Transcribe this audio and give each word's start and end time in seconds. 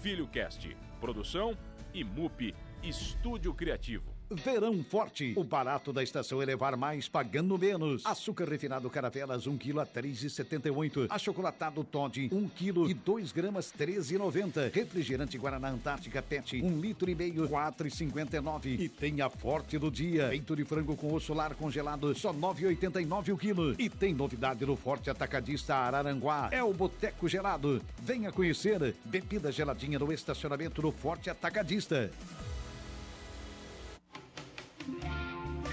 Filho 0.00 0.26
Cast. 0.26 0.74
Produção 0.98 1.54
Imup 1.92 2.54
Estúdio 2.82 3.52
Criativo. 3.52 4.19
Verão 4.30 4.82
Forte. 4.84 5.34
O 5.36 5.42
barato 5.42 5.92
da 5.92 6.02
estação 6.02 6.40
é 6.40 6.44
levar 6.44 6.76
mais 6.76 7.08
pagando 7.08 7.58
menos. 7.58 8.06
Açúcar 8.06 8.48
refinado 8.48 8.88
Caravelas, 8.88 9.46
1 9.46 9.58
kg 9.58 9.80
a 9.80 9.86
3,78. 9.86 11.06
Achocolatado 11.10 11.82
Todd, 11.82 12.30
1 12.32 12.48
kg 12.48 12.88
e 12.88 12.94
2 12.94 13.32
gramas, 13.32 13.72
13,90. 13.76 14.72
Refrigerante 14.72 15.36
Guaraná 15.36 15.70
Antártica 15.70 16.22
PET, 16.22 16.62
1 16.62 16.80
litro 16.80 17.10
e 17.10 17.14
meio, 17.14 17.48
4,59. 17.48 18.78
E 18.78 18.88
tem 18.88 19.20
a 19.20 19.28
Forte 19.28 19.78
do 19.78 19.90
dia. 19.90 20.28
Peito 20.28 20.54
de 20.54 20.64
frango 20.64 20.96
com 20.96 21.12
osso 21.12 21.34
lar 21.34 21.54
congelado, 21.54 22.14
só 22.14 22.32
9,89 22.32 23.32
o 23.32 23.36
quilo. 23.36 23.74
E 23.78 23.88
tem 23.88 24.14
novidade 24.14 24.64
no 24.64 24.76
Forte 24.76 25.10
Atacadista 25.10 25.74
Araranguá. 25.74 26.48
É 26.52 26.62
o 26.62 26.72
Boteco 26.72 27.28
Gelado. 27.28 27.82
Venha 28.00 28.30
conhecer. 28.30 28.94
Bebida 29.04 29.50
geladinha 29.50 29.98
no 29.98 30.12
estacionamento 30.12 30.80
do 30.80 30.92
Forte 30.92 31.30
Atacadista. 31.30 32.10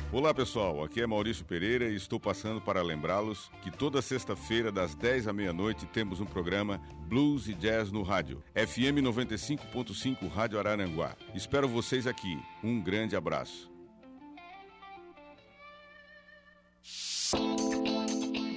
Olá 0.10 0.34
pessoal, 0.34 0.82
aqui 0.86 1.02
é 1.02 1.06
Maurício 1.06 1.44
Pereira 1.44 1.90
e 1.90 1.96
estou 1.96 2.18
passando 2.18 2.62
para 2.62 2.82
lembrá-los 2.82 3.52
que 3.62 3.70
toda 3.70 4.02
sexta-feira, 4.02 4.72
das 4.72 4.96
10 4.96 5.28
à 5.28 5.34
meia-noite, 5.34 5.86
temos 5.86 6.22
um 6.22 6.26
programa 6.26 6.80
Blues 7.10 7.50
e 7.50 7.54
Jazz 7.54 7.92
no 7.92 8.04
rádio. 8.04 8.42
FM 8.56 9.04
95.5 9.04 10.30
Rádio 10.30 10.60
Araranguá. 10.60 11.14
Espero 11.36 11.68
vocês 11.68 12.08
aqui. 12.08 12.40
Um 12.64 12.82
grande 12.82 13.18
abraço. 13.18 13.70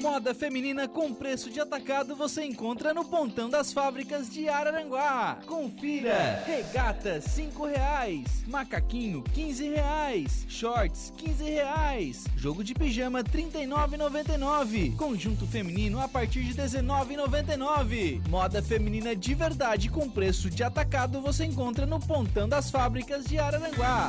Moda 0.01 0.35
feminina 0.35 0.89
com 0.89 1.13
preço 1.13 1.51
de 1.51 1.61
atacado 1.61 2.17
você 2.17 2.43
encontra 2.43 2.95
no 2.95 3.05
Pontão 3.05 3.51
das 3.51 3.71
Fábricas 3.71 4.31
de 4.31 4.49
Araranguá. 4.49 5.39
Confira! 5.47 6.43
Regata 6.47 7.21
cinco 7.21 7.67
reais, 7.67 8.43
macaquinho 8.47 9.23
quinze 9.35 9.69
reais, 9.69 10.47
shorts 10.49 11.13
quinze 11.19 11.45
reais, 11.45 12.25
jogo 12.35 12.65
de 12.65 12.73
pijama 12.73 13.23
trinta 13.23 13.59
e 13.59 13.67
nove 13.67 13.99
noventa 13.99 14.39
nove, 14.39 14.93
conjunto 14.93 15.47
feminino 15.47 16.01
a 16.01 16.09
partir 16.09 16.45
de 16.45 16.55
dezenove 16.55 17.15
noventa 17.15 17.55
nove. 17.59 18.23
Moda 18.27 18.63
feminina 18.63 19.15
de 19.15 19.35
verdade 19.35 19.91
com 19.91 20.09
preço 20.09 20.49
de 20.49 20.63
atacado 20.63 21.21
você 21.21 21.45
encontra 21.45 21.85
no 21.85 22.01
Pontão 22.01 22.49
das 22.49 22.71
Fábricas 22.71 23.27
de 23.27 23.39
Araranguá. 23.39 24.09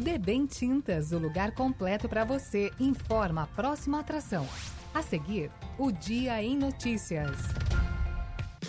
Debem 0.00 0.46
Tintas, 0.46 1.12
o 1.12 1.18
lugar 1.18 1.52
completo 1.52 2.08
para 2.08 2.24
você, 2.24 2.72
informa 2.80 3.42
a 3.42 3.46
próxima 3.46 4.00
atração. 4.00 4.48
A 4.94 5.02
seguir, 5.02 5.50
o 5.78 5.92
Dia 5.92 6.42
em 6.42 6.56
Notícias. 6.56 7.36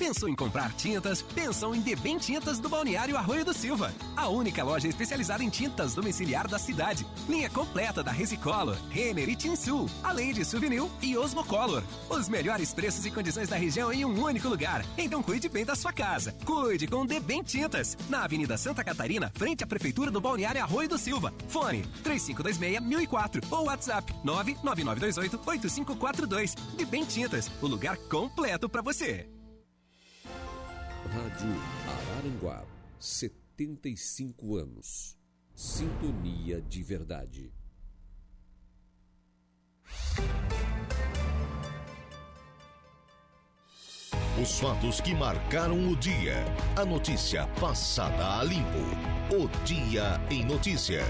Pensou 0.02 0.28
em 0.28 0.34
comprar 0.34 0.74
tintas? 0.74 1.22
Pensou 1.22 1.76
em 1.76 1.80
Debem 1.80 2.18
Tintas 2.18 2.58
do 2.58 2.68
Balneário 2.68 3.16
Arroio 3.16 3.46
do 3.46 3.54
Silva. 3.54 3.94
A 4.18 4.28
única 4.30 4.64
loja 4.64 4.88
especializada 4.88 5.44
em 5.44 5.50
tintas 5.50 5.94
domiciliar 5.94 6.48
da 6.48 6.58
cidade. 6.58 7.06
Linha 7.30 7.52
completa 7.52 8.02
da 8.02 8.12
Resicolor, 8.12 8.76
Renner 8.90 9.30
e 9.30 9.36
Tinsul, 9.36 9.88
além 10.02 10.34
de 10.34 10.44
Souvenir 10.44 10.82
e 11.04 11.16
Osmocolor. 11.16 11.84
Os 12.10 12.28
melhores 12.28 12.74
preços 12.74 13.06
e 13.06 13.12
condições 13.12 13.48
da 13.48 13.58
região 13.58 13.94
em 13.94 14.04
um 14.04 14.24
único 14.24 14.50
lugar. 14.50 14.84
Então 14.98 15.22
cuide 15.22 15.48
bem 15.48 15.64
da 15.64 15.76
sua 15.76 15.94
casa. 15.94 16.36
Cuide 16.46 16.88
com 16.88 17.06
Debem 17.06 17.44
Tintas. 17.44 17.96
Na 18.10 18.24
Avenida 18.24 18.58
Santa 18.58 18.84
Catarina, 18.84 19.32
frente 19.36 19.64
à 19.64 19.68
Prefeitura 19.68 20.10
do 20.10 20.20
Balneário 20.20 20.64
Arroio 20.64 20.90
do 20.90 20.98
Silva. 20.98 21.32
Fone 21.48 21.84
3526-1004 22.04 23.44
ou 23.52 23.66
WhatsApp 23.66 24.12
99928-8542. 24.26 26.56
Debem 26.76 27.06
Tintas, 27.06 27.52
o 27.62 27.68
lugar 27.68 27.98
completo 27.98 28.68
para 28.68 28.82
você. 28.82 29.31
Rádio 31.12 31.52
Araranguá, 31.90 32.66
75 32.98 34.56
anos. 34.56 35.18
Sintonia 35.54 36.62
de 36.62 36.82
verdade. 36.82 37.52
Os 44.42 44.58
fatos 44.58 45.02
que 45.02 45.14
marcaram 45.14 45.90
o 45.90 45.98
dia. 45.98 46.46
A 46.78 46.86
notícia 46.86 47.46
passada 47.60 48.40
a 48.40 48.44
limpo. 48.46 48.80
O 49.36 49.50
Dia 49.66 50.14
em 50.30 50.46
Notícia. 50.46 51.02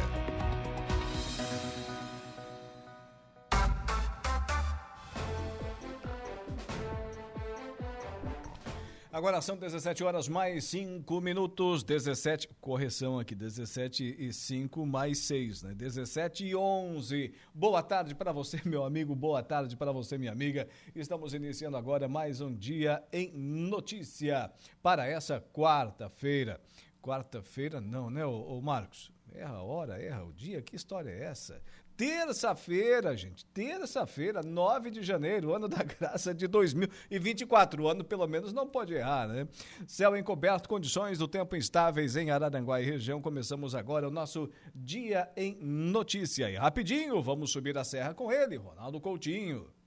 Agora 9.13 9.41
são 9.41 9.57
17 9.57 10.05
horas 10.05 10.29
mais 10.29 10.63
5 10.63 11.19
minutos, 11.19 11.83
17, 11.83 12.47
correção 12.61 13.19
aqui, 13.19 13.35
17 13.35 14.15
e 14.17 14.31
5 14.31 14.85
mais 14.85 15.17
6, 15.17 15.63
né? 15.63 15.73
17 15.73 16.45
e 16.45 16.55
11. 16.55 17.33
Boa 17.53 17.83
tarde 17.83 18.15
para 18.15 18.31
você, 18.31 18.61
meu 18.63 18.85
amigo, 18.85 19.13
boa 19.13 19.43
tarde 19.43 19.75
para 19.75 19.91
você, 19.91 20.17
minha 20.17 20.31
amiga. 20.31 20.65
Estamos 20.95 21.33
iniciando 21.33 21.75
agora 21.75 22.07
mais 22.07 22.39
um 22.39 22.55
dia 22.55 23.03
em 23.11 23.33
notícia 23.33 24.49
para 24.81 25.05
essa 25.05 25.41
quarta-feira. 25.41 26.61
Quarta-feira 27.01 27.81
não, 27.81 28.09
né, 28.09 28.25
ô, 28.25 28.31
ô 28.31 28.61
Marcos? 28.61 29.11
Erra 29.33 29.55
a 29.55 29.61
hora, 29.61 30.01
erra 30.01 30.23
o 30.23 30.31
dia, 30.31 30.61
que 30.61 30.73
história 30.73 31.09
é 31.09 31.25
essa? 31.25 31.61
Terça-feira, 31.95 33.15
gente, 33.15 33.45
terça-feira, 33.47 34.41
9 34.41 34.91
de 34.91 35.03
janeiro, 35.03 35.53
ano 35.53 35.67
da 35.67 35.83
graça 35.83 36.33
de 36.33 36.47
2024. 36.47 37.83
O 37.83 37.87
ano, 37.87 38.03
pelo 38.03 38.27
menos, 38.27 38.53
não 38.53 38.67
pode 38.67 38.93
errar, 38.93 39.27
né? 39.27 39.47
Céu 39.85 40.15
encoberto, 40.17 40.67
condições 40.67 41.17
do 41.17 41.27
tempo 41.27 41.55
instáveis 41.55 42.15
em 42.15 42.31
Araranguá 42.31 42.81
e 42.81 42.85
região. 42.85 43.21
Começamos 43.21 43.75
agora 43.75 44.07
o 44.07 44.11
nosso 44.11 44.49
Dia 44.73 45.29
em 45.35 45.57
Notícia. 45.61 46.49
E 46.49 46.55
rapidinho, 46.55 47.21
vamos 47.21 47.51
subir 47.51 47.77
a 47.77 47.83
serra 47.83 48.13
com 48.13 48.31
ele, 48.31 48.55
Ronaldo 48.57 48.99
Coutinho. 48.99 49.80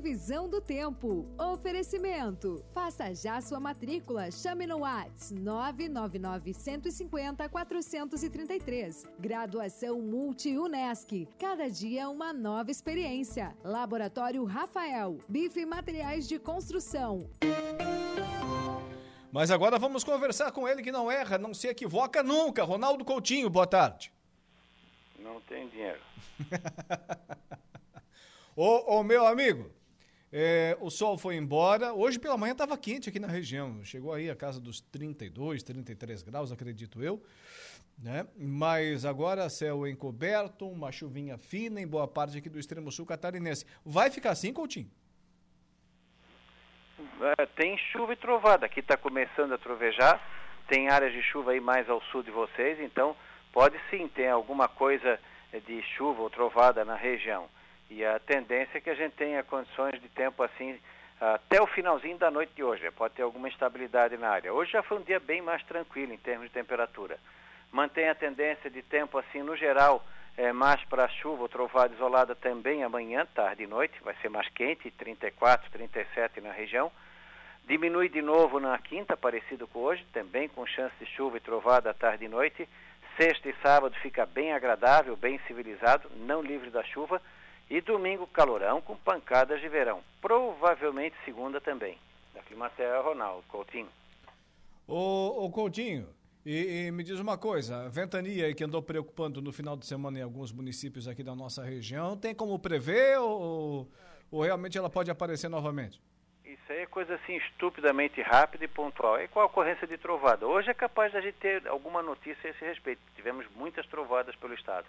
Previsão 0.00 0.48
do 0.48 0.62
tempo. 0.62 1.28
Oferecimento. 1.38 2.64
Faça 2.72 3.14
já 3.14 3.38
sua 3.42 3.60
matrícula. 3.60 4.30
Chame 4.30 4.66
no 4.66 4.78
Whats 4.78 5.30
999 5.30 6.54
150 6.54 7.46
433. 7.46 9.04
Graduação 9.18 10.00
Multi-UNESC. 10.00 11.28
Cada 11.38 11.68
dia 11.68 12.08
uma 12.08 12.32
nova 12.32 12.70
experiência. 12.70 13.54
Laboratório 13.62 14.42
Rafael. 14.46 15.18
Bife 15.28 15.66
Materiais 15.66 16.26
de 16.26 16.38
Construção. 16.38 17.28
Mas 19.30 19.50
agora 19.50 19.78
vamos 19.78 20.02
conversar 20.02 20.50
com 20.50 20.66
ele 20.66 20.82
que 20.82 20.90
não 20.90 21.12
erra, 21.12 21.36
não 21.36 21.52
se 21.52 21.68
equivoca 21.68 22.22
nunca. 22.22 22.64
Ronaldo 22.64 23.04
Coutinho, 23.04 23.50
boa 23.50 23.66
tarde. 23.66 24.10
Não 25.18 25.42
tem 25.42 25.68
dinheiro. 25.68 26.00
ô, 28.56 28.96
ô, 28.96 29.02
meu 29.02 29.26
amigo, 29.26 29.78
é, 30.32 30.76
o 30.80 30.90
sol 30.90 31.18
foi 31.18 31.36
embora. 31.36 31.92
Hoje 31.92 32.18
pela 32.18 32.36
manhã 32.36 32.52
estava 32.52 32.78
quente 32.78 33.08
aqui 33.08 33.18
na 33.18 33.26
região. 33.26 33.84
Chegou 33.84 34.12
aí 34.12 34.30
a 34.30 34.36
casa 34.36 34.60
dos 34.60 34.80
32, 34.80 35.62
33 35.62 36.22
graus, 36.22 36.52
acredito 36.52 37.02
eu. 37.02 37.22
Né? 37.98 38.26
Mas 38.36 39.04
agora 39.04 39.50
céu 39.50 39.86
encoberto, 39.86 40.68
uma 40.68 40.92
chuvinha 40.92 41.36
fina 41.36 41.80
em 41.80 41.86
boa 41.86 42.06
parte 42.06 42.38
aqui 42.38 42.48
do 42.48 42.58
extremo 42.58 42.90
sul 42.92 43.04
catarinense. 43.04 43.66
Vai 43.84 44.10
ficar 44.10 44.30
assim, 44.30 44.52
Coutinho? 44.52 44.90
É, 47.38 47.46
tem 47.46 47.76
chuva 47.92 48.12
e 48.12 48.16
trovada. 48.16 48.66
Aqui 48.66 48.80
está 48.80 48.96
começando 48.96 49.52
a 49.52 49.58
trovejar. 49.58 50.20
Tem 50.68 50.88
áreas 50.88 51.12
de 51.12 51.22
chuva 51.22 51.50
aí 51.50 51.60
mais 51.60 51.88
ao 51.90 52.00
sul 52.04 52.22
de 52.22 52.30
vocês, 52.30 52.78
então 52.78 53.16
pode 53.52 53.76
sim 53.90 54.06
ter 54.06 54.28
alguma 54.28 54.68
coisa 54.68 55.18
de 55.66 55.82
chuva 55.96 56.22
ou 56.22 56.30
trovada 56.30 56.84
na 56.84 56.94
região. 56.94 57.48
E 57.90 58.04
a 58.04 58.20
tendência 58.20 58.78
é 58.78 58.80
que 58.80 58.88
a 58.88 58.94
gente 58.94 59.12
tenha 59.16 59.42
condições 59.42 60.00
de 60.00 60.08
tempo 60.10 60.42
assim 60.44 60.78
até 61.20 61.60
o 61.60 61.66
finalzinho 61.66 62.16
da 62.16 62.30
noite 62.30 62.52
de 62.54 62.62
hoje. 62.62 62.88
Pode 62.92 63.14
ter 63.14 63.22
alguma 63.22 63.48
instabilidade 63.48 64.16
na 64.16 64.30
área. 64.30 64.54
Hoje 64.54 64.70
já 64.70 64.82
foi 64.82 64.98
um 64.98 65.02
dia 65.02 65.18
bem 65.18 65.42
mais 65.42 65.62
tranquilo 65.64 66.12
em 66.12 66.16
termos 66.16 66.46
de 66.46 66.52
temperatura. 66.52 67.18
Mantém 67.72 68.08
a 68.08 68.14
tendência 68.14 68.70
de 68.70 68.80
tempo 68.80 69.18
assim 69.18 69.42
no 69.42 69.56
geral, 69.56 70.04
é, 70.36 70.52
mais 70.52 70.82
para 70.84 71.08
chuva 71.08 71.42
ou 71.42 71.48
trovada 71.48 71.92
isolada 71.92 72.34
também 72.34 72.82
amanhã, 72.84 73.26
tarde 73.34 73.64
e 73.64 73.66
noite. 73.66 74.00
Vai 74.02 74.14
ser 74.22 74.28
mais 74.28 74.48
quente, 74.48 74.90
34, 74.92 75.68
37 75.70 76.40
na 76.40 76.52
região. 76.52 76.90
Diminui 77.64 78.08
de 78.08 78.22
novo 78.22 78.58
na 78.58 78.78
quinta, 78.78 79.16
parecido 79.16 79.66
com 79.66 79.80
hoje, 79.80 80.04
também 80.12 80.48
com 80.48 80.64
chance 80.64 80.94
de 80.98 81.06
chuva 81.06 81.36
e 81.36 81.40
trovada 81.40 81.92
tarde 81.92 82.24
e 82.24 82.28
noite. 82.28 82.68
Sexta 83.16 83.48
e 83.48 83.54
sábado 83.62 83.94
fica 84.00 84.24
bem 84.24 84.52
agradável, 84.52 85.16
bem 85.16 85.38
civilizado, 85.46 86.08
não 86.16 86.40
livre 86.40 86.70
da 86.70 86.82
chuva. 86.84 87.20
E 87.70 87.80
domingo, 87.80 88.26
calorão 88.26 88.80
com 88.80 88.96
pancadas 88.96 89.60
de 89.60 89.68
verão. 89.68 90.02
Provavelmente 90.20 91.14
segunda 91.24 91.60
também. 91.60 91.96
Da 92.34 92.42
Climaterra, 92.42 93.00
Ronaldo 93.00 93.44
Coutinho. 93.48 93.88
Ô, 94.88 95.44
ô 95.44 95.50
Coutinho, 95.50 96.08
e, 96.44 96.86
e, 96.86 96.90
me 96.90 97.04
diz 97.04 97.20
uma 97.20 97.38
coisa, 97.38 97.86
a 97.86 97.88
ventania 97.88 98.52
que 98.52 98.64
andou 98.64 98.82
preocupando 98.82 99.40
no 99.40 99.52
final 99.52 99.76
de 99.76 99.86
semana 99.86 100.18
em 100.18 100.22
alguns 100.22 100.50
municípios 100.50 101.06
aqui 101.06 101.22
da 101.22 101.36
nossa 101.36 101.62
região, 101.62 102.16
tem 102.16 102.34
como 102.34 102.58
prever 102.58 103.20
ou, 103.20 103.88
ou 104.32 104.42
realmente 104.42 104.76
ela 104.76 104.90
pode 104.90 105.08
aparecer 105.08 105.48
novamente? 105.48 106.00
Isso 106.44 106.72
aí 106.72 106.80
é 106.80 106.86
coisa 106.86 107.14
assim 107.14 107.36
estupidamente 107.36 108.20
rápida 108.20 108.64
e 108.64 108.68
pontual. 108.68 109.16
É 109.16 109.28
com 109.28 109.38
a 109.38 109.44
ocorrência 109.44 109.86
de 109.86 109.96
trovada. 109.96 110.44
Hoje 110.44 110.70
é 110.70 110.74
capaz 110.74 111.12
de 111.12 111.18
a 111.18 111.20
gente 111.20 111.36
ter 111.36 111.68
alguma 111.68 112.02
notícia 112.02 112.48
a 112.48 112.50
esse 112.50 112.64
respeito. 112.64 113.00
Tivemos 113.14 113.46
muitas 113.54 113.86
trovadas 113.86 114.34
pelo 114.34 114.54
estado. 114.54 114.86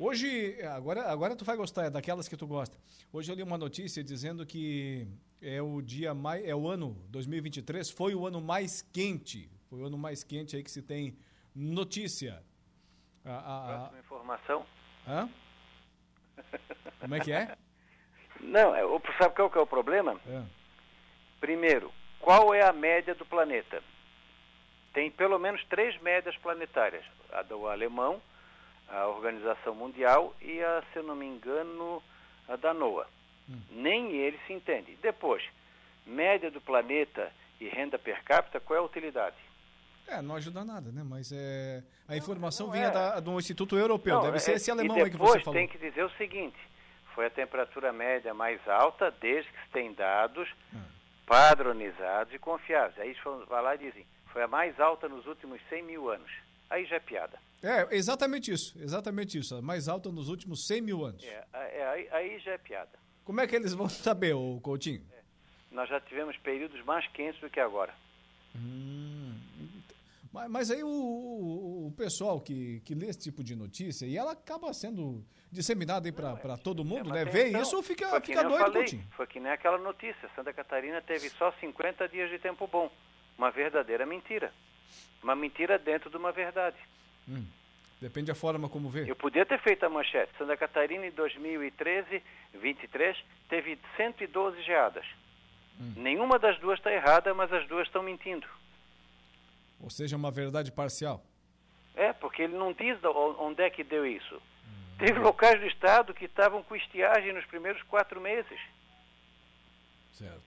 Hoje, 0.00 0.56
agora, 0.62 1.10
agora 1.10 1.34
tu 1.34 1.44
vai 1.44 1.56
gostar, 1.56 1.86
é 1.86 1.90
daquelas 1.90 2.28
que 2.28 2.36
tu 2.36 2.46
gosta. 2.46 2.78
Hoje 3.12 3.32
eu 3.32 3.34
li 3.34 3.42
uma 3.42 3.58
notícia 3.58 4.00
dizendo 4.04 4.46
que 4.46 5.08
é 5.42 5.60
o 5.60 5.82
dia 5.82 6.14
mais, 6.14 6.46
é 6.46 6.54
o 6.54 6.68
ano 6.68 6.94
2023, 7.08 7.90
foi 7.90 8.14
o 8.14 8.24
ano 8.24 8.40
mais 8.40 8.80
quente, 8.80 9.50
foi 9.68 9.80
o 9.80 9.86
ano 9.86 9.98
mais 9.98 10.22
quente 10.22 10.54
aí 10.54 10.62
que 10.62 10.70
se 10.70 10.82
tem 10.82 11.18
notícia. 11.52 12.40
A, 13.24 13.32
a, 13.32 13.90
a... 13.92 13.98
Informação. 13.98 14.64
Hã? 15.04 15.28
Como 17.00 17.16
é 17.16 17.18
que 17.18 17.32
é? 17.32 17.56
Não, 18.40 18.76
é, 18.76 18.82
sabe 19.20 19.34
qual 19.34 19.50
que 19.50 19.58
é 19.58 19.60
o 19.60 19.66
problema? 19.66 20.20
É. 20.28 20.44
Primeiro, 21.40 21.92
qual 22.20 22.54
é 22.54 22.62
a 22.62 22.72
média 22.72 23.16
do 23.16 23.26
planeta? 23.26 23.82
Tem 24.92 25.10
pelo 25.10 25.40
menos 25.40 25.64
três 25.64 26.00
médias 26.00 26.36
planetárias: 26.36 27.04
a 27.32 27.42
do 27.42 27.66
alemão, 27.66 28.22
a 28.88 29.06
Organização 29.06 29.74
Mundial 29.74 30.34
e 30.40 30.62
a, 30.62 30.82
se 30.92 30.98
eu 30.98 31.02
não 31.02 31.14
me 31.14 31.26
engano, 31.26 32.02
a 32.48 32.56
da 32.56 32.72
NOAA. 32.72 33.06
Hum. 33.48 33.60
Nem 33.70 34.12
ele 34.12 34.38
se 34.46 34.52
entende. 34.52 34.98
Depois, 35.02 35.42
média 36.06 36.50
do 36.50 36.60
planeta 36.60 37.30
e 37.60 37.68
renda 37.68 37.98
per 37.98 38.22
capita, 38.24 38.60
qual 38.60 38.78
é 38.78 38.80
a 38.80 38.84
utilidade? 38.84 39.36
É, 40.06 40.22
não 40.22 40.36
ajuda 40.36 40.64
nada, 40.64 40.90
né? 40.90 41.02
Mas 41.04 41.30
é, 41.32 41.82
a 42.08 42.16
informação 42.16 42.68
não, 42.68 42.74
não 42.74 42.80
vinha 42.80 42.90
é. 42.90 42.92
da, 42.92 43.20
do 43.20 43.38
Instituto 43.38 43.76
Europeu, 43.76 44.14
não, 44.14 44.22
deve 44.22 44.40
ser 44.40 44.52
é, 44.52 44.54
esse 44.54 44.70
alemão 44.70 44.96
aí 44.96 45.10
que 45.10 45.16
você 45.16 45.40
falou. 45.40 45.58
tem 45.58 45.68
que 45.68 45.76
dizer 45.76 46.02
o 46.02 46.10
seguinte, 46.12 46.56
foi 47.14 47.26
a 47.26 47.30
temperatura 47.30 47.92
média 47.92 48.32
mais 48.32 48.66
alta 48.66 49.10
desde 49.20 49.50
que 49.50 49.60
se 49.64 49.70
tem 49.70 49.92
dados 49.92 50.48
hum. 50.72 50.80
padronizados 51.26 52.32
e 52.32 52.38
confiáveis. 52.38 52.98
Aí 52.98 53.10
eles 53.10 53.46
vai 53.48 53.62
lá 53.62 53.74
e 53.74 53.78
dizem, 53.78 54.06
foi 54.32 54.42
a 54.42 54.48
mais 54.48 54.80
alta 54.80 55.08
nos 55.08 55.26
últimos 55.26 55.60
100 55.68 55.82
mil 55.82 56.10
anos. 56.10 56.30
Aí 56.70 56.86
já 56.86 56.96
é 56.96 57.00
piada. 57.00 57.38
É, 57.62 57.96
exatamente 57.96 58.52
isso, 58.52 58.78
exatamente 58.80 59.38
isso. 59.38 59.56
A 59.56 59.62
mais 59.62 59.88
alta 59.88 60.10
nos 60.10 60.28
últimos 60.28 60.66
100 60.66 60.80
mil 60.80 61.04
anos. 61.04 61.24
É, 61.24 61.46
é 61.52 61.88
aí, 61.88 62.08
aí, 62.10 62.38
já 62.38 62.52
é 62.52 62.58
piada. 62.58 62.98
Como 63.24 63.40
é 63.40 63.46
que 63.46 63.56
eles 63.56 63.72
vão 63.72 63.88
saber, 63.90 64.34
o 64.34 64.60
Coutinho? 64.60 65.04
É, 65.12 65.20
nós 65.70 65.88
já 65.88 66.00
tivemos 66.00 66.36
períodos 66.38 66.82
mais 66.84 67.06
quentes 67.08 67.40
do 67.40 67.50
que 67.50 67.58
agora. 67.58 67.92
Hum, 68.54 69.34
mas, 70.32 70.50
mas, 70.50 70.70
aí 70.70 70.82
o, 70.82 70.88
o, 70.88 71.86
o, 71.88 71.92
pessoal 71.92 72.40
que, 72.40 72.80
que 72.84 72.94
lê 72.94 73.06
esse 73.06 73.18
tipo 73.18 73.42
de 73.42 73.56
notícia, 73.56 74.06
e 74.06 74.16
ela 74.16 74.32
acaba 74.32 74.72
sendo 74.72 75.24
disseminada 75.50 76.10
para 76.12 76.54
é, 76.54 76.56
todo 76.56 76.84
mundo, 76.84 77.10
né? 77.10 77.24
Vê 77.24 77.48
então, 77.48 77.62
isso 77.62 77.76
ou 77.76 77.82
fica, 77.82 78.20
fica 78.20 78.42
doido, 78.42 78.58
falei, 78.58 78.82
Coutinho? 78.82 79.06
Foi 79.16 79.26
que 79.26 79.40
nem 79.40 79.50
aquela 79.50 79.78
notícia. 79.78 80.30
Santa 80.36 80.52
Catarina 80.52 81.00
teve 81.02 81.28
só 81.30 81.52
50 81.52 82.08
dias 82.08 82.30
de 82.30 82.38
tempo 82.38 82.66
bom. 82.66 82.90
Uma 83.36 83.50
verdadeira 83.50 84.04
mentira. 84.04 84.52
Uma 85.22 85.34
mentira 85.34 85.78
dentro 85.78 86.10
de 86.10 86.16
uma 86.16 86.32
verdade. 86.32 86.76
Hum, 87.28 87.44
depende 88.00 88.28
da 88.28 88.34
forma 88.34 88.68
como 88.68 88.88
vê. 88.88 89.08
Eu 89.08 89.16
podia 89.16 89.44
ter 89.44 89.60
feito 89.60 89.84
a 89.84 89.88
manchete. 89.88 90.32
Santa 90.38 90.56
Catarina 90.56 91.06
em 91.06 91.10
2013, 91.10 92.22
23, 92.54 93.16
teve 93.48 93.78
112 93.96 94.62
geadas. 94.62 95.04
Hum. 95.80 95.92
Nenhuma 95.96 96.38
das 96.38 96.58
duas 96.58 96.78
está 96.78 96.92
errada, 96.92 97.34
mas 97.34 97.52
as 97.52 97.66
duas 97.68 97.86
estão 97.86 98.02
mentindo. 98.02 98.46
Ou 99.80 99.90
seja, 99.90 100.16
uma 100.16 100.30
verdade 100.30 100.72
parcial. 100.72 101.22
É, 101.94 102.12
porque 102.12 102.42
ele 102.42 102.56
não 102.56 102.72
diz 102.72 102.98
onde 103.38 103.62
é 103.62 103.70
que 103.70 103.84
deu 103.84 104.06
isso. 104.06 104.36
Hum. 104.36 104.96
Teve 104.98 105.18
locais 105.18 105.60
do 105.60 105.66
estado 105.66 106.14
que 106.14 106.24
estavam 106.24 106.62
com 106.62 106.74
estiagem 106.74 107.32
nos 107.32 107.44
primeiros 107.44 107.82
quatro 107.84 108.20
meses. 108.20 108.58
Certo. 110.12 110.42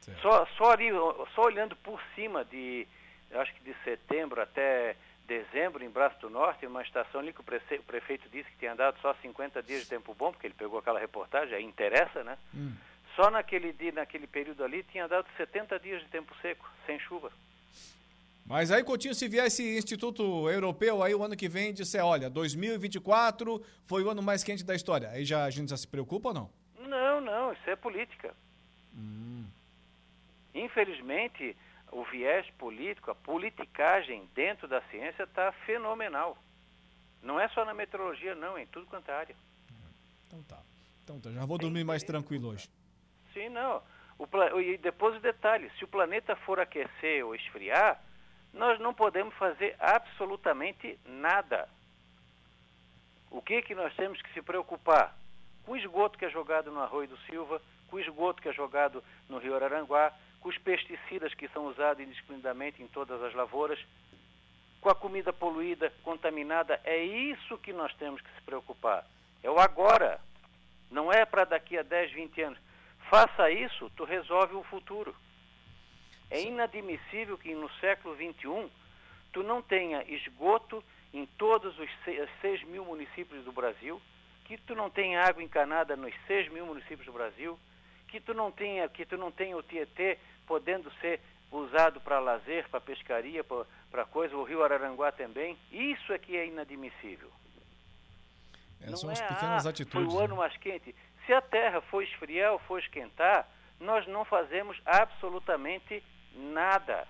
certo. 0.00 0.22
Só, 0.22 0.46
só, 0.56 0.72
ali, 0.72 0.88
só 1.34 1.42
olhando 1.42 1.76
por 1.76 2.00
cima 2.16 2.44
de, 2.44 2.86
acho 3.32 3.54
que 3.54 3.60
de 3.60 3.74
setembro 3.84 4.40
até 4.40 4.96
dezembro, 5.26 5.84
em 5.84 5.90
Braço 5.90 6.18
do 6.20 6.30
Norte, 6.30 6.66
uma 6.66 6.82
estação 6.82 7.20
ali 7.20 7.32
que 7.32 7.40
o, 7.40 7.44
prefe... 7.44 7.76
o 7.76 7.82
prefeito 7.82 8.28
disse 8.30 8.50
que 8.50 8.58
tinha 8.58 8.74
dado 8.74 8.98
só 9.00 9.14
50 9.14 9.62
dias 9.62 9.82
de 9.82 9.88
tempo 9.88 10.14
bom, 10.14 10.32
porque 10.32 10.46
ele 10.46 10.54
pegou 10.54 10.78
aquela 10.78 10.98
reportagem, 10.98 11.54
aí 11.54 11.64
interessa, 11.64 12.22
né? 12.24 12.38
Hum. 12.54 12.72
Só 13.14 13.30
naquele 13.30 13.72
dia, 13.72 13.92
naquele 13.92 14.26
período 14.26 14.62
ali, 14.62 14.82
tinha 14.84 15.08
dado 15.08 15.26
70 15.36 15.78
dias 15.80 16.02
de 16.02 16.08
tempo 16.08 16.34
seco, 16.40 16.68
sem 16.86 16.98
chuva. 17.00 17.32
Mas 18.46 18.70
aí, 18.70 18.84
Coutinho, 18.84 19.14
se 19.14 19.26
vier 19.26 19.46
esse 19.46 19.76
Instituto 19.76 20.48
Europeu 20.48 21.02
aí 21.02 21.14
o 21.14 21.24
ano 21.24 21.36
que 21.36 21.48
vem 21.48 21.74
disser, 21.74 22.04
olha, 22.04 22.30
2024 22.30 23.60
foi 23.86 24.04
o 24.04 24.10
ano 24.10 24.22
mais 24.22 24.44
quente 24.44 24.64
da 24.64 24.74
história, 24.74 25.08
aí 25.08 25.24
já, 25.24 25.44
a 25.44 25.50
gente 25.50 25.70
já 25.70 25.76
se 25.76 25.88
preocupa 25.88 26.28
ou 26.28 26.34
não? 26.34 26.50
Não, 26.78 27.20
não, 27.20 27.52
isso 27.52 27.68
é 27.68 27.74
política. 27.74 28.32
Hum. 28.94 29.44
Infelizmente, 30.54 31.56
o 31.92 32.04
viés 32.04 32.48
político, 32.58 33.10
a 33.10 33.14
politicagem 33.14 34.28
dentro 34.34 34.66
da 34.66 34.80
ciência 34.82 35.22
está 35.22 35.52
fenomenal. 35.64 36.36
Não 37.22 37.40
é 37.40 37.48
só 37.48 37.64
na 37.64 37.74
meteorologia, 37.74 38.34
não, 38.34 38.56
é 38.56 38.62
em 38.62 38.66
tudo 38.66 38.86
quanto 38.86 39.10
é 39.10 39.14
área. 39.14 39.36
Então 40.26 40.42
tá. 40.42 40.58
Então 41.02 41.20
tá, 41.20 41.30
já 41.30 41.44
vou 41.44 41.58
dormir 41.58 41.84
mais 41.84 42.02
tranquilo 42.02 42.48
hoje. 42.48 42.68
Sim, 43.32 43.48
não. 43.48 43.82
O, 44.18 44.60
e 44.60 44.78
depois 44.78 45.16
o 45.16 45.20
detalhe, 45.20 45.70
se 45.78 45.84
o 45.84 45.88
planeta 45.88 46.34
for 46.36 46.58
aquecer 46.58 47.24
ou 47.24 47.34
esfriar, 47.34 48.00
nós 48.52 48.80
não 48.80 48.94
podemos 48.94 49.34
fazer 49.34 49.76
absolutamente 49.78 50.98
nada. 51.04 51.68
O 53.30 53.42
que 53.42 53.60
que 53.62 53.74
nós 53.74 53.94
temos 53.94 54.20
que 54.22 54.32
se 54.32 54.40
preocupar? 54.40 55.14
Com 55.64 55.72
o 55.72 55.76
esgoto 55.76 56.18
que 56.18 56.24
é 56.24 56.30
jogado 56.30 56.70
no 56.70 56.80
Arroio 56.80 57.08
do 57.08 57.18
Silva, 57.18 57.60
com 57.88 57.96
o 57.96 58.00
esgoto 58.00 58.40
que 58.40 58.48
é 58.48 58.52
jogado 58.52 59.02
no 59.28 59.38
Rio 59.38 59.54
Araranguá, 59.54 60.12
os 60.46 60.56
pesticidas 60.58 61.34
que 61.34 61.48
são 61.48 61.66
usados 61.66 62.04
indiscriminadamente 62.04 62.80
em 62.80 62.86
todas 62.86 63.20
as 63.20 63.34
lavouras, 63.34 63.80
com 64.80 64.88
a 64.88 64.94
comida 64.94 65.32
poluída, 65.32 65.92
contaminada. 66.04 66.80
É 66.84 67.02
isso 67.02 67.58
que 67.58 67.72
nós 67.72 67.92
temos 67.96 68.20
que 68.20 68.30
se 68.32 68.40
preocupar. 68.42 69.04
É 69.42 69.50
o 69.50 69.58
agora. 69.58 70.20
Não 70.88 71.12
é 71.12 71.24
para 71.24 71.44
daqui 71.44 71.76
a 71.76 71.82
10, 71.82 72.12
20 72.12 72.42
anos. 72.42 72.58
Faça 73.10 73.50
isso, 73.50 73.90
tu 73.96 74.04
resolve 74.04 74.54
o 74.54 74.62
futuro. 74.62 75.16
É 76.30 76.40
inadmissível 76.40 77.36
que 77.36 77.52
no 77.52 77.68
século 77.80 78.14
XXI 78.14 78.70
tu 79.32 79.42
não 79.42 79.60
tenha 79.60 80.04
esgoto 80.04 80.82
em 81.12 81.26
todos 81.26 81.76
os 81.76 81.90
6 82.40 82.62
mil 82.68 82.84
municípios 82.84 83.44
do 83.44 83.50
Brasil, 83.50 84.00
que 84.44 84.56
tu 84.58 84.76
não 84.76 84.88
tenha 84.90 85.24
água 85.24 85.42
encanada 85.42 85.96
nos 85.96 86.14
6 86.28 86.52
mil 86.52 86.66
municípios 86.66 87.06
do 87.06 87.12
Brasil, 87.12 87.58
que 88.06 88.20
tu 88.20 88.32
não 88.32 88.52
tenha, 88.52 88.88
que 88.88 89.04
tu 89.04 89.16
não 89.16 89.32
tenha 89.32 89.56
o 89.56 89.62
Tietê 89.62 90.18
podendo 90.46 90.90
ser 91.00 91.20
usado 91.50 92.00
para 92.00 92.18
lazer, 92.18 92.68
para 92.68 92.80
pescaria, 92.80 93.44
para 93.44 94.04
coisa, 94.06 94.36
o 94.36 94.44
rio 94.44 94.62
Araranguá 94.62 95.12
também. 95.12 95.56
Isso 95.70 96.12
é 96.12 96.18
que 96.18 96.36
é 96.36 96.46
inadmissível. 96.46 97.30
É, 98.80 98.94
são 98.96 99.10
as 99.10 99.20
é, 99.20 99.26
pequenas 99.26 99.66
ah, 99.66 99.70
atitudes. 99.70 100.12
Foi 100.12 100.22
o 100.22 100.24
ano 100.24 100.34
né? 100.34 100.40
mais 100.40 100.56
quente. 100.56 100.94
Se 101.24 101.32
a 101.32 101.40
terra 101.40 101.80
for 101.80 102.02
esfriar 102.02 102.52
ou 102.52 102.58
for 102.60 102.78
esquentar, 102.78 103.48
nós 103.80 104.06
não 104.06 104.24
fazemos 104.24 104.80
absolutamente 104.84 106.02
nada. 106.34 107.06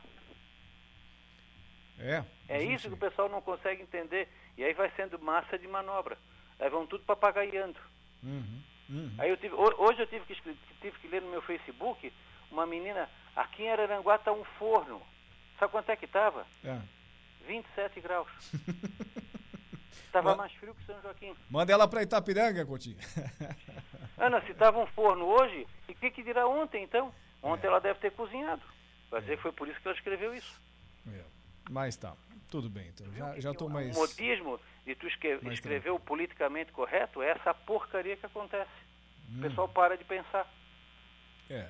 É. 1.98 2.24
É 2.48 2.62
isso 2.62 2.88
que 2.88 2.94
o 2.94 2.98
pessoal 2.98 3.28
não 3.28 3.40
consegue 3.40 3.82
entender. 3.82 4.28
E 4.56 4.64
aí 4.64 4.72
vai 4.72 4.90
sendo 4.96 5.18
massa 5.18 5.58
de 5.58 5.66
manobra. 5.66 6.16
Aí 6.58 6.70
vão 6.70 6.86
tudo 6.86 7.04
papagaiando. 7.04 7.78
Uhum, 8.22 8.62
uhum. 8.88 9.14
Aí 9.18 9.28
eu 9.28 9.36
tive, 9.36 9.54
hoje 9.54 10.00
eu 10.00 10.06
tive 10.06 10.24
que, 10.24 10.34
tive 10.80 10.98
que 10.98 11.08
ler 11.08 11.20
no 11.20 11.30
meu 11.30 11.42
Facebook 11.42 12.12
uma 12.50 12.66
menina 12.66 13.08
Aqui 13.36 13.64
em 13.64 13.70
Araranguá 13.70 14.16
está 14.16 14.32
um 14.32 14.42
forno. 14.58 15.02
Sabe 15.58 15.70
quanto 15.70 15.90
é 15.90 15.96
que 15.96 16.06
estava? 16.06 16.46
É. 16.64 16.80
27 17.46 18.00
graus. 18.00 18.28
Estava 20.06 20.34
mais 20.34 20.52
frio 20.52 20.74
que 20.74 20.84
São 20.86 21.00
Joaquim. 21.02 21.36
Manda 21.50 21.72
ela 21.72 21.86
para 21.86 22.02
Itapiranga, 22.02 22.64
Coutinho. 22.64 22.96
Ana, 24.16 24.40
se 24.42 24.52
estava 24.52 24.78
um 24.78 24.86
forno 24.86 25.26
hoje, 25.26 25.66
e 25.86 25.92
o 25.92 25.94
que, 25.94 26.10
que 26.10 26.22
dirá 26.22 26.48
ontem, 26.48 26.84
então? 26.84 27.12
Ontem 27.42 27.66
é. 27.66 27.68
ela 27.68 27.80
deve 27.80 28.00
ter 28.00 28.12
cozinhado. 28.12 28.62
Vai 29.10 29.20
dizer 29.20 29.36
que 29.36 29.42
foi 29.42 29.52
por 29.52 29.68
isso 29.68 29.78
que 29.78 29.88
ela 29.88 29.96
escreveu 29.96 30.34
isso. 30.34 30.58
É. 31.12 31.22
Mas 31.68 31.96
tá, 31.96 32.16
tudo 32.50 32.70
bem. 32.70 32.88
Então. 32.88 33.12
Já, 33.12 33.38
já 33.40 33.52
tô 33.52 33.68
mais... 33.68 33.94
O 33.94 34.00
modismo 34.00 34.58
de 34.86 34.94
tu 34.94 35.06
escrever, 35.06 35.52
escrever 35.52 35.90
o 35.90 36.00
politicamente 36.00 36.72
correto 36.72 37.22
é 37.22 37.30
essa 37.32 37.52
porcaria 37.52 38.16
que 38.16 38.24
acontece. 38.24 38.70
Hum. 39.28 39.38
O 39.38 39.42
pessoal 39.42 39.68
para 39.68 39.98
de 39.98 40.04
pensar. 40.04 40.50
É, 41.50 41.68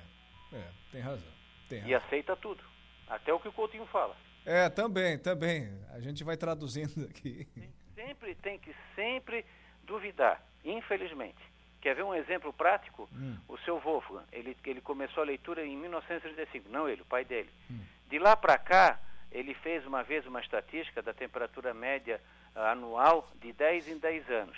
é, 0.53 0.63
tem 0.91 1.01
razão. 1.01 1.31
Tem 1.69 1.85
e 1.85 1.93
aceita 1.93 2.35
tudo. 2.35 2.63
Até 3.07 3.33
o 3.33 3.39
que 3.39 3.47
o 3.47 3.53
Coutinho 3.53 3.85
fala. 3.87 4.15
É, 4.45 4.69
também, 4.69 5.17
também. 5.17 5.69
A 5.93 5.99
gente 5.99 6.23
vai 6.23 6.37
traduzindo 6.37 7.05
aqui. 7.09 7.47
Sempre 7.95 8.35
tem 8.35 8.57
que 8.59 8.73
sempre 8.95 9.45
duvidar, 9.83 10.41
infelizmente. 10.63 11.41
Quer 11.81 11.95
ver 11.95 12.03
um 12.03 12.13
exemplo 12.15 12.51
prático? 12.53 13.09
Hum. 13.13 13.37
O 13.47 13.57
seu 13.59 13.79
Wolfgang, 13.79 14.25
ele, 14.31 14.57
ele 14.65 14.81
começou 14.81 15.23
a 15.23 15.25
leitura 15.25 15.65
em 15.65 15.75
1935, 15.77 16.69
não 16.69 16.87
ele, 16.87 17.01
o 17.01 17.05
pai 17.05 17.23
dele. 17.23 17.49
Hum. 17.69 17.79
De 18.09 18.19
lá 18.19 18.35
para 18.35 18.57
cá, 18.57 18.99
ele 19.31 19.53
fez 19.53 19.85
uma 19.85 20.03
vez 20.03 20.25
uma 20.25 20.39
estatística 20.39 21.01
da 21.01 21.13
temperatura 21.13 21.73
média 21.73 22.21
anual 22.55 23.29
de 23.41 23.53
10 23.53 23.89
em 23.89 23.97
10 23.97 24.29
anos. 24.29 24.57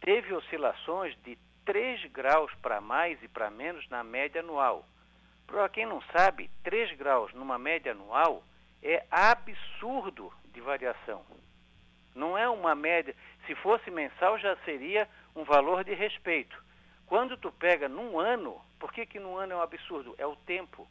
Teve 0.00 0.32
oscilações 0.32 1.16
de 1.24 1.36
3 1.64 2.10
graus 2.12 2.52
para 2.62 2.80
mais 2.80 3.22
e 3.22 3.28
para 3.28 3.50
menos 3.50 3.88
na 3.88 4.02
média 4.02 4.40
anual 4.40 4.84
Para 5.46 5.68
quem 5.68 5.86
não 5.86 6.02
sabe, 6.12 6.50
3 6.62 6.96
graus 6.96 7.32
numa 7.34 7.58
média 7.58 7.92
anual 7.92 8.42
é 8.82 9.04
absurdo 9.10 10.32
de 10.52 10.60
variação. 10.60 11.22
Não 12.14 12.36
é 12.36 12.48
uma 12.48 12.74
média. 12.74 13.14
Se 13.46 13.54
fosse 13.56 13.90
mensal, 13.90 14.38
já 14.38 14.56
seria 14.64 15.08
um 15.34 15.44
valor 15.44 15.84
de 15.84 15.94
respeito. 15.94 16.56
Quando 17.06 17.36
tu 17.36 17.52
pega 17.52 17.88
num 17.88 18.18
ano, 18.18 18.60
por 18.78 18.92
que, 18.92 19.04
que 19.04 19.18
num 19.18 19.36
ano 19.36 19.52
é 19.52 19.56
um 19.56 19.62
absurdo? 19.62 20.14
É 20.16 20.26
o 20.26 20.36
tempo. 20.36 20.88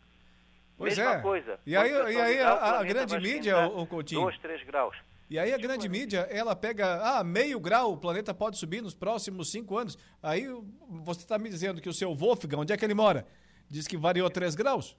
Pois 0.78 0.98
Mesma 0.98 1.16
é. 1.16 1.22
coisa. 1.22 1.60
E 1.66 1.76
aí, 1.76 1.92
e 1.92 2.22
aí 2.22 2.40
a, 2.42 2.80
a 2.80 2.84
grande 2.84 3.20
mídia, 3.20 3.68
o 3.68 3.86
Coutinho. 3.86 4.22
2, 4.22 4.38
3 4.40 4.64
graus. 4.64 4.96
E 5.30 5.38
aí 5.38 5.54
a 5.54 5.58
grande 5.60 5.88
mídia, 5.88 6.22
ela 6.32 6.56
pega, 6.56 7.20
ah, 7.20 7.24
meio 7.24 7.60
grau, 7.60 7.94
o 7.94 7.98
planeta 7.98 8.34
pode 8.34 8.58
subir 8.58 8.82
nos 8.82 8.96
próximos 8.96 9.52
cinco 9.52 9.78
anos. 9.78 9.96
Aí 10.24 10.48
você 10.90 11.20
está 11.20 11.38
me 11.38 11.50
dizendo 11.50 11.80
que 11.80 11.88
o 11.88 11.94
seu 11.94 12.16
Wolfgang, 12.16 12.56
onde 12.56 12.74
é 12.74 12.78
que 12.78 12.84
ele 12.84 12.96
mora? 12.96 13.28
Diz 13.70 13.88
que 13.88 13.96
variou 13.96 14.28
3 14.28 14.56
graus? 14.56 14.98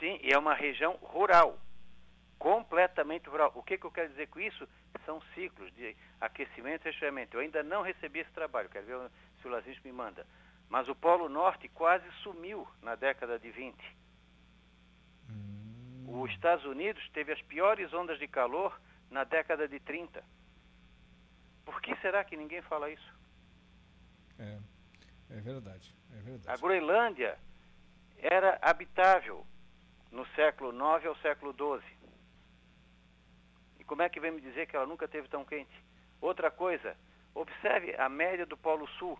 Sim, 0.00 0.18
e 0.22 0.32
é 0.32 0.38
uma 0.38 0.54
região 0.54 0.96
rural. 1.02 1.58
Completamente 2.38 3.28
rural. 3.28 3.52
O 3.54 3.62
que, 3.62 3.76
que 3.76 3.84
eu 3.84 3.90
quero 3.90 4.08
dizer 4.08 4.28
com 4.28 4.40
isso? 4.40 4.66
São 5.04 5.20
ciclos 5.34 5.70
de 5.74 5.94
aquecimento 6.18 6.86
e 6.86 6.90
resfriamento. 6.90 7.36
Eu 7.36 7.40
ainda 7.40 7.62
não 7.62 7.82
recebi 7.82 8.20
esse 8.20 8.30
trabalho, 8.30 8.70
quero 8.70 8.86
ver 8.86 9.10
se 9.42 9.46
o 9.46 9.50
Lazinho 9.50 9.76
me 9.84 9.92
manda. 9.92 10.26
Mas 10.70 10.88
o 10.88 10.94
Polo 10.94 11.28
Norte 11.28 11.68
quase 11.68 12.10
sumiu 12.22 12.66
na 12.80 12.94
década 12.94 13.38
de 13.38 13.50
20. 13.50 13.76
Os 16.08 16.30
Estados 16.30 16.64
Unidos 16.64 17.06
teve 17.12 17.32
as 17.32 17.42
piores 17.42 17.92
ondas 17.92 18.18
de 18.18 18.26
calor 18.26 18.80
na 19.10 19.24
década 19.24 19.68
de 19.68 19.78
30. 19.80 20.22
Por 21.64 21.80
que 21.80 21.96
será 21.96 22.24
que 22.24 22.36
ninguém 22.36 22.62
fala 22.62 22.90
isso? 22.90 23.14
É, 24.38 24.58
é 25.30 25.40
verdade, 25.40 25.94
é 26.12 26.20
verdade. 26.22 26.48
A 26.48 26.56
Groenlândia 26.56 27.38
era 28.18 28.58
habitável 28.62 29.46
no 30.10 30.26
século 30.28 30.70
IX 30.70 31.06
ao 31.06 31.16
século 31.16 31.52
XII. 31.52 31.96
E 33.80 33.84
como 33.84 34.02
é 34.02 34.08
que 34.08 34.20
vem 34.20 34.32
me 34.32 34.40
dizer 34.40 34.66
que 34.66 34.76
ela 34.76 34.86
nunca 34.86 35.08
teve 35.08 35.28
tão 35.28 35.44
quente? 35.44 35.74
Outra 36.20 36.50
coisa, 36.50 36.96
observe 37.34 37.94
a 37.96 38.08
média 38.08 38.46
do 38.46 38.56
Polo 38.56 38.86
Sul. 38.98 39.18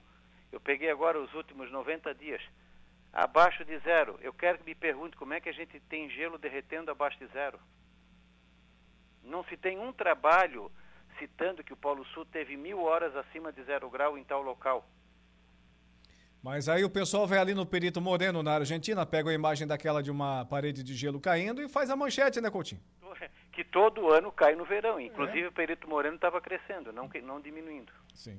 Eu 0.50 0.60
peguei 0.60 0.90
agora 0.90 1.20
os 1.20 1.32
últimos 1.34 1.70
90 1.70 2.14
dias. 2.14 2.42
Abaixo 3.12 3.64
de 3.64 3.78
zero. 3.80 4.18
Eu 4.22 4.32
quero 4.32 4.58
que 4.58 4.64
me 4.64 4.74
pergunte 4.74 5.16
como 5.16 5.34
é 5.34 5.40
que 5.40 5.48
a 5.48 5.52
gente 5.52 5.78
tem 5.80 6.08
gelo 6.10 6.38
derretendo 6.38 6.90
abaixo 6.90 7.18
de 7.18 7.26
zero. 7.28 7.58
Não 9.26 9.44
se 9.44 9.56
tem 9.56 9.78
um 9.78 9.92
trabalho 9.92 10.70
citando 11.18 11.64
que 11.64 11.72
o 11.72 11.76
Polo 11.76 12.04
Sul 12.06 12.24
teve 12.26 12.56
mil 12.56 12.80
horas 12.82 13.14
acima 13.16 13.52
de 13.52 13.62
zero 13.64 13.90
grau 13.90 14.16
em 14.16 14.24
tal 14.24 14.42
local. 14.42 14.88
Mas 16.42 16.68
aí 16.68 16.84
o 16.84 16.90
pessoal 16.90 17.26
vai 17.26 17.38
ali 17.38 17.54
no 17.54 17.66
Perito 17.66 18.00
Moreno, 18.00 18.42
na 18.42 18.54
Argentina, 18.54 19.04
pega 19.04 19.30
a 19.30 19.34
imagem 19.34 19.66
daquela 19.66 20.02
de 20.02 20.10
uma 20.10 20.44
parede 20.44 20.82
de 20.84 20.94
gelo 20.94 21.20
caindo 21.20 21.60
e 21.60 21.68
faz 21.68 21.90
a 21.90 21.96
manchete, 21.96 22.40
né, 22.40 22.50
Coutinho? 22.50 22.80
Que 23.50 23.64
todo 23.64 24.12
ano 24.12 24.30
cai 24.30 24.54
no 24.54 24.66
verão. 24.66 25.00
Inclusive 25.00 25.46
o 25.46 25.52
Perito 25.52 25.88
Moreno 25.88 26.16
estava 26.16 26.42
crescendo, 26.42 26.92
não, 26.92 27.08
não 27.22 27.40
diminuindo. 27.40 27.90
Sim. 28.14 28.38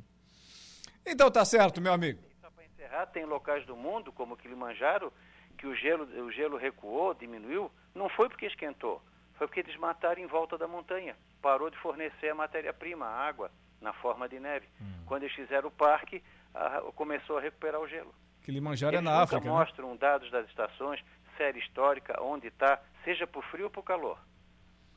Então 1.03 1.32
tá 1.32 1.44
certo, 1.44 1.82
meu 1.82 1.91
amigo. 1.91 2.22
Encerrar, 2.63 3.08
tem 3.08 3.25
locais 3.25 3.65
do 3.65 3.75
mundo, 3.75 4.12
como 4.12 4.36
o 4.36 4.38
Kilimanjaro, 4.38 5.12
que 5.58 5.65
o 5.65 5.75
gelo, 5.75 6.03
o 6.24 6.32
gelo 6.32 6.56
recuou, 6.56 7.15
diminuiu. 7.15 7.72
Não 7.96 8.08
foi 8.10 8.29
porque 8.29 8.46
esquentou, 8.46 9.01
foi 9.38 9.48
porque 9.48 9.63
desmataram 9.63 10.22
em 10.22 10.25
volta 10.27 10.58
da 10.58 10.67
montanha. 10.67 11.15
Parou 11.41 11.70
de 11.70 11.77
fornecer 11.77 12.29
a 12.29 12.36
matéria-prima, 12.36 13.06
a 13.06 13.27
água, 13.27 13.51
na 13.82 13.94
forma 13.94 14.27
de 14.27 14.39
neve. 14.39 14.67
Quando 15.06 15.24
eles 15.24 15.36
fizeram 15.36 15.70
o 15.70 15.72
parque, 15.72 16.24
a- 16.53 16.82
começou 16.96 17.38
a 17.38 17.41
recuperar 17.41 17.79
o 17.79 17.88
gelo. 17.88 18.13
Kilimanjaro 18.44 18.96
é 18.96 19.00
Eles 19.00 19.06
na 19.06 19.12
nunca 19.12 19.24
África, 19.24 19.46
né? 19.46 19.51
mostram 19.51 19.96
dados 19.96 20.32
das 20.32 20.48
estações, 20.48 21.03
série 21.38 21.60
histórica, 21.60 22.22
onde 22.22 22.48
está, 22.48 22.82
seja 23.03 23.27
por 23.27 23.44
frio 23.46 23.65
ou 23.65 23.70
por 23.72 23.84
calor. 23.84 24.17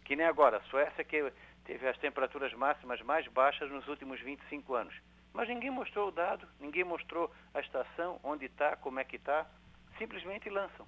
Que 0.05 0.17
nem 0.17 0.27
agora, 0.27 0.57
a 0.59 0.63
Suécia 0.63 1.05
que 1.05 1.33
teve 1.65 1.87
as 1.89 1.99
temperaturas 1.99 2.53
máximas 2.55 3.01
mais 3.03 3.27
baixas 3.29 3.71
nos 3.71 3.87
últimos 3.89 4.21
25 4.21 4.75
anos. 4.75 4.95
Mas 5.33 5.49
ninguém 5.49 5.71
mostrou 5.71 6.09
o 6.09 6.13
dado, 6.13 6.49
ninguém 6.59 6.83
mostrou 6.83 7.31
a 7.55 7.61
estação, 7.61 8.19
onde 8.25 8.47
está, 8.47 8.75
como 8.77 8.99
é 8.99 9.05
que 9.05 9.17
está. 9.17 9.47
Simplesmente 9.99 10.49
lançam. 10.49 10.87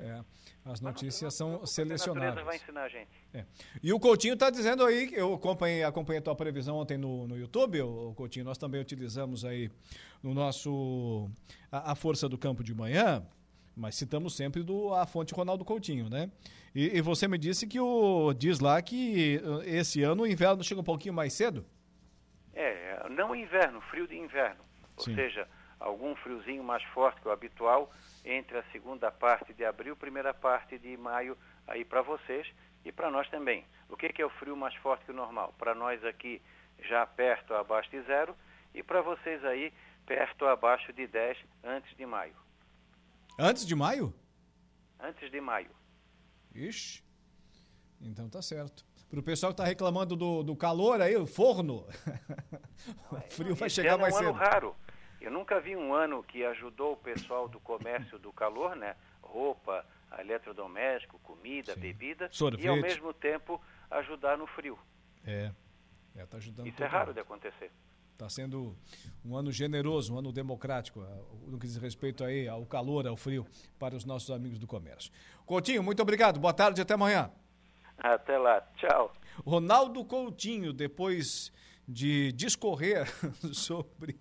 É, 0.00 0.24
as 0.64 0.80
notícias 0.80 1.34
são 1.34 1.64
selecionadas. 1.66 2.44
vai 2.44 2.56
ensinar 2.56 2.82
a 2.82 2.88
gente. 2.88 3.10
É. 3.32 3.44
E 3.82 3.92
o 3.92 4.00
Coutinho 4.00 4.34
está 4.34 4.50
dizendo 4.50 4.84
aí, 4.84 5.10
eu 5.12 5.34
acompanhei, 5.34 5.84
acompanhei 5.84 6.18
a 6.18 6.22
tua 6.22 6.34
previsão 6.34 6.76
ontem 6.76 6.98
no, 6.98 7.26
no 7.26 7.36
YouTube, 7.36 7.80
o 7.82 8.14
Coutinho, 8.14 8.44
nós 8.44 8.58
também 8.58 8.80
utilizamos 8.80 9.44
aí 9.44 9.70
no 10.22 10.34
nosso 10.34 11.30
a, 11.70 11.92
a 11.92 11.94
Força 11.94 12.28
do 12.28 12.38
Campo 12.38 12.64
de 12.64 12.74
Manhã, 12.74 13.22
mas 13.76 13.94
citamos 13.94 14.36
sempre 14.36 14.62
do, 14.62 14.92
a 14.94 15.06
fonte 15.06 15.32
Ronaldo 15.32 15.64
Coutinho, 15.64 16.08
né? 16.10 16.30
E, 16.74 16.98
e 16.98 17.00
você 17.00 17.26
me 17.26 17.38
disse 17.38 17.66
que 17.66 17.80
o 17.80 18.32
diz 18.32 18.60
lá 18.60 18.80
que 18.80 19.40
uh, 19.44 19.62
esse 19.62 20.02
ano 20.02 20.22
o 20.22 20.26
inverno 20.26 20.62
chega 20.62 20.80
um 20.80 20.84
pouquinho 20.84 21.14
mais 21.14 21.32
cedo? 21.32 21.64
É, 22.52 23.08
não 23.08 23.34
inverno, 23.34 23.80
frio 23.82 24.06
de 24.06 24.16
inverno. 24.16 24.62
Ou 24.96 25.04
Sim. 25.04 25.14
seja, 25.14 25.48
algum 25.78 26.14
friozinho 26.16 26.62
mais 26.62 26.82
forte 26.84 27.20
que 27.20 27.28
o 27.28 27.30
habitual 27.30 27.90
entre 28.24 28.58
a 28.58 28.64
segunda 28.72 29.10
parte 29.10 29.52
de 29.52 29.64
abril, 29.64 29.96
primeira 29.96 30.34
parte 30.34 30.78
de 30.78 30.96
maio, 30.96 31.36
aí 31.66 31.84
para 31.84 32.02
vocês 32.02 32.46
e 32.84 32.92
para 32.92 33.10
nós 33.10 33.28
também. 33.30 33.64
O 33.88 33.96
que, 33.96 34.08
que 34.08 34.22
é 34.22 34.26
o 34.26 34.30
frio 34.30 34.56
mais 34.56 34.74
forte 34.76 35.04
que 35.04 35.10
o 35.10 35.14
normal? 35.14 35.54
Para 35.58 35.74
nós 35.74 36.04
aqui, 36.04 36.40
já 36.88 37.06
perto 37.06 37.54
abaixo 37.54 37.90
de 37.90 38.02
zero, 38.02 38.34
e 38.74 38.82
para 38.82 39.02
vocês 39.02 39.44
aí, 39.44 39.72
perto 40.06 40.46
abaixo 40.46 40.92
de 40.92 41.06
10 41.06 41.38
antes 41.64 41.96
de 41.96 42.06
maio. 42.06 42.34
Antes 43.38 43.66
de 43.66 43.74
maio? 43.74 44.14
Antes 44.98 45.30
de 45.30 45.40
maio. 45.40 45.70
Ixi, 46.54 47.02
então 48.00 48.28
tá 48.28 48.42
certo. 48.42 48.84
Pro 49.08 49.22
pessoal 49.22 49.52
que 49.52 49.56
tá 49.56 49.64
reclamando 49.64 50.14
do, 50.14 50.42
do 50.42 50.54
calor 50.54 51.00
aí, 51.00 51.16
o 51.16 51.26
forno, 51.26 51.86
o 53.10 53.20
frio 53.30 53.56
vai 53.56 53.68
chegar 53.68 53.98
mais 53.98 54.14
é 54.14 54.18
um 54.18 54.20
cedo. 54.20 54.30
ano 54.30 54.38
raro. 54.38 54.76
Eu 55.20 55.30
nunca 55.30 55.60
vi 55.60 55.76
um 55.76 55.92
ano 55.92 56.22
que 56.22 56.44
ajudou 56.44 56.94
o 56.94 56.96
pessoal 56.96 57.46
do 57.46 57.60
comércio 57.60 58.18
do 58.18 58.32
calor, 58.32 58.74
né? 58.74 58.96
Roupa, 59.20 59.84
eletrodoméstico, 60.18 61.18
comida, 61.20 61.76
bebida, 61.76 62.24
e 62.24 62.26
ao 62.26 62.32
Sorvete. 62.32 62.82
mesmo 62.82 63.12
tempo 63.12 63.60
ajudar 63.90 64.38
no 64.38 64.46
frio. 64.46 64.78
É, 65.26 65.52
é 66.16 66.26
tá 66.26 66.38
ajudando 66.38 66.66
Isso 66.66 66.82
é 66.82 66.86
raro 66.86 67.12
de 67.12 67.20
acontecer. 67.20 67.70
Está 68.12 68.28
sendo 68.28 68.76
um 69.24 69.36
ano 69.36 69.50
generoso, 69.50 70.14
um 70.14 70.18
ano 70.18 70.32
democrático, 70.32 71.00
no 71.46 71.58
que 71.58 71.66
diz 71.66 71.76
respeito 71.76 72.22
aí 72.22 72.46
ao 72.48 72.66
calor, 72.66 73.06
ao 73.06 73.16
frio, 73.16 73.46
para 73.78 73.94
os 73.94 74.04
nossos 74.04 74.30
amigos 74.30 74.58
do 74.58 74.66
comércio. 74.66 75.10
Coutinho, 75.46 75.82
muito 75.82 76.02
obrigado. 76.02 76.38
Boa 76.38 76.52
tarde 76.52 76.80
e 76.80 76.82
até 76.82 76.94
amanhã. 76.94 77.30
Até 77.96 78.36
lá. 78.36 78.60
Tchau. 78.76 79.12
Ronaldo 79.44 80.04
Coutinho, 80.04 80.72
depois 80.72 81.52
de 81.90 82.30
discorrer 82.32 83.08
sobre 83.52 84.16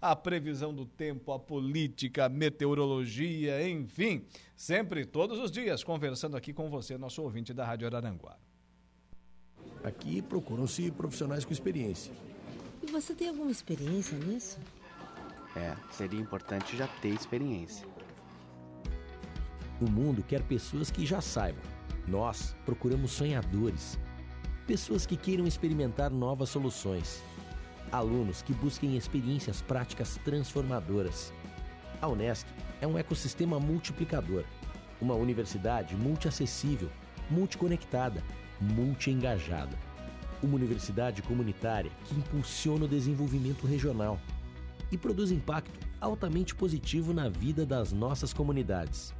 a 0.00 0.14
previsão 0.14 0.74
do 0.74 0.84
tempo, 0.84 1.32
a 1.32 1.38
política, 1.38 2.26
a 2.26 2.28
meteorologia, 2.28 3.66
enfim, 3.66 4.26
sempre, 4.54 5.06
todos 5.06 5.38
os 5.38 5.50
dias, 5.50 5.82
conversando 5.82 6.36
aqui 6.36 6.52
com 6.52 6.68
você, 6.68 6.98
nosso 6.98 7.22
ouvinte 7.22 7.54
da 7.54 7.64
Rádio 7.64 7.86
Araranguá. 7.86 8.36
Aqui 9.82 10.20
procuram-se 10.20 10.90
profissionais 10.90 11.44
com 11.44 11.52
experiência. 11.52 12.12
E 12.82 12.90
você 12.90 13.14
tem 13.14 13.30
alguma 13.30 13.50
experiência 13.50 14.18
nisso? 14.18 14.58
É, 15.56 15.74
seria 15.90 16.20
importante 16.20 16.76
já 16.76 16.86
ter 17.00 17.08
experiência. 17.08 17.86
O 19.80 19.90
mundo 19.90 20.22
quer 20.22 20.42
pessoas 20.42 20.90
que 20.90 21.06
já 21.06 21.22
saibam. 21.22 21.62
Nós 22.06 22.54
procuramos 22.66 23.12
sonhadores. 23.12 23.98
Pessoas 24.66 25.04
que 25.04 25.14
queiram 25.14 25.46
experimentar 25.46 26.10
novas 26.10 26.48
soluções. 26.48 27.22
Alunos 27.92 28.40
que 28.40 28.54
busquem 28.54 28.96
experiências 28.96 29.60
práticas 29.60 30.18
transformadoras. 30.24 31.34
A 32.00 32.08
Unesc 32.08 32.46
é 32.80 32.86
um 32.86 32.96
ecossistema 32.96 33.60
multiplicador. 33.60 34.42
Uma 35.02 35.14
universidade 35.14 35.94
multiacessível, 35.94 36.88
multiconectada, 37.30 38.24
multiengajada. 38.58 39.76
Uma 40.42 40.56
universidade 40.56 41.20
comunitária 41.20 41.90
que 42.06 42.14
impulsiona 42.14 42.86
o 42.86 42.88
desenvolvimento 42.88 43.66
regional 43.66 44.18
e 44.90 44.96
produz 44.96 45.30
impacto 45.30 45.78
altamente 46.00 46.54
positivo 46.54 47.12
na 47.12 47.28
vida 47.28 47.66
das 47.66 47.92
nossas 47.92 48.32
comunidades. 48.32 49.12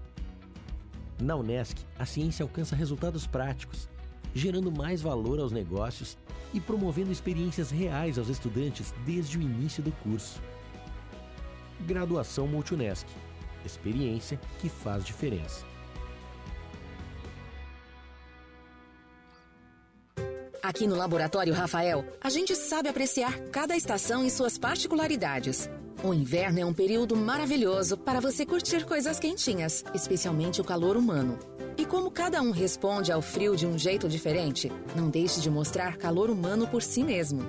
Na 1.20 1.36
Unesc, 1.36 1.84
a 1.98 2.06
ciência 2.06 2.42
alcança 2.42 2.74
resultados 2.74 3.26
práticos, 3.26 3.90
gerando 4.34 4.70
mais 4.70 5.00
valor 5.00 5.38
aos 5.38 5.52
negócios 5.52 6.18
e 6.52 6.60
promovendo 6.60 7.12
experiências 7.12 7.70
reais 7.70 8.18
aos 8.18 8.28
estudantes 8.28 8.92
desde 9.06 9.38
o 9.38 9.42
início 9.42 9.82
do 9.82 9.92
curso. 9.92 10.42
Graduação 11.80 12.46
Multunesc. 12.46 13.06
Experiência 13.64 14.38
que 14.60 14.68
faz 14.68 15.04
diferença. 15.04 15.64
Aqui 20.62 20.86
no 20.86 20.96
Laboratório 20.96 21.52
Rafael, 21.52 22.04
a 22.20 22.30
gente 22.30 22.56
sabe 22.56 22.88
apreciar 22.88 23.38
cada 23.50 23.76
estação 23.76 24.24
e 24.24 24.30
suas 24.30 24.56
particularidades. 24.56 25.68
O 26.04 26.12
inverno 26.12 26.60
é 26.60 26.66
um 26.66 26.74
período 26.74 27.16
maravilhoso 27.16 27.96
para 27.96 28.20
você 28.20 28.44
curtir 28.44 28.84
coisas 28.84 29.18
quentinhas, 29.18 29.82
especialmente 29.94 30.60
o 30.60 30.64
calor 30.64 30.98
humano. 30.98 31.38
E 31.78 31.86
como 31.86 32.10
cada 32.10 32.42
um 32.42 32.50
responde 32.50 33.10
ao 33.10 33.22
frio 33.22 33.56
de 33.56 33.66
um 33.66 33.78
jeito 33.78 34.06
diferente, 34.06 34.70
não 34.94 35.08
deixe 35.08 35.40
de 35.40 35.48
mostrar 35.48 35.96
calor 35.96 36.28
humano 36.28 36.68
por 36.68 36.82
si 36.82 37.02
mesmo. 37.02 37.40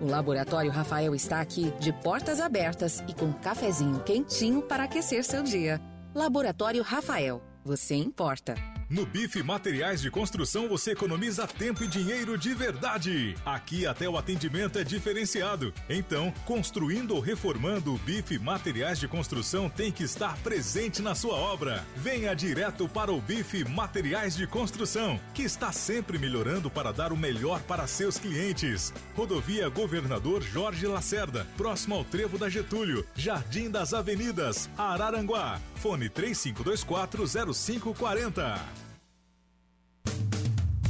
O 0.00 0.06
Laboratório 0.06 0.70
Rafael 0.70 1.12
está 1.12 1.40
aqui, 1.40 1.72
de 1.80 1.92
portas 1.92 2.38
abertas 2.38 3.02
e 3.08 3.12
com 3.12 3.32
cafezinho 3.32 3.98
quentinho 4.04 4.62
para 4.62 4.84
aquecer 4.84 5.24
seu 5.24 5.42
dia. 5.42 5.80
Laboratório 6.14 6.84
Rafael, 6.84 7.42
você 7.64 7.96
importa. 7.96 8.54
No 8.90 9.06
Bife 9.06 9.42
Materiais 9.42 10.02
de 10.02 10.10
Construção 10.10 10.68
você 10.68 10.90
economiza 10.90 11.46
tempo 11.46 11.82
e 11.82 11.88
dinheiro 11.88 12.36
de 12.36 12.52
verdade. 12.52 13.34
Aqui 13.44 13.86
até 13.86 14.06
o 14.08 14.18
atendimento 14.18 14.78
é 14.78 14.84
diferenciado. 14.84 15.72
Então, 15.88 16.32
construindo 16.44 17.14
ou 17.14 17.20
reformando, 17.20 17.94
o 17.94 17.98
Bife 17.98 18.38
Materiais 18.38 18.98
de 18.98 19.08
Construção 19.08 19.70
tem 19.70 19.90
que 19.90 20.04
estar 20.04 20.36
presente 20.38 21.00
na 21.00 21.14
sua 21.14 21.34
obra. 21.34 21.84
Venha 21.96 22.34
direto 22.34 22.86
para 22.86 23.10
o 23.10 23.20
Bife 23.20 23.64
Materiais 23.64 24.36
de 24.36 24.46
Construção, 24.46 25.18
que 25.32 25.42
está 25.42 25.72
sempre 25.72 26.18
melhorando 26.18 26.70
para 26.70 26.92
dar 26.92 27.10
o 27.10 27.16
melhor 27.16 27.62
para 27.62 27.86
seus 27.86 28.18
clientes. 28.18 28.92
Rodovia 29.16 29.68
Governador 29.70 30.42
Jorge 30.42 30.86
Lacerda, 30.86 31.46
próximo 31.56 31.94
ao 31.94 32.04
Trevo 32.04 32.36
da 32.36 32.50
Getúlio, 32.50 33.06
Jardim 33.14 33.70
das 33.70 33.94
Avenidas, 33.94 34.68
Araranguá. 34.76 35.58
Fone 35.76 36.08
3524 36.08 37.54
0540. 37.54 38.83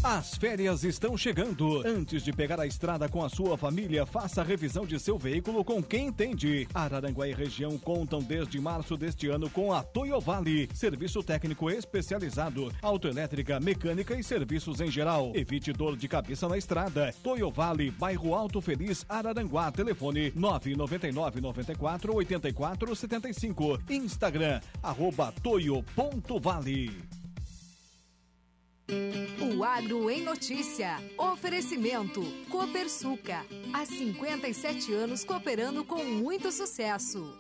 As 0.05 0.35
férias 0.35 0.85
estão 0.85 1.17
chegando. 1.17 1.81
Antes 1.87 2.23
de 2.23 2.31
pegar 2.31 2.61
a 2.61 2.67
estrada 2.67 3.09
com 3.09 3.25
a 3.25 3.29
sua 3.31 3.57
família, 3.57 4.05
faça 4.05 4.43
a 4.43 4.45
revisão 4.45 4.85
de 4.85 5.01
seu 5.01 5.17
veículo 5.17 5.65
com 5.65 5.83
quem 5.83 6.09
entende. 6.09 6.69
Araranguá 6.75 7.27
e 7.27 7.33
região 7.33 7.79
contam 7.79 8.21
desde 8.21 8.61
março 8.61 8.99
deste 8.99 9.29
ano 9.29 9.49
com 9.49 9.73
a 9.73 9.83
Toyo 9.83 10.21
Vale, 10.21 10.69
serviço 10.75 11.23
técnico 11.23 11.71
especializado, 11.71 12.71
autoelétrica, 12.83 13.59
mecânica 13.59 14.15
e 14.15 14.23
serviços 14.23 14.83
em 14.83 14.91
geral. 14.91 15.33
Evite 15.35 15.73
dor 15.73 15.97
de 15.97 16.07
cabeça 16.07 16.47
na 16.51 16.59
estrada. 16.59 17.15
Toyo 17.23 17.51
Vale, 17.51 17.91
bairro 17.91 18.35
Alto 18.35 18.61
Feliz, 18.61 19.07
Araranguá. 19.09 19.73
Telefone 19.73 20.31
999 20.37 21.41
94 21.41 22.15
84 22.15 22.95
75. 22.95 23.79
Instagram, 23.89 24.61
arroba 24.83 25.33
toyo.vale. 25.43 27.24
O 28.89 29.63
Agro 29.65 30.11
em 30.11 30.23
Notícia. 30.23 30.99
Oferecimento. 31.17 32.21
Copersuca. 32.51 33.43
Há 33.73 33.87
57 33.87 34.93
anos 34.93 35.25
cooperando 35.25 35.85
com 35.85 36.05
muito 36.05 36.53
sucesso. 36.53 37.39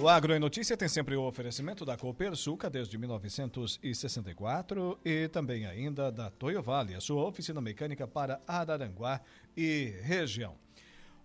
O 0.00 0.08
Agro 0.08 0.34
em 0.34 0.38
Notícia 0.38 0.76
tem 0.76 0.88
sempre 0.88 1.16
o 1.16 1.22
oferecimento 1.22 1.84
da 1.84 1.96
Copersuca 1.96 2.70
desde 2.70 2.96
1964 2.98 4.98
e 5.04 5.28
também 5.28 5.66
ainda 5.66 6.12
da 6.12 6.30
Toyo 6.30 6.62
Vale, 6.62 6.94
a 6.94 7.00
sua 7.00 7.24
oficina 7.24 7.60
mecânica 7.60 8.06
para 8.06 8.40
Araranguá 8.46 9.20
e 9.56 9.94
região. 10.02 10.65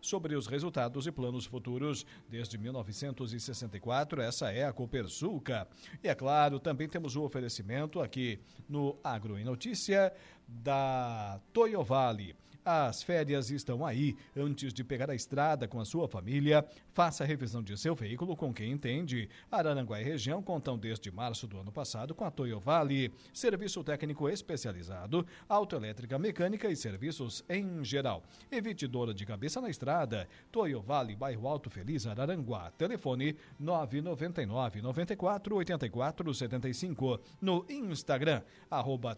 sobre 0.00 0.34
os 0.34 0.46
resultados 0.46 1.06
e 1.06 1.12
planos 1.12 1.46
futuros. 1.46 2.04
Desde 2.28 2.58
1964, 2.58 4.20
essa 4.20 4.52
é 4.52 4.64
a 4.64 4.72
Copersuca. 4.72 5.66
E 6.02 6.08
é 6.08 6.14
claro, 6.14 6.58
também 6.58 6.88
temos 6.88 7.16
o 7.16 7.22
oferecimento 7.22 8.00
aqui 8.00 8.40
no 8.68 8.98
Agro 9.02 9.38
em 9.38 9.44
Notícia 9.44 10.12
da 10.46 11.40
Toyo 11.52 11.82
Vale. 11.82 12.34
As 12.70 13.02
férias 13.02 13.50
estão 13.50 13.86
aí. 13.86 14.14
Antes 14.36 14.74
de 14.74 14.84
pegar 14.84 15.08
a 15.08 15.14
estrada 15.14 15.66
com 15.66 15.80
a 15.80 15.86
sua 15.86 16.06
família, 16.06 16.62
faça 16.92 17.24
a 17.24 17.26
revisão 17.26 17.62
de 17.62 17.74
seu 17.78 17.94
veículo 17.94 18.36
com 18.36 18.52
quem 18.52 18.70
entende. 18.70 19.26
Araranguá 19.50 20.02
e 20.02 20.04
região 20.04 20.42
contam 20.42 20.76
desde 20.76 21.10
março 21.10 21.46
do 21.46 21.58
ano 21.58 21.72
passado 21.72 22.14
com 22.14 22.26
a 22.26 22.30
Toyo 22.30 22.60
Vale, 22.60 23.10
serviço 23.32 23.82
técnico 23.82 24.28
especializado, 24.28 25.26
autoelétrica 25.48 26.18
mecânica 26.18 26.68
e 26.68 26.76
serviços 26.76 27.42
em 27.48 27.82
geral. 27.82 28.22
Evite 28.52 28.86
dor 28.86 29.14
de 29.14 29.24
cabeça 29.24 29.62
na 29.62 29.70
estrada. 29.70 30.28
Toyo 30.52 30.82
Vale, 30.82 31.16
bairro 31.16 31.48
Alto 31.48 31.70
Feliz, 31.70 32.06
Araranguá. 32.06 32.70
Telefone 32.72 33.34
999 33.58 34.82
94 34.82 35.56
84 35.56 36.34
75. 36.34 37.18
No 37.40 37.64
Instagram, 37.70 38.42
arroba. 38.70 39.16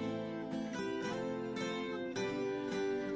you. 0.00 0.25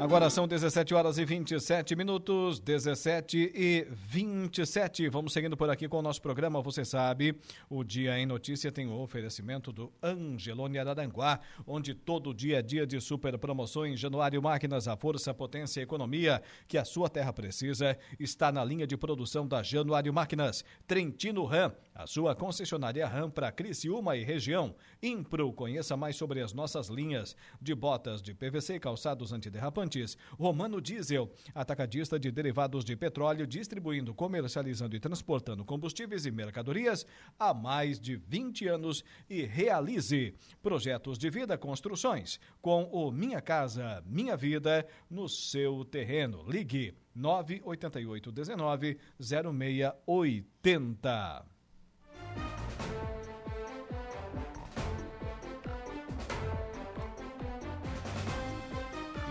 Agora 0.00 0.30
são 0.30 0.48
17 0.48 0.94
horas 0.94 1.18
e 1.18 1.26
27 1.26 1.94
minutos, 1.94 2.58
17 2.58 3.52
e 3.54 3.86
27. 3.90 5.10
Vamos 5.10 5.30
seguindo 5.30 5.58
por 5.58 5.68
aqui 5.68 5.86
com 5.88 5.98
o 5.98 6.02
nosso 6.02 6.22
programa. 6.22 6.62
Você 6.62 6.86
sabe, 6.86 7.38
o 7.68 7.84
Dia 7.84 8.18
em 8.18 8.24
Notícia 8.24 8.72
tem 8.72 8.86
o 8.86 8.98
oferecimento 8.98 9.70
do 9.70 9.92
Angelone 10.02 10.78
Araranguá, 10.78 11.38
onde 11.66 11.92
todo 11.92 12.32
dia 12.32 12.60
é 12.60 12.62
dia 12.62 12.86
de 12.86 12.98
super 12.98 13.36
promoções. 13.36 14.00
Januário 14.00 14.42
Máquinas, 14.42 14.88
a 14.88 14.96
força, 14.96 15.34
potência 15.34 15.80
e 15.80 15.82
economia 15.82 16.42
que 16.66 16.78
a 16.78 16.84
sua 16.86 17.10
terra 17.10 17.30
precisa 17.30 17.94
está 18.18 18.50
na 18.50 18.64
linha 18.64 18.86
de 18.86 18.96
produção 18.96 19.46
da 19.46 19.62
Januário 19.62 20.14
Máquinas. 20.14 20.64
Trentino 20.86 21.44
Ram, 21.44 21.74
a 21.94 22.06
sua 22.06 22.34
concessionária 22.34 23.06
Ram 23.06 23.28
para 23.28 23.52
Criciúma 23.52 24.16
e 24.16 24.24
região. 24.24 24.74
Impro, 25.02 25.52
conheça 25.52 25.94
mais 25.94 26.16
sobre 26.16 26.40
as 26.40 26.54
nossas 26.54 26.88
linhas 26.88 27.36
de 27.60 27.74
botas 27.74 28.22
de 28.22 28.32
PVC 28.32 28.76
e 28.76 28.80
calçados 28.80 29.30
antiderrapantes 29.30 29.89
Romano 30.38 30.80
Diesel, 30.80 31.30
atacadista 31.54 32.18
de 32.18 32.30
derivados 32.30 32.82
de 32.84 32.96
petróleo, 32.96 33.46
distribuindo, 33.46 34.14
comercializando 34.14 34.96
e 34.96 35.00
transportando 35.00 35.64
combustíveis 35.64 36.24
e 36.26 36.30
mercadorias 36.30 37.06
há 37.38 37.52
mais 37.52 37.98
de 37.98 38.16
20 38.16 38.68
anos 38.68 39.04
e 39.28 39.42
realize 39.42 40.34
projetos 40.62 41.18
de 41.18 41.28
vida 41.30 41.58
construções 41.58 42.38
com 42.60 42.84
o 42.84 43.10
Minha 43.10 43.40
Casa, 43.40 44.04
Minha 44.06 44.36
Vida 44.36 44.86
no 45.08 45.28
seu 45.28 45.84
terreno. 45.84 46.44
Ligue 46.48 46.94
988 47.14 48.32
19 48.32 48.98
0680. 49.18 51.44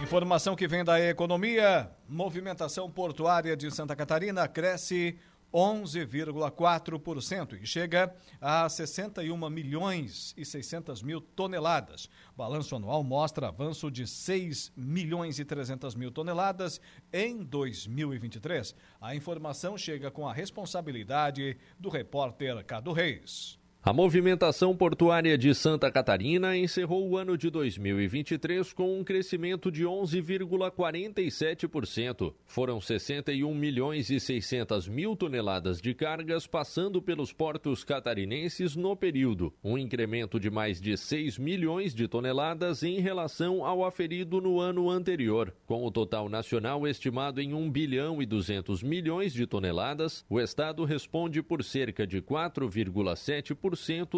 Informação 0.09 0.55
que 0.55 0.67
vem 0.67 0.83
da 0.83 0.99
economia: 0.99 1.87
movimentação 2.07 2.89
portuária 2.89 3.55
de 3.55 3.69
Santa 3.69 3.95
Catarina 3.95 4.47
cresce 4.47 5.19
11,4% 5.53 7.59
e 7.61 7.67
chega 7.67 8.11
a 8.41 8.67
61 8.67 9.47
milhões 9.51 10.33
e 10.35 10.43
600 10.43 11.03
mil 11.03 11.21
toneladas. 11.21 12.09
Balanço 12.35 12.75
anual 12.75 13.03
mostra 13.03 13.49
avanço 13.49 13.91
de 13.91 14.07
6 14.07 14.71
milhões 14.75 15.37
e 15.37 15.45
300 15.45 15.93
mil 15.93 16.09
toneladas 16.09 16.81
em 17.13 17.43
2023. 17.43 18.73
A 18.99 19.13
informação 19.13 19.77
chega 19.77 20.09
com 20.09 20.27
a 20.27 20.33
responsabilidade 20.33 21.55
do 21.79 21.87
repórter 21.87 22.65
Cado 22.65 22.93
Reis. 22.93 23.58
A 23.81 23.93
movimentação 23.93 24.75
portuária 24.75 25.37
de 25.37 25.55
Santa 25.55 25.89
Catarina 25.89 26.57
encerrou 26.57 27.07
o 27.07 27.15
ano 27.15 27.37
de 27.37 27.49
2023 27.49 28.73
com 28.73 28.99
um 28.99 29.05
crescimento 29.05 29.71
de 29.71 29.85
11,47%. 29.85 32.33
Foram 32.45 32.81
61 32.81 33.55
milhões 33.55 34.09
e 34.09 34.19
600 34.19 34.89
mil 34.89 35.15
toneladas 35.15 35.79
de 35.79 35.93
cargas 35.93 36.45
passando 36.45 37.01
pelos 37.01 37.31
portos 37.31 37.85
catarinenses 37.85 38.75
no 38.75 38.97
período, 38.97 39.53
um 39.63 39.77
incremento 39.77 40.41
de 40.41 40.49
mais 40.49 40.81
de 40.81 40.97
6 40.97 41.37
milhões 41.37 41.95
de 41.95 42.05
toneladas 42.05 42.83
em 42.83 42.99
relação 42.99 43.65
ao 43.65 43.85
aferido 43.85 44.41
no 44.41 44.59
ano 44.59 44.89
anterior. 44.89 45.55
Com 45.65 45.85
o 45.85 45.91
total 45.91 46.27
nacional 46.27 46.85
estimado 46.85 47.39
em 47.39 47.53
1 47.53 47.71
bilhão 47.71 48.21
e 48.21 48.25
200 48.25 48.83
milhões 48.83 49.31
de 49.31 49.47
toneladas, 49.47 50.25
o 50.29 50.37
estado 50.37 50.83
responde 50.83 51.41
por 51.41 51.63
cerca 51.63 52.05
de 52.05 52.21
4,7% 52.21 53.68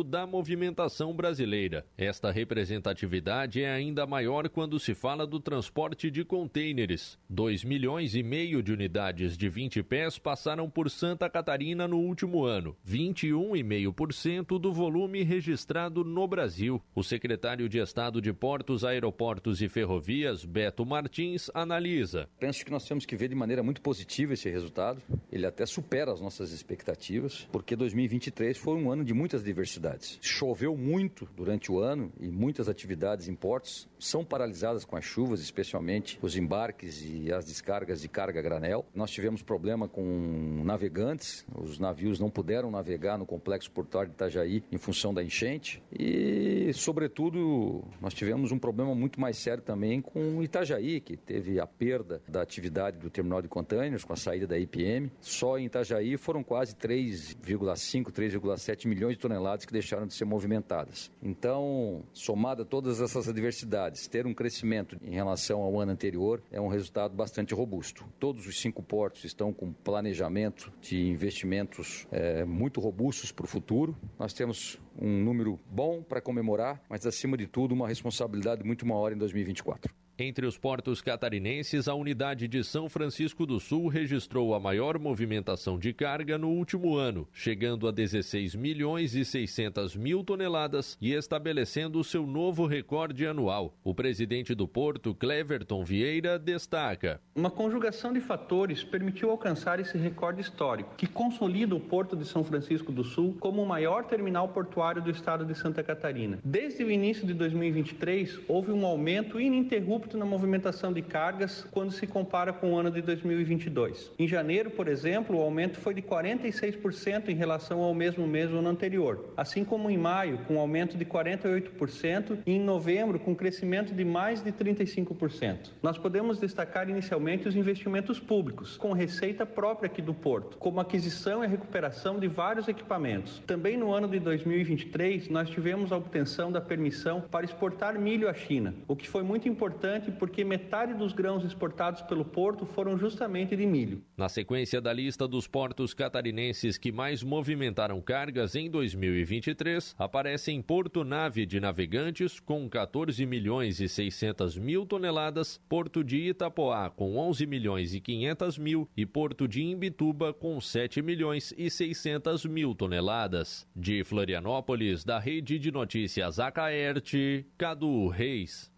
da 0.06 0.26
movimentação 0.28 1.14
brasileira. 1.14 1.86
Esta 1.98 2.32
representatividade 2.32 3.62
é 3.62 3.72
ainda 3.72 4.06
maior 4.06 4.48
quando 4.50 4.80
se 4.80 4.94
fala 4.94 5.26
do 5.26 5.40
transporte 5.40 6.12
de 6.12 6.24
contêineres. 6.24 7.18
2 7.30 7.64
milhões 7.64 8.16
e 8.16 8.24
meio 8.24 8.62
de 8.62 8.72
unidades 8.72 9.38
de 9.38 9.50
20 9.50 9.84
pés 9.84 10.18
passaram 10.18 10.70
por 10.70 10.90
Santa 10.90 11.30
Catarina 11.30 11.88
no 11.88 11.98
último 11.98 12.46
ano, 12.46 12.76
21,5% 12.88 14.60
do 14.60 14.72
volume 14.74 15.24
registrado 15.24 16.04
no 16.04 16.28
Brasil. 16.28 16.82
O 16.96 17.04
secretário 17.04 17.68
de 17.68 17.80
Estado 17.80 18.22
de 18.22 18.34
Portos, 18.34 18.84
Aeroportos 18.84 19.62
e 19.62 19.70
Ferrovias, 19.70 20.46
Beto 20.46 20.86
Martins, 20.86 21.50
analisa. 21.54 22.30
Penso 22.40 22.66
que 22.66 22.72
nós 22.72 22.86
temos 22.88 23.06
que 23.06 23.16
ver 23.16 23.28
de 23.28 23.36
maneira 23.36 23.64
muito 23.64 23.82
positiva 23.82 24.34
esse 24.34 24.50
resultado. 24.50 25.02
Ele 25.32 25.46
até 25.46 25.66
supera 25.66 26.12
as 26.12 26.22
nossas 26.22 26.52
expectativas, 26.52 27.48
porque 27.52 27.76
2023 27.76 28.58
foi 28.58 28.76
um 28.76 28.92
ano 28.92 29.04
de 29.04 29.14
muitas 29.14 29.41
diversidades. 29.44 30.20
Choveu 30.22 30.76
muito 30.76 31.28
durante 31.36 31.72
o 31.72 31.80
ano 31.80 32.12
e 32.20 32.28
muitas 32.28 32.68
atividades 32.70 33.28
em 33.28 33.36
portos 33.36 33.88
são 34.00 34.26
paralisadas 34.26 34.84
com 34.84 34.96
as 34.96 35.06
chuvas, 35.06 35.42
especialmente 35.42 36.18
os 36.22 36.36
embarques 36.36 37.04
e 37.06 37.32
as 37.32 37.46
descargas 37.46 38.02
de 38.02 38.08
carga 38.08 38.42
granel. 38.42 38.86
Nós 38.94 39.12
tivemos 39.12 39.42
problema 39.42 39.88
com 39.88 40.64
navegantes, 40.64 41.46
os 41.56 41.80
navios 41.80 42.20
não 42.20 42.30
puderam 42.30 42.72
navegar 42.72 43.18
no 43.18 43.26
complexo 43.26 43.72
portuário 43.72 44.10
de 44.10 44.16
Itajaí 44.16 44.64
em 44.72 44.78
função 44.78 45.14
da 45.14 45.24
enchente 45.24 45.82
e, 45.92 46.72
sobretudo, 46.74 47.84
nós 48.00 48.14
tivemos 48.14 48.52
um 48.52 48.60
problema 48.60 48.96
muito 48.96 49.20
mais 49.20 49.38
sério 49.38 49.64
também 49.64 50.02
com 50.02 50.42
Itajaí, 50.42 51.00
que 51.00 51.18
teve 51.18 51.60
a 51.60 51.68
perda 51.68 52.22
da 52.28 52.42
atividade 52.42 52.98
do 52.98 53.10
terminal 53.10 53.42
de 53.42 53.48
containers 53.48 54.04
com 54.04 54.14
a 54.14 54.18
saída 54.18 54.48
da 54.48 54.58
IPM. 54.58 55.12
Só 55.20 55.58
em 55.58 55.66
Itajaí 55.66 56.18
foram 56.18 56.44
quase 56.44 56.76
3,5, 56.76 58.12
3,7 58.12 58.88
milhões 58.88 59.16
de 59.16 59.20
toneladas 59.20 59.31
que 59.66 59.74
deixaram 59.74 60.08
de 60.08 60.14
ser 60.14 60.26
movimentadas. 60.26 61.12
Então, 61.22 62.04
somada 62.14 62.66
todas 62.66 63.02
essas 63.02 63.28
adversidades, 63.28 64.08
ter 64.08 64.26
um 64.26 64.34
crescimento 64.34 64.98
em 65.02 65.14
relação 65.14 65.62
ao 65.62 65.80
ano 65.80 65.92
anterior 65.92 66.42
é 66.52 66.60
um 66.60 66.68
resultado 66.68 67.16
bastante 67.16 67.54
robusto. 67.54 68.06
Todos 68.20 68.48
os 68.48 68.60
cinco 68.60 68.82
portos 68.82 69.24
estão 69.24 69.54
com 69.54 69.72
planejamento 69.72 70.72
de 70.82 71.08
investimentos 71.10 72.08
é, 72.12 72.44
muito 72.44 72.80
robustos 72.80 73.32
para 73.32 73.46
o 73.46 73.48
futuro. 73.48 73.96
Nós 74.18 74.34
temos 74.34 74.80
um 75.00 75.24
número 75.24 75.60
bom 75.70 76.02
para 76.02 76.22
comemorar, 76.22 76.82
mas 76.90 77.06
acima 77.06 77.38
de 77.38 77.48
tudo 77.48 77.74
uma 77.74 77.88
responsabilidade 77.88 78.64
muito 78.64 78.86
maior 78.86 79.12
em 79.12 79.18
2024. 79.18 79.94
Entre 80.24 80.46
os 80.46 80.56
portos 80.56 81.02
catarinenses, 81.02 81.88
a 81.88 81.96
unidade 81.96 82.48
de 82.48 82.64
São 82.64 82.88
Francisco 82.88 83.44
do 83.44 83.60
Sul 83.60 83.88
registrou 83.88 84.54
a 84.54 84.60
maior 84.60 85.00
movimentação 85.00 85.80
de 85.80 85.92
carga 85.94 86.38
no 86.38 86.50
último 86.50 86.96
ano, 86.96 87.28
chegando 87.34 87.88
a 87.88 87.92
16 87.92 88.54
milhões 88.54 89.16
e 89.16 89.26
600 89.26 89.96
mil 89.96 90.24
toneladas 90.24 90.96
e 91.02 91.12
estabelecendo 91.12 92.04
seu 92.04 92.28
novo 92.28 92.68
recorde 92.68 93.26
anual. 93.26 93.74
O 93.84 93.96
presidente 93.96 94.54
do 94.54 94.68
porto, 94.68 95.16
Cleverton 95.16 95.84
Vieira, 95.84 96.38
destaca: 96.38 97.20
Uma 97.34 97.50
conjugação 97.50 98.14
de 98.14 98.20
fatores 98.20 98.84
permitiu 98.84 99.32
alcançar 99.32 99.80
esse 99.80 99.98
recorde 99.98 100.42
histórico, 100.42 100.94
que 100.98 101.08
consolida 101.08 101.76
o 101.76 101.80
porto 101.80 102.16
de 102.16 102.26
São 102.26 102.44
Francisco 102.44 102.92
do 102.92 103.04
Sul 103.04 103.38
como 103.40 103.64
o 103.64 103.68
maior 103.68 104.04
terminal 104.04 104.50
portuário 104.50 105.02
do 105.02 105.10
estado 105.10 105.44
de 105.44 105.56
Santa 105.56 105.82
Catarina. 105.82 106.38
Desde 106.46 106.84
o 106.84 106.92
início 106.92 107.26
de 107.26 107.34
2023, 107.34 108.42
houve 108.48 108.72
um 108.72 108.86
aumento 108.86 109.42
ininterrupto 109.42 110.11
na 110.18 110.26
movimentação 110.26 110.92
de 110.94 111.02
cargas 111.02 111.66
quando 111.72 111.92
se 111.92 112.08
compara 112.08 112.54
com 112.54 112.74
o 112.74 112.78
ano 112.78 112.92
de 112.92 113.02
2022. 113.02 114.12
Em 114.18 114.28
janeiro, 114.28 114.72
por 114.72 114.88
exemplo, 114.88 115.38
o 115.38 115.42
aumento 115.42 115.80
foi 115.80 115.94
de 115.94 116.02
46% 116.02 117.30
em 117.30 117.36
relação 117.36 117.82
ao 117.82 117.94
mesmo 117.94 118.26
mês 118.28 118.50
do 118.50 118.58
ano 118.58 118.70
anterior, 118.70 119.34
assim 119.36 119.64
como 119.64 119.90
em 119.90 119.98
maio, 119.98 120.40
com 120.48 120.56
um 120.56 120.60
aumento 120.60 120.98
de 120.98 121.06
48%, 121.06 122.40
e 122.46 122.54
em 122.54 122.60
novembro, 122.60 123.20
com 123.20 123.36
crescimento 123.36 123.94
de 123.94 124.04
mais 124.04 124.42
de 124.42 124.52
35%. 124.52 125.72
Nós 125.82 125.98
podemos 125.98 126.40
destacar 126.40 126.90
inicialmente 126.90 127.48
os 127.48 127.56
investimentos 127.56 128.20
públicos, 128.20 128.78
com 128.78 128.94
receita 128.94 129.46
própria 129.46 129.88
aqui 129.88 130.02
do 130.02 130.14
Porto, 130.14 130.58
como 130.58 130.80
aquisição 130.80 131.44
e 131.44 131.48
recuperação 131.48 132.20
de 132.20 132.28
vários 132.28 132.68
equipamentos. 132.68 133.42
Também 133.46 133.78
no 133.78 133.94
ano 133.94 134.08
de 134.08 134.20
2023, 134.20 135.30
nós 135.30 135.50
tivemos 135.50 135.92
a 135.92 135.98
obtenção 135.98 136.52
da 136.52 136.62
permissão 136.62 137.22
para 137.22 137.46
exportar 137.46 138.00
milho 138.00 138.30
à 138.30 138.34
China, 138.34 138.74
o 138.88 138.96
que 138.96 139.08
foi 139.08 139.24
muito 139.24 139.48
importante 139.48 139.91
porque 140.12 140.44
metade 140.44 140.94
dos 140.94 141.12
grãos 141.12 141.44
exportados 141.44 142.02
pelo 142.04 142.24
Porto 142.24 142.66
foram 142.66 142.98
justamente 142.98 143.56
de 143.56 143.66
milho. 143.66 144.04
Na 144.16 144.30
sequência 144.30 144.80
da 144.80 144.94
lista 144.94 145.28
dos 145.28 145.48
portos 145.48 145.94
catarinenses 145.94 146.78
que 146.78 146.92
mais 146.92 147.24
movimentaram 147.24 148.00
cargas 148.00 148.56
em 148.56 148.70
2023, 148.70 149.96
aparecem 149.98 150.62
Porto 150.62 151.04
Nave 151.04 151.46
de 151.46 151.60
Navegantes 151.60 152.40
com 152.40 152.70
14 152.70 153.26
milhões 153.26 153.82
e 153.82 153.90
600 153.90 154.58
mil 154.58 154.86
toneladas, 154.86 155.60
Porto 155.68 156.04
de 156.04 156.30
Itapoá 156.30 156.90
com 156.90 157.18
11 157.18 157.46
milhões 157.46 157.94
e 157.94 158.00
500 158.00 158.58
mil 158.58 158.88
e 158.96 159.06
Porto 159.06 159.48
de 159.48 159.64
Imbituba 159.64 160.34
com 160.34 160.62
7 160.62 161.02
milhões 161.02 161.54
e 161.58 161.70
600 161.70 162.46
mil 162.46 162.74
toneladas. 162.76 163.68
De 163.76 164.04
Florianópolis, 164.04 165.04
da 165.04 165.20
Rede 165.20 165.58
de 165.60 165.72
Notícias 165.72 166.40
Acaerte, 166.40 167.46
Cadu 167.58 168.08
Reis. 168.08 168.71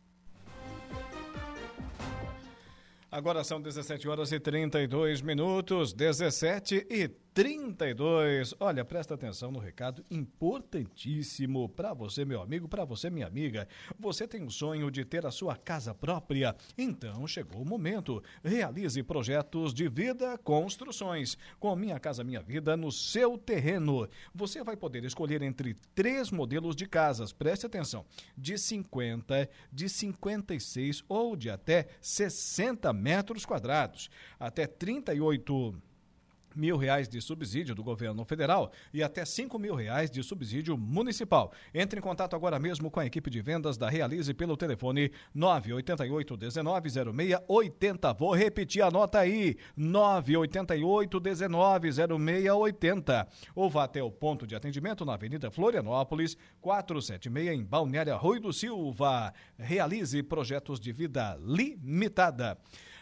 Agora 3.13 3.43
são 3.43 3.62
17 3.62 4.10
horas 4.10 4.32
e 4.32 4.39
32 4.39 5.21
minutos, 5.21 5.93
17 5.93 6.88
e 6.89 7.08
32. 7.34 8.54
Olha, 8.60 8.86
presta 8.86 9.15
atenção 9.15 9.52
no 9.52 9.58
recado 9.58 10.06
importantíssimo 10.12 11.67
para 11.67 11.91
você, 11.91 12.24
meu 12.24 12.39
amigo, 12.39 12.67
para 12.67 12.86
você, 12.86 13.10
minha 13.10 13.26
amiga. 13.26 13.67
Você 14.00 14.28
tem 14.28 14.43
o 14.43 14.52
sonho 14.52 14.91
de 14.91 15.04
ter 15.04 15.26
a 15.26 15.32
sua 15.32 15.56
casa 15.56 15.96
própria? 15.96 16.56
Então 16.78 17.26
chegou 17.26 17.63
o 17.63 17.65
momento. 17.65 18.22
Realize 18.43 19.02
projetos 19.02 19.74
de 19.74 19.89
vida 19.89 20.38
construções. 20.38 21.36
Com 21.60 21.76
Minha 21.76 22.00
Casa 22.00 22.24
Minha 22.24 22.41
Vida 22.41 22.78
no 22.78 22.91
seu 22.91 23.36
terreno. 23.36 24.08
Você 24.36 24.63
vai 24.63 24.78
poder 24.78 25.04
escolher 25.04 25.41
entre 25.41 25.76
três 25.96 26.30
modelos 26.30 26.76
de 26.76 26.86
casas. 26.88 27.34
Preste 27.34 27.65
atenção: 27.65 28.06
de 28.38 28.60
50, 28.60 29.50
de 29.72 29.89
56 29.89 31.04
ou 31.10 31.36
de 31.36 31.50
até 31.50 31.88
60 32.00 32.93
metros 32.93 33.43
quadrados. 33.43 34.12
Até 34.39 34.67
38 34.67 35.82
mil 36.56 36.78
reais 36.78 37.08
de 37.08 37.22
subsídio 37.22 37.76
do 37.76 37.84
governo 37.84 38.24
federal 38.26 38.72
e 38.94 39.04
até 39.04 39.26
cinco 39.26 39.58
mil 39.60 39.76
reais 39.76 40.10
de 40.10 40.22
subsídio 40.24 40.78
municipal. 40.78 41.52
Entre 41.74 42.00
em 42.00 42.02
contato 42.02 42.36
agora 42.36 42.60
mesmo 42.60 42.89
com 42.89 43.00
a 43.00 43.06
equipe 43.06 43.30
de 43.30 43.42
vendas 43.42 43.78
da 43.78 43.89
Realize 43.89 44.34
pelo 44.34 44.58
telefone 44.58 45.12
988 45.34 46.38
19 46.38 46.89
0680. 46.89 48.13
Vou 48.13 48.36
repetir, 48.36 48.82
anota 48.82 49.20
aí, 49.20 49.56
988 49.76 51.20
19 51.20 51.92
0680. 51.92 53.28
Ou 53.56 53.70
vá 53.70 53.84
até 53.84 54.02
o 54.02 54.12
ponto 54.12 54.48
de 54.48 54.56
atendimento 54.56 55.06
na 55.06 55.13
Avenida 55.13 55.52
Florianópolis, 55.52 56.38
476 56.62 57.60
em 57.60 57.63
Balneário 57.63 58.16
Rui 58.18 58.39
do 58.39 58.54
Silva. 58.54 59.34
Realize 59.58 60.22
projetos 60.24 60.80
de 60.80 60.92
vida 60.92 61.38
limitada. 61.42 62.58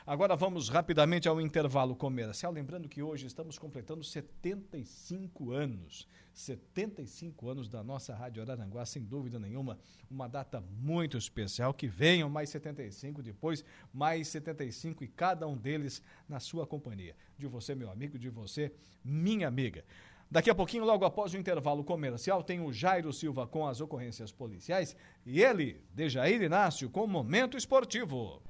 Agora 0.05 0.35
vamos 0.35 0.67
rapidamente 0.67 1.27
ao 1.27 1.39
intervalo 1.39 1.95
comercial. 1.95 2.51
Lembrando 2.51 2.89
que 2.89 3.03
hoje 3.03 3.27
estamos 3.27 3.59
completando 3.59 4.03
75 4.03 5.51
anos. 5.51 6.07
75 6.33 7.49
anos 7.49 7.69
da 7.69 7.83
nossa 7.83 8.15
Rádio 8.15 8.41
Araranguá, 8.41 8.83
sem 8.83 9.03
dúvida 9.03 9.37
nenhuma. 9.37 9.77
Uma 10.09 10.27
data 10.27 10.59
muito 10.59 11.17
especial. 11.17 11.71
Que 11.71 11.87
venham 11.87 12.29
mais 12.31 12.49
75, 12.49 13.21
depois 13.21 13.63
mais 13.93 14.27
75 14.29 15.03
e 15.03 15.07
cada 15.07 15.47
um 15.47 15.55
deles 15.55 16.01
na 16.27 16.39
sua 16.39 16.65
companhia. 16.65 17.15
De 17.37 17.45
você, 17.45 17.75
meu 17.75 17.91
amigo, 17.91 18.17
de 18.17 18.29
você, 18.29 18.73
minha 19.05 19.47
amiga. 19.47 19.85
Daqui 20.31 20.49
a 20.49 20.55
pouquinho, 20.55 20.83
logo 20.83 21.05
após 21.05 21.33
o 21.33 21.37
intervalo 21.37 21.83
comercial, 21.83 22.41
tem 22.41 22.59
o 22.59 22.73
Jairo 22.73 23.13
Silva 23.13 23.45
com 23.45 23.67
as 23.67 23.81
ocorrências 23.81 24.31
policiais 24.31 24.95
e 25.25 25.43
ele, 25.43 25.83
Dejair 25.93 26.41
Inácio, 26.41 26.89
com 26.89 27.03
o 27.03 27.07
Momento 27.07 27.55
Esportivo. 27.55 28.41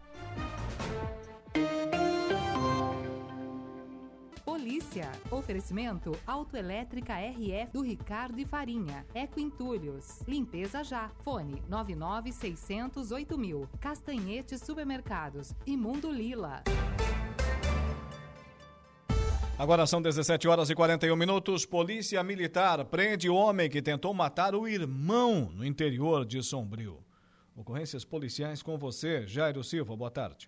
Polícia. 4.62 5.12
Oferecimento 5.32 6.12
Autoelétrica 6.28 7.16
RF 7.16 7.74
do 7.74 7.82
Ricardo 7.82 8.40
e 8.40 8.46
Farinha. 8.46 9.04
Eco 9.12 9.40
Entulhos. 9.40 10.22
Limpeza 10.28 10.84
já. 10.84 11.10
Fone 11.24 11.64
99608 11.68 13.40
mil. 13.40 13.68
Castanhete 13.80 14.60
Supermercados. 14.60 15.56
Imundo 15.66 16.12
Lila. 16.12 16.62
Agora 19.58 19.88
são 19.88 20.00
17 20.00 20.48
horas 20.48 20.70
e 20.70 20.76
41 20.76 21.16
minutos. 21.16 21.66
Polícia 21.66 22.24
Militar 22.24 22.86
prende 22.86 23.32
homem 23.32 23.68
que 23.68 23.82
tentou 23.82 24.14
matar 24.14 24.54
o 24.54 24.68
irmão 24.68 25.52
no 25.56 25.66
interior 25.66 26.24
de 26.24 26.44
Sombrio. 26.44 27.04
Ocorrências 27.56 28.06
policiais 28.06 28.62
com 28.62 28.78
você, 28.78 29.26
Jairo 29.26 29.64
Silva. 29.64 29.96
Boa 29.96 30.12
tarde. 30.12 30.48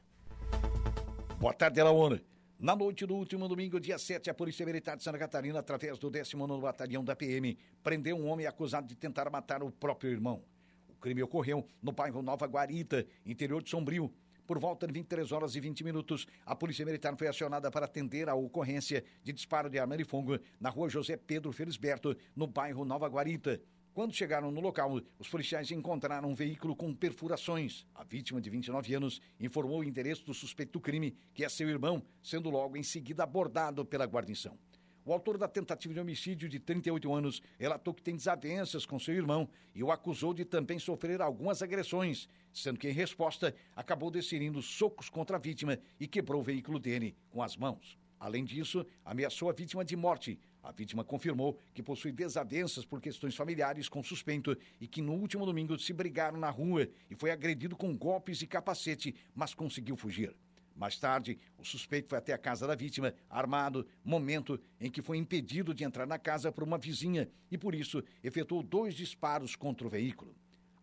Boa 1.40 1.52
tarde, 1.52 1.82
Alaona. 1.82 2.22
Na 2.64 2.78
noite 2.78 3.06
do 3.06 3.16
último 3.16 3.46
domingo, 3.50 3.78
dia 3.78 3.98
7, 3.98 4.30
a 4.30 4.34
Polícia 4.34 4.66
Militar 4.66 4.96
de 4.96 5.04
Santa 5.04 5.18
Catarina, 5.18 5.60
através 5.60 6.00
do 6.00 6.10
19 6.10 6.62
Batalhão 6.62 7.04
da 7.04 7.14
PM, 7.14 7.58
prendeu 7.84 8.16
um 8.16 8.26
homem 8.30 8.48
acusado 8.48 8.88
de 8.88 8.96
tentar 8.96 9.30
matar 9.30 9.62
o 9.62 9.70
próprio 9.70 10.10
irmão. 10.10 10.42
O 10.88 10.96
crime 10.96 11.22
ocorreu 11.22 11.68
no 11.82 11.92
bairro 11.92 12.22
Nova 12.22 12.46
Guarita, 12.46 13.06
interior 13.26 13.62
de 13.62 13.70
Sombrio. 13.70 14.10
Por 14.48 14.60
volta 14.60 14.88
de 14.88 14.94
23 14.94 15.30
horas 15.34 15.58
e 15.58 15.60
20 15.60 15.84
minutos, 15.84 16.26
a 16.46 16.56
Polícia 16.56 16.86
Militar 16.86 17.14
foi 17.18 17.28
acionada 17.28 17.70
para 17.70 17.84
atender 17.84 18.30
a 18.30 18.34
ocorrência 18.34 19.04
de 19.22 19.34
disparo 19.34 19.70
de 19.70 19.78
arma 19.78 19.98
de 19.98 20.06
fogo 20.06 20.40
na 20.58 20.70
rua 20.70 20.88
José 20.88 21.18
Pedro 21.18 21.52
Felisberto, 21.52 22.16
no 22.34 22.48
bairro 22.48 22.86
Nova 22.86 23.10
Guarita. 23.10 23.60
Quando 23.94 24.12
chegaram 24.12 24.50
no 24.50 24.60
local, 24.60 25.00
os 25.20 25.30
policiais 25.30 25.70
encontraram 25.70 26.28
um 26.28 26.34
veículo 26.34 26.76
com 26.76 26.96
perfurações. 26.96 27.86
A 27.94 28.04
vítima, 28.04 28.42
de 28.42 28.50
29 28.50 28.96
anos, 28.96 29.22
informou 29.40 29.82
o 29.82 29.84
endereço 29.84 30.26
do 30.26 30.34
suspeito 30.34 30.72
do 30.72 30.80
crime, 30.80 31.16
que 31.32 31.46
é 31.46 31.50
seu 31.50 31.70
irmão, 31.70 32.02
sendo 32.20 32.50
logo 32.50 32.76
em 32.76 32.82
seguida 32.82 33.22
abordado 33.22 33.86
pela 33.86 34.06
guarnição. 34.06 34.58
O 35.06 35.14
autor 35.14 35.38
da 35.38 35.48
tentativa 35.48 35.94
de 35.94 36.00
homicídio, 36.00 36.50
de 36.50 36.60
38 36.60 37.14
anos, 37.14 37.44
relatou 37.60 37.94
que 37.94 38.02
tem 38.02 38.16
desavenças 38.16 38.84
com 38.84 38.98
seu 38.98 39.14
irmão 39.14 39.48
e 39.76 39.84
o 39.84 39.92
acusou 39.92 40.34
de 40.34 40.44
também 40.44 40.80
sofrer 40.80 41.22
algumas 41.22 41.62
agressões, 41.62 42.28
sendo 42.52 42.80
que, 42.80 42.90
em 42.90 42.94
resposta, 42.94 43.54
acabou 43.76 44.10
desferindo 44.10 44.60
socos 44.64 45.08
contra 45.08 45.38
a 45.38 45.40
vítima 45.40 45.78
e 46.00 46.08
quebrou 46.08 46.42
o 46.42 46.44
veículo 46.44 46.80
dele 46.80 47.16
com 47.30 47.44
as 47.44 47.56
mãos. 47.56 47.96
Além 48.20 48.44
disso, 48.44 48.86
ameaçou 49.04 49.50
a 49.50 49.54
vítima 49.54 49.84
de 49.86 49.98
morte. 49.98 50.40
A 50.64 50.72
vítima 50.72 51.04
confirmou 51.04 51.60
que 51.74 51.84
possui 51.84 52.14
desavenças 52.14 52.86
por 52.86 53.02
questões 53.02 53.36
familiares 53.36 53.90
com 53.90 54.00
o 54.00 54.04
suspeito 54.04 54.58
e 54.80 54.88
que 54.88 55.02
no 55.02 55.12
último 55.12 55.46
domingo 55.46 55.78
se 55.78 55.92
brigaram 55.92 56.40
na 56.40 56.50
rua 56.50 56.88
e 57.10 57.16
foi 57.16 57.32
agredido 57.32 57.76
com 57.76 57.96
golpes 57.96 58.42
e 58.42 58.48
capacete, 58.48 59.14
mas 59.36 59.54
conseguiu 59.54 59.98
fugir. 59.98 60.34
Mais 60.74 60.98
tarde, 60.98 61.38
o 61.58 61.66
suspeito 61.66 62.08
foi 62.08 62.18
até 62.18 62.32
a 62.32 62.38
casa 62.38 62.66
da 62.66 62.76
vítima, 62.76 63.14
armado, 63.30 63.86
momento 64.04 64.60
em 64.80 64.90
que 64.90 65.02
foi 65.02 65.18
impedido 65.18 65.74
de 65.74 65.84
entrar 65.84 66.08
na 66.08 66.18
casa 66.18 66.50
por 66.50 66.64
uma 66.64 66.78
vizinha 66.78 67.30
e, 67.52 67.58
por 67.58 67.76
isso, 67.76 68.02
efetuou 68.24 68.64
dois 68.64 68.96
disparos 68.96 69.56
contra 69.58 69.86
o 69.86 69.90
veículo. 69.90 70.34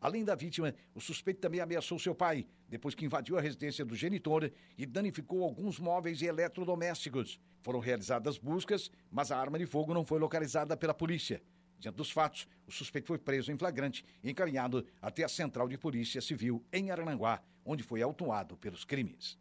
Além 0.01 0.25
da 0.25 0.35
vítima, 0.35 0.75
o 0.95 1.01
suspeito 1.01 1.41
também 1.41 1.61
ameaçou 1.61 1.99
seu 1.99 2.15
pai, 2.15 2.47
depois 2.69 2.95
que 2.95 3.05
invadiu 3.05 3.37
a 3.37 3.41
residência 3.41 3.85
do 3.85 3.95
genitor 3.95 4.51
e 4.79 4.87
danificou 4.87 5.45
alguns 5.45 5.79
móveis 5.79 6.23
e 6.23 6.27
eletrodomésticos. 6.27 7.39
Foram 7.61 7.81
realizadas 7.81 8.39
buscas, 8.39 8.91
mas 9.11 9.31
a 9.31 9.39
arma 9.39 9.59
de 9.59 9.67
fogo 9.67 9.93
não 9.93 10.05
foi 10.05 10.19
localizada 10.19 10.77
pela 10.77 10.95
polícia. 10.95 11.43
Diante 11.79 11.97
dos 11.97 12.11
fatos, 12.11 12.47
o 12.67 12.73
suspeito 12.73 13.09
foi 13.09 13.19
preso 13.19 13.53
em 13.53 13.59
flagrante 13.59 14.05
e 14.23 14.31
encaminhado 14.31 14.87
até 15.01 15.25
a 15.25 15.29
Central 15.29 15.69
de 15.69 15.77
Polícia 15.77 16.21
Civil 16.21 16.65
em 16.73 16.91
Arananguá, 16.91 17.43
onde 17.65 17.83
foi 17.83 18.01
autuado 18.01 18.57
pelos 18.57 18.85
crimes. 18.85 19.39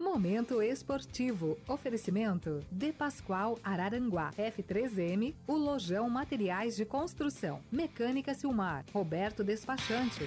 Momento 0.00 0.62
esportivo. 0.62 1.58
Oferecimento 1.68 2.64
De 2.72 2.90
Pascoal 2.90 3.58
Araranguá. 3.62 4.30
F3M, 4.30 5.34
o 5.46 5.52
Lojão 5.52 6.08
Materiais 6.08 6.74
de 6.74 6.86
Construção. 6.86 7.60
Mecânica 7.70 8.32
Silmar. 8.32 8.86
Roberto 8.94 9.44
Despachante. 9.44 10.26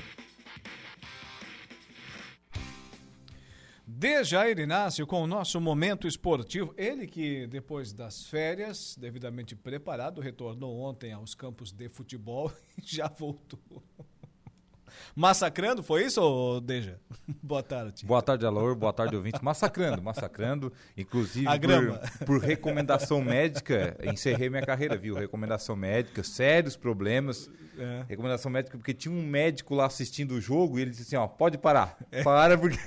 De 3.87 4.23
Jair 4.23 4.59
Inácio 4.59 5.07
com 5.07 5.23
o 5.23 5.27
nosso 5.27 5.59
momento 5.59 6.07
esportivo. 6.07 6.71
Ele 6.77 7.07
que, 7.07 7.47
depois 7.47 7.91
das 7.91 8.27
férias, 8.27 8.95
devidamente 8.95 9.55
preparado, 9.55 10.21
retornou 10.21 10.81
ontem 10.81 11.13
aos 11.13 11.33
campos 11.33 11.71
de 11.71 11.89
futebol 11.89 12.53
e 12.77 12.85
já 12.85 13.07
voltou. 13.07 13.83
Massacrando, 15.15 15.83
foi 15.83 16.05
isso, 16.05 16.61
Deja? 16.61 16.99
Boa 17.41 17.63
tarde. 17.63 18.05
Boa 18.05 18.21
tarde, 18.21 18.45
Alor. 18.45 18.75
Boa 18.75 18.93
tarde, 18.93 19.15
ouvinte. 19.15 19.43
Massacrando, 19.43 20.01
massacrando. 20.01 20.73
Inclusive. 20.97 21.45
Por, 21.45 22.25
por 22.25 22.41
recomendação 22.41 23.21
médica, 23.21 23.97
encerrei 24.03 24.49
minha 24.49 24.65
carreira, 24.65 24.97
viu? 24.97 25.15
Recomendação 25.15 25.75
médica, 25.75 26.23
sérios 26.23 26.75
problemas. 26.75 27.49
É. 27.77 28.05
Recomendação 28.07 28.51
médica, 28.51 28.77
porque 28.77 28.93
tinha 28.93 29.13
um 29.13 29.25
médico 29.25 29.75
lá 29.75 29.85
assistindo 29.85 30.33
o 30.33 30.41
jogo 30.41 30.77
e 30.77 30.81
ele 30.81 30.91
disse 30.91 31.03
assim: 31.03 31.15
ó, 31.15 31.27
pode 31.27 31.57
parar. 31.57 31.97
É. 32.11 32.23
Para, 32.23 32.57
porque. 32.57 32.77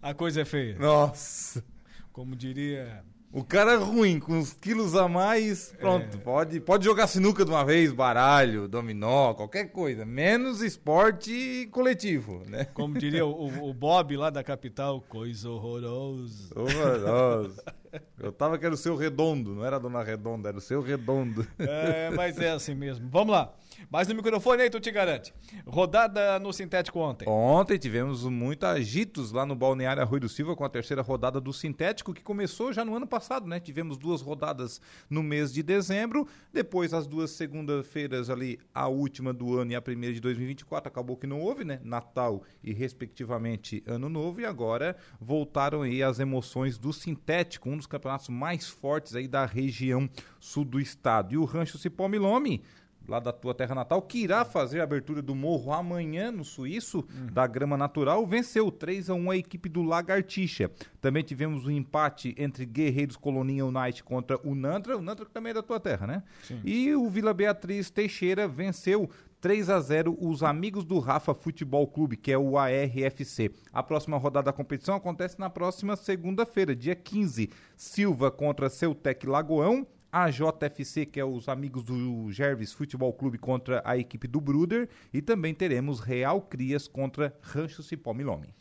A 0.00 0.12
coisa 0.12 0.42
é 0.42 0.44
feia. 0.44 0.76
Nossa. 0.78 1.64
Como 2.12 2.36
diria. 2.36 3.02
O 3.36 3.42
cara 3.42 3.72
é 3.72 3.76
ruim, 3.76 4.20
com 4.20 4.34
uns 4.34 4.52
quilos 4.52 4.94
a 4.94 5.08
mais, 5.08 5.74
pronto, 5.80 6.16
É. 6.16 6.20
pode, 6.20 6.60
pode 6.60 6.84
jogar 6.84 7.08
sinuca 7.08 7.44
de 7.44 7.50
uma 7.50 7.64
vez, 7.64 7.92
baralho, 7.92 8.68
dominó, 8.68 9.34
qualquer 9.34 9.72
coisa, 9.72 10.04
menos 10.06 10.62
esporte 10.62 11.68
coletivo, 11.72 12.44
né? 12.46 12.66
Como 12.66 12.96
diria 12.96 13.26
o, 13.26 13.68
o 13.68 13.74
Bob 13.74 14.16
lá 14.16 14.30
da 14.30 14.44
capital, 14.44 15.00
coisa 15.00 15.50
horrorosa. 15.50 16.54
Horroroso. 16.54 17.60
Eu 18.18 18.32
tava 18.32 18.56
que 18.56 18.64
era 18.66 18.74
o 18.74 18.78
seu 18.78 18.94
redondo, 18.96 19.52
não 19.54 19.64
era 19.64 19.76
a 19.76 19.78
dona 19.80 20.02
redonda, 20.02 20.48
era 20.48 20.58
o 20.58 20.60
seu 20.60 20.80
redondo. 20.80 21.46
É, 21.58 22.10
mas 22.10 22.38
é 22.38 22.50
assim 22.50 22.74
mesmo. 22.74 23.08
Vamos 23.10 23.32
lá. 23.32 23.52
Mais 23.90 24.08
no 24.08 24.14
microfone 24.14 24.62
aí, 24.62 24.70
tu 24.70 24.80
te 24.80 24.90
garante. 24.90 25.32
Rodada 25.66 26.38
no 26.38 26.52
sintético 26.52 26.98
ontem. 26.98 27.28
Ontem 27.28 27.78
tivemos 27.78 28.24
muito 28.24 28.64
agitos 28.64 29.32
lá 29.32 29.44
no 29.46 29.54
Balneário 29.54 30.02
Arroio 30.02 30.20
do 30.20 30.28
Silva 30.28 30.56
com 30.56 30.64
a 30.64 30.68
terceira 30.68 31.02
rodada 31.02 31.40
do 31.40 31.52
Sintético, 31.52 32.12
que 32.12 32.22
começou 32.22 32.72
já 32.72 32.84
no 32.84 32.96
ano 32.96 33.06
passado, 33.06 33.46
né? 33.46 33.60
Tivemos 33.60 33.96
duas 33.96 34.20
rodadas 34.20 34.80
no 35.08 35.22
mês 35.22 35.52
de 35.52 35.62
dezembro, 35.62 36.26
depois 36.52 36.92
as 36.92 37.06
duas 37.06 37.30
segunda-feiras 37.30 38.30
ali, 38.30 38.58
a 38.72 38.88
última 38.88 39.32
do 39.32 39.58
ano 39.58 39.72
e 39.72 39.74
a 39.74 39.82
primeira 39.82 40.14
de 40.14 40.20
2024, 40.20 40.88
acabou 40.88 41.16
que 41.16 41.26
não 41.26 41.40
houve, 41.40 41.64
né? 41.64 41.80
Natal 41.82 42.42
e 42.62 42.72
respectivamente 42.72 43.82
Ano 43.86 44.08
Novo, 44.08 44.40
e 44.40 44.46
agora 44.46 44.96
voltaram 45.20 45.82
aí 45.82 46.02
as 46.02 46.18
emoções 46.18 46.78
do 46.78 46.92
Sintético, 46.92 47.68
um 47.68 47.76
dos 47.76 47.86
campeonatos 47.86 48.28
mais 48.28 48.68
fortes 48.68 49.14
aí 49.14 49.28
da 49.28 49.44
região 49.44 50.08
sul 50.40 50.64
do 50.64 50.80
estado. 50.80 51.34
E 51.34 51.36
o 51.36 51.44
Rancho 51.44 51.78
Cipó 51.78 52.08
Milome 52.08 52.62
lá 53.06 53.20
da 53.20 53.32
tua 53.32 53.54
terra 53.54 53.74
natal, 53.74 54.02
que 54.02 54.18
irá 54.18 54.44
fazer 54.44 54.80
a 54.80 54.84
abertura 54.84 55.20
do 55.20 55.34
morro 55.34 55.72
amanhã 55.72 56.30
no 56.30 56.44
Suíço, 56.44 57.04
da 57.32 57.46
Grama 57.46 57.76
Natural, 57.76 58.26
venceu 58.26 58.70
3 58.70 59.10
a 59.10 59.14
1 59.14 59.30
a 59.30 59.36
equipe 59.36 59.68
do 59.68 59.82
Lagartixa. 59.82 60.70
Também 61.00 61.22
tivemos 61.22 61.66
um 61.66 61.70
empate 61.70 62.34
entre 62.38 62.64
Guerreiros 62.64 63.16
Coloninha 63.16 63.64
United 63.66 64.02
contra 64.04 64.38
o 64.46 64.54
Nantra, 64.54 64.96
o 64.96 65.02
Nantra 65.02 65.24
que 65.24 65.32
também 65.32 65.50
é 65.50 65.54
da 65.54 65.62
tua 65.62 65.78
terra, 65.78 66.06
né? 66.06 66.22
Sim. 66.42 66.60
E 66.64 66.94
o 66.94 67.08
Vila 67.08 67.34
Beatriz 67.34 67.90
Teixeira 67.90 68.48
venceu 68.48 69.08
3 69.44 69.68
a 69.68 69.78
0 69.78 70.16
os 70.18 70.42
amigos 70.42 70.86
do 70.86 70.98
Rafa 70.98 71.34
Futebol 71.34 71.86
Clube, 71.86 72.16
que 72.16 72.32
é 72.32 72.38
o 72.38 72.56
ARFC. 72.56 73.52
A 73.70 73.82
próxima 73.82 74.16
rodada 74.16 74.46
da 74.46 74.52
competição 74.54 74.94
acontece 74.94 75.38
na 75.38 75.50
próxima 75.50 75.96
segunda-feira, 75.96 76.74
dia 76.74 76.94
15. 76.94 77.50
Silva 77.76 78.30
contra 78.30 78.70
Ceutec 78.70 79.26
Lagoão, 79.26 79.86
a 80.14 80.30
JFC, 80.30 81.06
que 81.06 81.18
é 81.18 81.24
os 81.24 81.48
amigos 81.48 81.82
do 81.82 82.30
Gerves 82.30 82.72
Futebol 82.72 83.12
Clube 83.12 83.36
contra 83.36 83.82
a 83.84 83.98
equipe 83.98 84.28
do 84.28 84.40
Bruder, 84.40 84.88
e 85.12 85.20
também 85.20 85.52
teremos 85.52 85.98
Real 85.98 86.40
Crias 86.40 86.86
contra 86.86 87.36
Rancho 87.42 87.82
Cipó 87.82 88.14
Milome. 88.14 88.54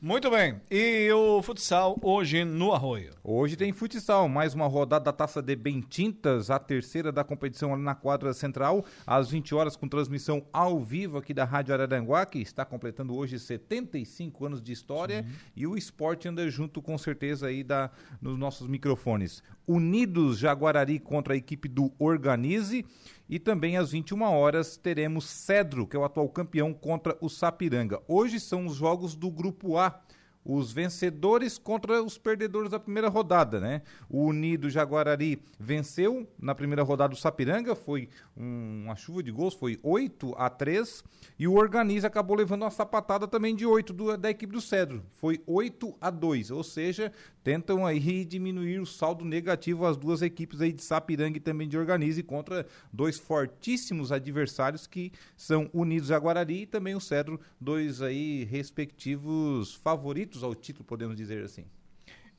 Muito 0.00 0.30
bem. 0.30 0.60
E 0.70 1.10
o 1.10 1.42
futsal 1.42 1.98
hoje 2.00 2.44
no 2.44 2.72
Arroio? 2.72 3.10
Hoje 3.24 3.56
tem 3.56 3.72
futsal, 3.72 4.28
mais 4.28 4.54
uma 4.54 4.68
rodada 4.68 5.06
da 5.06 5.12
Taça 5.12 5.42
de 5.42 5.56
Bentintas, 5.56 6.50
a 6.50 6.58
terceira 6.60 7.10
da 7.10 7.24
competição 7.24 7.74
ali 7.74 7.82
na 7.82 7.96
quadra 7.96 8.32
central, 8.32 8.84
às 9.04 9.28
20 9.28 9.56
horas 9.56 9.74
com 9.74 9.88
transmissão 9.88 10.46
ao 10.52 10.78
vivo 10.78 11.18
aqui 11.18 11.34
da 11.34 11.44
Rádio 11.44 11.74
Araranguá, 11.74 12.24
que 12.26 12.38
está 12.38 12.64
completando 12.64 13.12
hoje 13.12 13.40
75 13.40 14.46
anos 14.46 14.62
de 14.62 14.70
história 14.70 15.24
Sim. 15.24 15.34
e 15.56 15.66
o 15.66 15.76
esporte 15.76 16.28
anda 16.28 16.48
junto 16.48 16.80
com 16.80 16.96
certeza 16.96 17.48
aí 17.48 17.64
da, 17.64 17.90
nos 18.22 18.38
nossos 18.38 18.68
microfones. 18.68 19.42
Unidos 19.66 20.38
Jaguarari 20.38 21.00
contra 21.00 21.34
a 21.34 21.36
equipe 21.36 21.66
do 21.66 21.92
Organize 21.98 22.86
e 23.28 23.38
também 23.38 23.76
às 23.76 23.90
21 23.90 24.22
horas 24.22 24.76
teremos 24.76 25.26
Cedro, 25.26 25.86
que 25.86 25.96
é 25.96 25.98
o 25.98 26.04
atual 26.04 26.28
campeão, 26.28 26.72
contra 26.72 27.16
o 27.20 27.28
Sapiranga. 27.28 28.00
Hoje 28.08 28.40
são 28.40 28.66
os 28.66 28.74
jogos 28.74 29.14
do 29.14 29.30
Grupo 29.30 29.76
A 29.76 30.00
os 30.44 30.72
vencedores 30.72 31.58
contra 31.58 32.02
os 32.02 32.16
perdedores 32.16 32.70
da 32.70 32.80
primeira 32.80 33.08
rodada, 33.08 33.60
né? 33.60 33.82
O 34.08 34.24
Unido 34.24 34.70
Jaguarari 34.70 35.42
venceu 35.58 36.26
na 36.38 36.54
primeira 36.54 36.82
rodada 36.82 37.10
do 37.10 37.16
Sapiranga, 37.18 37.74
foi 37.74 38.08
um, 38.36 38.84
uma 38.84 38.96
chuva 38.96 39.22
de 39.22 39.30
gols, 39.30 39.54
foi 39.54 39.78
8 39.82 40.34
a 40.36 40.48
3, 40.48 41.04
e 41.38 41.46
o 41.46 41.54
Organiza 41.54 42.06
acabou 42.06 42.36
levando 42.36 42.62
uma 42.62 42.70
sapatada 42.70 43.28
também 43.28 43.54
de 43.54 43.66
8 43.66 43.92
do, 43.92 44.16
da 44.16 44.30
equipe 44.30 44.52
do 44.52 44.60
Cedro, 44.60 45.02
foi 45.14 45.42
8 45.46 45.94
a 46.00 46.10
2, 46.10 46.50
ou 46.50 46.64
seja, 46.64 47.12
tentam 47.44 47.84
aí 47.86 48.24
diminuir 48.24 48.78
o 48.78 48.86
saldo 48.86 49.24
negativo 49.24 49.86
as 49.86 49.96
duas 49.96 50.22
equipes 50.22 50.60
aí 50.60 50.72
de 50.72 50.82
Sapiranga 50.82 51.38
e 51.38 51.40
também 51.40 51.68
de 51.68 51.78
Organize 51.78 52.22
contra 52.22 52.66
dois 52.92 53.18
fortíssimos 53.18 54.12
adversários 54.12 54.86
que 54.86 55.12
são 55.36 55.68
Unidos 55.72 56.08
Jaguarari 56.08 56.62
e 56.62 56.66
também 56.66 56.94
o 56.94 57.00
Cedro, 57.00 57.40
dois 57.60 58.02
aí 58.02 58.44
respectivos 58.44 59.74
favoritos 59.74 60.27
ao 60.42 60.54
título, 60.54 60.84
podemos 60.84 61.16
dizer 61.16 61.42
assim. 61.42 61.64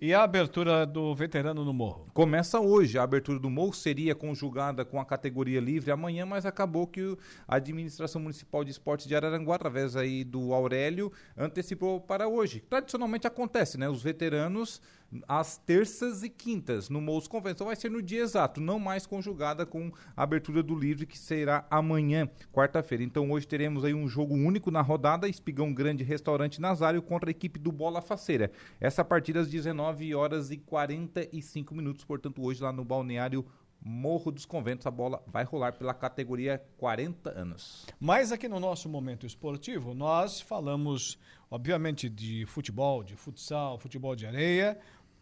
E 0.01 0.13
a 0.13 0.23
abertura 0.23 0.85
do 0.85 1.13
veterano 1.13 1.65
no 1.65 1.73
Morro? 1.73 2.09
Começa 2.13 2.57
hoje. 2.57 2.97
A 2.97 3.03
abertura 3.03 3.37
do 3.37 3.49
Morro 3.49 3.73
seria 3.73 4.15
conjugada 4.15 4.85
com 4.85 4.97
a 4.97 5.03
categoria 5.03 5.59
livre 5.59 5.91
amanhã, 5.91 6.25
mas 6.25 6.45
acabou 6.45 6.87
que 6.87 7.17
a 7.45 7.57
Administração 7.57 8.21
Municipal 8.21 8.63
de 8.63 8.71
Esportes 8.71 9.07
de 9.07 9.13
Araranguá, 9.13 9.57
através 9.57 9.97
aí 9.97 10.23
do 10.23 10.53
Aurélio, 10.53 11.11
antecipou 11.35 11.99
para 11.99 12.29
hoje. 12.29 12.61
Tradicionalmente 12.69 13.27
acontece, 13.27 13.77
né? 13.77 13.89
Os 13.89 14.01
veteranos 14.01 14.81
às 15.27 15.57
terças 15.57 16.23
e 16.23 16.29
quintas 16.29 16.89
no 16.89 17.01
Mous 17.01 17.27
Convenção 17.27 17.67
vai 17.67 17.75
ser 17.75 17.89
no 17.89 18.01
dia 18.01 18.21
exato, 18.21 18.61
não 18.61 18.79
mais 18.79 19.05
conjugada 19.05 19.65
com 19.65 19.91
a 20.15 20.23
abertura 20.23 20.61
do 20.61 20.75
livre 20.75 21.05
que 21.05 21.17
será 21.17 21.65
amanhã, 21.69 22.29
quarta-feira. 22.51 23.03
Então 23.03 23.31
hoje 23.31 23.47
teremos 23.47 23.83
aí 23.83 23.93
um 23.93 24.07
jogo 24.07 24.35
único 24.35 24.71
na 24.71 24.81
rodada, 24.81 25.27
Espigão 25.27 25.73
Grande 25.73 26.03
Restaurante 26.03 26.61
Nazário 26.61 27.01
contra 27.01 27.29
a 27.29 27.31
equipe 27.31 27.59
do 27.59 27.71
Bola 27.71 28.01
Faceira. 28.01 28.51
Essa 28.79 29.03
partida 29.03 29.39
às 29.39 29.47
19 29.47 30.13
horas 30.13 30.51
e 30.51 30.57
45 30.57 31.73
minutos, 31.73 32.03
portanto 32.05 32.43
hoje 32.43 32.61
lá 32.61 32.71
no 32.71 32.83
Balneário 32.83 33.45
Morro 33.81 34.31
dos 34.31 34.45
Conventos, 34.45 34.85
a 34.85 34.91
bola 34.91 35.23
vai 35.25 35.43
rolar 35.45 35.71
pela 35.73 35.93
categoria 35.93 36.61
40 36.77 37.29
anos. 37.29 37.85
Mas 37.99 38.31
aqui 38.31 38.47
no 38.47 38.59
nosso 38.59 38.89
momento 38.89 39.25
esportivo, 39.25 39.93
nós 39.93 40.41
falamos, 40.41 41.17
obviamente, 41.49 42.09
de 42.09 42.45
futebol, 42.45 43.01
de 43.01 43.15
futsal, 43.15 43.77
futebol 43.79 44.15
de 44.17 44.25
areia, 44.25 44.77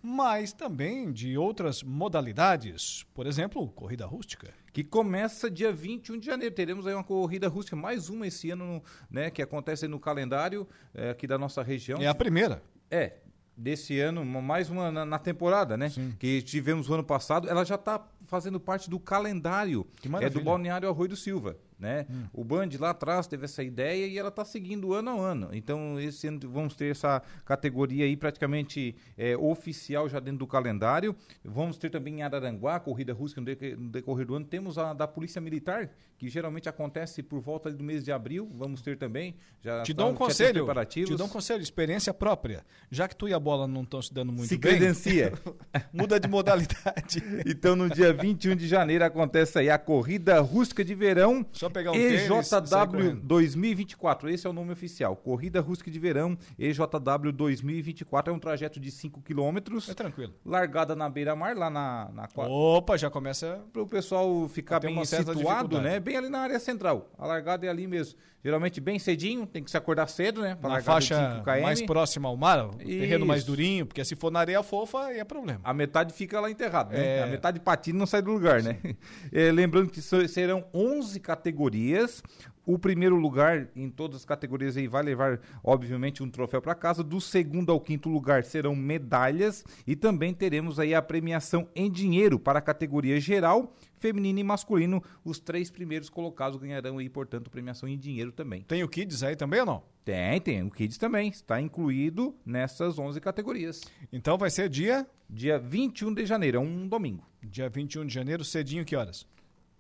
mas 0.07 0.53
também 0.53 1.11
de 1.11 1.37
outras 1.37 1.83
modalidades, 1.83 3.05
por 3.13 3.27
exemplo, 3.27 3.67
corrida 3.67 4.05
rústica. 4.05 4.53
Que 4.71 4.81
começa 4.81 5.51
dia 5.51 5.71
21 5.71 6.19
de 6.19 6.25
janeiro. 6.25 6.55
Teremos 6.55 6.87
aí 6.87 6.93
uma 6.93 7.03
corrida 7.03 7.49
rústica, 7.49 7.75
mais 7.75 8.07
uma 8.07 8.25
esse 8.25 8.49
ano, 8.49 8.81
né, 9.11 9.29
que 9.29 9.41
acontece 9.41 9.85
no 9.85 9.99
calendário 9.99 10.65
é, 10.93 11.09
aqui 11.09 11.27
da 11.27 11.37
nossa 11.37 11.61
região. 11.61 11.99
É 12.01 12.07
a 12.07 12.15
primeira. 12.15 12.63
É, 12.89 13.17
desse 13.55 13.99
ano, 13.99 14.23
mais 14.23 14.69
uma 14.69 14.89
na, 14.89 15.05
na 15.05 15.19
temporada, 15.19 15.75
né? 15.75 15.89
Sim. 15.89 16.15
Que 16.17 16.41
tivemos 16.41 16.89
o 16.89 16.93
ano 16.93 17.03
passado. 17.03 17.49
Ela 17.49 17.65
já 17.65 17.75
está 17.75 18.01
fazendo 18.27 18.61
parte 18.61 18.89
do 18.89 18.99
calendário 18.99 19.85
é, 20.21 20.29
do 20.29 20.39
Balneário 20.39 20.87
Arroio 20.87 21.09
do 21.09 21.17
Silva 21.17 21.57
né? 21.79 22.05
Hum. 22.09 22.25
O 22.33 22.43
Band 22.43 22.69
lá 22.79 22.89
atrás 22.91 23.27
teve 23.27 23.45
essa 23.45 23.63
ideia 23.63 24.05
e 24.05 24.17
ela 24.17 24.29
está 24.29 24.43
seguindo 24.43 24.93
ano 24.93 25.09
a 25.09 25.13
ano. 25.13 25.49
Então, 25.51 25.99
esse 25.99 26.27
ano 26.27 26.39
vamos 26.43 26.75
ter 26.75 26.91
essa 26.91 27.21
categoria 27.45 28.05
aí 28.05 28.15
praticamente 28.17 28.95
é, 29.17 29.37
oficial 29.37 30.09
já 30.09 30.19
dentro 30.19 30.39
do 30.39 30.47
calendário. 30.47 31.15
Vamos 31.43 31.77
ter 31.77 31.89
também 31.89 32.19
em 32.19 32.23
Araranguá, 32.23 32.79
corrida 32.79 33.13
rústica 33.13 33.41
no 33.41 33.89
decorrer 33.89 34.25
do 34.25 34.35
ano. 34.35 34.45
Temos 34.45 34.77
a 34.77 34.93
da 34.93 35.07
Polícia 35.07 35.39
Militar, 35.39 35.89
que 36.17 36.27
geralmente 36.27 36.67
acontece 36.67 37.21
por 37.21 37.39
volta 37.39 37.71
do 37.71 37.84
mês 37.84 38.03
de 38.03 38.12
abril. 38.12 38.49
Vamos 38.53 38.82
ter 38.82 38.97
também. 38.97 39.36
Já 39.62 39.84
te 39.84 39.93
dou 39.93 40.10
um 40.10 40.15
conselho. 40.15 40.67
Te 40.88 41.15
dou 41.15 41.27
um 41.27 41.30
conselho, 41.30 41.62
experiência 41.62 42.13
própria. 42.13 42.65
Já 42.89 43.08
que 43.08 43.15
tu 43.15 43.27
e 43.27 43.34
a 43.34 43.39
bola 43.39 43.67
não 43.67 43.84
estão 43.84 44.01
se 44.01 44.12
dando 44.12 44.32
muito 44.32 44.47
se 44.47 44.58
bem. 44.58 44.71
Se 44.71 44.77
credencia. 44.77 45.34
muda 45.93 46.19
de 46.19 46.27
modalidade. 46.27 47.23
então, 47.45 47.75
no 47.75 47.88
dia 47.88 48.12
21 48.12 48.56
de 48.56 48.67
janeiro 48.67 49.06
acontece 49.06 49.60
aí 49.60 49.69
a 49.69 49.77
corrida 49.77 50.39
rústica 50.41 50.84
de 50.84 50.95
verão. 50.95 51.45
Só 51.53 51.67
só 51.67 51.69
pegar 51.69 51.91
um 51.91 51.95
EJW 51.95 53.15
2024, 53.21 54.30
esse 54.30 54.47
é 54.47 54.49
o 54.49 54.53
nome 54.53 54.71
oficial. 54.71 55.15
Corrida 55.15 55.60
Rústica 55.60 55.91
de 55.91 55.99
Verão, 55.99 56.38
EJW 56.58 57.32
2024. 57.34 58.34
É 58.34 58.36
um 58.36 58.39
trajeto 58.39 58.80
de 58.80 58.89
5 58.89 59.21
quilômetros. 59.21 59.89
É 59.89 59.93
tranquilo. 59.93 60.34
Largada 60.45 60.95
na 60.95 61.10
beira-mar, 61.10 61.56
lá 61.56 61.69
na, 61.69 62.10
na 62.12 62.27
Opa, 62.47 62.97
já 62.97 63.10
começa. 63.10 63.62
Para 63.71 63.82
o 63.82 63.88
pessoal 63.88 64.47
ficar 64.47 64.80
bem 64.80 65.03
situado, 65.06 65.82
né? 65.82 65.99
Bem 66.07 66.15
ali 66.15 66.29
na 66.29 66.39
área 66.39 66.57
central. 66.57 67.11
A 67.17 67.27
largada 67.27 67.65
é 67.65 67.69
ali 67.69 67.85
mesmo. 67.85 68.17
Geralmente 68.41 68.79
bem 68.79 68.97
cedinho, 68.97 69.45
tem 69.45 69.61
que 69.61 69.69
se 69.69 69.75
acordar 69.75 70.07
cedo, 70.07 70.41
né? 70.41 70.55
Pra 70.55 70.69
na 70.69 70.81
faixa 70.81 71.43
mais 71.61 71.81
próxima 71.81 72.29
ao 72.29 72.37
mar, 72.37 72.67
o 72.67 72.77
terreno 72.77 73.25
mais 73.25 73.43
durinho, 73.43 73.85
porque 73.85 74.05
se 74.05 74.15
for 74.15 74.31
na 74.31 74.39
areia 74.39 74.63
fofa, 74.63 75.11
é 75.11 75.23
problema. 75.25 75.59
A 75.65 75.73
metade 75.73 76.13
fica 76.13 76.39
lá 76.39 76.49
enterrada, 76.49 76.95
né? 76.95 77.17
É... 77.17 77.23
A 77.23 77.27
metade 77.27 77.59
patina 77.59 77.99
não 77.99 78.05
sai 78.05 78.21
do 78.21 78.31
lugar, 78.31 78.63
né? 78.63 78.77
É, 79.33 79.51
lembrando 79.51 79.89
que 79.89 80.01
serão 80.01 80.65
11 80.73 81.19
categorias. 81.19 82.23
O 82.67 82.77
primeiro 82.77 83.15
lugar 83.15 83.69
em 83.77 83.89
todas 83.89 84.17
as 84.17 84.25
categorias 84.25 84.75
aí 84.75 84.89
vai 84.89 85.01
levar, 85.01 85.39
obviamente, 85.63 86.21
um 86.21 86.30
troféu 86.30 86.62
para 86.62 86.75
casa. 86.75 87.01
Do 87.01 87.21
segundo 87.21 87.71
ao 87.71 87.80
quinto 87.80 88.10
lugar 88.10 88.43
serão 88.43 88.75
medalhas 88.75 89.63
e 89.88 89.95
também 89.95 90.34
teremos 90.34 90.77
aí 90.77 90.93
a 90.93 91.01
premiação 91.01 91.69
em 91.73 91.89
dinheiro 91.89 92.38
para 92.38 92.60
a 92.60 92.62
categoria 92.62 93.21
geral, 93.21 93.73
feminino 93.95 94.39
e 94.39 94.43
masculino. 94.43 95.01
Os 95.23 95.39
três 95.39 95.71
primeiros 95.71 96.10
colocados 96.10 96.60
ganharão 96.60 96.97
aí, 96.97 97.08
portanto, 97.08 97.49
premiação 97.49 97.88
em 97.88 97.97
dinheiro 97.97 98.34
também. 98.34 98.63
Tem 98.63 98.84
o 98.84 98.89
Kids 98.89 99.23
aí 99.23 99.38
também 99.38 99.62
ou 99.62 99.65
não? 99.65 99.84
Tem, 100.03 100.41
tem. 100.41 100.62
O 100.62 100.69
Kids 100.69 100.97
também 100.97 101.30
está 101.30 101.62
incluído 101.62 102.36
nessas 102.45 102.99
11 102.99 103.21
categorias. 103.21 103.82
Então 104.12 104.38
vai 104.38 104.49
ser 104.49 104.67
dia? 104.67 105.08
Dia 105.30 105.58
21 105.58 106.13
de 106.13 106.25
janeiro, 106.25 106.58
é 106.58 106.60
um 106.60 106.86
domingo. 106.86 107.25
Dia 107.41 107.69
21 107.69 108.06
de 108.06 108.13
janeiro, 108.13 108.43
cedinho, 108.43 108.84
que 108.84 108.93
horas? 108.97 109.25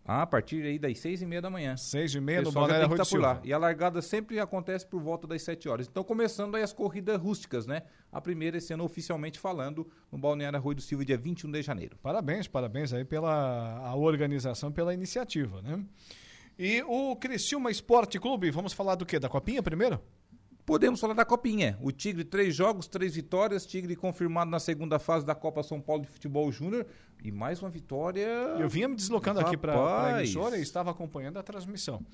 Ah, 0.09 0.21
a 0.21 0.25
partir 0.25 0.63
aí 0.63 0.79
das 0.79 0.97
seis 0.99 1.21
e 1.21 1.25
meia 1.25 1.41
da 1.41 1.49
manhã. 1.49 1.75
Seis 1.75 2.15
e 2.15 2.21
meia 2.21 2.41
no 2.41 2.49
Balneário 2.49 2.87
Rui 2.87 2.97
por 2.97 3.19
lá. 3.19 3.41
E 3.43 3.51
a 3.51 3.57
largada 3.57 4.01
sempre 4.01 4.39
acontece 4.39 4.87
por 4.87 5.01
volta 5.01 5.27
das 5.27 5.41
sete 5.41 5.67
horas. 5.67 5.85
Então, 5.85 6.01
começando 6.01 6.55
aí 6.55 6.63
as 6.63 6.71
corridas 6.71 7.19
rústicas, 7.19 7.67
né? 7.67 7.81
A 8.09 8.21
primeira 8.21 8.57
ano 8.71 8.85
oficialmente 8.85 9.37
falando 9.37 9.85
no 10.09 10.17
Balneário 10.17 10.57
Rui 10.61 10.75
do 10.75 10.81
Silva, 10.81 11.03
dia 11.03 11.17
21 11.17 11.51
de 11.51 11.61
janeiro. 11.61 11.97
Parabéns, 12.01 12.47
parabéns 12.47 12.93
aí 12.93 13.03
pela 13.03 13.79
a 13.79 13.93
organização, 13.97 14.71
pela 14.71 14.93
iniciativa, 14.93 15.61
né? 15.61 15.83
E 16.57 16.81
o 16.83 17.13
Criciúma 17.17 17.69
Esporte 17.69 18.17
Clube, 18.17 18.49
vamos 18.49 18.71
falar 18.71 18.95
do 18.95 19.05
quê? 19.05 19.19
Da 19.19 19.27
Copinha 19.27 19.61
primeiro? 19.61 20.01
Podemos 20.67 20.99
falar 20.99 21.13
da 21.13 21.23
Copinha. 21.23 21.77
O 21.81 21.93
Tigre, 21.93 22.25
três 22.25 22.53
jogos, 22.53 22.87
três 22.87 23.15
vitórias. 23.15 23.65
Tigre 23.65 23.95
confirmado 23.95 24.51
na 24.51 24.59
segunda 24.59 24.99
fase 24.99 25.25
da 25.25 25.33
Copa 25.33 25.63
São 25.63 25.79
Paulo 25.79 26.01
de 26.01 26.09
Futebol 26.09 26.51
Júnior. 26.51 26.85
E 27.23 27.31
mais 27.31 27.61
uma 27.61 27.69
vitória. 27.69 28.27
Eu 28.59 28.67
vinha 28.67 28.89
me 28.89 28.95
deslocando 28.97 29.39
Rapaz. 29.39 29.53
aqui 29.53 29.61
para 29.61 30.15
a 30.15 30.19
emissora 30.19 30.57
e 30.57 30.61
estava 30.61 30.91
acompanhando 30.91 31.37
a 31.37 31.41
transmissão. 31.41 32.05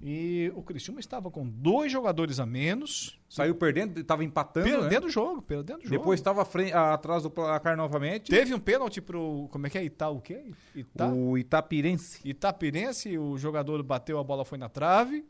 E 0.00 0.52
o 0.54 0.62
Cristiúma 0.62 1.00
estava 1.00 1.28
com 1.28 1.44
dois 1.44 1.90
jogadores 1.90 2.38
a 2.38 2.46
menos. 2.46 3.18
Saiu 3.28 3.56
perdendo, 3.56 3.98
estava 3.98 4.22
empatando. 4.22 4.64
Perdendo 4.64 5.02
né? 5.02 5.06
o 5.08 5.10
jogo, 5.10 5.42
perdendo 5.42 5.80
o 5.80 5.82
jogo. 5.82 5.90
Depois 5.90 6.20
estava 6.20 6.46
atrás 6.92 7.24
do 7.24 7.30
placar 7.30 7.76
novamente. 7.76 8.30
Teve 8.30 8.54
um 8.54 8.60
pênalti 8.60 9.00
pro. 9.00 9.48
Como 9.50 9.66
é 9.66 9.70
que 9.70 9.76
é? 9.76 9.82
Ita, 9.84 10.08
o 10.08 10.20
quê? 10.20 10.52
Ita? 10.72 11.08
O 11.08 11.36
Itapirense. 11.36 12.20
Itapirense, 12.24 13.18
o 13.18 13.36
jogador 13.36 13.82
bateu, 13.82 14.20
a 14.20 14.22
bola 14.22 14.44
foi 14.44 14.56
na 14.56 14.68
trave. 14.68 15.24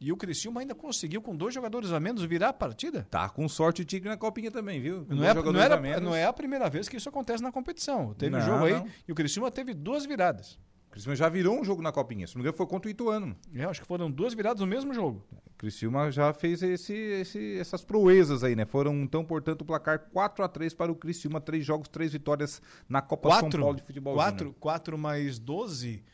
E 0.00 0.12
o 0.12 0.16
Criciúma 0.16 0.60
ainda 0.60 0.74
conseguiu, 0.74 1.20
com 1.20 1.34
dois 1.34 1.52
jogadores 1.52 1.90
a 1.90 1.98
menos, 1.98 2.22
virar 2.22 2.50
a 2.50 2.52
partida? 2.52 3.06
Tá 3.10 3.28
com 3.28 3.48
sorte 3.48 3.82
o 3.82 3.84
Tigre 3.84 4.08
na 4.08 4.16
copinha 4.16 4.50
também, 4.50 4.80
viu? 4.80 5.04
Não 5.08 5.24
é, 5.24 5.34
não, 5.34 5.60
era, 5.60 6.00
não 6.00 6.14
é 6.14 6.24
a 6.24 6.32
primeira 6.32 6.70
vez 6.70 6.88
que 6.88 6.96
isso 6.96 7.08
acontece 7.08 7.42
na 7.42 7.50
competição. 7.50 8.14
Teve 8.14 8.30
não, 8.30 8.38
um 8.38 8.42
jogo 8.42 8.64
aí 8.64 8.84
e 9.08 9.12
o 9.12 9.14
Criciúma 9.14 9.50
teve 9.50 9.74
duas 9.74 10.06
viradas. 10.06 10.58
O 10.86 10.90
Criciúma 10.90 11.16
já 11.16 11.28
virou 11.28 11.60
um 11.60 11.64
jogo 11.64 11.82
na 11.82 11.90
copinha. 11.90 12.26
Se 12.26 12.34
não 12.34 12.40
me 12.40 12.44
engano, 12.44 12.56
foi 12.56 12.66
contra 12.66 12.88
o 12.88 12.90
Ituano. 12.90 13.36
É, 13.52 13.64
acho 13.64 13.80
que 13.82 13.86
foram 13.86 14.10
duas 14.10 14.34
viradas 14.34 14.60
no 14.60 14.66
mesmo 14.66 14.94
jogo. 14.94 15.26
O 15.32 15.58
Criciúma 15.58 16.10
já 16.12 16.32
fez 16.32 16.62
esse, 16.62 16.94
esse, 16.94 17.58
essas 17.58 17.84
proezas 17.84 18.44
aí, 18.44 18.54
né? 18.54 18.64
Foram, 18.64 18.94
então, 19.02 19.24
portanto, 19.24 19.62
o 19.62 19.64
placar 19.64 19.98
4 20.12 20.44
a 20.44 20.48
3 20.48 20.72
para 20.74 20.90
o 20.90 20.94
Criciúma. 20.94 21.40
Três 21.40 21.64
jogos, 21.64 21.88
três 21.88 22.12
vitórias 22.12 22.62
na 22.88 23.02
Copa 23.02 23.28
quatro, 23.28 23.50
São 23.50 23.60
Paulo 23.60 23.76
de 23.76 23.82
Futebol. 23.82 24.14
4, 24.14 24.54
4 24.58 24.96
mais 24.96 25.38
12... 25.38 26.04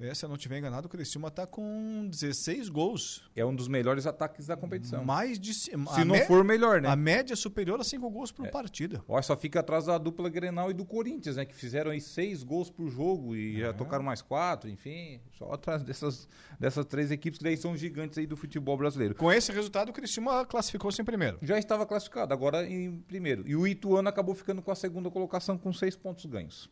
É, 0.00 0.14
se 0.14 0.24
eu 0.24 0.28
não 0.28 0.36
estiver 0.36 0.58
enganado, 0.58 0.86
o 0.86 0.88
Criciúma 0.88 1.26
está 1.26 1.44
com 1.44 2.06
16 2.08 2.68
gols. 2.68 3.28
É 3.34 3.44
um 3.44 3.52
dos 3.52 3.66
melhores 3.66 4.06
ataques 4.06 4.46
da 4.46 4.56
competição. 4.56 5.04
Mais 5.04 5.40
de 5.40 5.52
Se 5.52 5.72
não 5.76 6.14
for 6.26 6.44
melhor, 6.44 6.80
né? 6.80 6.88
A 6.88 6.94
média 6.94 7.32
é 7.32 7.36
superior 7.36 7.80
a 7.80 7.84
5 7.84 8.08
gols 8.08 8.30
por 8.30 8.46
É. 8.46 8.48
partida. 8.50 9.02
Ó, 9.08 9.20
só 9.20 9.36
fica 9.36 9.58
atrás 9.58 9.86
da 9.86 9.98
dupla 9.98 10.28
Grenal 10.28 10.70
e 10.70 10.74
do 10.74 10.84
Corinthians, 10.84 11.34
né? 11.34 11.44
Que 11.44 11.52
fizeram 11.54 11.90
aí 11.90 12.00
seis 12.00 12.44
gols 12.44 12.70
por 12.70 12.88
jogo 12.88 13.34
e 13.34 13.56
É. 13.56 13.66
já 13.66 13.72
tocaram 13.72 14.04
mais 14.04 14.22
quatro, 14.22 14.70
enfim. 14.70 15.20
Só 15.36 15.52
atrás 15.52 15.82
dessas, 15.82 16.28
dessas 16.60 16.86
três 16.86 17.10
equipes 17.10 17.38
que 17.38 17.44
daí 17.44 17.56
são 17.56 17.76
gigantes 17.76 18.18
aí 18.18 18.26
do 18.26 18.36
futebol 18.36 18.76
brasileiro. 18.76 19.16
Com 19.16 19.32
esse 19.32 19.50
resultado, 19.50 19.88
o 19.88 19.92
Criciúma 19.92 20.46
classificou-se 20.46 21.02
em 21.02 21.04
primeiro. 21.04 21.38
Já 21.42 21.58
estava 21.58 21.84
classificado, 21.84 22.32
agora 22.32 22.64
em 22.64 23.00
primeiro. 23.00 23.42
E 23.48 23.56
o 23.56 23.66
Ituano 23.66 24.08
acabou 24.08 24.36
ficando 24.36 24.62
com 24.62 24.70
a 24.70 24.76
segunda 24.76 25.10
colocação 25.10 25.58
com 25.58 25.72
seis 25.72 25.96
pontos 25.96 26.24
ganhos. 26.26 26.70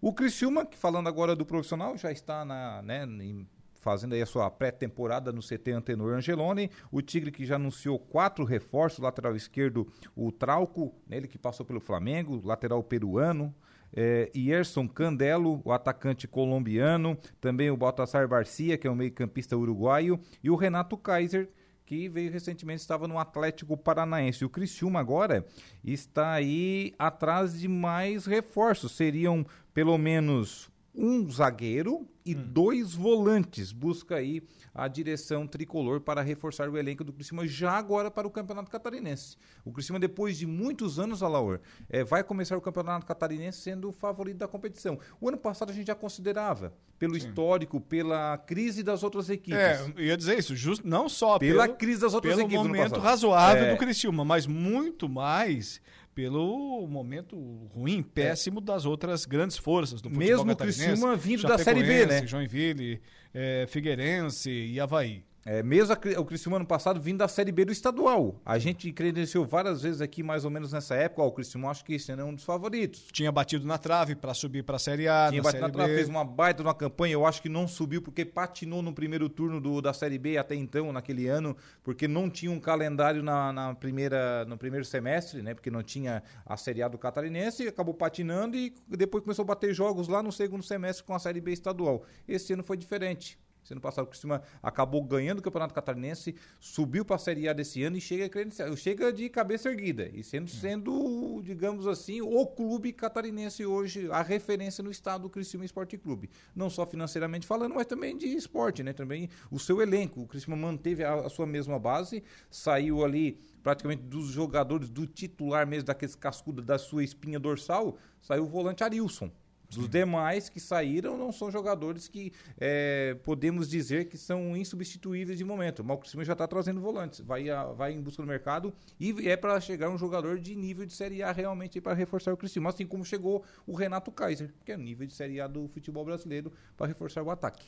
O 0.00 0.12
Criciúma, 0.12 0.64
que 0.64 0.76
falando 0.78 1.08
agora 1.08 1.36
do 1.36 1.44
profissional, 1.44 1.96
já 1.96 2.10
está 2.10 2.44
na, 2.44 2.80
né, 2.82 3.04
em- 3.04 3.46
fazendo 3.80 4.14
aí 4.14 4.22
a 4.22 4.26
sua 4.26 4.50
pré-temporada 4.50 5.32
no 5.32 5.42
CT 5.42 5.72
Antenor 5.72 6.14
Angeloni. 6.14 6.70
O 6.90 7.00
Tigre 7.02 7.30
que 7.30 7.44
já 7.46 7.56
anunciou 7.56 7.98
quatro 7.98 8.44
reforços, 8.44 8.98
lateral 9.00 9.34
esquerdo 9.34 9.86
o 10.14 10.30
Trauco, 10.30 10.94
ele 11.10 11.26
que 11.26 11.38
passou 11.38 11.64
pelo 11.64 11.80
Flamengo, 11.80 12.40
lateral 12.44 12.82
peruano. 12.82 13.54
É, 13.92 14.30
Yerson 14.36 14.86
Candelo, 14.86 15.60
o 15.64 15.72
atacante 15.72 16.28
colombiano, 16.28 17.18
também 17.40 17.70
o 17.70 17.76
Baltasar 17.76 18.28
Barcia, 18.28 18.78
que 18.78 18.86
é 18.86 18.90
o 18.90 18.94
meio-campista 18.94 19.56
uruguaio, 19.56 20.20
e 20.44 20.48
o 20.50 20.54
Renato 20.54 20.96
Kaiser, 20.96 21.48
que 21.84 22.08
veio 22.08 22.30
recentemente, 22.30 22.82
estava 22.82 23.08
no 23.08 23.18
Atlético 23.18 23.76
Paranaense. 23.76 24.44
O 24.44 24.48
Criciúma 24.48 25.00
agora 25.00 25.44
está 25.82 26.30
aí 26.34 26.94
atrás 26.96 27.58
de 27.58 27.66
mais 27.66 28.26
reforços. 28.26 28.92
Seriam 28.92 29.44
pelo 29.72 29.96
menos 29.98 30.70
um 30.94 31.30
zagueiro 31.30 32.06
e 32.24 32.34
dois 32.34 32.92
volantes. 32.94 33.72
Busca 33.72 34.16
aí 34.16 34.42
a 34.74 34.86
direção 34.88 35.46
tricolor 35.46 36.00
para 36.00 36.20
reforçar 36.20 36.68
o 36.68 36.76
elenco 36.76 37.04
do 37.04 37.12
Criciúma 37.12 37.46
já 37.46 37.72
agora 37.72 38.10
para 38.10 38.26
o 38.26 38.30
Campeonato 38.30 38.70
Catarinense. 38.70 39.36
O 39.64 39.72
Criciúma, 39.72 39.98
depois 39.98 40.36
de 40.36 40.46
muitos 40.46 40.98
anos, 40.98 41.22
Alaor, 41.22 41.60
eh, 41.88 42.04
vai 42.04 42.22
começar 42.22 42.56
o 42.56 42.60
Campeonato 42.60 43.06
Catarinense 43.06 43.58
sendo 43.60 43.88
o 43.88 43.92
favorito 43.92 44.38
da 44.38 44.48
competição. 44.48 44.98
O 45.20 45.28
ano 45.28 45.38
passado 45.38 45.70
a 45.70 45.72
gente 45.72 45.86
já 45.86 45.94
considerava, 45.94 46.72
pelo 46.98 47.16
histórico, 47.16 47.80
pela 47.80 48.36
crise 48.38 48.82
das 48.82 49.02
outras 49.02 49.30
equipes. 49.30 49.58
É, 49.60 49.92
eu 49.96 50.04
ia 50.04 50.16
dizer 50.16 50.38
isso, 50.38 50.54
just, 50.56 50.82
não 50.84 51.08
só 51.08 51.38
Pela 51.38 51.66
pelo, 51.66 51.76
crise 51.78 52.00
das 52.00 52.14
outras 52.14 52.34
pelo 52.34 52.46
equipes 52.46 52.62
no 52.62 52.68
momento 52.68 52.98
razoável 52.98 53.64
É. 53.64 53.72
do 53.72 53.78
Criciúma, 53.78 54.24
mas 54.24 54.46
muito 54.46 55.08
mais 55.08 55.80
pelo 56.14 56.86
momento 56.86 57.36
ruim, 57.74 58.02
péssimo 58.02 58.60
das 58.60 58.84
outras 58.84 59.24
grandes 59.24 59.56
forças 59.56 60.00
do 60.00 60.10
futebol 60.10 60.28
Mesmo 60.28 60.52
o. 60.52 60.56
Criciúma 60.56 61.16
vindo 61.16 61.42
da 61.42 61.58
Série 61.58 61.82
B, 61.82 62.06
né? 62.06 62.26
Joinville, 62.26 63.00
eh, 63.32 63.66
Figueirense 63.68 64.50
e 64.50 64.80
Havaí. 64.80 65.24
É, 65.44 65.62
mesmo 65.62 65.94
a 65.94 66.20
o 66.20 66.24
Criciúma 66.24 66.58
ano 66.58 66.66
passado 66.66 67.00
vindo 67.00 67.18
da 67.18 67.28
Série 67.28 67.50
B 67.50 67.64
do 67.64 67.72
estadual. 67.72 68.40
A 68.44 68.58
gente 68.58 68.92
credenciou 68.92 69.46
várias 69.46 69.82
vezes 69.82 70.00
aqui, 70.00 70.22
mais 70.22 70.44
ou 70.44 70.50
menos 70.50 70.72
nessa 70.72 70.94
época, 70.94 71.22
ó, 71.22 71.26
o 71.28 71.32
Criciúma 71.32 71.70
acho 71.70 71.84
que 71.84 71.94
esse 71.94 72.12
ano 72.12 72.22
é 72.22 72.24
um 72.24 72.34
dos 72.34 72.44
favoritos. 72.44 73.06
Tinha 73.12 73.32
batido 73.32 73.66
na 73.66 73.78
trave 73.78 74.14
para 74.14 74.34
subir 74.34 74.62
para 74.62 74.76
a 74.76 74.78
Série 74.78 75.08
A, 75.08 75.28
Tinha 75.30 75.40
na 75.40 75.42
batido 75.42 75.62
na 75.62 75.70
trave, 75.70 75.94
fez 75.94 76.08
uma 76.08 76.24
baita 76.24 76.62
uma 76.62 76.74
campanha. 76.74 77.14
Eu 77.14 77.24
acho 77.24 77.40
que 77.40 77.48
não 77.48 77.66
subiu 77.66 78.02
porque 78.02 78.24
patinou 78.24 78.82
no 78.82 78.92
primeiro 78.92 79.28
turno 79.28 79.60
do, 79.60 79.80
da 79.80 79.94
Série 79.94 80.18
B 80.18 80.36
até 80.36 80.54
então, 80.54 80.92
naquele 80.92 81.26
ano, 81.26 81.56
porque 81.82 82.06
não 82.06 82.28
tinha 82.28 82.50
um 82.50 82.60
calendário 82.60 83.22
na, 83.22 83.52
na 83.52 83.74
primeira, 83.74 84.44
no 84.44 84.58
primeiro 84.58 84.84
semestre, 84.84 85.42
né? 85.42 85.54
Porque 85.54 85.70
não 85.70 85.82
tinha 85.82 86.22
a 86.44 86.56
Série 86.56 86.82
A 86.82 86.88
do 86.88 86.98
Catarinense, 86.98 87.66
acabou 87.66 87.94
patinando 87.94 88.56
e 88.56 88.74
depois 88.88 89.24
começou 89.24 89.42
a 89.44 89.46
bater 89.46 89.72
jogos 89.72 90.06
lá 90.06 90.22
no 90.22 90.30
segundo 90.30 90.62
semestre 90.62 91.02
com 91.02 91.14
a 91.14 91.18
Série 91.18 91.40
B 91.40 91.52
estadual. 91.52 92.04
Esse 92.28 92.52
ano 92.52 92.62
foi 92.62 92.76
diferente. 92.76 93.38
Ano 93.72 93.80
passado 93.80 94.04
o 94.04 94.08
Criciúma 94.08 94.42
acabou 94.62 95.02
ganhando 95.04 95.38
o 95.38 95.42
Campeonato 95.42 95.74
Catarinense, 95.74 96.34
subiu 96.58 97.04
para 97.04 97.16
a 97.16 97.18
Série 97.18 97.48
A 97.48 97.52
desse 97.52 97.82
ano 97.82 97.96
e 97.96 98.00
chega, 98.00 98.30
chega 98.76 99.12
de 99.12 99.28
cabeça 99.28 99.68
erguida. 99.68 100.10
E 100.12 100.22
sendo, 100.22 100.50
sendo, 100.50 101.40
digamos 101.42 101.86
assim, 101.86 102.20
o 102.20 102.46
clube 102.46 102.92
catarinense 102.92 103.64
hoje, 103.64 104.10
a 104.10 104.22
referência 104.22 104.82
no 104.82 104.90
estado 104.90 105.22
do 105.22 105.30
Criciúma 105.30 105.64
Esporte 105.64 105.96
Clube. 105.96 106.30
Não 106.54 106.70
só 106.70 106.86
financeiramente 106.86 107.46
falando, 107.46 107.74
mas 107.74 107.86
também 107.86 108.16
de 108.16 108.26
esporte, 108.26 108.82
né? 108.82 108.92
Também 108.92 109.28
o 109.50 109.58
seu 109.58 109.80
elenco. 109.80 110.20
O 110.20 110.26
Criciúma 110.26 110.56
manteve 110.56 111.04
a, 111.04 111.14
a 111.14 111.28
sua 111.28 111.46
mesma 111.46 111.78
base, 111.78 112.22
saiu 112.50 113.04
ali 113.04 113.38
praticamente 113.62 114.02
dos 114.02 114.28
jogadores, 114.28 114.88
do 114.88 115.06
titular 115.06 115.66
mesmo, 115.66 115.86
daqueles 115.86 116.14
cascudos 116.14 116.64
da 116.64 116.78
sua 116.78 117.04
espinha 117.04 117.38
dorsal, 117.38 117.98
saiu 118.20 118.44
o 118.44 118.46
volante 118.46 118.82
Arilson. 118.82 119.30
Dos 119.70 119.88
demais 119.88 120.48
que 120.48 120.58
saíram 120.58 121.16
não 121.16 121.30
são 121.30 121.50
jogadores 121.50 122.08
que 122.08 122.32
é, 122.58 123.16
podemos 123.22 123.68
dizer 123.68 124.06
que 124.06 124.18
são 124.18 124.56
insubstituíveis 124.56 125.38
de 125.38 125.44
momento. 125.44 125.80
O 125.88 125.96
Criciúma 125.98 126.24
já 126.24 126.32
está 126.32 126.46
trazendo 126.48 126.80
volantes, 126.80 127.20
vai, 127.20 127.48
a- 127.48 127.66
vai 127.66 127.92
em 127.92 128.00
busca 128.00 128.20
do 128.22 128.26
mercado 128.26 128.72
e 128.98 129.28
é 129.28 129.36
para 129.36 129.60
chegar 129.60 129.88
um 129.88 129.96
jogador 129.96 130.40
de 130.40 130.56
nível 130.56 130.84
de 130.84 130.92
Série 130.92 131.22
A 131.22 131.30
realmente 131.30 131.80
para 131.80 131.94
reforçar 131.94 132.32
o 132.32 132.36
Criciúma, 132.36 132.70
assim 132.70 132.84
como 132.84 133.04
chegou 133.04 133.44
o 133.66 133.74
Renato 133.74 134.10
Kaiser, 134.10 134.52
que 134.64 134.72
é 134.72 134.76
nível 134.76 135.06
de 135.06 135.14
Série 135.14 135.40
A 135.40 135.46
do 135.46 135.68
futebol 135.68 136.04
brasileiro 136.04 136.52
para 136.76 136.86
reforçar 136.86 137.22
o 137.22 137.30
ataque. 137.30 137.64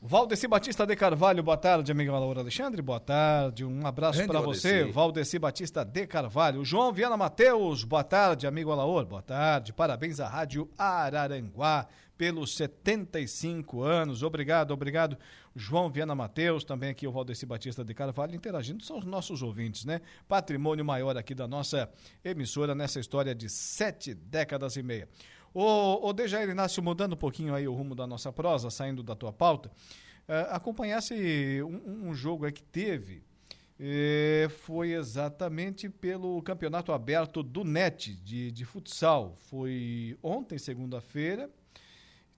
Valdeci 0.00 0.46
Batista 0.46 0.86
de 0.86 0.94
Carvalho, 0.94 1.42
boa 1.42 1.56
tarde, 1.56 1.90
amigo 1.90 2.12
Laura 2.12 2.40
Alexandre, 2.40 2.82
boa 2.82 3.00
tarde, 3.00 3.64
um 3.64 3.86
abraço 3.86 4.24
para 4.26 4.40
você, 4.40 4.84
Valdeci 4.84 5.38
Batista 5.38 5.84
de 5.84 6.06
Carvalho. 6.06 6.64
João 6.64 6.92
Viana 6.92 7.16
Mateus, 7.16 7.82
boa 7.82 8.04
tarde, 8.04 8.46
amigo 8.46 8.70
Alaor, 8.70 9.06
boa 9.06 9.22
tarde, 9.22 9.72
parabéns 9.72 10.20
à 10.20 10.28
Rádio 10.28 10.68
Araranguá 10.76 11.88
pelos 12.16 12.54
75 12.56 13.82
anos, 13.82 14.22
obrigado, 14.22 14.70
obrigado. 14.70 15.16
João 15.54 15.90
Viana 15.90 16.14
Mateus, 16.14 16.62
também 16.62 16.90
aqui 16.90 17.06
o 17.06 17.12
Valdeci 17.12 17.46
Batista 17.46 17.82
de 17.82 17.94
Carvalho, 17.94 18.34
interagindo, 18.34 18.84
são 18.84 18.98
os 18.98 19.04
nossos 19.04 19.42
ouvintes, 19.42 19.86
né? 19.86 20.02
Patrimônio 20.28 20.84
maior 20.84 21.16
aqui 21.16 21.34
da 21.34 21.48
nossa 21.48 21.88
emissora 22.22 22.74
nessa 22.74 23.00
história 23.00 23.34
de 23.34 23.48
sete 23.48 24.12
décadas 24.14 24.76
e 24.76 24.82
meia. 24.82 25.08
Ô, 25.58 26.08
ô 26.08 26.12
Dejair 26.12 26.50
Inácio, 26.50 26.82
mudando 26.82 27.14
um 27.14 27.16
pouquinho 27.16 27.54
aí 27.54 27.66
o 27.66 27.72
rumo 27.72 27.94
da 27.94 28.06
nossa 28.06 28.30
prosa, 28.30 28.68
saindo 28.68 29.02
da 29.02 29.16
tua 29.16 29.32
pauta, 29.32 29.70
eh, 30.28 30.48
acompanhasse 30.50 31.62
um, 31.62 32.10
um 32.10 32.14
jogo 32.14 32.52
que 32.52 32.62
teve, 32.62 33.22
eh, 33.80 34.48
foi 34.50 34.92
exatamente 34.92 35.88
pelo 35.88 36.42
Campeonato 36.42 36.92
Aberto 36.92 37.42
do 37.42 37.64
NET 37.64 38.12
de, 38.16 38.52
de 38.52 38.64
futsal. 38.66 39.34
Foi 39.48 40.18
ontem, 40.22 40.58
segunda-feira, 40.58 41.48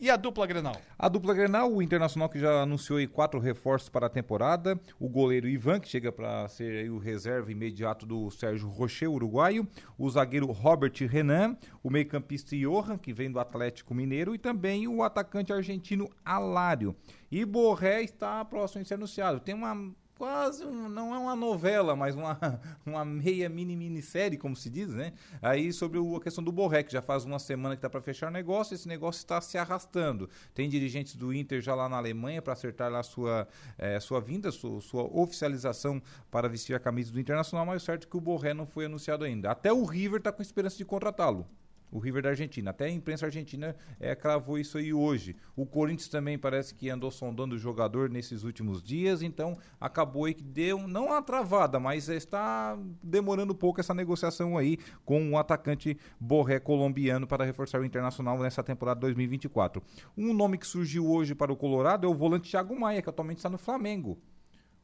E 0.00 0.08
a 0.08 0.16
dupla 0.16 0.46
Grenal? 0.46 0.74
A 0.98 1.06
dupla 1.06 1.34
Grenal, 1.34 1.70
o 1.70 1.82
Internacional 1.82 2.30
que 2.30 2.38
já 2.38 2.62
anunciou 2.62 2.98
quatro 3.08 3.38
reforços 3.38 3.90
para 3.90 4.06
a 4.06 4.08
temporada, 4.08 4.80
o 4.98 5.06
goleiro 5.06 5.46
Ivan, 5.46 5.80
que 5.80 5.88
chega 5.88 6.10
para 6.10 6.48
ser 6.48 6.90
o 6.90 6.96
reserva 6.96 7.52
imediato 7.52 8.06
do 8.06 8.30
Sérgio 8.30 8.70
Rocher, 8.70 9.10
uruguaio, 9.10 9.68
o 9.98 10.08
zagueiro 10.08 10.46
Robert 10.46 10.94
Renan, 11.06 11.58
o 11.82 11.90
meio-campista 11.90 12.56
Johan, 12.56 12.96
que 12.96 13.12
vem 13.12 13.30
do 13.30 13.38
Atlético 13.38 13.94
Mineiro, 13.94 14.34
e 14.34 14.38
também 14.38 14.88
o 14.88 15.02
atacante 15.02 15.52
argentino 15.52 16.08
Alário. 16.24 16.96
E 17.30 17.44
Borré 17.44 18.02
está 18.02 18.42
próximo 18.46 18.82
de 18.82 18.88
ser 18.88 18.94
anunciado. 18.94 19.40
Tem 19.40 19.54
uma 19.54 19.92
quase 20.16 20.64
um, 20.64 20.88
não 20.88 21.14
é 21.14 21.18
uma 21.18 21.34
novela, 21.34 21.96
mas 21.96 22.14
uma, 22.14 22.38
uma 22.86 23.04
meia 23.04 23.48
mini 23.48 23.74
minissérie, 23.76 24.38
como 24.38 24.54
se 24.54 24.70
diz, 24.70 24.88
né? 24.90 25.12
Aí 25.40 25.72
sobre 25.72 25.98
o- 25.98 26.16
a 26.16 26.20
questão 26.20 26.42
do 26.44 26.52
Borré, 26.52 26.82
que 26.82 26.92
já 26.92 27.02
faz 27.02 27.24
uma 27.24 27.38
semana 27.38 27.74
que 27.74 27.78
está 27.78 27.90
para 27.90 28.00
fechar 28.00 28.28
o 28.28 28.30
negócio, 28.30 28.74
esse 28.74 28.86
negócio 28.86 29.18
está 29.18 29.40
se 29.40 29.58
arrastando. 29.58 30.28
Tem 30.54 30.68
dirigentes 30.68 31.16
do 31.16 31.32
Inter 31.32 31.60
já 31.60 31.74
lá 31.74 31.88
na 31.88 31.96
Alemanha 31.96 32.40
para 32.40 32.52
acertar 32.52 32.90
lá 32.90 33.02
sua, 33.02 33.48
eh, 33.78 33.98
sua 34.00 34.20
vinda, 34.20 34.50
sua, 34.52 34.80
sua 34.80 35.02
oficialização 35.04 36.00
para 36.30 36.48
vestir 36.48 36.74
a 36.74 36.78
camisa 36.80 37.12
do 37.12 37.18
Internacional, 37.20 37.66
mas 37.66 37.82
certo 37.82 38.06
é 38.06 38.10
que 38.10 38.16
o 38.16 38.20
Borré 38.20 38.54
não 38.54 38.66
foi 38.66 38.86
anunciado 38.86 39.24
ainda. 39.24 39.50
Até 39.50 39.72
o 39.72 39.84
River 39.84 40.18
está 40.18 40.30
com 40.32 40.42
esperança 40.42 40.76
de 40.76 40.84
contratá-lo. 40.84 41.46
O 41.92 41.98
River 41.98 42.22
da 42.22 42.30
Argentina. 42.30 42.70
Até 42.70 42.86
a 42.86 42.90
imprensa 42.90 43.26
argentina 43.26 43.76
é, 44.00 44.14
cravou 44.16 44.58
isso 44.58 44.78
aí 44.78 44.92
hoje. 44.92 45.36
O 45.54 45.66
Corinthians 45.66 46.08
também 46.08 46.38
parece 46.38 46.74
que 46.74 46.88
andou 46.88 47.10
sondando 47.10 47.54
o 47.54 47.58
jogador 47.58 48.08
nesses 48.08 48.42
últimos 48.42 48.82
dias, 48.82 49.22
então 49.22 49.58
acabou 49.78 50.24
aí 50.24 50.32
que 50.32 50.42
deu, 50.42 50.88
não 50.88 51.06
uma 51.06 51.22
travada, 51.22 51.78
mas 51.78 52.08
está 52.08 52.78
demorando 53.02 53.54
pouco 53.54 53.78
essa 53.78 53.92
negociação 53.92 54.56
aí 54.56 54.78
com 55.04 55.30
o 55.30 55.38
atacante 55.38 55.98
Borré 56.18 56.58
colombiano 56.58 57.26
para 57.26 57.44
reforçar 57.44 57.80
o 57.80 57.84
Internacional 57.84 58.38
nessa 58.38 58.62
temporada 58.62 59.00
2024. 59.00 59.82
Um 60.16 60.32
nome 60.32 60.56
que 60.56 60.66
surgiu 60.66 61.06
hoje 61.06 61.34
para 61.34 61.52
o 61.52 61.56
Colorado 61.56 62.06
é 62.06 62.10
o 62.10 62.14
volante 62.14 62.50
Thiago 62.50 62.78
Maia, 62.78 63.02
que 63.02 63.10
atualmente 63.10 63.38
está 63.38 63.50
no 63.50 63.58
Flamengo. 63.58 64.18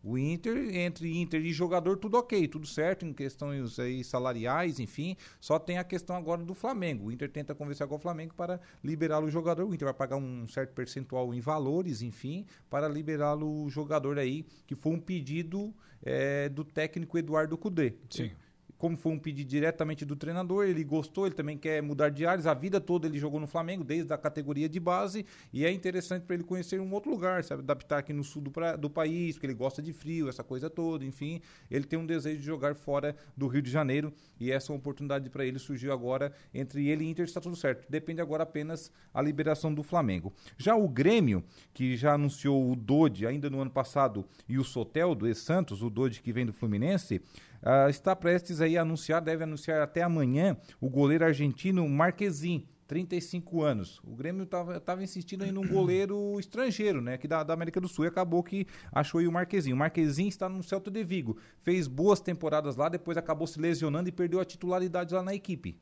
O 0.02 0.16
Inter, 0.16 0.56
entre 0.76 1.18
Inter 1.18 1.44
e 1.44 1.52
jogador, 1.52 1.96
tudo 1.96 2.16
ok, 2.16 2.46
tudo 2.46 2.66
certo 2.66 3.04
em 3.04 3.12
questões 3.12 3.78
aí 3.78 4.04
salariais, 4.04 4.78
enfim. 4.78 5.16
Só 5.40 5.58
tem 5.58 5.78
a 5.78 5.84
questão 5.84 6.14
agora 6.16 6.42
do 6.42 6.54
Flamengo. 6.54 7.06
O 7.06 7.12
Inter 7.12 7.30
tenta 7.30 7.54
conversar 7.54 7.86
com 7.86 7.96
o 7.96 7.98
Flamengo 7.98 8.32
para 8.34 8.60
liberar 8.82 9.22
o 9.22 9.30
jogador. 9.30 9.64
O 9.64 9.74
Inter 9.74 9.86
vai 9.86 9.94
pagar 9.94 10.16
um 10.16 10.46
certo 10.46 10.72
percentual 10.72 11.34
em 11.34 11.40
valores, 11.40 12.00
enfim, 12.00 12.46
para 12.70 12.88
liberar 12.88 13.36
o 13.36 13.68
jogador 13.68 14.18
aí, 14.18 14.44
que 14.66 14.76
foi 14.76 14.92
um 14.92 15.00
pedido 15.00 15.74
é, 16.02 16.48
do 16.48 16.64
técnico 16.64 17.18
Eduardo 17.18 17.58
Cudê. 17.58 17.94
Sim 18.08 18.30
como 18.78 18.96
foi 18.96 19.12
um 19.12 19.18
pedido 19.18 19.48
diretamente 19.48 20.04
do 20.04 20.14
treinador, 20.14 20.66
ele 20.66 20.84
gostou, 20.84 21.26
ele 21.26 21.34
também 21.34 21.58
quer 21.58 21.82
mudar 21.82 22.08
de 22.08 22.24
áreas. 22.24 22.46
A 22.46 22.54
vida 22.54 22.80
toda 22.80 23.06
ele 23.06 23.18
jogou 23.18 23.40
no 23.40 23.46
Flamengo, 23.46 23.82
desde 23.82 24.12
a 24.12 24.16
categoria 24.16 24.68
de 24.68 24.78
base, 24.78 25.26
e 25.52 25.64
é 25.64 25.72
interessante 25.72 26.22
para 26.22 26.34
ele 26.34 26.44
conhecer 26.44 26.80
um 26.80 26.92
outro 26.92 27.10
lugar, 27.10 27.42
sabe? 27.42 27.62
Adaptar 27.62 27.98
aqui 27.98 28.12
no 28.12 28.22
sul 28.22 28.40
do, 28.40 28.50
pra, 28.50 28.76
do 28.76 28.88
país, 28.88 29.34
porque 29.34 29.46
ele 29.46 29.54
gosta 29.54 29.82
de 29.82 29.92
frio, 29.92 30.28
essa 30.28 30.44
coisa 30.44 30.70
toda, 30.70 31.04
enfim. 31.04 31.40
Ele 31.70 31.84
tem 31.84 31.98
um 31.98 32.06
desejo 32.06 32.38
de 32.38 32.46
jogar 32.46 32.74
fora 32.76 33.16
do 33.36 33.48
Rio 33.48 33.60
de 33.60 33.70
Janeiro, 33.70 34.12
e 34.38 34.52
essa 34.52 34.72
oportunidade 34.72 35.28
para 35.28 35.44
ele 35.44 35.58
surgiu 35.58 35.92
agora 35.92 36.32
entre 36.54 36.88
ele 36.88 37.04
e 37.04 37.10
Inter, 37.10 37.24
está 37.24 37.40
tudo 37.40 37.56
certo. 37.56 37.84
Depende 37.90 38.20
agora 38.20 38.44
apenas 38.44 38.92
a 39.12 39.20
liberação 39.20 39.74
do 39.74 39.82
Flamengo. 39.82 40.32
Já 40.56 40.76
o 40.76 40.88
Grêmio, 40.88 41.42
que 41.74 41.96
já 41.96 42.14
anunciou 42.14 42.70
o 42.70 42.76
Dodi 42.76 43.26
ainda 43.26 43.50
no 43.50 43.60
ano 43.60 43.70
passado, 43.70 44.24
e 44.48 44.56
o 44.56 44.64
Sotel 44.64 45.14
do 45.14 45.26
E-Santos, 45.26 45.82
o 45.82 45.90
Dodi 45.90 46.22
que 46.22 46.32
vem 46.32 46.46
do 46.46 46.52
Fluminense, 46.52 47.20
Uh, 47.62 47.88
está 47.88 48.14
prestes 48.14 48.60
aí 48.60 48.78
a 48.78 48.82
anunciar, 48.82 49.20
deve 49.20 49.44
anunciar 49.44 49.82
até 49.82 50.02
amanhã, 50.02 50.56
o 50.80 50.88
goleiro 50.88 51.24
argentino 51.24 51.88
Marquezin, 51.88 52.66
35 52.86 53.62
anos. 53.62 54.00
O 54.02 54.16
Grêmio 54.16 54.44
estava 54.44 55.02
insistindo 55.02 55.44
em 55.44 55.56
um 55.56 55.66
goleiro 55.68 56.36
estrangeiro, 56.40 57.02
né? 57.02 57.14
Aqui 57.14 57.28
da, 57.28 57.42
da, 57.42 57.52
América 57.52 57.80
do 57.80 57.86
Sul 57.86 58.06
e 58.06 58.08
acabou 58.08 58.42
que 58.42 58.66
achou 58.90 59.20
aí 59.20 59.28
o 59.28 59.32
Marquezinho. 59.32 59.76
O 59.76 59.78
Marquezinho 59.78 60.28
está 60.28 60.48
no 60.48 60.62
Celta 60.62 60.90
de 60.90 61.04
Vigo. 61.04 61.36
Fez 61.62 61.86
boas 61.86 62.20
temporadas 62.20 62.76
lá, 62.76 62.88
depois 62.88 63.18
acabou 63.18 63.46
se 63.46 63.60
lesionando 63.60 64.08
e 64.08 64.12
perdeu 64.12 64.40
a 64.40 64.44
titularidade 64.44 65.14
lá 65.14 65.22
na 65.22 65.34
equipe 65.34 65.78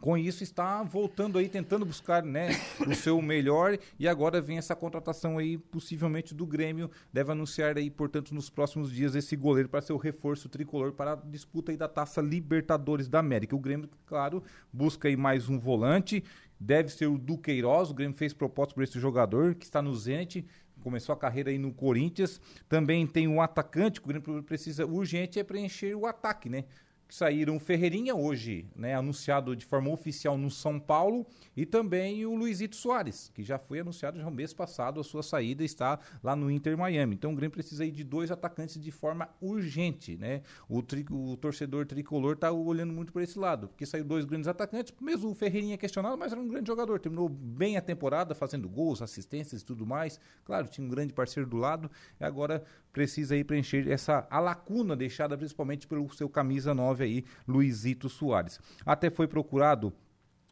com 0.00 0.16
isso 0.16 0.42
está 0.42 0.82
voltando 0.82 1.38
aí, 1.38 1.48
tentando 1.48 1.84
buscar 1.84 2.22
né, 2.22 2.50
o 2.86 2.94
seu 2.94 3.20
melhor. 3.20 3.78
E 3.98 4.06
agora 4.06 4.40
vem 4.40 4.58
essa 4.58 4.76
contratação 4.76 5.38
aí, 5.38 5.58
possivelmente 5.58 6.34
do 6.34 6.46
Grêmio, 6.46 6.90
deve 7.12 7.32
anunciar 7.32 7.76
aí, 7.76 7.90
portanto, 7.90 8.34
nos 8.34 8.48
próximos 8.48 8.92
dias 8.92 9.14
esse 9.14 9.34
goleiro 9.36 9.68
para 9.68 9.80
ser 9.80 9.92
o 9.92 9.96
reforço 9.96 10.48
tricolor 10.48 10.92
para 10.92 11.12
a 11.12 11.16
disputa 11.16 11.72
aí 11.72 11.76
da 11.76 11.88
Taça 11.88 12.20
Libertadores 12.20 13.08
da 13.08 13.18
América. 13.18 13.56
O 13.56 13.58
Grêmio, 13.58 13.88
claro, 14.06 14.42
busca 14.72 15.08
aí 15.08 15.16
mais 15.16 15.48
um 15.48 15.58
volante, 15.58 16.22
deve 16.60 16.90
ser 16.90 17.06
o 17.06 17.18
Duqueiroz, 17.18 17.90
o 17.90 17.94
Grêmio 17.94 18.16
fez 18.16 18.32
proposta 18.32 18.74
para 18.74 18.84
esse 18.84 18.98
jogador 19.00 19.54
que 19.54 19.64
está 19.64 19.82
no 19.82 19.94
Zenit, 19.94 20.46
começou 20.80 21.12
a 21.12 21.18
carreira 21.18 21.50
aí 21.50 21.58
no 21.58 21.72
Corinthians, 21.72 22.40
também 22.68 23.06
tem 23.06 23.26
um 23.26 23.42
atacante 23.42 24.00
que 24.00 24.06
o 24.06 24.08
Grêmio 24.08 24.42
precisa 24.44 24.86
urgente 24.86 25.40
é 25.40 25.44
preencher 25.44 25.94
o 25.94 26.06
ataque, 26.06 26.48
né? 26.48 26.64
Saíram 27.08 27.56
o 27.56 27.60
Ferreirinha 27.60 28.14
hoje, 28.14 28.66
né, 28.76 28.94
anunciado 28.94 29.56
de 29.56 29.64
forma 29.64 29.90
oficial 29.90 30.36
no 30.36 30.50
São 30.50 30.78
Paulo, 30.78 31.26
e 31.56 31.64
também 31.64 32.24
o 32.26 32.34
Luizito 32.34 32.76
Soares, 32.76 33.30
que 33.34 33.42
já 33.42 33.58
foi 33.58 33.80
anunciado 33.80 34.18
já 34.18 34.24
no 34.24 34.30
mês 34.30 34.52
passado 34.52 35.00
a 35.00 35.04
sua 35.04 35.22
saída 35.22 35.64
está 35.64 35.98
lá 36.22 36.36
no 36.36 36.50
Inter 36.50 36.76
Miami. 36.76 37.14
Então 37.14 37.32
o 37.32 37.34
Grêmio 37.34 37.52
precisa 37.52 37.82
aí 37.82 37.90
de 37.90 38.04
dois 38.04 38.30
atacantes 38.30 38.80
de 38.80 38.90
forma 38.90 39.28
urgente, 39.40 40.16
né? 40.16 40.42
O, 40.68 40.82
tri, 40.82 41.04
o 41.10 41.36
torcedor 41.36 41.86
tricolor 41.86 42.34
está 42.34 42.52
olhando 42.52 42.92
muito 42.92 43.12
por 43.12 43.22
esse 43.22 43.38
lado, 43.38 43.68
porque 43.68 43.86
saiu 43.86 44.04
dois 44.04 44.24
grandes 44.24 44.48
atacantes, 44.48 44.92
mesmo 45.00 45.30
o 45.30 45.34
Ferreirinha 45.34 45.74
é 45.74 45.78
questionado, 45.78 46.16
mas 46.16 46.32
era 46.32 46.40
um 46.40 46.48
grande 46.48 46.66
jogador, 46.66 47.00
terminou 47.00 47.28
bem 47.28 47.76
a 47.76 47.80
temporada, 47.80 48.34
fazendo 48.34 48.68
gols, 48.68 49.00
assistências 49.00 49.62
e 49.62 49.64
tudo 49.64 49.86
mais. 49.86 50.20
Claro, 50.44 50.68
tinha 50.68 50.86
um 50.86 50.90
grande 50.90 51.12
parceiro 51.12 51.48
do 51.48 51.56
lado, 51.56 51.90
e 52.20 52.24
agora 52.24 52.62
precisa 52.92 53.34
aí 53.34 53.44
preencher 53.44 53.88
essa 53.88 54.26
a 54.30 54.40
lacuna 54.40 54.96
deixada 54.96 55.36
principalmente 55.36 55.86
pelo 55.86 56.12
seu 56.12 56.28
camisa 56.28 56.74
9 56.74 56.97
aí, 57.02 57.24
Luizito 57.46 58.08
Soares. 58.08 58.60
Até 58.84 59.10
foi 59.10 59.26
procurado 59.26 59.92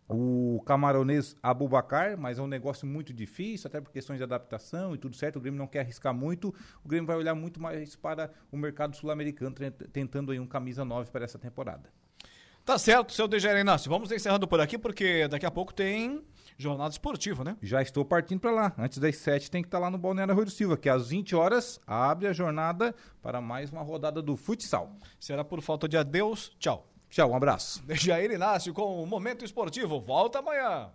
o 0.08 0.62
camaronês 0.64 1.36
Abubacar, 1.42 2.16
mas 2.16 2.38
é 2.38 2.42
um 2.42 2.46
negócio 2.46 2.86
muito 2.86 3.12
difícil, 3.12 3.66
até 3.66 3.80
por 3.80 3.90
questões 3.90 4.18
de 4.18 4.22
adaptação 4.22 4.94
e 4.94 4.98
tudo 4.98 5.16
certo. 5.16 5.36
O 5.36 5.40
Grêmio 5.40 5.58
não 5.58 5.66
quer 5.66 5.80
arriscar 5.80 6.14
muito. 6.14 6.54
O 6.84 6.88
Grêmio 6.88 7.06
vai 7.06 7.16
olhar 7.16 7.34
muito 7.34 7.60
mais 7.60 7.96
para 7.96 8.30
o 8.50 8.56
mercado 8.56 8.96
sul-americano, 8.96 9.54
tentando 9.92 10.30
aí 10.30 10.38
um 10.38 10.46
camisa 10.46 10.84
9 10.84 11.10
para 11.10 11.24
essa 11.24 11.38
temporada. 11.38 11.90
Tá 12.64 12.78
certo, 12.78 13.12
seu 13.12 13.28
Dejair 13.28 13.58
Inácio. 13.58 13.88
Vamos 13.88 14.10
encerrando 14.10 14.46
por 14.46 14.60
aqui, 14.60 14.76
porque 14.76 15.28
daqui 15.28 15.46
a 15.46 15.50
pouco 15.50 15.72
tem 15.72 16.22
jornada 16.58 16.90
esportiva, 16.90 17.44
né? 17.44 17.56
Já 17.62 17.82
estou 17.82 18.04
partindo 18.04 18.40
para 18.40 18.50
lá. 18.50 18.72
Antes 18.78 18.98
das 18.98 19.16
7 19.16 19.50
tem 19.50 19.62
que 19.62 19.68
estar 19.68 19.78
tá 19.78 19.84
lá 19.84 19.90
no 19.90 19.98
Balneário 19.98 20.34
Rui 20.34 20.44
do 20.44 20.50
Silva, 20.50 20.76
que 20.76 20.88
às 20.88 21.08
20 21.08 21.34
horas 21.36 21.80
abre 21.86 22.26
a 22.26 22.32
jornada 22.32 22.94
para 23.22 23.40
mais 23.40 23.70
uma 23.70 23.82
rodada 23.82 24.22
do 24.22 24.36
futsal. 24.36 24.96
Será 25.20 25.44
por 25.44 25.60
falta 25.60 25.88
de 25.88 25.96
adeus. 25.96 26.52
Tchau. 26.58 26.86
Tchau, 27.08 27.30
um 27.30 27.36
abraço. 27.36 27.82
Jair 27.88 28.30
Inácio 28.30 28.74
com 28.74 29.02
o 29.02 29.06
Momento 29.06 29.44
Esportivo. 29.44 30.00
Volta 30.00 30.40
amanhã. 30.40 30.90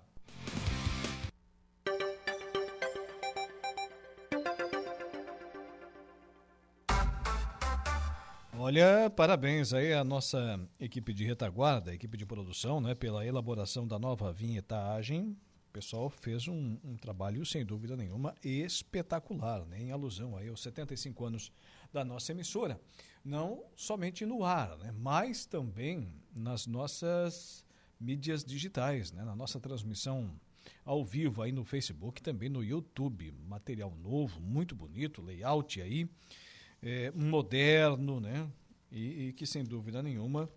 Olha, 8.63 9.09
parabéns 9.09 9.73
aí 9.73 9.91
à 9.91 10.03
nossa 10.03 10.59
equipe 10.79 11.13
de 11.15 11.25
retaguarda, 11.25 11.93
equipe 11.93 12.15
de 12.15 12.27
produção, 12.27 12.79
né, 12.79 12.93
pela 12.93 13.25
elaboração 13.25 13.87
da 13.87 13.97
nova 13.97 14.31
vinhetagem. 14.31 15.35
O 15.71 15.73
pessoal 15.73 16.09
fez 16.09 16.49
um, 16.49 16.77
um 16.83 16.97
trabalho, 16.97 17.45
sem 17.45 17.65
dúvida 17.65 17.95
nenhuma, 17.95 18.35
espetacular, 18.43 19.65
né, 19.67 19.81
em 19.81 19.89
alusão 19.89 20.35
aí 20.35 20.49
aos 20.49 20.61
75 20.61 21.23
anos 21.23 21.49
da 21.93 22.03
nossa 22.03 22.33
emissora. 22.33 22.77
Não 23.23 23.63
somente 23.73 24.25
no 24.25 24.43
ar, 24.43 24.77
né, 24.79 24.91
mas 24.91 25.45
também 25.45 26.13
nas 26.35 26.67
nossas 26.67 27.65
mídias 27.97 28.43
digitais, 28.43 29.13
né, 29.13 29.23
na 29.23 29.33
nossa 29.33 29.61
transmissão 29.61 30.37
ao 30.83 31.05
vivo 31.05 31.41
aí 31.41 31.53
no 31.53 31.63
Facebook, 31.63 32.21
também 32.21 32.49
no 32.49 32.61
YouTube, 32.61 33.31
material 33.47 33.95
novo, 33.95 34.41
muito 34.41 34.75
bonito, 34.75 35.21
layout 35.21 35.81
aí, 35.81 36.05
é, 36.83 37.11
moderno, 37.11 38.19
né, 38.19 38.45
e, 38.91 39.27
e, 39.27 39.33
que 39.33 39.45
sem 39.45 39.63
dúvida 39.63 40.03
nenhuma 40.03 40.49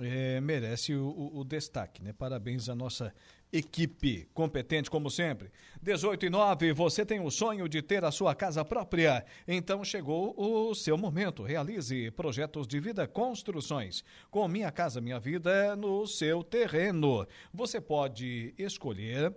é, 0.00 0.40
merece 0.40 0.94
o, 0.94 1.06
o, 1.06 1.40
o, 1.40 1.44
destaque, 1.44 2.02
né? 2.02 2.12
Parabéns 2.12 2.68
à 2.68 2.74
nossa 2.74 3.14
equipe 3.56 4.28
competente 4.34 4.90
como 4.90 5.08
sempre. 5.08 5.50
18 5.80 6.26
e 6.26 6.30
9, 6.30 6.72
você 6.72 7.06
tem 7.06 7.20
o 7.20 7.30
sonho 7.30 7.68
de 7.68 7.80
ter 7.80 8.04
a 8.04 8.10
sua 8.10 8.34
casa 8.34 8.64
própria? 8.64 9.24
Então 9.46 9.84
chegou 9.84 10.34
o 10.36 10.74
seu 10.74 10.98
momento. 10.98 11.44
Realize 11.44 12.10
projetos 12.10 12.66
de 12.66 12.80
vida, 12.80 13.06
construções. 13.06 14.02
Com 14.28 14.48
Minha 14.48 14.72
Casa 14.72 15.00
Minha 15.00 15.20
Vida 15.20 15.76
no 15.76 16.04
seu 16.04 16.42
terreno. 16.42 17.26
Você 17.52 17.80
pode 17.80 18.52
escolher 18.58 19.32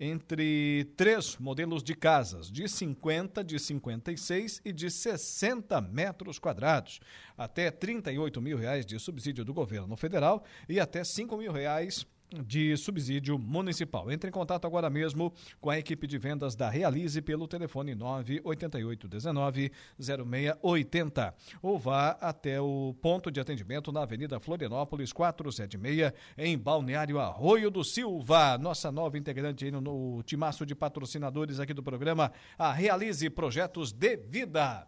entre 0.00 0.84
três 0.96 1.36
modelos 1.38 1.82
de 1.82 1.92
casas, 1.92 2.48
de 2.48 2.68
50, 2.68 3.42
de 3.42 3.58
56 3.58 4.60
e 4.64 4.72
de 4.72 4.88
60 4.88 5.80
metros 5.80 6.38
quadrados, 6.38 7.00
até 7.36 7.68
R$ 7.68 8.40
mil 8.40 8.56
reais 8.56 8.86
de 8.86 8.96
subsídio 9.00 9.44
do 9.44 9.52
governo 9.52 9.96
federal 9.96 10.44
e 10.68 10.78
até 10.78 11.00
R$ 11.00 11.36
mil 11.36 11.50
reais 11.50 12.06
de 12.44 12.76
subsídio 12.76 13.38
municipal. 13.38 14.10
Entre 14.10 14.28
em 14.28 14.32
contato 14.32 14.66
agora 14.66 14.90
mesmo 14.90 15.32
com 15.60 15.70
a 15.70 15.78
equipe 15.78 16.06
de 16.06 16.18
vendas 16.18 16.54
da 16.54 16.68
Realize 16.68 17.20
pelo 17.22 17.48
telefone 17.48 17.94
98819 17.94 19.72
0680 19.98 21.34
ou 21.62 21.78
vá 21.78 22.10
até 22.20 22.60
o 22.60 22.94
ponto 23.00 23.30
de 23.30 23.40
atendimento 23.40 23.90
na 23.90 24.02
Avenida 24.02 24.38
Florianópolis 24.38 25.12
476 25.12 26.12
em 26.36 26.58
Balneário 26.58 27.18
Arroio 27.18 27.70
do 27.70 27.82
Silva. 27.82 28.58
Nossa 28.58 28.92
nova 28.92 29.16
integrante 29.16 29.70
no 29.70 30.22
timaço 30.22 30.66
de 30.66 30.74
patrocinadores 30.74 31.60
aqui 31.60 31.72
do 31.72 31.82
programa, 31.82 32.32
a 32.58 32.72
Realize 32.72 33.28
Projetos 33.30 33.92
de 33.92 34.16
Vida. 34.16 34.86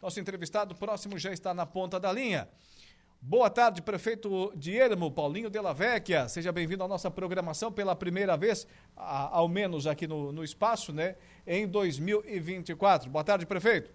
Nosso 0.00 0.20
entrevistado 0.20 0.74
próximo 0.74 1.18
já 1.18 1.32
está 1.32 1.54
na 1.54 1.66
ponta 1.66 1.98
da 1.98 2.12
linha. 2.12 2.48
Boa 3.28 3.50
tarde, 3.50 3.82
prefeito 3.82 4.52
de 4.54 4.76
Ermo, 4.76 5.10
Paulinho 5.10 5.50
Della 5.50 5.74
Vecchia. 5.74 6.28
Seja 6.28 6.52
bem-vindo 6.52 6.84
à 6.84 6.86
nossa 6.86 7.10
programação 7.10 7.72
pela 7.72 7.96
primeira 7.96 8.36
vez, 8.36 8.68
a, 8.96 9.38
ao 9.38 9.48
menos 9.48 9.84
aqui 9.88 10.06
no, 10.06 10.30
no 10.30 10.44
espaço, 10.44 10.92
né, 10.92 11.16
em 11.44 11.66
2024. 11.66 13.10
Boa 13.10 13.24
tarde, 13.24 13.44
prefeito. 13.44 13.90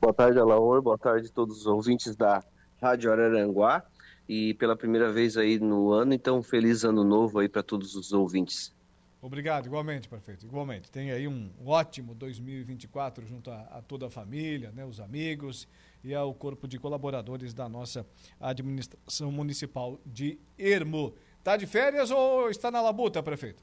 Boa 0.00 0.14
tarde, 0.14 0.38
Alaor. 0.38 0.80
Boa 0.80 0.96
tarde 0.96 1.28
a 1.28 1.30
todos 1.30 1.58
os 1.58 1.66
ouvintes 1.66 2.16
da 2.16 2.42
Rádio 2.80 3.12
Araranguá. 3.12 3.84
e 4.26 4.54
pela 4.54 4.74
primeira 4.74 5.12
vez 5.12 5.36
aí 5.36 5.58
no 5.58 5.92
ano, 5.92 6.14
então 6.14 6.42
feliz 6.42 6.82
ano 6.82 7.04
novo 7.04 7.40
aí 7.40 7.48
para 7.48 7.62
todos 7.62 7.94
os 7.94 8.10
ouvintes. 8.10 8.74
Obrigado, 9.20 9.66
igualmente, 9.66 10.08
prefeito, 10.08 10.46
igualmente. 10.46 10.90
Tem 10.90 11.10
aí 11.10 11.28
um 11.28 11.50
ótimo 11.62 12.14
2024 12.14 13.26
junto 13.26 13.50
a, 13.50 13.60
a 13.70 13.82
toda 13.82 14.06
a 14.06 14.10
família, 14.10 14.72
né, 14.72 14.82
os 14.82 14.98
amigos 14.98 15.68
e 16.04 16.14
ao 16.14 16.34
corpo 16.34 16.68
de 16.68 16.78
colaboradores 16.78 17.54
da 17.54 17.68
nossa 17.68 18.06
administração 18.38 19.32
municipal 19.32 19.98
de 20.04 20.38
Ermo. 20.58 21.14
Está 21.38 21.56
de 21.56 21.66
férias 21.66 22.10
ou 22.10 22.50
está 22.50 22.70
na 22.70 22.80
labuta, 22.80 23.22
prefeito? 23.22 23.62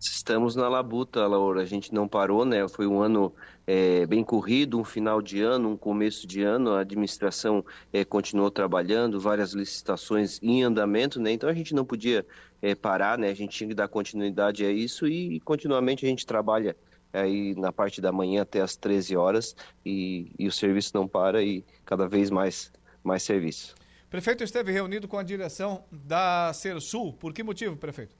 Estamos 0.00 0.54
na 0.54 0.68
labuta, 0.68 1.26
Laura. 1.26 1.60
A 1.60 1.64
gente 1.64 1.92
não 1.92 2.06
parou, 2.06 2.44
né? 2.44 2.68
Foi 2.68 2.86
um 2.86 3.00
ano 3.00 3.34
é, 3.66 4.06
bem 4.06 4.22
corrido, 4.22 4.78
um 4.78 4.84
final 4.84 5.20
de 5.20 5.42
ano, 5.42 5.70
um 5.70 5.76
começo 5.76 6.24
de 6.24 6.40
ano. 6.40 6.70
A 6.70 6.80
administração 6.80 7.64
é, 7.92 8.04
continuou 8.04 8.48
trabalhando, 8.48 9.18
várias 9.18 9.54
licitações 9.54 10.38
em 10.40 10.62
andamento, 10.62 11.18
né? 11.20 11.32
Então 11.32 11.48
a 11.48 11.52
gente 11.52 11.74
não 11.74 11.84
podia 11.84 12.24
é, 12.62 12.76
parar, 12.76 13.18
né? 13.18 13.28
A 13.28 13.34
gente 13.34 13.56
tinha 13.56 13.68
que 13.68 13.74
dar 13.74 13.88
continuidade 13.88 14.64
a 14.64 14.70
isso 14.70 15.04
e 15.08 15.40
continuamente 15.40 16.06
a 16.06 16.08
gente 16.08 16.24
trabalha 16.24 16.76
aí 17.12 17.54
na 17.54 17.72
parte 17.72 18.00
da 18.00 18.12
manhã 18.12 18.42
até 18.42 18.60
as 18.60 18.76
13 18.76 19.16
horas 19.16 19.56
e, 19.84 20.30
e 20.38 20.46
o 20.46 20.52
serviço 20.52 20.92
não 20.94 21.06
para 21.06 21.42
e 21.42 21.64
cada 21.84 22.08
vez 22.08 22.30
mais, 22.30 22.72
mais 23.02 23.22
serviço. 23.22 23.74
Prefeito 24.10 24.42
esteve 24.42 24.72
reunido 24.72 25.06
com 25.06 25.18
a 25.18 25.22
direção 25.22 25.84
da 25.92 26.52
Sul. 26.80 27.12
Por 27.12 27.32
que 27.32 27.42
motivo, 27.42 27.76
prefeito? 27.76 28.16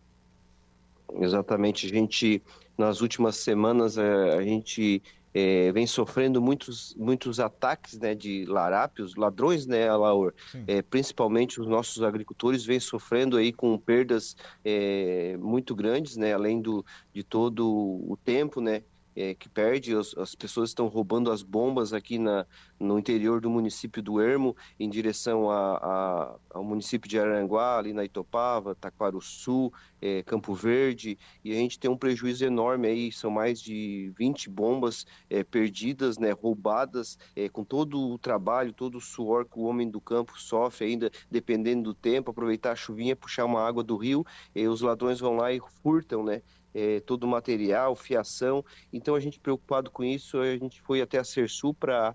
Exatamente. 1.15 1.87
A 1.87 1.89
gente, 1.89 2.43
nas 2.77 3.01
últimas 3.01 3.37
semanas, 3.37 3.97
é, 3.97 4.37
a 4.37 4.43
gente 4.43 5.03
é, 5.35 5.71
vem 5.73 5.87
sofrendo 5.87 6.41
muitos, 6.41 6.95
muitos 6.97 7.39
ataques 7.39 7.99
né, 7.99 8.15
de 8.15 8.45
larápios, 8.47 9.15
ladrões, 9.15 9.67
né, 9.67 9.91
Laura? 9.95 10.35
É, 10.67 10.83
principalmente 10.83 11.61
os 11.61 11.67
nossos 11.67 12.03
agricultores 12.03 12.65
vêm 12.65 12.81
sofrendo 12.81 13.37
aí 13.37 13.53
com 13.53 13.79
perdas 13.79 14.37
é, 14.65 15.37
muito 15.39 15.75
grandes, 15.75 16.17
né, 16.17 16.33
além 16.35 16.61
do, 16.61 16.85
de 17.13 17.23
todo 17.23 17.67
o 17.69 18.19
tempo, 18.25 18.61
né? 18.61 18.83
É, 19.19 19.35
que 19.35 19.49
perde, 19.49 19.97
as, 19.97 20.17
as, 20.17 20.37
pessoas 20.37 20.71
estão 20.71 20.87
roubando 20.87 21.33
as 21.33 21.43
bombas 21.43 21.93
aqui 21.93 22.19
na, 22.19 22.47
no 22.79 22.97
interior 22.97 23.41
do 23.41 23.51
município 23.51 24.01
do 24.01 24.21
Ermo, 24.21 24.57
em 24.79 24.89
direção 24.89 25.51
a, 25.51 25.77
a, 25.77 26.37
ao 26.51 26.63
município 26.63 27.11
de 27.11 27.19
Aranguá, 27.19 27.79
ali 27.79 27.93
na 27.93 28.05
Itopava, 28.05 28.77
Taquaruçu, 28.77 29.73
é, 30.01 30.23
Campo 30.23 30.55
Verde, 30.55 31.19
e 31.45 31.51
a 31.51 31.57
gente 31.57 31.81
tem 31.81 31.91
um 31.91 31.97
prejuízo 31.97 32.45
enorme 32.45 32.87
aí, 32.87 33.11
são 33.11 33.29
mais 33.29 33.61
de 33.61 34.13
20 34.17 34.49
bombas 34.49 35.05
é, 35.29 35.43
perdidas, 35.43 36.17
né, 36.17 36.31
roubadas, 36.31 37.19
é, 37.35 37.49
com 37.49 37.65
todo 37.65 38.13
o 38.13 38.19
trabalho, 38.19 38.73
todo 38.73 38.99
o 38.99 39.01
suor 39.01 39.47
que 39.47 39.59
o 39.59 39.65
homem 39.65 39.91
do 39.91 40.01
campo 40.01 40.41
sofre 40.41 40.87
ainda, 40.87 41.11
dependendo 41.29 41.83
do 41.83 41.95
tempo, 41.95 42.31
aproveitar 42.31 42.71
a 42.71 42.77
chuvinha, 42.77 43.17
puxar 43.17 43.45
uma 43.47 43.67
água 43.67 43.83
do 43.83 43.97
rio, 43.97 44.25
e 44.55 44.69
os 44.69 44.81
ladrões 44.81 45.19
vão 45.19 45.37
lá 45.37 45.53
e 45.53 45.61
furtam, 45.83 46.23
né, 46.23 46.41
é, 46.75 47.01
todo 47.01 47.25
o 47.25 47.29
material, 47.29 47.95
fiação. 47.95 48.65
Então 48.93 49.15
a 49.15 49.21
gente 49.21 49.41
preocupado 49.41 49.91
com 49.91 50.05
isso, 50.05 50.39
a 50.39 50.57
gente 50.57 50.81
foi 50.83 51.01
até 51.01 51.19
a 51.19 51.25
Cersul 51.25 51.75
para 51.75 52.15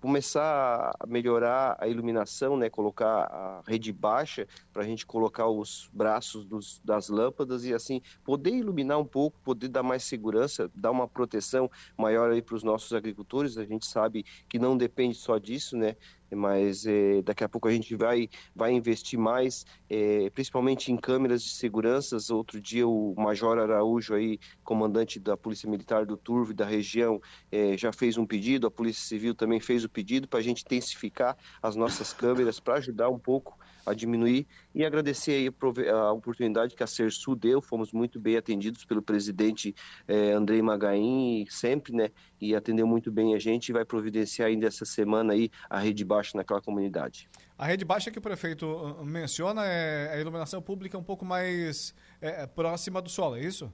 começar 0.00 0.94
a 1.00 1.06
melhorar 1.06 1.76
a 1.80 1.88
iluminação, 1.88 2.56
né, 2.56 2.68
colocar 2.68 3.24
a 3.24 3.62
rede 3.66 3.92
baixa 3.92 4.46
para 4.72 4.82
a 4.82 4.86
gente 4.86 5.06
colocar 5.06 5.48
os 5.48 5.90
braços 5.92 6.44
dos, 6.44 6.80
das 6.84 7.08
lâmpadas 7.08 7.64
e 7.64 7.74
assim 7.74 8.00
poder 8.22 8.50
iluminar 8.50 8.98
um 8.98 9.04
pouco, 9.04 9.40
poder 9.42 9.68
dar 9.68 9.82
mais 9.82 10.04
segurança, 10.04 10.70
dar 10.74 10.90
uma 10.90 11.08
proteção 11.08 11.70
maior 11.96 12.30
aí 12.30 12.42
para 12.42 12.54
os 12.54 12.62
nossos 12.62 12.92
agricultores. 12.92 13.58
A 13.58 13.64
gente 13.64 13.86
sabe 13.86 14.24
que 14.48 14.58
não 14.58 14.76
depende 14.76 15.16
só 15.16 15.38
disso, 15.38 15.76
né? 15.76 15.96
Mas 16.34 16.86
é, 16.86 17.22
daqui 17.22 17.44
a 17.44 17.48
pouco 17.48 17.68
a 17.68 17.72
gente 17.72 17.94
vai, 17.94 18.28
vai 18.54 18.72
investir 18.72 19.18
mais, 19.18 19.64
é, 19.88 20.30
principalmente 20.30 20.90
em 20.90 20.96
câmeras 20.96 21.42
de 21.42 21.50
segurança. 21.50 22.16
Outro 22.34 22.60
dia 22.60 22.86
o 22.86 23.14
Major 23.16 23.58
Araújo, 23.58 24.14
aí, 24.14 24.38
comandante 24.64 25.20
da 25.20 25.36
Polícia 25.36 25.68
Militar 25.68 26.06
do 26.06 26.16
Turvo 26.16 26.52
da 26.52 26.64
região, 26.64 27.20
é, 27.50 27.76
já 27.76 27.92
fez 27.92 28.16
um 28.16 28.26
pedido, 28.26 28.66
a 28.66 28.70
Polícia 28.70 29.04
Civil 29.06 29.34
também 29.34 29.60
fez 29.60 29.84
o 29.84 29.88
pedido 29.88 30.26
para 30.28 30.40
a 30.40 30.42
gente 30.42 30.64
intensificar 30.64 31.36
as 31.62 31.76
nossas 31.76 32.12
câmeras 32.12 32.58
para 32.58 32.74
ajudar 32.74 33.08
um 33.08 33.18
pouco 33.18 33.58
a 33.86 33.94
diminuir 33.94 34.46
e 34.76 34.84
agradecer 34.84 35.50
a 35.90 36.12
oportunidade 36.12 36.76
que 36.76 36.82
a 36.82 36.86
Cersu 36.86 37.34
deu, 37.34 37.62
fomos 37.62 37.92
muito 37.92 38.20
bem 38.20 38.36
atendidos 38.36 38.84
pelo 38.84 39.00
presidente 39.00 39.74
eh, 40.06 40.32
Andrei 40.32 40.60
Magain, 40.60 41.46
sempre, 41.48 41.94
né, 41.94 42.10
e 42.38 42.54
atendeu 42.54 42.86
muito 42.86 43.10
bem 43.10 43.34
a 43.34 43.38
gente 43.38 43.70
e 43.70 43.72
vai 43.72 43.86
providenciar 43.86 44.48
ainda 44.48 44.66
essa 44.66 44.84
semana 44.84 45.32
aí 45.32 45.50
a 45.70 45.78
rede 45.78 46.04
baixa 46.04 46.36
naquela 46.36 46.60
comunidade. 46.60 47.26
A 47.56 47.64
rede 47.64 47.86
baixa 47.86 48.10
que 48.10 48.18
o 48.18 48.22
prefeito 48.22 48.66
uh, 48.66 49.02
menciona 49.02 49.64
é 49.64 50.12
a 50.12 50.20
iluminação 50.20 50.60
pública 50.60 50.98
um 50.98 51.02
pouco 51.02 51.24
mais 51.24 51.94
é, 52.20 52.46
próxima 52.46 53.00
do 53.00 53.08
solo, 53.08 53.36
é 53.36 53.40
isso? 53.40 53.72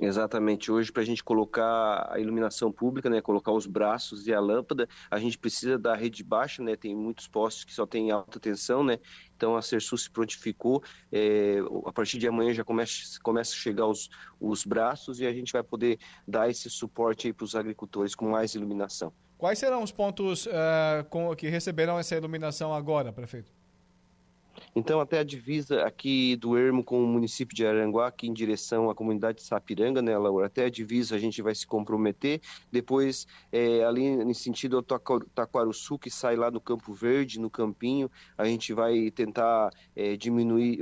Exatamente. 0.00 0.72
Hoje, 0.72 0.90
para 0.90 1.02
a 1.02 1.04
gente 1.04 1.22
colocar 1.22 2.08
a 2.10 2.18
iluminação 2.18 2.72
pública, 2.72 3.10
né, 3.10 3.20
colocar 3.20 3.52
os 3.52 3.66
braços 3.66 4.26
e 4.26 4.32
a 4.32 4.40
lâmpada, 4.40 4.88
a 5.10 5.18
gente 5.18 5.38
precisa 5.38 5.78
da 5.78 5.94
rede 5.94 6.24
baixa, 6.24 6.62
né? 6.62 6.74
Tem 6.74 6.96
muitos 6.96 7.28
postos 7.28 7.64
que 7.64 7.74
só 7.74 7.86
tem 7.86 8.10
alta 8.10 8.40
tensão, 8.40 8.82
né? 8.82 8.98
Então 9.36 9.56
a 9.56 9.62
Cersu 9.62 9.98
se 9.98 10.10
prontificou. 10.10 10.82
É, 11.12 11.58
a 11.84 11.92
partir 11.92 12.16
de 12.16 12.26
amanhã 12.26 12.54
já 12.54 12.64
começa, 12.64 13.20
começa 13.22 13.52
a 13.52 13.56
chegar 13.56 13.86
os, 13.86 14.08
os 14.40 14.64
braços 14.64 15.20
e 15.20 15.26
a 15.26 15.32
gente 15.32 15.52
vai 15.52 15.62
poder 15.62 15.98
dar 16.26 16.48
esse 16.48 16.70
suporte 16.70 17.30
para 17.34 17.44
os 17.44 17.54
agricultores 17.54 18.14
com 18.14 18.30
mais 18.30 18.54
iluminação. 18.54 19.12
Quais 19.36 19.58
serão 19.58 19.82
os 19.82 19.92
pontos 19.92 20.46
uh, 20.46 21.04
com, 21.10 21.34
que 21.36 21.48
receberão 21.48 21.98
essa 21.98 22.16
iluminação 22.16 22.74
agora, 22.74 23.12
prefeito? 23.12 23.59
Então, 24.74 25.00
até 25.00 25.18
a 25.18 25.24
divisa 25.24 25.84
aqui 25.84 26.36
do 26.36 26.56
Ermo 26.56 26.84
com 26.84 27.02
o 27.02 27.06
município 27.06 27.56
de 27.56 27.66
Aranguá, 27.66 28.06
aqui 28.06 28.28
em 28.28 28.32
direção 28.32 28.88
à 28.88 28.94
comunidade 28.94 29.38
de 29.38 29.44
Sapiranga, 29.44 30.00
né, 30.00 30.16
Laura? 30.16 30.46
Até 30.46 30.66
a 30.66 30.70
divisa 30.70 31.16
a 31.16 31.18
gente 31.18 31.42
vai 31.42 31.54
se 31.54 31.66
comprometer. 31.66 32.40
Depois, 32.70 33.26
é, 33.50 33.84
ali 33.84 34.04
em 34.04 34.32
sentido 34.32 34.76
ao 34.76 34.82
Taquaruçu, 34.82 35.98
que 35.98 36.08
sai 36.08 36.36
lá 36.36 36.52
no 36.52 36.60
Campo 36.60 36.92
Verde, 36.92 37.40
no 37.40 37.50
Campinho, 37.50 38.08
a 38.38 38.44
gente 38.44 38.72
vai 38.72 39.10
tentar 39.10 39.70
é, 39.96 40.16
diminuir, 40.16 40.78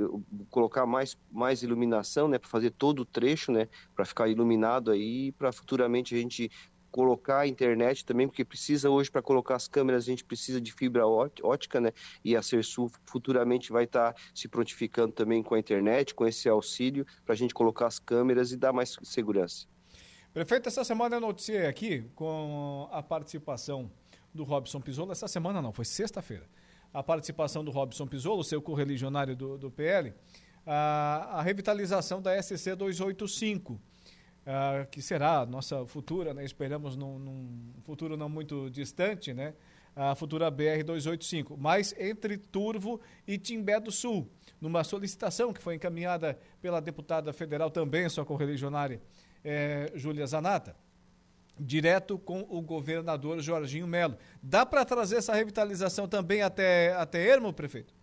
colocar 0.51 0.85
mais, 0.85 1.17
mais 1.31 1.63
iluminação, 1.63 2.27
né, 2.27 2.37
para 2.37 2.49
fazer 2.49 2.69
todo 2.71 2.99
o 2.99 3.05
trecho, 3.05 3.51
né, 3.51 3.67
para 3.95 4.05
ficar 4.05 4.27
iluminado 4.27 4.91
aí, 4.91 5.31
para 5.31 5.51
futuramente 5.51 6.13
a 6.13 6.17
gente 6.19 6.51
colocar 6.91 7.39
a 7.39 7.47
internet 7.47 8.05
também, 8.05 8.27
porque 8.27 8.43
precisa 8.43 8.89
hoje 8.89 9.09
para 9.09 9.21
colocar 9.21 9.55
as 9.55 9.67
câmeras, 9.67 10.03
a 10.03 10.07
gente 10.07 10.23
precisa 10.23 10.59
de 10.59 10.71
fibra 10.71 11.05
ótica, 11.07 11.79
né? 11.79 11.91
E 12.23 12.35
a 12.35 12.41
Cersul 12.41 12.91
futuramente 13.05 13.71
vai 13.71 13.85
estar 13.85 14.13
tá 14.13 14.21
se 14.33 14.47
prontificando 14.47 15.13
também 15.13 15.41
com 15.43 15.55
a 15.55 15.59
internet, 15.59 16.13
com 16.13 16.27
esse 16.27 16.49
auxílio, 16.49 17.05
para 17.25 17.33
a 17.33 17.37
gente 17.37 17.53
colocar 17.53 17.87
as 17.87 17.99
câmeras 17.99 18.51
e 18.51 18.57
dar 18.57 18.73
mais 18.73 18.97
segurança. 19.03 19.67
Prefeito, 20.33 20.69
essa 20.69 20.83
semana 20.83 21.15
eu 21.15 21.21
noticiei 21.21 21.65
aqui 21.65 22.05
com 22.15 22.87
a 22.91 23.01
participação 23.01 23.89
do 24.33 24.43
Robson 24.43 24.79
Pisolo, 24.79 25.11
essa 25.11 25.27
semana 25.27 25.61
não, 25.61 25.71
foi 25.71 25.85
sexta-feira, 25.85 26.47
a 26.93 27.01
participação 27.01 27.63
do 27.63 27.71
Robson 27.71 28.05
Pisolo, 28.05 28.43
seu 28.43 28.61
correligionário 28.61 29.35
do, 29.35 29.57
do 29.57 29.71
PL, 29.71 30.13
a, 30.65 31.39
a 31.39 31.41
revitalização 31.41 32.21
da 32.21 32.39
SC 32.41 32.75
285, 32.75 33.81
uh, 34.45 34.87
que 34.89 35.01
será 35.01 35.45
nossa 35.45 35.85
futura, 35.85 36.33
né? 36.33 36.43
esperamos 36.43 36.95
num, 36.95 37.19
num, 37.19 37.73
futuro 37.83 38.17
não 38.17 38.29
muito 38.29 38.69
distante, 38.69 39.33
né? 39.33 39.53
a 39.95 40.15
futura 40.15 40.51
BR-285, 40.51 41.55
mas 41.57 41.93
entre 41.97 42.37
Turvo 42.37 43.01
e 43.27 43.37
Timbé 43.37 43.79
do 43.79 43.91
Sul, 43.91 44.29
numa 44.61 44.83
solicitação 44.83 45.51
que 45.51 45.61
foi 45.61 45.75
encaminhada 45.75 46.39
pela 46.61 46.79
deputada 46.79 47.33
federal, 47.33 47.69
também 47.69 48.07
sua 48.07 48.25
correligionária, 48.25 49.01
é, 49.43 49.91
Júlia 49.95 50.25
Zanata, 50.25 50.75
direto 51.59 52.17
com 52.17 52.45
o 52.49 52.61
governador 52.61 53.41
Jorginho 53.41 53.87
Melo. 53.87 54.17
Dá 54.41 54.65
para 54.65 54.85
trazer 54.85 55.17
essa 55.17 55.33
revitalização 55.33 56.07
também 56.07 56.41
até, 56.41 56.93
até 56.93 57.21
Ermo, 57.27 57.51
prefeito? 57.51 57.93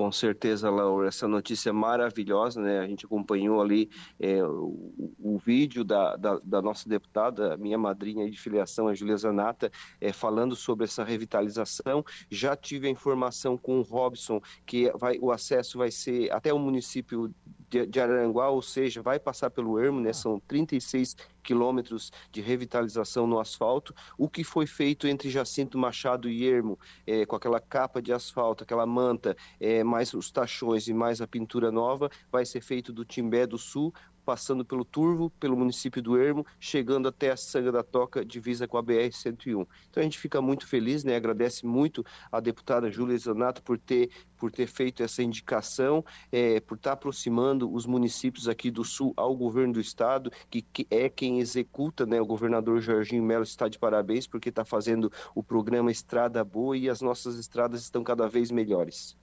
Com 0.00 0.10
certeza, 0.10 0.70
Laura, 0.70 1.08
essa 1.08 1.28
notícia 1.28 1.74
maravilhosa, 1.74 2.58
né? 2.58 2.78
A 2.78 2.86
gente 2.86 3.04
acompanhou 3.04 3.60
ali 3.60 3.90
é, 4.18 4.42
o, 4.42 5.14
o, 5.18 5.36
vídeo 5.36 5.84
da, 5.84 6.16
da, 6.16 6.40
da, 6.42 6.62
nossa 6.62 6.88
deputada, 6.88 7.54
minha 7.58 7.76
madrinha 7.76 8.30
de 8.30 8.40
filiação, 8.40 8.88
a 8.88 8.94
Julia 8.94 9.18
Zanata, 9.18 9.70
é, 10.00 10.10
falando 10.10 10.56
sobre 10.56 10.84
essa 10.84 11.04
revitalização. 11.04 12.02
Já 12.30 12.56
tive 12.56 12.88
a 12.88 12.90
informação 12.90 13.58
com 13.58 13.78
o 13.78 13.82
Robson 13.82 14.40
que 14.64 14.90
vai, 14.92 15.18
o 15.20 15.30
acesso 15.30 15.76
vai 15.76 15.90
ser 15.90 16.32
até 16.32 16.50
o 16.50 16.58
município 16.58 17.30
de, 17.68 17.86
de 17.86 18.00
Aranguá, 18.00 18.48
ou 18.48 18.62
seja, 18.62 19.02
vai 19.02 19.20
passar 19.20 19.50
pelo 19.50 19.78
Ermo, 19.78 20.00
né? 20.00 20.14
São 20.14 20.40
36 20.48 21.14
quilômetros 21.42 22.12
de 22.30 22.40
revitalização 22.40 23.26
no 23.26 23.38
asfalto. 23.38 23.94
O 24.16 24.28
que 24.28 24.44
foi 24.44 24.66
feito 24.66 25.06
entre 25.06 25.30
Jacinto 25.30 25.78
Machado 25.78 26.28
e 26.28 26.46
Ermo, 26.46 26.78
é, 27.06 27.24
com 27.26 27.36
aquela 27.36 27.60
capa 27.60 28.00
de 28.00 28.12
asfalto, 28.12 28.64
aquela 28.64 28.86
manta, 28.86 29.36
é, 29.58 29.82
mais 29.82 30.14
os 30.14 30.30
tachões 30.30 30.88
e 30.88 30.94
mais 30.94 31.20
a 31.20 31.26
pintura 31.26 31.70
nova, 31.70 32.10
vai 32.30 32.44
ser 32.44 32.60
feito 32.60 32.92
do 32.92 33.04
Timbé 33.04 33.46
do 33.46 33.58
Sul 33.58 33.92
passando 34.30 34.64
pelo 34.64 34.84
Turvo, 34.84 35.28
pelo 35.40 35.56
município 35.56 36.00
do 36.00 36.16
Ermo, 36.16 36.46
chegando 36.60 37.08
até 37.08 37.32
a 37.32 37.36
Sanga 37.36 37.72
da 37.72 37.82
Toca, 37.82 38.24
divisa 38.24 38.68
com 38.68 38.78
a 38.78 38.82
BR-101. 38.82 39.66
Então 39.90 40.00
a 40.00 40.04
gente 40.04 40.20
fica 40.20 40.40
muito 40.40 40.68
feliz, 40.68 41.02
né? 41.02 41.16
agradece 41.16 41.66
muito 41.66 42.06
a 42.30 42.38
deputada 42.38 42.88
Júlia 42.92 43.18
Zanato 43.18 43.60
por 43.60 43.76
ter 43.76 44.08
por 44.36 44.52
ter 44.52 44.68
feito 44.68 45.02
essa 45.02 45.20
indicação, 45.20 46.04
é, 46.30 46.60
por 46.60 46.76
estar 46.76 46.92
aproximando 46.92 47.70
os 47.70 47.86
municípios 47.86 48.48
aqui 48.48 48.70
do 48.70 48.84
Sul 48.84 49.12
ao 49.16 49.36
governo 49.36 49.74
do 49.74 49.80
Estado, 49.80 50.30
que, 50.48 50.62
que 50.62 50.86
é 50.88 51.08
quem 51.08 51.40
executa, 51.40 52.06
né? 52.06 52.20
O 52.20 52.24
governador 52.24 52.80
Jorginho 52.80 53.24
Melo 53.24 53.42
está 53.42 53.68
de 53.68 53.80
parabéns, 53.80 54.28
porque 54.28 54.48
está 54.48 54.64
fazendo 54.64 55.12
o 55.34 55.42
programa 55.42 55.90
Estrada 55.90 56.42
Boa 56.44 56.78
e 56.78 56.88
as 56.88 57.02
nossas 57.02 57.36
estradas 57.36 57.82
estão 57.82 58.04
cada 58.04 58.28
vez 58.28 58.52
melhores. 58.52 59.16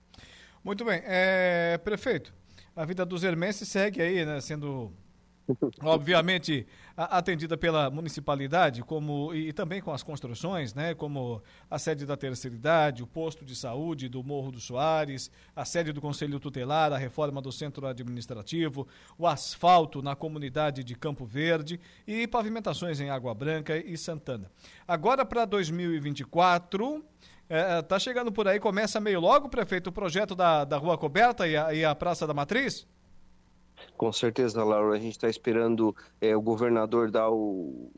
Muito 0.64 0.84
bem. 0.84 1.02
É, 1.06 1.80
prefeito, 1.80 2.34
a 2.78 2.86
vida 2.86 3.04
dos 3.04 3.24
hermenses 3.24 3.68
segue 3.68 4.00
aí, 4.00 4.24
né, 4.24 4.40
sendo 4.40 4.94
obviamente 5.82 6.68
atendida 6.96 7.58
pela 7.58 7.90
municipalidade 7.90 8.84
como 8.84 9.34
e, 9.34 9.52
também 9.54 9.82
com 9.82 9.92
as 9.92 10.04
construções, 10.04 10.76
né, 10.76 10.94
como 10.94 11.42
a 11.72 11.80
sede 11.80 12.06
da 12.06 12.16
terceira 12.16 12.56
idade, 12.56 13.02
o 13.02 13.08
posto 13.08 13.44
de 13.44 13.56
saúde 13.56 14.08
do 14.08 14.24
Morro 14.24 14.52
do 14.52 14.60
Soares, 14.60 15.32
a 15.56 15.66
sede 15.66 15.92
do 15.92 16.02
Conselho 16.02 16.40
Tutelar, 16.40 16.94
a 16.94 16.98
reforma 16.98 17.42
do 17.42 17.52
centro 17.52 17.88
administrativo, 17.88 18.88
o 19.18 19.26
asfalto 19.26 20.02
na 20.02 20.16
comunidade 20.16 20.84
de 20.84 20.94
Campo 20.96 21.26
Verde 21.26 21.80
e 22.06 22.28
pavimentações 22.28 23.00
em 23.00 23.10
Água 23.10 23.34
Branca 23.34 23.76
e 23.76 23.98
Santana. 23.98 24.52
Agora 24.88 25.26
para 25.26 25.46
2024 25.46 27.04
é, 27.50 27.82
tá 27.82 27.98
chegando 27.98 28.32
por 28.32 28.48
aí, 28.48 28.60
começa 28.60 29.00
meio 29.00 29.20
logo, 29.20 29.50
prefeito, 29.50 29.88
o 29.88 29.94
projeto 29.94 30.36
da, 30.36 30.66
da 30.66 30.78
Rua 30.78 30.98
Coberta 30.98 31.48
e 31.48 31.56
a, 31.56 31.74
e 31.74 31.86
a 31.86 31.96
Praça 31.96 32.28
da 32.28 32.34
Matriz? 32.34 32.88
Com 33.96 34.12
certeza, 34.12 34.64
Laura. 34.64 34.96
A 34.96 35.00
gente 35.00 35.14
está 35.14 35.30
esperando 35.30 35.96
é, 36.20 36.36
o 36.36 36.42
governador 36.42 37.10
dar 37.12 37.30
o 37.30 37.90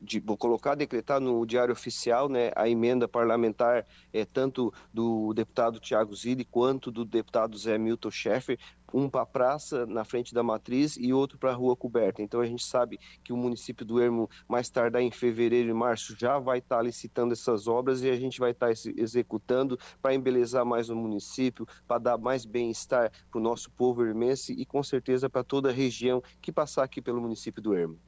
de, 0.00 0.20
vou 0.20 0.36
colocar, 0.36 0.74
decretar 0.74 1.20
no 1.20 1.44
Diário 1.46 1.72
Oficial 1.72 2.28
né, 2.28 2.50
a 2.54 2.68
emenda 2.68 3.08
parlamentar, 3.08 3.86
é, 4.12 4.24
tanto 4.24 4.72
do 4.92 5.32
deputado 5.34 5.80
Tiago 5.80 6.14
Zilli 6.14 6.44
quanto 6.44 6.90
do 6.90 7.04
deputado 7.04 7.56
Zé 7.56 7.78
Milton 7.78 8.10
Schaeffer, 8.10 8.58
um 8.94 9.08
para 9.08 9.22
a 9.22 9.26
praça 9.26 9.86
na 9.86 10.04
frente 10.04 10.34
da 10.34 10.42
matriz 10.42 10.96
e 10.96 11.12
outro 11.12 11.38
para 11.38 11.50
a 11.50 11.54
rua 11.54 11.74
coberta. 11.74 12.22
Então 12.22 12.40
a 12.40 12.46
gente 12.46 12.64
sabe 12.64 12.98
que 13.24 13.32
o 13.32 13.36
município 13.36 13.84
do 13.86 14.00
Ermo, 14.00 14.28
mais 14.46 14.68
tardar 14.68 15.02
em 15.02 15.10
fevereiro 15.10 15.70
e 15.70 15.74
março, 15.74 16.14
já 16.18 16.38
vai 16.38 16.58
estar 16.58 16.76
tá 16.76 16.82
licitando 16.82 17.32
essas 17.32 17.66
obras 17.66 18.02
e 18.02 18.10
a 18.10 18.16
gente 18.16 18.38
vai 18.38 18.50
estar 18.50 18.66
tá 18.66 18.72
executando 18.96 19.78
para 20.00 20.14
embelezar 20.14 20.64
mais 20.64 20.90
o 20.90 20.96
município, 20.96 21.66
para 21.86 21.98
dar 21.98 22.18
mais 22.18 22.44
bem-estar 22.44 23.10
para 23.30 23.38
o 23.38 23.42
nosso 23.42 23.70
povo 23.70 24.04
ermense 24.04 24.52
e 24.52 24.64
com 24.64 24.82
certeza 24.82 25.28
para 25.30 25.42
toda 25.42 25.70
a 25.70 25.72
região 25.72 26.22
que 26.40 26.52
passar 26.52 26.84
aqui 26.84 27.00
pelo 27.00 27.20
município 27.20 27.62
do 27.62 27.74
Ermo. 27.74 27.98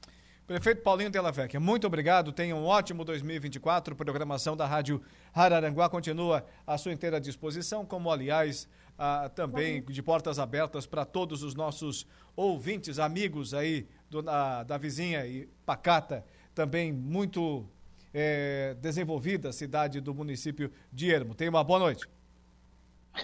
Prefeito 0.47 0.83
Paulinho 0.83 1.09
Della 1.09 1.31
Vecchia, 1.31 1.59
muito 1.59 1.87
obrigado. 1.87 2.31
Tenha 2.31 2.55
um 2.55 2.65
ótimo 2.65 3.03
2024. 3.03 3.95
Programação 3.95 4.55
da 4.55 4.67
Rádio 4.67 5.01
Hararanguá 5.33 5.89
continua 5.89 6.45
à 6.67 6.77
sua 6.77 6.93
inteira 6.93 7.19
disposição, 7.19 7.83
como 7.83 8.11
aliás 8.11 8.67
ah, 8.95 9.27
também 9.33 9.81
de 9.83 10.03
portas 10.03 10.37
abertas 10.37 10.85
para 10.85 11.03
todos 11.03 11.41
os 11.41 11.55
nossos 11.55 12.05
ouvintes, 12.35 12.99
amigos 12.99 13.55
aí 13.55 13.87
do, 14.07 14.21
da, 14.21 14.61
da 14.61 14.77
vizinha 14.77 15.25
e 15.25 15.49
Pacata, 15.65 16.23
também 16.53 16.93
muito 16.93 17.67
é, 18.13 18.75
desenvolvida 18.79 19.51
cidade 19.51 19.99
do 19.99 20.13
município 20.13 20.71
de 20.93 21.11
Ermo. 21.11 21.33
Tenha 21.33 21.49
uma 21.49 21.63
boa 21.63 21.79
noite. 21.79 22.07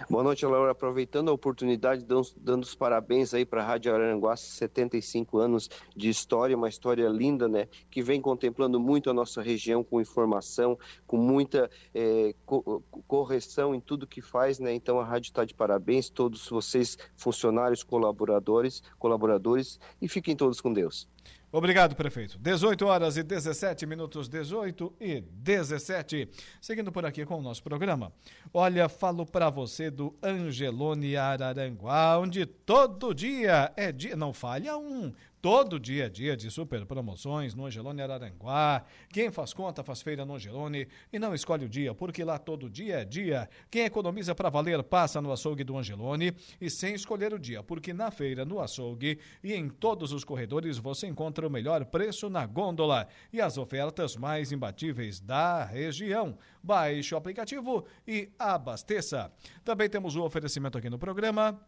Boa 0.09 0.23
noite, 0.23 0.45
Laura. 0.45 0.71
Aproveitando 0.71 1.29
a 1.29 1.33
oportunidade, 1.33 2.05
dando, 2.05 2.63
os 2.63 2.73
parabéns 2.73 3.33
aí 3.33 3.45
para 3.45 3.61
a 3.61 3.65
Rádio 3.65 3.93
Aranguá, 3.93 4.37
75 4.37 5.37
anos 5.37 5.69
de 5.95 6.09
história, 6.09 6.55
uma 6.55 6.69
história 6.69 7.07
linda, 7.09 7.47
né? 7.47 7.67
Que 7.89 8.01
vem 8.01 8.21
contemplando 8.21 8.79
muito 8.79 9.09
a 9.09 9.13
nossa 9.13 9.41
região 9.41 9.83
com 9.83 9.99
informação, 9.99 10.79
com 11.05 11.17
muita 11.17 11.69
é, 11.93 12.33
co 12.45 12.81
correção 13.05 13.75
em 13.75 13.81
tudo 13.81 14.07
que 14.07 14.21
faz, 14.21 14.59
né? 14.59 14.73
Então 14.73 14.97
a 14.97 15.03
rádio 15.03 15.27
está 15.27 15.43
de 15.43 15.53
parabéns, 15.53 16.09
todos 16.09 16.47
vocês, 16.47 16.97
funcionários, 17.17 17.83
colaboradores, 17.83 18.81
colaboradores, 18.97 19.77
e 20.01 20.07
fiquem 20.07 20.35
todos 20.37 20.61
com 20.61 20.71
Deus. 20.71 21.07
Obrigado, 21.53 21.97
prefeito. 21.97 22.37
18 22.39 22.85
horas 22.85 23.17
e 23.17 23.23
17 23.23 23.85
minutos, 23.85 24.29
18 24.29 24.93
e 25.01 25.19
17. 25.19 26.29
Seguindo 26.61 26.93
por 26.93 27.05
aqui 27.05 27.25
com 27.25 27.39
o 27.39 27.41
nosso 27.41 27.61
programa. 27.61 28.13
Olha, 28.53 28.87
falo 28.87 29.25
para 29.25 29.49
você 29.49 29.91
do 29.91 30.15
Angelone 30.23 31.17
Araranguá, 31.17 32.17
onde 32.17 32.45
todo 32.45 33.13
dia 33.13 33.69
é 33.75 33.91
dia, 33.91 34.15
não 34.15 34.31
falha 34.31 34.77
um. 34.77 35.11
Todo 35.41 35.79
dia 35.79 36.05
a 36.05 36.09
dia 36.09 36.37
de 36.37 36.51
super 36.51 36.85
promoções 36.85 37.55
no 37.55 37.65
Angelone 37.65 37.99
Araranguá. 37.99 38.85
Quem 39.09 39.31
faz 39.31 39.53
conta 39.53 39.83
faz 39.83 39.99
feira 39.99 40.23
no 40.23 40.35
Angelone 40.35 40.87
e 41.11 41.17
não 41.17 41.33
escolhe 41.33 41.65
o 41.65 41.69
dia, 41.69 41.95
porque 41.95 42.23
lá 42.23 42.37
todo 42.37 42.69
dia 42.69 42.97
é 42.97 43.05
dia. 43.05 43.49
Quem 43.71 43.85
economiza 43.85 44.35
para 44.35 44.51
valer 44.51 44.83
passa 44.83 45.19
no 45.19 45.31
açougue 45.31 45.63
do 45.63 45.75
Angelone 45.75 46.31
e 46.59 46.69
sem 46.69 46.93
escolher 46.93 47.33
o 47.33 47.39
dia, 47.39 47.63
porque 47.63 47.91
na 47.91 48.11
feira, 48.11 48.45
no 48.45 48.59
açougue 48.59 49.17
e 49.43 49.55
em 49.55 49.67
todos 49.67 50.11
os 50.11 50.23
corredores 50.23 50.77
você 50.77 51.07
encontra 51.07 51.47
o 51.47 51.49
melhor 51.49 51.85
preço 51.85 52.29
na 52.29 52.45
gôndola 52.45 53.07
e 53.33 53.41
as 53.41 53.57
ofertas 53.57 54.15
mais 54.15 54.51
imbatíveis 54.51 55.19
da 55.19 55.65
região. 55.65 56.37
Baixe 56.61 57.15
o 57.15 57.17
aplicativo 57.17 57.83
e 58.07 58.29
abasteça. 58.37 59.33
Também 59.63 59.89
temos 59.89 60.15
o 60.15 60.21
oferecimento 60.23 60.77
aqui 60.77 60.87
no 60.87 60.99
programa 60.99 61.59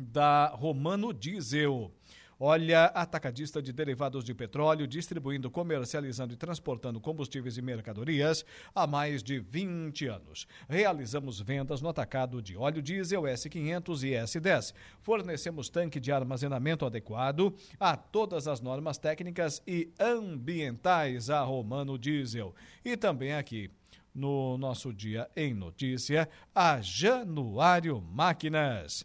da 0.00 0.48
Romano 0.48 1.14
Diesel. 1.14 1.92
Olha, 2.40 2.84
atacadista 2.86 3.60
de 3.60 3.72
derivados 3.72 4.22
de 4.22 4.32
petróleo, 4.32 4.86
distribuindo, 4.86 5.50
comercializando 5.50 6.32
e 6.32 6.36
transportando 6.36 7.00
combustíveis 7.00 7.58
e 7.58 7.62
mercadorias 7.62 8.44
há 8.72 8.86
mais 8.86 9.24
de 9.24 9.40
20 9.40 10.06
anos. 10.06 10.46
Realizamos 10.68 11.40
vendas 11.40 11.82
no 11.82 11.88
atacado 11.88 12.40
de 12.40 12.56
óleo 12.56 12.80
diesel 12.80 13.22
S500 13.22 14.02
e 14.04 14.10
S10. 14.12 14.72
Fornecemos 15.00 15.68
tanque 15.68 15.98
de 15.98 16.12
armazenamento 16.12 16.86
adequado 16.86 17.52
a 17.80 17.96
todas 17.96 18.46
as 18.46 18.60
normas 18.60 18.98
técnicas 18.98 19.60
e 19.66 19.92
ambientais 19.98 21.30
a 21.30 21.42
Romano 21.42 21.98
Diesel. 21.98 22.54
E 22.84 22.96
também 22.96 23.34
aqui 23.34 23.68
no 24.14 24.56
nosso 24.58 24.92
Dia 24.92 25.28
em 25.34 25.52
Notícia, 25.52 26.28
a 26.54 26.80
Januário 26.80 28.00
Máquinas. 28.00 29.04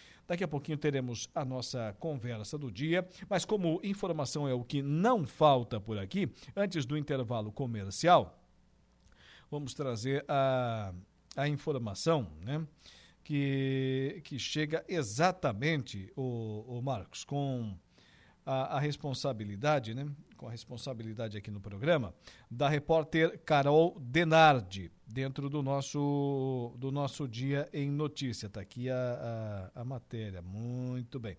Daqui 0.31 0.45
a 0.45 0.47
pouquinho 0.47 0.77
teremos 0.77 1.29
a 1.35 1.43
nossa 1.43 1.93
conversa 1.99 2.57
do 2.57 2.71
dia, 2.71 3.05
mas 3.29 3.43
como 3.43 3.81
informação 3.83 4.47
é 4.47 4.53
o 4.53 4.63
que 4.63 4.81
não 4.81 5.27
falta 5.27 5.77
por 5.77 5.97
aqui, 5.97 6.31
antes 6.55 6.85
do 6.85 6.97
intervalo 6.97 7.51
comercial, 7.51 8.41
vamos 9.51 9.73
trazer 9.73 10.23
a, 10.29 10.93
a 11.35 11.49
informação, 11.49 12.31
né? 12.45 12.65
Que, 13.25 14.21
que 14.23 14.39
chega 14.39 14.85
exatamente, 14.87 16.09
o, 16.15 16.77
o 16.77 16.81
Marcos, 16.81 17.25
com 17.25 17.77
a, 18.45 18.77
a, 18.77 18.79
responsabilidade, 18.79 19.93
né? 19.93 20.07
Com 20.37 20.47
a 20.47 20.51
responsabilidade 20.51 21.37
aqui 21.37 21.51
no 21.51 21.59
programa, 21.59 22.13
da 22.49 22.67
repórter 22.67 23.39
Carol 23.45 23.97
Denardi 23.99 24.91
dentro 25.05 25.49
do 25.49 25.61
nosso, 25.61 26.75
do 26.77 26.91
nosso 26.91 27.27
Dia 27.27 27.69
em 27.71 27.91
Notícia. 27.91 28.47
Está 28.47 28.61
aqui 28.61 28.89
a, 28.89 29.69
a, 29.75 29.81
a 29.81 29.83
matéria. 29.85 30.41
Muito 30.41 31.19
bem. 31.19 31.37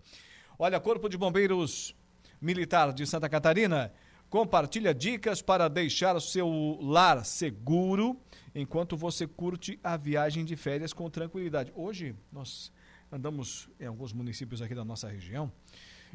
Olha, 0.57 0.79
Corpo 0.79 1.09
de 1.09 1.17
Bombeiros 1.17 1.95
Militar 2.41 2.93
de 2.93 3.05
Santa 3.05 3.27
Catarina 3.29 3.91
compartilha 4.29 4.93
dicas 4.93 5.41
para 5.41 5.67
deixar 5.67 6.15
o 6.15 6.21
seu 6.21 6.79
lar 6.81 7.23
seguro 7.23 8.19
enquanto 8.55 8.97
você 8.97 9.27
curte 9.27 9.79
a 9.83 9.95
viagem 9.95 10.43
de 10.43 10.55
férias 10.55 10.91
com 10.91 11.09
tranquilidade. 11.09 11.71
Hoje 11.75 12.15
nós 12.31 12.71
andamos 13.11 13.69
em 13.79 13.85
alguns 13.85 14.11
municípios 14.11 14.61
aqui 14.61 14.73
da 14.73 14.83
nossa 14.83 15.07
região 15.07 15.51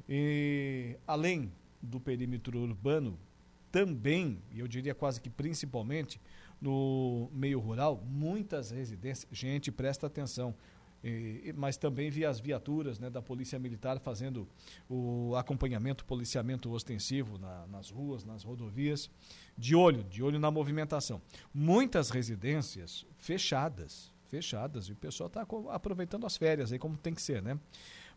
e 0.08 0.96
além 1.06 1.52
do 1.80 1.98
perímetro 1.98 2.58
urbano, 2.58 3.18
também, 3.70 4.42
e 4.50 4.60
eu 4.60 4.68
diria 4.68 4.94
quase 4.94 5.20
que 5.20 5.30
principalmente, 5.30 6.20
no 6.60 7.30
meio 7.32 7.60
rural, 7.60 8.02
muitas 8.06 8.70
residências. 8.70 9.28
Gente, 9.30 9.70
presta 9.70 10.06
atenção. 10.06 10.54
e, 11.04 11.54
mas 11.56 11.76
também 11.76 12.10
via 12.10 12.28
as 12.28 12.40
viaturas 12.40 12.98
né, 12.98 13.08
da 13.08 13.22
Polícia 13.22 13.58
Militar 13.58 14.00
fazendo 14.00 14.48
o 14.88 15.36
acompanhamento, 15.36 16.04
policiamento 16.04 16.70
ostensivo 16.72 17.38
na, 17.38 17.66
nas 17.68 17.90
ruas, 17.90 18.24
nas 18.24 18.42
rodovias, 18.42 19.08
de 19.56 19.76
olho, 19.76 20.02
de 20.04 20.22
olho 20.22 20.40
na 20.40 20.50
movimentação. 20.50 21.22
Muitas 21.54 22.10
residências 22.10 23.06
fechadas, 23.18 24.12
fechadas, 24.28 24.86
e 24.86 24.92
o 24.92 24.96
pessoal 24.96 25.28
está 25.28 25.46
aproveitando 25.70 26.26
as 26.26 26.36
férias 26.36 26.72
aí 26.72 26.78
como 26.78 26.96
tem 26.96 27.14
que 27.14 27.22
ser, 27.22 27.42
né? 27.42 27.58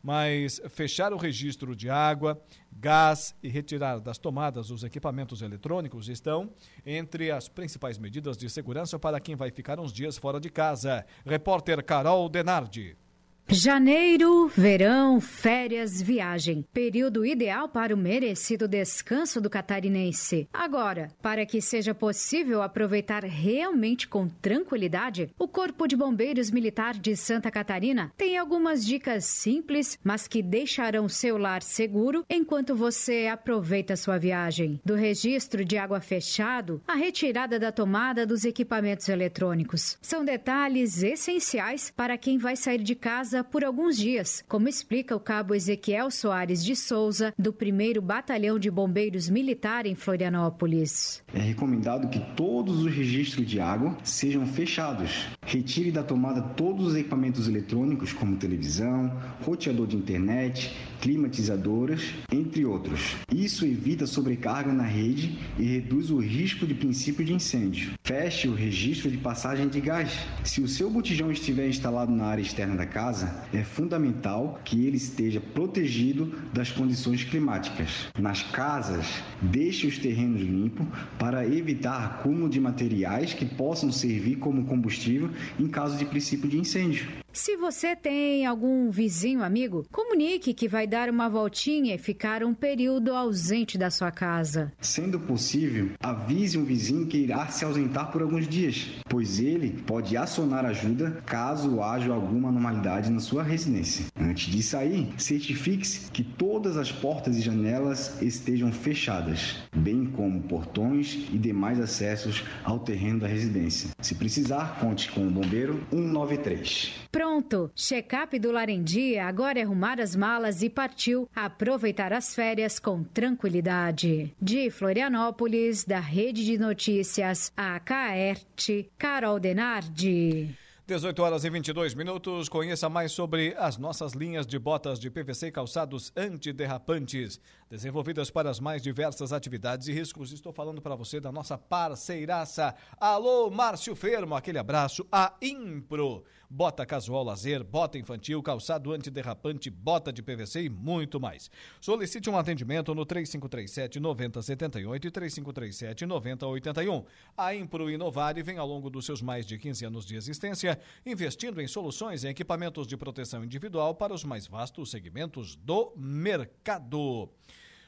Mas 0.02 0.62
fechar 0.70 1.14
o 1.14 1.18
registro 1.18 1.76
de 1.76 1.90
água, 1.90 2.42
gás 2.72 3.36
e 3.42 3.48
retirar 3.48 4.00
das 4.00 4.18
tomadas 4.18 4.70
os 4.70 4.84
equipamentos 4.84 5.42
eletrônicos 5.42 6.10
estão 6.10 6.52
entre 6.86 7.32
as 7.32 7.48
principais 7.48 7.98
medidas 7.98 8.38
de 8.38 8.50
segurança 8.50 8.98
para 8.98 9.20
quem 9.20 9.36
vai 9.36 9.52
ficar 9.52 9.80
uns 9.80 9.94
dias 9.94 10.18
fora 10.18 10.40
de 10.40 10.50
casa. 10.50 11.06
Repórter 11.26 11.84
Carol 11.84 12.30
Denardi. 12.30 13.01
Janeiro, 13.48 14.48
verão, 14.48 15.20
férias, 15.20 16.02
viagem. 16.02 16.66
Período 16.74 17.26
ideal 17.26 17.68
para 17.68 17.94
o 17.94 17.98
merecido 17.98 18.68
descanso 18.68 19.42
do 19.42 19.50
catarinense. 19.50 20.48
Agora, 20.54 21.12
para 21.22 21.46
que 21.46 21.62
seja 21.62 21.94
possível 21.94 22.62
aproveitar 22.62 23.26
realmente 23.26 24.08
com 24.08 24.28
tranquilidade, 24.28 25.30
o 25.38 25.48
Corpo 25.48 25.86
de 25.86 25.98
Bombeiros 25.98 26.50
Militar 26.50 26.94
de 26.98 27.16
Santa 27.16 27.52
Catarina 27.52 28.14
tem 28.18 28.38
algumas 28.38 28.86
dicas 28.86 29.26
simples, 29.26 30.00
mas 30.02 30.28
que 30.28 30.42
deixarão 30.42 31.10
seu 31.10 31.38
lar 31.38 31.62
seguro 31.62 32.26
enquanto 32.30 32.74
você 32.74 33.28
aproveita 33.28 33.98
sua 33.98 34.18
viagem. 34.18 34.80
Do 34.86 34.96
registro 34.96 35.66
de 35.66 35.78
água 35.78 36.00
fechado 36.00 36.82
à 36.88 36.96
retirada 36.96 37.60
da 37.60 37.72
tomada 37.72 38.26
dos 38.26 38.46
equipamentos 38.46 39.10
eletrônicos. 39.10 39.98
São 40.02 40.24
detalhes 40.24 41.04
essenciais 41.04 41.92
para 41.96 42.18
quem 42.18 42.38
vai 42.38 42.56
sair 42.56 42.82
de 42.82 42.96
casa 42.96 43.31
por 43.50 43.64
alguns 43.64 43.98
dias, 43.98 44.44
como 44.48 44.68
explica 44.68 45.16
o 45.16 45.20
cabo 45.20 45.56
Ezequiel 45.56 46.12
Soares 46.12 46.64
de 46.64 46.76
Souza, 46.76 47.34
do 47.38 47.52
1 47.52 48.02
Batalhão 48.02 48.60
de 48.60 48.70
Bombeiros 48.70 49.30
Militar 49.30 49.86
em 49.86 49.96
Florianópolis. 49.96 51.24
É 51.34 51.40
recomendado 51.40 52.10
que 52.10 52.20
todos 52.36 52.84
os 52.84 52.94
registros 52.94 53.48
de 53.48 53.60
água 53.60 53.98
sejam 54.04 54.46
fechados. 54.46 55.28
Retire 55.46 55.92
da 55.92 56.04
tomada 56.04 56.42
todos 56.42 56.88
os 56.88 56.96
equipamentos 56.96 57.48
eletrônicos, 57.48 58.14
como 58.14 58.36
televisão, 58.36 59.12
roteador 59.42 59.88
de 59.88 59.96
internet, 59.96 60.76
climatizadoras, 61.02 62.14
entre 62.32 62.66
outros. 62.66 63.16
Isso 63.34 63.66
evita 63.66 64.06
sobrecarga 64.06 64.72
na 64.72 64.84
rede 64.84 65.38
e 65.58 65.64
reduz 65.64 66.12
o 66.12 66.20
risco 66.20 66.66
de 66.66 66.74
princípio 66.74 67.26
de 67.26 67.34
incêndio. 67.34 67.94
Feche 68.04 68.48
o 68.48 68.54
registro 68.54 69.10
de 69.10 69.18
passagem 69.18 69.68
de 69.68 69.82
gás. 69.82 70.12
Se 70.44 70.62
o 70.62 70.68
seu 70.68 70.90
botijão 70.90 71.32
estiver 71.32 71.68
instalado 71.68 72.12
na 72.12 72.26
área 72.26 72.42
externa 72.42 72.76
da 72.76 72.86
casa, 72.86 73.21
é 73.54 73.64
fundamental 73.64 74.60
que 74.64 74.86
ele 74.86 74.98
esteja 74.98 75.40
protegido 75.40 76.34
das 76.54 76.72
condições 76.72 77.24
climáticas. 77.24 78.08
Nas 78.18 78.44
casas, 78.44 79.06
deixe 79.42 79.88
os 79.88 79.98
terrenos 79.98 80.42
limpos 80.42 80.86
para 81.18 81.46
evitar 81.46 82.04
acúmulo 82.06 82.50
de 82.50 82.60
materiais 82.60 83.34
que 83.34 83.46
possam 83.46 83.92
servir 83.92 84.38
como 84.38 84.66
combustível 84.66 85.30
em 85.60 85.68
caso 85.68 85.98
de 85.98 86.06
princípio 86.06 86.50
de 86.50 86.58
incêndio. 86.58 87.08
Se 87.34 87.56
você 87.56 87.96
tem 87.96 88.46
algum 88.46 88.90
vizinho 88.92 89.42
amigo, 89.42 89.86
comunique 89.90 90.54
que 90.54 90.68
vai 90.68 90.86
dar 90.86 91.10
uma 91.10 91.30
voltinha 91.30 91.96
e 91.96 91.98
ficar 91.98 92.44
um 92.44 92.54
período 92.54 93.16
ausente 93.16 93.78
da 93.78 93.90
sua 93.90 94.12
casa. 94.12 94.74
Sendo 94.82 95.18
possível, 95.18 95.92
avise 96.04 96.58
um 96.58 96.66
vizinho 96.66 97.08
que 97.08 97.18
irá 97.18 97.48
se 97.48 97.64
ausentar 97.64 98.12
por 98.12 98.22
alguns 98.22 98.50
dias, 98.50 98.90
pois 99.08 99.40
ele 99.40 99.82
pode 99.88 100.18
acionar 100.18 100.66
ajuda 100.66 101.24
caso 101.26 101.82
haja 101.82 102.12
alguma 102.12 102.50
anormalidade 102.50 103.10
na 103.10 103.22
sua 103.22 103.44
residência. 103.44 104.08
Antes 104.20 104.52
de 104.52 104.62
sair, 104.62 105.08
certifique-se 105.18 106.12
que 106.12 106.24
todas 106.24 106.76
as 106.76 106.92
portas 106.92 107.38
e 107.38 107.42
janelas 107.42 108.22
estejam 108.22 108.74
fechadas, 108.74 109.56
bem 109.74 110.06
como 110.06 110.42
portões 110.42 111.30
e 111.32 111.38
demais 111.38 111.80
acessos 111.80 112.44
ao 112.62 112.80
terreno 112.80 113.22
da 113.22 113.28
residência. 113.28 113.90
Se 114.02 114.16
precisar, 114.16 114.80
conte 114.82 115.10
com 115.12 115.26
o 115.26 115.32
bombeiro 115.32 115.82
193. 115.92 116.92
Pronto! 117.22 117.70
Check-up 117.76 118.40
do 118.40 118.52
Larendia 118.52 119.28
agora 119.28 119.60
é 119.60 119.62
arrumar 119.62 120.02
as 120.02 120.16
malas 120.16 120.64
e 120.64 120.72
partiu 120.72 121.30
aproveitar 121.36 122.12
as 122.12 122.34
férias 122.34 122.80
com 122.80 123.04
tranquilidade. 123.04 124.34
De 124.42 124.72
Florianópolis, 124.72 125.86
da 125.86 126.00
Rede 126.00 126.44
de 126.44 126.58
Notícias, 126.58 127.54
a 127.56 127.80
Caerte, 127.80 128.90
Carol 128.98 129.40
Denardi. 129.40 130.58
18 130.92 131.24
horas 131.24 131.46
e 131.46 131.50
22 131.50 131.94
minutos. 131.94 132.50
Conheça 132.50 132.90
mais 132.90 133.14
sobre 133.14 133.56
as 133.58 133.78
nossas 133.78 134.12
linhas 134.12 134.46
de 134.46 134.60
botas 134.60 135.00
de 135.00 135.10
PVC 135.10 135.48
e 135.48 135.52
calçados 135.52 136.12
antiderrapantes, 136.18 137.40
desenvolvidas 137.70 138.30
para 138.30 138.50
as 138.50 138.60
mais 138.60 138.82
diversas 138.82 139.32
atividades 139.32 139.88
e 139.88 139.94
riscos. 139.94 140.34
Estou 140.34 140.52
falando 140.52 140.82
para 140.82 140.94
você 140.94 141.22
da 141.22 141.32
nossa 141.32 141.58
parceiraça. 141.58 142.76
Alô, 143.00 143.50
Márcio 143.50 143.96
Fermo, 143.96 144.36
aquele 144.36 144.58
abraço. 144.58 145.08
A 145.10 145.34
Impro 145.42 146.26
bota 146.52 146.86
casual 146.86 147.24
lazer, 147.24 147.64
bota 147.64 147.98
infantil, 147.98 148.44
calçado 148.44 148.92
antiderrapante, 148.92 149.70
bota 149.70 150.12
de 150.12 150.22
PVC 150.22 150.64
e 150.64 150.70
muito 150.70 151.18
mais. 151.20 151.50
Solicite 151.80 152.30
um 152.30 152.38
atendimento 152.38 152.94
no 152.94 153.06
3537 153.06 154.00
9078 154.02 155.08
e 155.08 155.12
3537 155.12 156.06
9081. 156.06 157.06
A 157.38 157.56
Impro 157.56 157.90
Inovare 157.90 158.44
vem 158.44 158.58
ao 158.58 158.68
longo 158.68 158.90
dos 158.90 159.06
seus 159.06 159.22
mais 159.22 159.46
de 159.46 159.58
15 159.58 159.86
anos 159.86 160.06
de 160.06 160.18
existência 160.18 160.78
investindo 161.06 161.62
em 161.62 161.68
soluções 161.68 162.24
e 162.24 162.28
equipamentos 162.28 162.88
de 162.88 162.98
proteção 162.98 163.44
individual 163.44 163.96
para 163.96 164.14
os 164.14 164.24
mais 164.24 164.48
vastos 164.48 164.92
segmentos 164.92 165.56
do 165.56 165.94
mercado. 165.96 167.30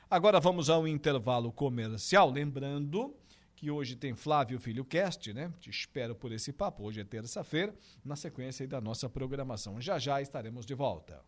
Agora 0.10 0.40
vamos 0.40 0.70
ao 0.70 0.88
intervalo 0.88 1.52
comercial, 1.52 2.30
lembrando 2.30 3.16
que 3.56 3.72
hoje 3.72 3.96
tem 3.96 4.14
Flávio 4.14 4.60
Filho 4.60 4.84
Cast, 4.84 5.34
né? 5.34 5.52
Te 5.60 5.70
espero 5.70 6.14
por 6.14 6.32
esse 6.32 6.52
papo. 6.52 6.84
Hoje 6.84 7.02
é 7.02 7.04
terça-feira, 7.04 7.74
na 8.04 8.16
sequência 8.16 8.68
da 8.68 8.82
nossa 8.82 9.10
programação. 9.10 9.80
Já 9.80 9.98
já 9.98 10.22
estaremos 10.22 10.66
de 10.66 10.74
volta. 10.74 11.22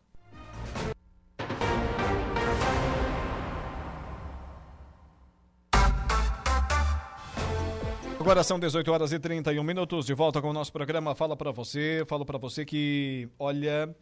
Agora 8.25 8.43
são 8.43 8.59
18 8.59 8.91
horas 8.91 9.11
e 9.11 9.19
31 9.19 9.63
minutos, 9.63 10.07
de 10.07 10.13
volta 10.15 10.41
com 10.41 10.49
o 10.49 10.53
nosso 10.53 10.73
programa 10.73 11.13
Fala 11.13 11.37
para 11.37 11.51
você. 11.51 12.03
Falo 12.07 12.25
para 12.25 12.39
você 12.39 12.65
que, 12.65 13.29
olha, 13.37 13.95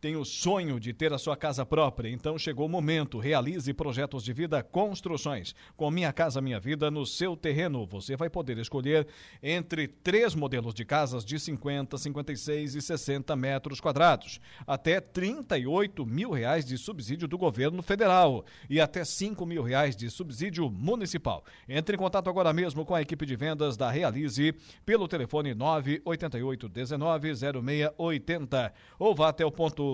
tem 0.00 0.14
o 0.14 0.24
sonho 0.24 0.78
de 0.78 0.92
ter 0.92 1.12
a 1.12 1.18
sua 1.18 1.36
casa 1.36 1.66
própria, 1.66 2.08
então 2.08 2.38
chegou 2.38 2.66
o 2.66 2.68
momento. 2.68 3.18
Realize 3.18 3.72
projetos 3.74 4.22
de 4.22 4.32
vida 4.32 4.62
construções. 4.62 5.54
Com 5.76 5.90
Minha 5.90 6.12
Casa 6.12 6.40
Minha 6.40 6.60
Vida 6.60 6.90
no 6.90 7.04
seu 7.04 7.36
terreno, 7.36 7.84
você 7.84 8.16
vai 8.16 8.30
poder 8.30 8.58
escolher 8.58 9.08
entre 9.42 9.88
três 9.88 10.36
modelos 10.36 10.72
de 10.72 10.84
casas 10.84 11.24
de 11.24 11.38
50, 11.38 11.98
56 11.98 12.76
e 12.76 12.80
60 12.80 13.34
metros 13.34 13.80
quadrados, 13.80 14.40
até 14.66 15.00
38 15.00 16.06
mil 16.06 16.30
reais 16.30 16.64
de 16.64 16.78
subsídio 16.78 17.26
do 17.26 17.36
governo 17.36 17.82
federal 17.82 18.44
e 18.70 18.80
até 18.80 19.04
5 19.04 19.44
mil 19.44 19.62
reais 19.64 19.96
de 19.96 20.08
subsídio 20.10 20.70
municipal. 20.70 21.44
Entre 21.68 21.96
em 21.96 21.98
contato 21.98 22.30
agora 22.30 22.52
mesmo 22.52 22.84
com 22.84 22.94
a 22.94 23.02
equipe 23.02 23.26
de 23.26 23.34
vendas 23.34 23.76
da 23.76 23.90
Realize 23.90 24.54
pelo 24.86 25.08
telefone 25.08 25.54
988 25.54 26.68
19 26.68 27.34
0680 27.34 28.72
ou 28.98 29.14
vá 29.14 29.30
até 29.30 29.44
o 29.44 29.50
ponto 29.50 29.87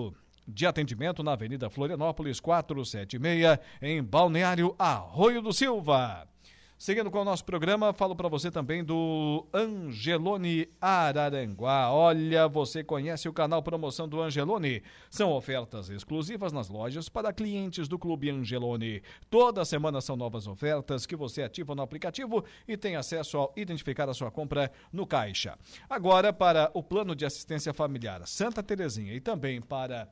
de 0.47 0.65
atendimento 0.65 1.23
na 1.23 1.33
Avenida 1.33 1.69
Florianópolis 1.69 2.39
476, 2.39 3.59
em 3.81 4.03
Balneário 4.03 4.75
Arroio 4.77 5.41
do 5.41 5.51
Silva. 5.51 6.27
Seguindo 6.77 7.09
com 7.09 7.21
o 7.21 7.25
nosso 7.25 7.45
programa, 7.45 7.93
falo 7.93 8.13
para 8.17 8.27
você 8.27 8.51
também 8.51 8.83
do 8.83 9.47
Angelone 9.53 10.67
Araranguá. 10.79 11.89
Olha, 11.89 12.49
você 12.49 12.83
conhece 12.83 13.29
o 13.29 13.33
canal 13.33 13.63
Promoção 13.63 14.09
do 14.09 14.21
Angelone? 14.21 14.83
São 15.09 15.31
ofertas 15.31 15.89
exclusivas 15.89 16.51
nas 16.51 16.67
lojas 16.67 17.07
para 17.07 17.31
clientes 17.31 17.87
do 17.87 17.97
Clube 17.97 18.29
Angelone. 18.29 19.01
Toda 19.29 19.63
semana 19.63 20.01
são 20.01 20.17
novas 20.17 20.47
ofertas 20.47 21.05
que 21.05 21.15
você 21.15 21.43
ativa 21.43 21.73
no 21.73 21.81
aplicativo 21.81 22.43
e 22.67 22.75
tem 22.75 22.97
acesso 22.97 23.39
a 23.39 23.49
identificar 23.55 24.09
a 24.09 24.13
sua 24.13 24.29
compra 24.29 24.69
no 24.91 25.07
caixa. 25.07 25.57
Agora, 25.89 26.33
para 26.33 26.69
o 26.73 26.83
plano 26.83 27.15
de 27.15 27.25
assistência 27.25 27.73
familiar 27.73 28.27
Santa 28.27 28.61
Terezinha 28.61 29.13
e 29.13 29.21
também 29.21 29.61
para 29.61 30.09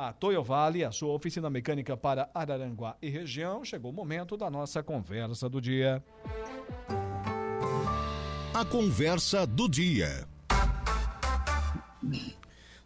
a 0.00 0.14
Toyo 0.14 0.42
Vale, 0.42 0.82
a 0.82 0.90
sua 0.90 1.12
oficina 1.12 1.50
mecânica 1.50 1.94
para 1.94 2.30
Araranguá 2.32 2.96
e 3.02 3.10
região. 3.10 3.62
Chegou 3.62 3.90
o 3.90 3.94
momento 3.94 4.34
da 4.34 4.50
nossa 4.50 4.82
conversa 4.82 5.46
do 5.46 5.60
dia. 5.60 6.02
A 8.54 8.64
conversa 8.64 9.46
do 9.46 9.68
dia. 9.68 10.26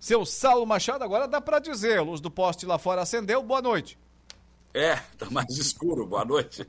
Seu 0.01 0.27
Saulo 0.27 0.67
Machado, 0.67 1.05
agora 1.05 1.29
dá 1.29 1.41
para 1.41 1.61
dizer, 1.61 1.99
a 1.99 2.03
luz 2.03 2.21
do 2.21 2.33
poste 2.33 2.67
lá 2.67 2.79
fora 2.79 3.03
acendeu. 3.03 3.45
Boa 3.45 3.63
noite. 3.63 3.97
É, 4.75 4.97
tá 5.17 5.31
mais 5.31 5.57
escuro. 5.57 6.05
Boa 6.05 6.25
noite. 6.25 6.67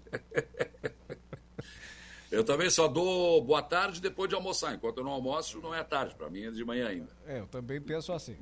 Eu 2.32 2.44
também 2.44 2.70
só 2.70 2.88
dou 2.88 3.44
boa 3.44 3.64
tarde 3.64 4.00
depois 4.00 4.30
de 4.30 4.36
almoçar. 4.36 4.76
Enquanto 4.76 4.98
eu 5.00 5.04
não 5.04 5.12
almoço, 5.12 5.60
não 5.60 5.74
é 5.74 5.84
tarde. 5.84 6.14
Para 6.14 6.30
mim 6.30 6.44
é 6.44 6.52
de 6.52 6.64
manhã 6.64 6.88
ainda. 6.88 7.10
É, 7.26 7.40
eu 7.40 7.48
também 7.48 7.82
penso 7.82 8.14
assim. 8.14 8.38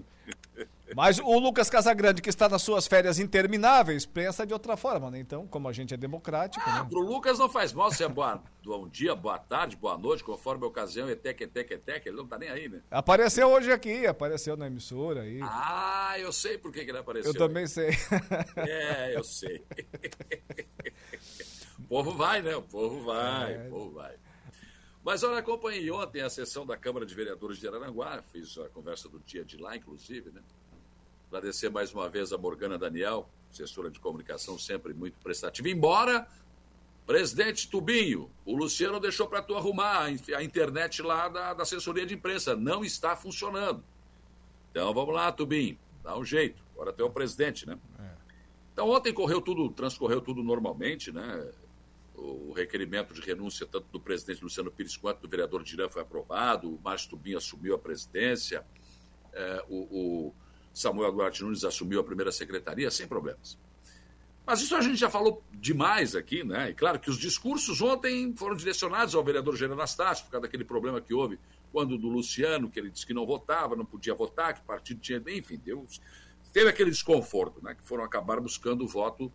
Mas 0.96 1.20
o 1.20 1.40
Lucas 1.40 1.70
Casagrande, 1.70 2.22
que 2.22 2.30
está 2.30 2.48
nas 2.48 2.62
suas 2.62 2.88
férias 2.88 3.20
intermináveis, 3.20 4.06
pensa 4.06 4.46
de 4.46 4.54
outra 4.54 4.78
forma, 4.78 5.10
né? 5.10 5.20
Então, 5.20 5.48
como 5.48 5.68
a 5.68 5.74
gente 5.74 5.94
é 5.94 5.98
democrático. 5.98 6.64
Ah, 6.68 6.84
né? 6.84 6.90
pro 6.90 7.00
Lucas 7.00 7.40
não 7.40 7.50
faz 7.50 7.74
mal 7.74 7.92
se 7.92 8.04
é 8.04 8.08
boa, 8.08 8.42
bom 8.64 8.88
dia, 8.88 9.16
boa 9.16 9.38
tarde, 9.38 9.76
boa 9.76 9.98
noite, 9.98 10.24
conforme 10.24 10.64
a 10.64 10.68
ocasião, 10.68 11.10
etec, 11.10 11.44
etec, 11.44 11.74
etec, 11.74 12.08
ele 12.08 12.18
não 12.18 12.28
tá 12.28 12.38
nem 12.38 12.50
aí, 12.50 12.70
né? 12.70 12.82
Apareceu 12.92 13.48
hoje 13.50 13.72
aqui, 13.72 14.06
apareceu 14.06 14.56
na 14.56 14.68
emissora 14.68 15.22
aí. 15.22 15.40
Ah, 15.42 16.16
eu 16.20 16.32
sei 16.32 16.58
por 16.58 16.72
que, 16.72 16.84
que 16.84 16.92
ele 16.92 17.00
apareceu. 17.00 17.32
Eu 17.32 17.38
também 17.38 17.68
sei. 17.68 17.90
É, 18.56 19.16
eu 19.16 19.24
sei. 19.24 19.64
o 21.80 21.84
povo 21.84 22.12
vai, 22.16 22.42
né? 22.42 22.56
O 22.56 22.62
povo 22.62 23.04
vai, 23.04 23.54
É. 23.54 23.68
o 23.68 23.70
povo 23.70 23.92
vai. 23.94 24.16
Mas 25.04 25.22
olha, 25.22 25.40
acompanhei 25.40 25.92
ontem 25.92 26.22
a 26.22 26.30
sessão 26.30 26.66
da 26.66 26.78
Câmara 26.78 27.06
de 27.06 27.14
Vereadores 27.14 27.58
de 27.58 27.68
Araranguá, 27.68 28.24
fiz 28.32 28.58
a 28.58 28.70
conversa 28.70 29.10
do 29.10 29.20
dia 29.20 29.44
de 29.44 29.58
lá, 29.58 29.76
inclusive, 29.76 30.32
né? 30.32 30.42
Agradecer 31.34 31.72
mais 31.72 31.92
uma 31.92 32.08
vez 32.08 32.32
a 32.32 32.38
Morgana 32.38 32.78
Daniel, 32.78 33.28
assessora 33.52 33.90
de 33.90 34.00
comunicação, 34.00 34.56
sempre 34.60 34.94
muito 34.94 35.18
prestativa. 35.20 35.68
Embora, 35.68 36.28
presidente 37.08 37.68
Tubinho, 37.68 38.30
o 38.46 38.56
Luciano 38.56 39.00
deixou 39.00 39.28
para 39.28 39.42
tu 39.42 39.56
arrumar 39.56 40.04
a 40.04 40.12
in- 40.12 40.20
a 40.36 40.44
internet 40.44 41.02
lá 41.02 41.28
da, 41.28 41.56
da 41.56 41.64
assessoria 41.64 42.06
de 42.06 42.14
imprensa. 42.14 42.56
Não 42.56 42.86
está 42.86 43.16
funcionando. 43.16 43.84
Então 44.70 44.94
vamos 44.94 45.12
lá, 45.16 45.32
Tubinho, 45.32 45.76
dá 46.04 46.16
um 46.16 46.24
jeito. 46.24 46.62
Agora 46.76 46.94
tu 46.94 47.02
é 47.02 47.06
o 47.06 47.10
presidente, 47.10 47.68
né? 47.68 47.80
Então 48.72 48.88
ontem 48.90 49.12
correu 49.12 49.42
tudo, 49.42 49.72
transcorreu 49.72 50.22
tudo 50.22 50.44
normalmente, 50.44 51.12
né? 51.12 51.52
O 52.14 52.54
requerimento 52.54 53.12
de 53.12 53.22
renúncia 53.22 53.66
tanto 53.66 53.88
do 53.92 54.00
presidente 54.00 54.44
Luciano 54.44 54.70
Pires 54.70 54.96
quanto 54.96 55.22
do 55.22 55.28
vereador 55.28 55.64
Dirã 55.64 55.90
foi 55.90 56.04
aprovado, 56.04 56.76
o 56.76 56.80
Márcio 56.84 57.10
Tubinho 57.10 57.40
assumiu 57.40 57.74
a 57.74 57.80
presidência, 57.80 58.64
eh, 59.34 59.66
o, 59.68 60.28
o 60.30 60.36
Samuel 60.74 61.12
Duarte 61.12 61.44
Nunes 61.44 61.64
assumiu 61.64 62.00
a 62.00 62.04
primeira 62.04 62.32
secretaria 62.32 62.90
sem 62.90 63.08
problemas. 63.08 63.58
Mas 64.46 64.62
isso 64.62 64.76
a 64.76 64.82
gente 64.82 64.98
já 64.98 65.10
falou 65.10 65.42
demais 65.54 66.16
aqui, 66.16 66.44
né? 66.44 66.72
E 66.72 66.74
claro 66.74 67.00
que 67.00 67.10
os 67.10 67.18
discursos 67.18 67.82
ontem 67.82 68.34
foram 68.36 68.56
direcionados 68.56 69.16
ao 69.16 69.24
vereador 69.24 69.56
Gerando 69.56 69.80
Anastácio, 69.80 70.26
por 70.26 70.32
causa 70.32 70.48
daquele 70.48 70.66
problema 70.66 71.00
que 71.00 71.14
houve 71.14 71.40
quando 71.72 71.98
do 71.98 72.10
Luciano, 72.10 72.70
que 72.70 72.80
ele 72.80 72.90
disse 72.90 73.06
que 73.06 73.14
não 73.14 73.26
votava, 73.26 73.76
não 73.76 73.86
podia 73.86 74.14
votar, 74.14 74.54
que 74.54 74.62
partido 74.62 75.00
tinha. 75.00 75.24
Enfim, 75.28 75.60
deu, 75.64 75.86
teve 76.52 76.70
aquele 76.70 76.92
desconforto, 76.92 77.64
né? 77.64 77.74
Que 77.74 77.84
foram 77.84 78.04
acabar 78.04 78.42
buscando 78.42 78.84
o 78.84 78.88
voto 78.88 79.32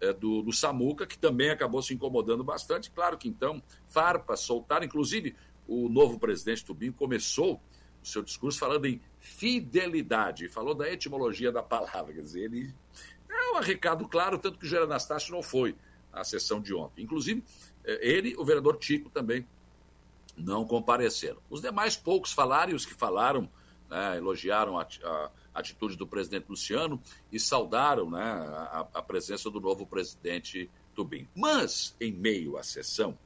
eh, 0.00 0.12
do, 0.12 0.42
do 0.42 0.52
Samuca, 0.52 1.06
que 1.06 1.18
também 1.18 1.50
acabou 1.50 1.82
se 1.82 1.94
incomodando 1.94 2.44
bastante. 2.44 2.90
Claro 2.90 3.16
que 3.16 3.28
então, 3.28 3.62
farpas 3.86 4.40
soltaram, 4.40 4.84
inclusive 4.84 5.34
o 5.66 5.88
novo 5.88 6.18
presidente 6.18 6.64
Tubinho 6.64 6.92
começou 6.92 7.60
o 8.02 8.06
seu 8.06 8.22
discurso 8.22 8.58
falando 8.58 8.86
em 8.86 9.00
fidelidade, 9.20 10.48
falou 10.48 10.74
da 10.74 10.90
etimologia 10.90 11.52
da 11.52 11.62
palavra, 11.62 12.12
quer 12.14 12.22
dizer, 12.22 12.44
ele 12.44 12.74
é 13.28 13.56
um 13.56 13.60
recado 13.60 14.08
claro, 14.08 14.38
tanto 14.38 14.58
que 14.58 14.64
o 14.64 14.68
Jair 14.68 14.84
Anastácio 14.84 15.32
não 15.32 15.42
foi 15.42 15.76
à 16.12 16.24
sessão 16.24 16.60
de 16.60 16.74
ontem. 16.74 17.04
Inclusive, 17.04 17.44
eh, 17.84 17.98
ele, 18.00 18.34
o 18.36 18.44
vereador 18.44 18.78
Tico 18.78 19.10
também 19.10 19.46
não 20.36 20.64
compareceram. 20.64 21.38
Os 21.50 21.60
demais 21.60 21.96
poucos 21.96 22.32
falaram, 22.32 22.72
e 22.72 22.74
os 22.74 22.86
que 22.86 22.94
falaram, 22.94 23.48
né, 23.88 24.16
elogiaram 24.16 24.78
a, 24.78 24.86
a 25.04 25.30
atitude 25.54 25.96
do 25.96 26.06
presidente 26.06 26.46
Luciano 26.48 27.00
e 27.30 27.38
saudaram 27.38 28.10
né, 28.10 28.22
a, 28.22 28.88
a 28.94 29.02
presença 29.02 29.50
do 29.50 29.60
novo 29.60 29.86
presidente 29.86 30.70
Tubim. 30.94 31.28
Mas, 31.36 31.94
em 32.00 32.12
meio 32.12 32.56
à 32.56 32.62
sessão, 32.62 33.18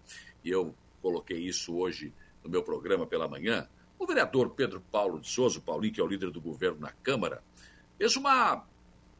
e 0.42 0.50
eu 0.50 0.74
coloquei 1.00 1.38
isso 1.38 1.76
hoje 1.76 2.12
no 2.42 2.50
meu 2.50 2.62
programa 2.62 3.06
pela 3.06 3.28
manhã, 3.28 3.68
o 4.04 4.06
vereador 4.06 4.50
Pedro 4.50 4.80
Paulo 4.80 5.18
de 5.18 5.28
Souza, 5.28 5.58
o 5.58 5.62
Paulinho, 5.62 5.92
que 5.92 6.00
é 6.00 6.04
o 6.04 6.06
líder 6.06 6.30
do 6.30 6.40
governo 6.40 6.78
na 6.80 6.92
Câmara, 6.92 7.42
fez 7.98 8.16
uma, 8.16 8.64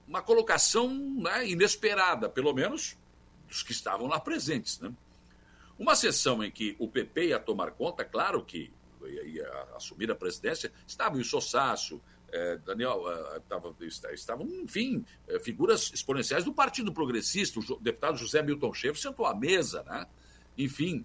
uma 0.07 0.23
colocação 0.23 0.89
né, 0.89 1.49
inesperada, 1.49 2.29
pelo 2.29 2.53
menos 2.53 2.97
dos 3.49 3.63
que 3.63 3.73
estavam 3.73 4.07
lá 4.07 4.21
presentes. 4.21 4.79
Né? 4.81 4.93
Uma 5.79 5.97
sessão 5.97 6.45
em 6.45 6.51
que 6.51 6.77
o 6.79 6.89
PP 6.89 7.29
ia 7.29 7.41
tomar 7.41 7.73
conta, 7.73 8.05
claro 8.05 8.45
que 8.45 8.71
ia, 9.03 9.49
assumir 9.75 10.11
a 10.11 10.15
presidência, 10.15 10.73
estava 10.87 11.17
o 11.17 11.25
Sossácio, 11.25 12.01
eh, 12.33 12.59
Daniel, 12.65 13.03
eh, 13.07 13.41
tava, 13.49 13.75
estavam, 14.13 14.47
enfim, 14.47 15.05
eh, 15.29 15.39
figuras 15.39 15.93
exponenciais 15.93 16.45
do 16.45 16.53
Partido 16.53 16.93
Progressista, 16.93 17.61
o 17.61 17.81
deputado 17.81 18.17
José 18.17 18.43
Milton 18.43 18.73
Schaefer 18.73 19.01
sentou 19.01 19.27
à 19.27 19.35
mesa, 19.35 19.83
né? 19.85 20.07
enfim, 20.57 21.05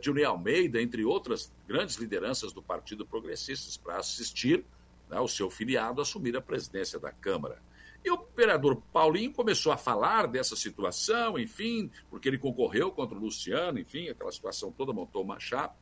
Dilney 0.00 0.24
Almeida, 0.24 0.80
entre 0.80 1.04
outras 1.04 1.52
grandes 1.66 1.96
lideranças 1.96 2.52
do 2.52 2.62
Partido 2.62 3.06
Progressista, 3.06 3.80
para 3.82 3.98
assistir 3.98 4.64
né, 5.08 5.18
o 5.20 5.28
seu 5.28 5.50
filiado 5.50 6.00
assumir 6.00 6.36
a 6.36 6.40
presidência 6.40 6.98
da 6.98 7.12
Câmara. 7.12 7.60
E 8.04 8.10
o 8.10 8.26
vereador 8.36 8.82
Paulinho 8.92 9.32
começou 9.32 9.72
a 9.72 9.78
falar 9.78 10.26
dessa 10.26 10.54
situação, 10.54 11.38
enfim, 11.38 11.90
porque 12.10 12.28
ele 12.28 12.36
concorreu 12.36 12.90
contra 12.90 13.16
o 13.16 13.20
Luciano, 13.20 13.78
enfim, 13.78 14.10
aquela 14.10 14.30
situação 14.30 14.70
toda, 14.70 14.92
montou 14.92 15.22
uma 15.22 15.40
chapa. 15.40 15.74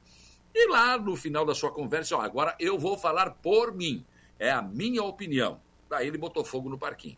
E 0.54 0.68
lá 0.68 0.96
no 0.96 1.16
final 1.16 1.44
da 1.44 1.54
sua 1.54 1.72
conversa, 1.72 2.16
ó, 2.16 2.20
agora 2.20 2.54
eu 2.60 2.78
vou 2.78 2.96
falar 2.96 3.30
por 3.30 3.74
mim, 3.74 4.04
é 4.38 4.52
a 4.52 4.62
minha 4.62 5.02
opinião. 5.02 5.60
Daí 5.88 6.06
ele 6.06 6.18
botou 6.18 6.44
fogo 6.44 6.68
no 6.68 6.78
parquinho. 6.78 7.16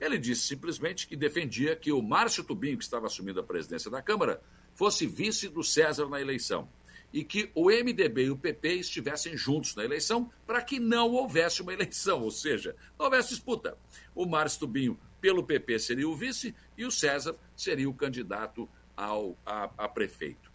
Ele 0.00 0.16
disse 0.16 0.46
simplesmente 0.46 1.06
que 1.06 1.14
defendia 1.14 1.76
que 1.76 1.92
o 1.92 2.00
Márcio 2.00 2.42
Tubinho, 2.42 2.78
que 2.78 2.84
estava 2.84 3.06
assumindo 3.06 3.40
a 3.40 3.42
presidência 3.42 3.90
da 3.90 4.00
Câmara, 4.00 4.40
fosse 4.74 5.06
vice 5.06 5.48
do 5.48 5.62
César 5.62 6.08
na 6.08 6.20
eleição. 6.20 6.68
E 7.12 7.24
que 7.24 7.50
o 7.54 7.70
MDB 7.70 8.26
e 8.26 8.30
o 8.30 8.36
PP 8.36 8.74
estivessem 8.74 9.36
juntos 9.36 9.74
na 9.74 9.84
eleição 9.84 10.30
para 10.46 10.62
que 10.62 10.78
não 10.78 11.10
houvesse 11.10 11.60
uma 11.60 11.72
eleição, 11.72 12.22
ou 12.22 12.30
seja, 12.30 12.76
não 12.98 13.06
houvesse 13.06 13.30
disputa. 13.30 13.76
O 14.14 14.26
Márcio 14.26 14.60
Tubinho, 14.60 14.98
pelo 15.20 15.42
PP, 15.42 15.78
seria 15.78 16.08
o 16.08 16.16
vice 16.16 16.54
e 16.78 16.84
o 16.84 16.90
César 16.90 17.34
seria 17.56 17.90
o 17.90 17.94
candidato 17.94 18.68
ao, 18.96 19.36
a, 19.44 19.70
a 19.76 19.88
prefeito. 19.88 20.50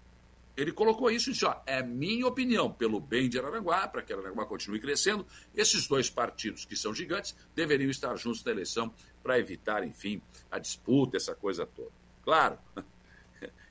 Ele 0.56 0.72
colocou 0.72 1.12
isso 1.12 1.30
e 1.30 1.34
disse: 1.34 1.46
ó, 1.46 1.62
é 1.66 1.84
minha 1.84 2.26
opinião, 2.26 2.72
pelo 2.72 3.00
bem 3.00 3.28
de 3.28 3.38
Araranguá, 3.38 3.88
para 3.88 4.02
que 4.02 4.14
Araranguá 4.14 4.46
continue 4.46 4.80
crescendo, 4.80 5.26
esses 5.54 5.88
dois 5.88 6.10
partidos 6.10 6.64
que 6.64 6.76
são 6.76 6.94
gigantes 6.94 7.36
deveriam 7.54 7.90
estar 7.90 8.16
juntos 8.16 8.44
na 8.44 8.52
eleição 8.52 8.94
para 9.22 9.38
evitar, 9.38 9.84
enfim, 9.86 10.22
a 10.50 10.58
disputa, 10.58 11.18
essa 11.18 11.36
coisa 11.36 11.66
toda. 11.66 11.92
Claro, 12.24 12.58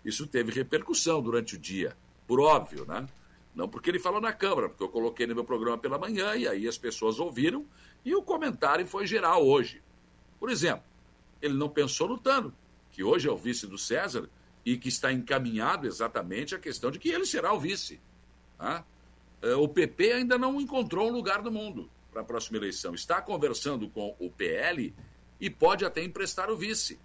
isso 0.05 0.27
teve 0.27 0.53
repercussão 0.53 1.23
durante 1.23 1.55
o 1.57 1.59
dia, 1.59 1.97
por 2.27 2.41
óbvio, 2.41 2.85
né? 2.85 3.07
Não 3.55 3.69
porque 3.69 3.91
ele 3.91 3.99
falou 3.99 4.21
na 4.21 4.33
Câmara, 4.33 4.69
porque 4.69 4.83
eu 4.83 4.89
coloquei 4.89 5.27
no 5.27 5.35
meu 5.35 5.45
programa 5.45 5.79
pela 5.79 5.97
manhã 5.97 6.35
e 6.35 6.47
aí 6.49 6.67
as 6.67 6.77
pessoas 6.77 7.21
ouviram 7.21 7.65
e 8.05 8.15
o 8.15 8.23
comentário 8.23 8.87
foi 8.87 9.07
geral 9.07 9.47
hoje. 9.47 9.81
Por 10.41 10.51
exemplo, 10.51 10.85
ele 11.41 11.55
não 11.55 11.69
pensou 11.69 12.09
no 12.09 12.19
Tano, 12.19 12.53
que 12.91 13.05
hoje 13.05 13.29
é 13.29 13.31
o 13.33 13.37
vice 13.37 13.67
do 13.67 13.79
César 13.79 14.29
e 14.65 14.77
que 14.77 14.89
está 14.89 15.13
encaminhado 15.13 15.87
exatamente 15.87 16.55
a 16.55 16.59
questão 16.59 16.91
de 16.91 16.99
que 16.99 17.09
ele 17.09 17.27
será 17.27 17.53
o 17.53 17.61
vice. 17.61 18.01
Tá? 18.59 18.85
Eh, 19.43 19.55
O 19.55 19.69
PP 19.69 20.13
ainda 20.13 20.37
não 20.37 20.61
encontrou 20.61 21.09
um 21.09 21.13
lugar 21.13 21.43
no 21.43 21.51
mundo 21.51 21.89
para 22.11 22.23
a 22.23 22.25
próxima 22.25 22.57
eleição. 22.57 22.95
Está 22.95 23.21
conversando 23.21 23.89
com 23.89 24.17
o 24.19 24.31
PL 24.31 24.95
e 25.41 25.51
pode 25.51 25.85
até 25.85 26.03
emprestar 26.03 26.51
o 26.51 26.57
vice. 26.57 26.99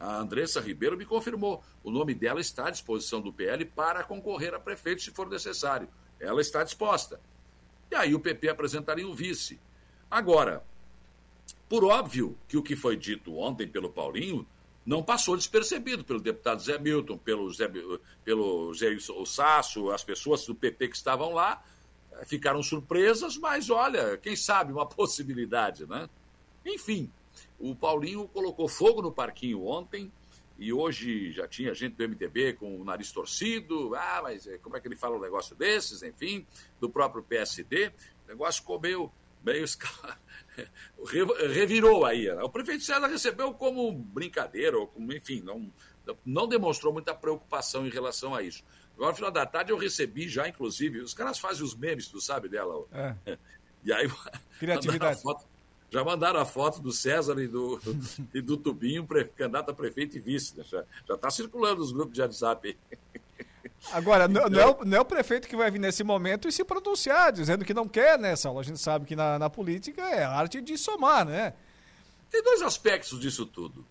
A 0.00 0.16
Andressa 0.16 0.62
Ribeiro 0.62 0.96
me 0.96 1.04
confirmou. 1.04 1.62
O 1.84 1.90
nome 1.90 2.14
dela 2.14 2.40
está 2.40 2.68
à 2.68 2.70
disposição 2.70 3.20
do 3.20 3.30
PL 3.30 3.66
para 3.66 4.02
concorrer 4.02 4.54
a 4.54 4.58
prefeito 4.58 5.02
se 5.02 5.10
for 5.10 5.28
necessário. 5.28 5.88
Ela 6.18 6.40
está 6.40 6.64
disposta. 6.64 7.20
E 7.90 7.94
aí 7.94 8.14
o 8.14 8.20
PP 8.20 8.48
apresentaria 8.48 9.06
o 9.06 9.14
vice. 9.14 9.60
Agora, 10.10 10.64
por 11.68 11.84
óbvio 11.84 12.36
que 12.48 12.56
o 12.56 12.62
que 12.62 12.74
foi 12.74 12.96
dito 12.96 13.36
ontem 13.36 13.68
pelo 13.68 13.90
Paulinho 13.90 14.46
não 14.86 15.02
passou 15.02 15.36
despercebido 15.36 16.02
pelo 16.02 16.20
deputado 16.20 16.62
Zé 16.62 16.78
Milton, 16.78 17.18
pelo 17.18 17.52
Zé, 17.52 17.70
pelo 18.24 18.72
Zé 18.72 18.96
Sasso, 19.26 19.90
as 19.90 20.02
pessoas 20.02 20.46
do 20.46 20.54
PP 20.54 20.88
que 20.88 20.96
estavam 20.96 21.32
lá 21.34 21.62
eh, 22.12 22.24
ficaram 22.24 22.62
surpresas, 22.62 23.36
mas 23.36 23.68
olha, 23.68 24.16
quem 24.16 24.34
sabe 24.34 24.72
uma 24.72 24.86
possibilidade, 24.86 25.86
né? 25.86 26.08
Enfim, 26.64 27.10
o 27.60 27.76
Paulinho 27.76 28.26
colocou 28.28 28.66
fogo 28.68 29.00
no 29.02 29.12
parquinho 29.12 29.64
ontem 29.66 30.10
e 30.58 30.72
hoje 30.72 31.30
já 31.32 31.46
tinha 31.46 31.72
gente 31.74 31.94
do 31.96 32.02
MDB 32.08 32.54
com 32.54 32.80
o 32.80 32.84
nariz 32.84 33.12
torcido. 33.12 33.94
Ah, 33.94 34.20
mas 34.22 34.46
eh, 34.46 34.58
como 34.58 34.76
é 34.76 34.80
que 34.80 34.88
ele 34.88 34.96
fala 34.96 35.16
um 35.16 35.20
negócio 35.20 35.54
desses? 35.54 36.02
Enfim, 36.02 36.46
do 36.80 36.90
próprio 36.90 37.22
PSD. 37.22 37.92
O 38.26 38.28
negócio 38.28 38.60
ficou 38.62 38.80
meio, 38.80 39.10
revirou 41.52 42.04
aí. 42.04 42.26
né? 42.26 42.42
O 42.42 42.48
prefeito 42.50 42.84
César 42.84 43.06
recebeu 43.06 43.52
como 43.54 43.92
brincadeira, 43.92 44.78
ou 44.78 44.86
como, 44.86 45.12
enfim, 45.12 45.40
não, 45.42 45.72
não 46.24 46.46
demonstrou 46.48 46.92
muita 46.92 47.14
preocupação 47.14 47.86
em 47.86 47.90
relação 47.90 48.34
a 48.34 48.42
isso. 48.42 48.62
Agora, 48.94 49.10
no 49.12 49.16
final 49.16 49.30
da 49.30 49.46
tarde, 49.46 49.72
eu 49.72 49.78
recebi 49.78 50.28
já, 50.28 50.46
inclusive, 50.48 51.00
os 51.00 51.14
caras 51.14 51.38
fazem 51.38 51.64
os 51.64 51.74
memes, 51.74 52.08
tu 52.08 52.20
sabe 52.20 52.48
dela. 52.48 52.84
É. 53.26 53.38
E 53.82 53.90
aí, 53.94 54.06
Criatividade. 54.60 55.22
foto- 55.22 55.46
já 55.90 56.04
mandaram 56.04 56.38
a 56.38 56.44
foto 56.44 56.80
do 56.80 56.92
César 56.92 57.40
e 57.40 57.48
do, 57.48 57.80
e 58.32 58.40
do 58.40 58.56
Tubinho, 58.56 59.06
candidato 59.36 59.70
a 59.70 59.74
prefeito 59.74 60.16
e 60.16 60.20
vice. 60.20 60.56
né? 60.56 60.64
Já 60.64 61.14
está 61.14 61.30
circulando 61.30 61.80
nos 61.80 61.92
grupos 61.92 62.14
de 62.14 62.22
WhatsApp. 62.22 62.68
aí. 62.68 62.98
Agora, 63.92 64.28
não, 64.28 64.48
não, 64.48 64.60
é 64.60 64.66
o, 64.66 64.78
não, 64.84 64.98
é 64.98 65.00
o, 65.00 65.04
prefeito 65.04 65.48
que 65.48 65.56
vai 65.56 65.70
vir 65.70 65.78
nesse 65.78 66.04
momento 66.04 66.46
e 66.46 66.52
se 66.52 66.62
pronunciar, 66.64 67.32
dizendo 67.32 67.64
que 67.64 67.74
não 67.74 67.88
quer, 67.88 68.18
né, 68.18 68.36
Saulo? 68.36 68.60
A 68.60 68.62
gente 68.62 68.78
sabe 68.78 69.04
que 69.04 69.16
na, 69.16 69.38
na 69.38 69.50
política 69.50 70.02
é 70.02 70.22
a 70.22 70.30
arte 70.30 70.60
de 70.60 70.76
somar, 70.78 71.24
né? 71.24 71.54
Tem 72.30 72.42
dois 72.42 72.62
aspectos 72.62 73.18
disso 73.18 73.44
tudo. 73.44 73.84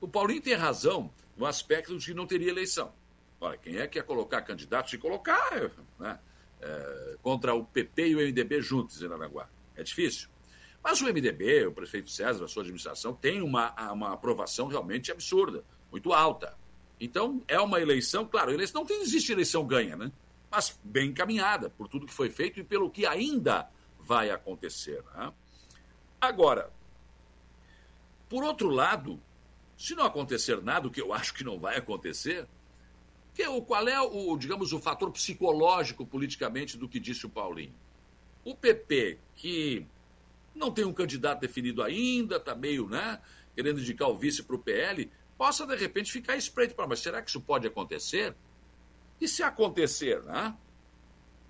O 0.00 0.06
Paulinho 0.06 0.42
tem 0.42 0.54
razão 0.54 1.10
no 1.36 1.46
aspecto 1.46 1.96
de 1.96 2.06
que 2.06 2.14
não 2.14 2.26
teria 2.26 2.50
eleição. 2.50 2.92
Olha, 3.40 3.56
quem 3.56 3.78
é 3.78 3.86
que 3.86 3.98
ia 3.98 4.02
colocar 4.02 4.42
candidato? 4.42 4.90
Se 4.90 4.98
colocar 4.98 5.50
né, 5.98 6.18
é, 6.60 7.16
contra 7.22 7.54
o 7.54 7.64
PP 7.64 8.08
e 8.08 8.16
o 8.16 8.18
MDB 8.18 8.60
juntos 8.60 9.00
em 9.00 9.06
Aranaguá. 9.06 9.48
É 9.76 9.82
difícil. 9.82 10.28
Mas 10.84 11.00
o 11.00 11.06
MDB, 11.06 11.66
o 11.66 11.72
prefeito 11.72 12.10
César, 12.10 12.44
a 12.44 12.48
sua 12.48 12.62
administração, 12.62 13.14
tem 13.14 13.40
uma, 13.40 13.74
uma 13.90 14.12
aprovação 14.12 14.66
realmente 14.66 15.10
absurda, 15.10 15.64
muito 15.90 16.12
alta. 16.12 16.58
Então, 17.00 17.42
é 17.48 17.58
uma 17.58 17.80
eleição, 17.80 18.26
claro, 18.26 18.52
eleição, 18.52 18.82
não 18.82 18.86
tem, 18.86 19.00
existe 19.00 19.32
eleição 19.32 19.66
ganha, 19.66 19.96
né? 19.96 20.12
Mas 20.50 20.78
bem 20.84 21.08
encaminhada 21.08 21.70
por 21.70 21.88
tudo 21.88 22.06
que 22.06 22.12
foi 22.12 22.28
feito 22.28 22.60
e 22.60 22.64
pelo 22.64 22.90
que 22.90 23.06
ainda 23.06 23.68
vai 23.98 24.30
acontecer. 24.30 25.02
Né? 25.16 25.32
Agora, 26.20 26.70
por 28.28 28.44
outro 28.44 28.68
lado, 28.68 29.18
se 29.76 29.94
não 29.94 30.04
acontecer 30.04 30.62
nada, 30.62 30.86
o 30.86 30.90
que 30.90 31.00
eu 31.00 31.14
acho 31.14 31.32
que 31.32 31.42
não 31.42 31.58
vai 31.58 31.78
acontecer, 31.78 32.46
que, 33.32 33.42
qual 33.62 33.88
é 33.88 34.00
o, 34.00 34.36
digamos, 34.36 34.72
o 34.72 34.78
fator 34.78 35.10
psicológico 35.10 36.06
politicamente 36.06 36.76
do 36.76 36.88
que 36.88 37.00
disse 37.00 37.26
o 37.26 37.30
Paulinho? 37.30 37.74
O 38.44 38.54
PP, 38.54 39.18
que 39.34 39.86
não 40.54 40.70
tem 40.70 40.84
um 40.84 40.92
candidato 40.92 41.40
definido 41.40 41.82
ainda, 41.82 42.36
está 42.36 42.54
meio, 42.54 42.88
né, 42.88 43.20
querendo 43.54 43.80
indicar 43.80 44.08
o 44.08 44.16
vice 44.16 44.42
para 44.42 44.56
o 44.56 44.58
PL, 44.58 45.10
possa 45.36 45.66
de 45.66 45.74
repente 45.76 46.12
ficar 46.12 46.36
espreito 46.36 46.74
para, 46.74 46.86
mas 46.86 47.00
será 47.00 47.20
que 47.20 47.28
isso 47.28 47.40
pode 47.40 47.66
acontecer? 47.66 48.34
E 49.20 49.28
se 49.28 49.42
acontecer, 49.42 50.22
né? 50.22 50.56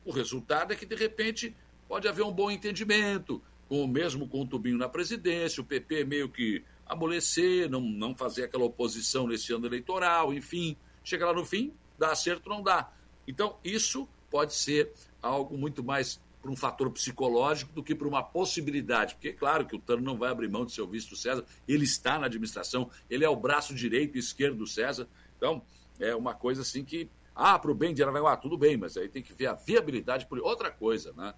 O 0.04 0.10
resultado 0.10 0.72
é 0.72 0.76
que 0.76 0.86
de 0.86 0.94
repente 0.94 1.54
pode 1.88 2.06
haver 2.06 2.22
um 2.22 2.32
bom 2.32 2.50
entendimento, 2.50 3.42
com 3.68 3.82
o 3.82 3.88
mesmo 3.88 4.28
com 4.28 4.42
o 4.42 4.46
Tubinho 4.46 4.76
na 4.76 4.88
presidência, 4.88 5.60
o 5.60 5.64
PP 5.64 6.04
meio 6.04 6.28
que 6.28 6.62
amolecer, 6.86 7.70
não, 7.70 7.80
não 7.80 8.14
fazer 8.14 8.44
aquela 8.44 8.64
oposição 8.64 9.26
nesse 9.26 9.52
ano 9.52 9.66
eleitoral, 9.66 10.32
enfim, 10.34 10.76
chega 11.02 11.26
lá 11.26 11.32
no 11.32 11.44
fim, 11.44 11.72
dá 11.98 12.14
certo 12.14 12.48
ou 12.48 12.56
não 12.56 12.62
dá. 12.62 12.92
Então, 13.26 13.58
isso 13.64 14.08
pode 14.30 14.54
ser 14.54 14.92
algo 15.22 15.56
muito 15.56 15.82
mais 15.82 16.20
por 16.44 16.50
um 16.50 16.56
fator 16.56 16.90
psicológico 16.90 17.72
do 17.72 17.82
que 17.82 17.94
por 17.94 18.06
uma 18.06 18.22
possibilidade. 18.22 19.14
Porque 19.14 19.28
é 19.28 19.32
claro 19.32 19.64
que 19.64 19.74
o 19.74 19.78
Tano 19.78 20.02
não 20.02 20.18
vai 20.18 20.30
abrir 20.30 20.46
mão 20.46 20.66
de 20.66 20.72
seu 20.72 20.86
vice 20.86 21.08
do 21.08 21.16
César, 21.16 21.42
ele 21.66 21.84
está 21.84 22.18
na 22.18 22.26
administração, 22.26 22.90
ele 23.08 23.24
é 23.24 23.28
o 23.28 23.34
braço 23.34 23.74
direito 23.74 24.16
e 24.16 24.18
esquerdo 24.18 24.58
do 24.58 24.66
César. 24.66 25.08
Então, 25.38 25.62
é 25.98 26.14
uma 26.14 26.34
coisa 26.34 26.60
assim 26.60 26.84
que, 26.84 27.08
ah, 27.34 27.58
para 27.58 27.70
o 27.70 27.74
bem 27.74 27.94
de 27.94 28.02
Aranaguá, 28.02 28.36
tudo 28.36 28.58
bem, 28.58 28.76
mas 28.76 28.94
aí 28.98 29.08
tem 29.08 29.22
que 29.22 29.32
ver 29.32 29.46
a 29.46 29.54
viabilidade 29.54 30.26
por 30.26 30.38
outra 30.38 30.70
coisa, 30.70 31.14
né? 31.14 31.32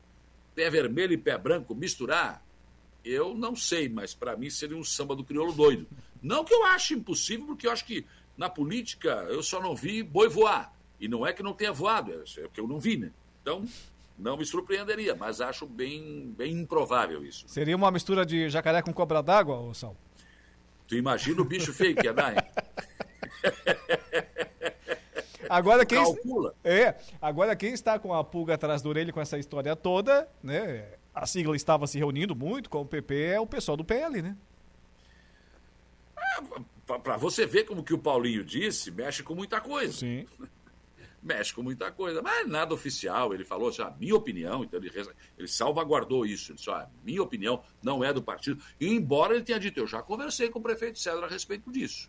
Pé 0.57 0.69
vermelho 0.69 1.13
e 1.13 1.19
pé 1.19 1.39
branco, 1.39 1.73
misturar, 1.73 2.45
eu 3.05 3.33
não 3.33 3.55
sei, 3.55 3.89
mas 3.89 4.13
para 4.13 4.37
mim 4.37 4.51
seria 4.51 4.77
um 4.77 4.83
samba 4.83 5.15
do 5.15 5.23
crioulo 5.23 5.53
doido. 5.53 5.87
Não 6.21 6.45
que 6.45 6.53
eu 6.53 6.65
ache 6.65 6.95
impossível, 6.95 7.47
porque 7.47 7.69
eu 7.69 7.71
acho 7.71 7.85
que 7.85 8.05
na 8.37 8.51
política 8.51 9.25
eu 9.29 9.41
só 9.41 9.63
não 9.63 9.77
vi 9.77 10.03
boi 10.03 10.29
voar. 10.29 10.77
E 10.99 11.07
não 11.07 11.25
é 11.25 11.33
que 11.33 11.45
não 11.45 11.53
tenha 11.53 11.73
voado, 11.73 12.11
é, 12.11 12.41
é 12.41 12.49
que 12.49 12.59
eu 12.59 12.67
não 12.67 12.81
vi, 12.81 12.97
né? 12.97 13.13
Então, 13.41 13.65
não 14.19 14.37
me 14.37 14.45
surpreenderia, 14.45 15.15
mas 15.15 15.41
acho 15.41 15.67
bem, 15.67 16.33
bem 16.37 16.53
improvável 16.53 17.25
isso. 17.25 17.45
Seria 17.49 17.77
uma 17.77 17.91
mistura 17.91 18.25
de 18.25 18.49
jacaré 18.49 18.83
com 18.83 18.93
cobra 18.93 19.23
d'água, 19.23 19.73
Sal? 19.75 19.97
Tu 20.87 20.97
imagina 20.97 21.43
o 21.43 21.45
bicho 21.45 21.73
feio 21.73 21.97
que 21.97 22.07
ia 22.07 22.15
dar, 22.15 22.33
hein? 22.33 22.43
Agora 25.49 25.87
quem, 25.87 26.03
Calcula. 26.03 26.57
É, 26.65 26.97
agora 27.23 27.55
quem 27.55 27.73
está 27.73 28.01
com 28.01 28.13
a 28.13 28.25
pulga 28.25 28.55
atrás 28.55 28.83
da 28.83 28.89
orelha 28.89 29.13
com 29.13 29.21
essa 29.21 29.39
história 29.39 29.77
toda, 29.77 30.29
né? 30.43 30.89
A 31.15 31.25
sigla 31.25 31.55
estava 31.55 31.87
se 31.87 31.99
reunindo 31.99 32.35
muito 32.35 32.69
com 32.69 32.81
o 32.81 32.87
PP, 32.87 33.27
é 33.27 33.39
o 33.39 33.47
pessoal 33.47 33.77
do 33.77 33.85
PL, 33.85 34.23
né? 34.23 34.37
É, 36.19 36.99
para 36.99 37.17
você 37.17 37.47
ver 37.47 37.63
como 37.63 37.85
que 37.85 37.95
o 37.95 37.99
Paulinho 37.99 38.45
disse, 38.45 38.91
mexe 38.91 39.23
com 39.23 39.37
muita 39.37 39.61
coisa. 39.61 39.93
Sim 39.93 40.27
mexe 41.27 41.53
com 41.53 41.63
muita 41.63 41.91
coisa, 41.91 42.23
mas 42.23 42.49
nada 42.49 42.73
oficial. 42.73 43.35
Ele 43.35 43.45
falou 43.45 43.69
assim, 43.69 43.83
a 43.83 43.91
minha 43.91 44.15
opinião, 44.15 44.63
então 44.63 44.79
ele, 44.79 44.91
ele 45.37 45.49
salvaguardou 45.49 46.25
isso. 46.25 46.53
Ele 46.53 46.57
disse, 46.57 46.71
a 46.71 46.89
minha 47.03 47.23
opinião 47.23 47.63
não 47.83 48.05
é 48.05 48.13
do 48.13 48.23
partido. 48.23 48.63
E 48.81 48.89
embora 48.89 49.35
ele 49.35 49.45
tenha 49.45 49.59
dito, 49.59 49.81
eu 49.81 49.87
já 49.87 50.03
conversei 50.03 50.49
com 50.49 50.61
o 50.61 50.63
prefeito 50.63 50.99
César 50.99 51.25
a 51.25 51.29
respeito 51.29 51.71
disso. 51.71 52.09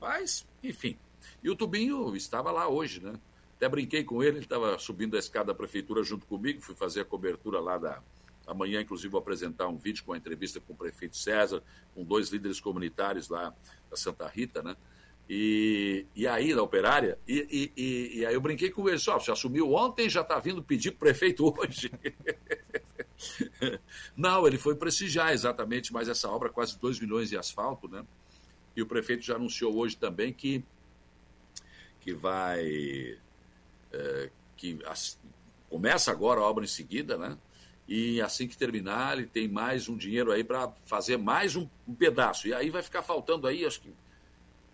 Mas, 0.00 0.46
enfim. 0.62 0.98
E 1.42 1.48
o 1.48 1.56
Tubinho 1.56 2.14
estava 2.14 2.50
lá 2.50 2.68
hoje, 2.68 3.02
né? 3.02 3.14
Até 3.56 3.68
brinquei 3.68 4.02
com 4.02 4.22
ele, 4.22 4.38
ele 4.38 4.44
estava 4.44 4.76
subindo 4.78 5.16
a 5.16 5.18
escada 5.18 5.46
da 5.46 5.54
prefeitura 5.54 6.02
junto 6.02 6.26
comigo, 6.26 6.60
fui 6.60 6.74
fazer 6.74 7.00
a 7.00 7.04
cobertura 7.04 7.60
lá 7.60 7.78
da. 7.78 8.02
Amanhã, 8.44 8.80
inclusive, 8.80 9.08
vou 9.08 9.20
apresentar 9.20 9.68
um 9.68 9.76
vídeo 9.76 10.02
com 10.04 10.12
a 10.12 10.16
entrevista 10.16 10.60
com 10.60 10.72
o 10.72 10.76
prefeito 10.76 11.16
César, 11.16 11.62
com 11.94 12.02
dois 12.02 12.30
líderes 12.30 12.58
comunitários 12.58 13.28
lá 13.28 13.54
da 13.88 13.96
Santa 13.96 14.26
Rita, 14.26 14.64
né? 14.64 14.76
E, 15.34 16.04
e 16.14 16.28
aí, 16.28 16.54
na 16.54 16.60
operária, 16.60 17.18
e, 17.26 17.72
e, 17.74 18.18
e 18.18 18.26
aí 18.26 18.34
eu 18.34 18.40
brinquei 18.40 18.70
com 18.70 18.86
ele, 18.86 18.98
só, 18.98 19.18
você 19.18 19.32
assumiu 19.32 19.72
ontem 19.72 20.06
já 20.06 20.20
está 20.20 20.38
vindo 20.38 20.62
pedir 20.62 20.90
prefeito 20.90 21.58
hoje. 21.58 21.90
Não, 24.14 24.46
ele 24.46 24.58
foi 24.58 24.76
prestigiar 24.76 25.32
exatamente 25.32 25.90
mais 25.90 26.06
essa 26.06 26.28
obra, 26.28 26.50
quase 26.50 26.78
2 26.78 27.00
milhões 27.00 27.30
de 27.30 27.38
asfalto, 27.38 27.88
né? 27.88 28.04
E 28.76 28.82
o 28.82 28.86
prefeito 28.86 29.24
já 29.24 29.36
anunciou 29.36 29.74
hoje 29.74 29.96
também 29.96 30.34
que, 30.34 30.62
que 32.02 32.12
vai. 32.12 33.18
É, 33.90 34.30
que 34.54 34.80
as, 34.84 35.18
começa 35.70 36.10
agora 36.10 36.42
a 36.42 36.44
obra 36.44 36.62
em 36.62 36.68
seguida, 36.68 37.16
né? 37.16 37.38
E 37.88 38.20
assim 38.20 38.46
que 38.46 38.58
terminar, 38.58 39.16
ele 39.16 39.26
tem 39.26 39.48
mais 39.48 39.88
um 39.88 39.96
dinheiro 39.96 40.30
aí 40.30 40.44
para 40.44 40.70
fazer 40.84 41.16
mais 41.16 41.56
um, 41.56 41.66
um 41.88 41.94
pedaço. 41.94 42.48
E 42.48 42.52
aí 42.52 42.68
vai 42.68 42.82
ficar 42.82 43.02
faltando 43.02 43.46
aí, 43.46 43.64
acho 43.64 43.80
que 43.80 43.94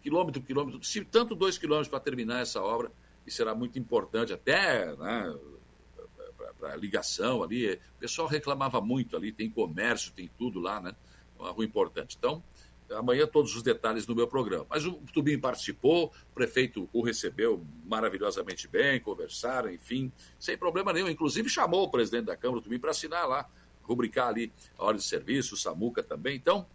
quilômetro 0.08 0.42
quilômetro, 0.42 0.82
se 0.82 1.04
tanto 1.04 1.34
dois 1.34 1.58
quilômetros 1.58 1.88
para 1.88 2.00
terminar 2.00 2.40
essa 2.40 2.62
obra, 2.62 2.90
que 3.24 3.30
será 3.30 3.54
muito 3.54 3.78
importante 3.78 4.32
até 4.32 4.96
né, 4.96 5.36
para 6.58 6.74
ligação 6.76 7.42
ali. 7.42 7.74
O 7.74 8.00
pessoal 8.00 8.26
reclamava 8.26 8.80
muito 8.80 9.16
ali, 9.16 9.30
tem 9.30 9.50
comércio, 9.50 10.10
tem 10.12 10.30
tudo 10.38 10.58
lá, 10.58 10.80
né? 10.80 10.96
Uma 11.38 11.50
rua 11.50 11.64
importante. 11.64 12.16
Então, 12.18 12.42
amanhã 12.90 13.26
todos 13.26 13.54
os 13.54 13.62
detalhes 13.62 14.06
no 14.06 14.14
meu 14.14 14.26
programa. 14.26 14.64
Mas 14.70 14.86
o 14.86 14.94
Tubinho 15.12 15.38
participou, 15.40 16.06
o 16.06 16.34
prefeito 16.34 16.88
o 16.90 17.02
recebeu 17.02 17.62
maravilhosamente 17.84 18.66
bem, 18.66 18.98
conversaram, 18.98 19.70
enfim, 19.70 20.10
sem 20.38 20.56
problema 20.56 20.90
nenhum. 20.90 21.08
Inclusive 21.08 21.50
chamou 21.50 21.84
o 21.84 21.90
presidente 21.90 22.24
da 22.24 22.36
Câmara, 22.36 22.60
o 22.60 22.62
Tubinho, 22.62 22.80
para 22.80 22.92
assinar 22.92 23.28
lá, 23.28 23.46
rubricar 23.82 24.28
ali 24.28 24.50
a 24.78 24.84
hora 24.84 24.96
de 24.96 25.04
serviço, 25.04 25.54
o 25.54 25.58
Samuca 25.58 26.02
também. 26.02 26.34
Então, 26.34 26.66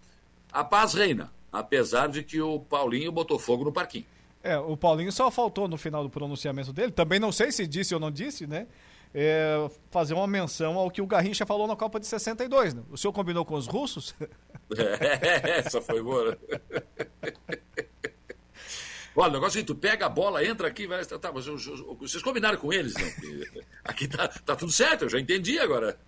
a 0.52 0.64
paz 0.64 0.94
reina 0.94 1.34
apesar 1.54 2.08
de 2.08 2.24
que 2.24 2.42
o 2.42 2.60
Paulinho 2.60 3.12
botou 3.12 3.38
fogo 3.38 3.64
no 3.64 3.72
parquinho. 3.72 4.06
É, 4.44 4.58
o 4.58 4.76
Paulinho 4.76 5.12
só 5.12 5.30
faltou 5.30 5.68
no 5.68 5.78
final 5.78 6.04
do 6.04 6.10
pronunciamento 6.10 6.74
dele, 6.74 6.92
também 6.92 7.20
não 7.20 7.32
sei 7.32 7.52
se 7.52 7.66
disse 7.66 7.94
ou 7.94 8.00
não 8.00 8.12
disse, 8.12 8.46
né? 8.46 8.68
É, 9.16 9.70
fazer 9.92 10.16
uma 10.16 10.26
menção 10.26 10.76
ao 10.76 10.90
que 10.90 11.00
o 11.00 11.06
Garrincha 11.06 11.46
falou 11.46 11.68
na 11.68 11.76
Copa 11.76 12.00
de 12.00 12.08
62. 12.08 12.74
Né? 12.74 12.82
O 12.90 12.98
senhor 12.98 13.14
combinou 13.14 13.46
com 13.46 13.54
os 13.54 13.68
russos? 13.68 14.16
É, 14.76 15.60
essa 15.60 15.82
foi 15.82 16.02
boa. 16.02 16.36
Olha, 19.16 19.30
o 19.30 19.34
negócio 19.34 19.60
é 19.60 19.64
tu 19.64 19.76
pega 19.76 20.08
a 20.08 20.10
bola, 20.10 20.44
entra 20.44 20.68
aqui, 20.68 20.88
vai. 20.88 21.06
Tá, 21.06 21.32
mas 21.32 21.46
vocês 21.46 22.24
combinaram 22.24 22.58
com 22.58 22.74
eles, 22.74 22.94
não? 22.96 23.64
Aqui 23.86 24.08
tá, 24.08 24.28
tá 24.28 24.56
tudo 24.56 24.72
certo, 24.72 25.04
eu 25.04 25.10
já 25.10 25.20
entendi 25.20 25.60
agora. 25.60 25.98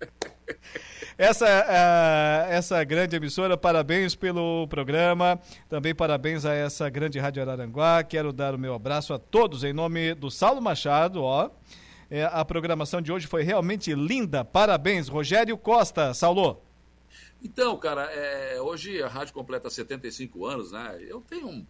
Essa, 1.18 1.46
uh, 1.46 2.52
essa 2.52 2.84
grande 2.84 3.16
emissora, 3.16 3.56
parabéns 3.56 4.14
pelo 4.14 4.68
programa. 4.68 5.40
Também 5.66 5.94
parabéns 5.94 6.44
a 6.44 6.52
essa 6.52 6.90
grande 6.90 7.18
Rádio 7.18 7.40
Araranguá. 7.40 8.04
Quero 8.04 8.34
dar 8.34 8.54
o 8.54 8.58
meu 8.58 8.74
abraço 8.74 9.14
a 9.14 9.18
todos 9.18 9.64
em 9.64 9.72
nome 9.72 10.14
do 10.14 10.30
Saulo 10.30 10.60
Machado, 10.60 11.22
ó. 11.22 11.50
É, 12.10 12.24
a 12.24 12.44
programação 12.44 13.00
de 13.00 13.10
hoje 13.10 13.26
foi 13.26 13.42
realmente 13.42 13.94
linda. 13.94 14.44
Parabéns, 14.44 15.08
Rogério 15.08 15.56
Costa. 15.56 16.12
Saulo. 16.12 16.62
Então, 17.42 17.76
cara, 17.78 18.04
é, 18.12 18.60
hoje 18.60 19.02
a 19.02 19.08
rádio 19.08 19.32
completa 19.32 19.70
75 19.70 20.44
anos, 20.44 20.72
né? 20.72 20.98
Eu 21.00 21.20
tenho 21.22 21.48
um. 21.48 21.66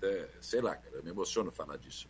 Até, 0.00 0.30
sei 0.40 0.62
lá, 0.62 0.74
cara, 0.74 0.96
eu 0.96 1.04
me 1.04 1.10
emociono 1.10 1.50
falar 1.50 1.76
disso. 1.76 2.08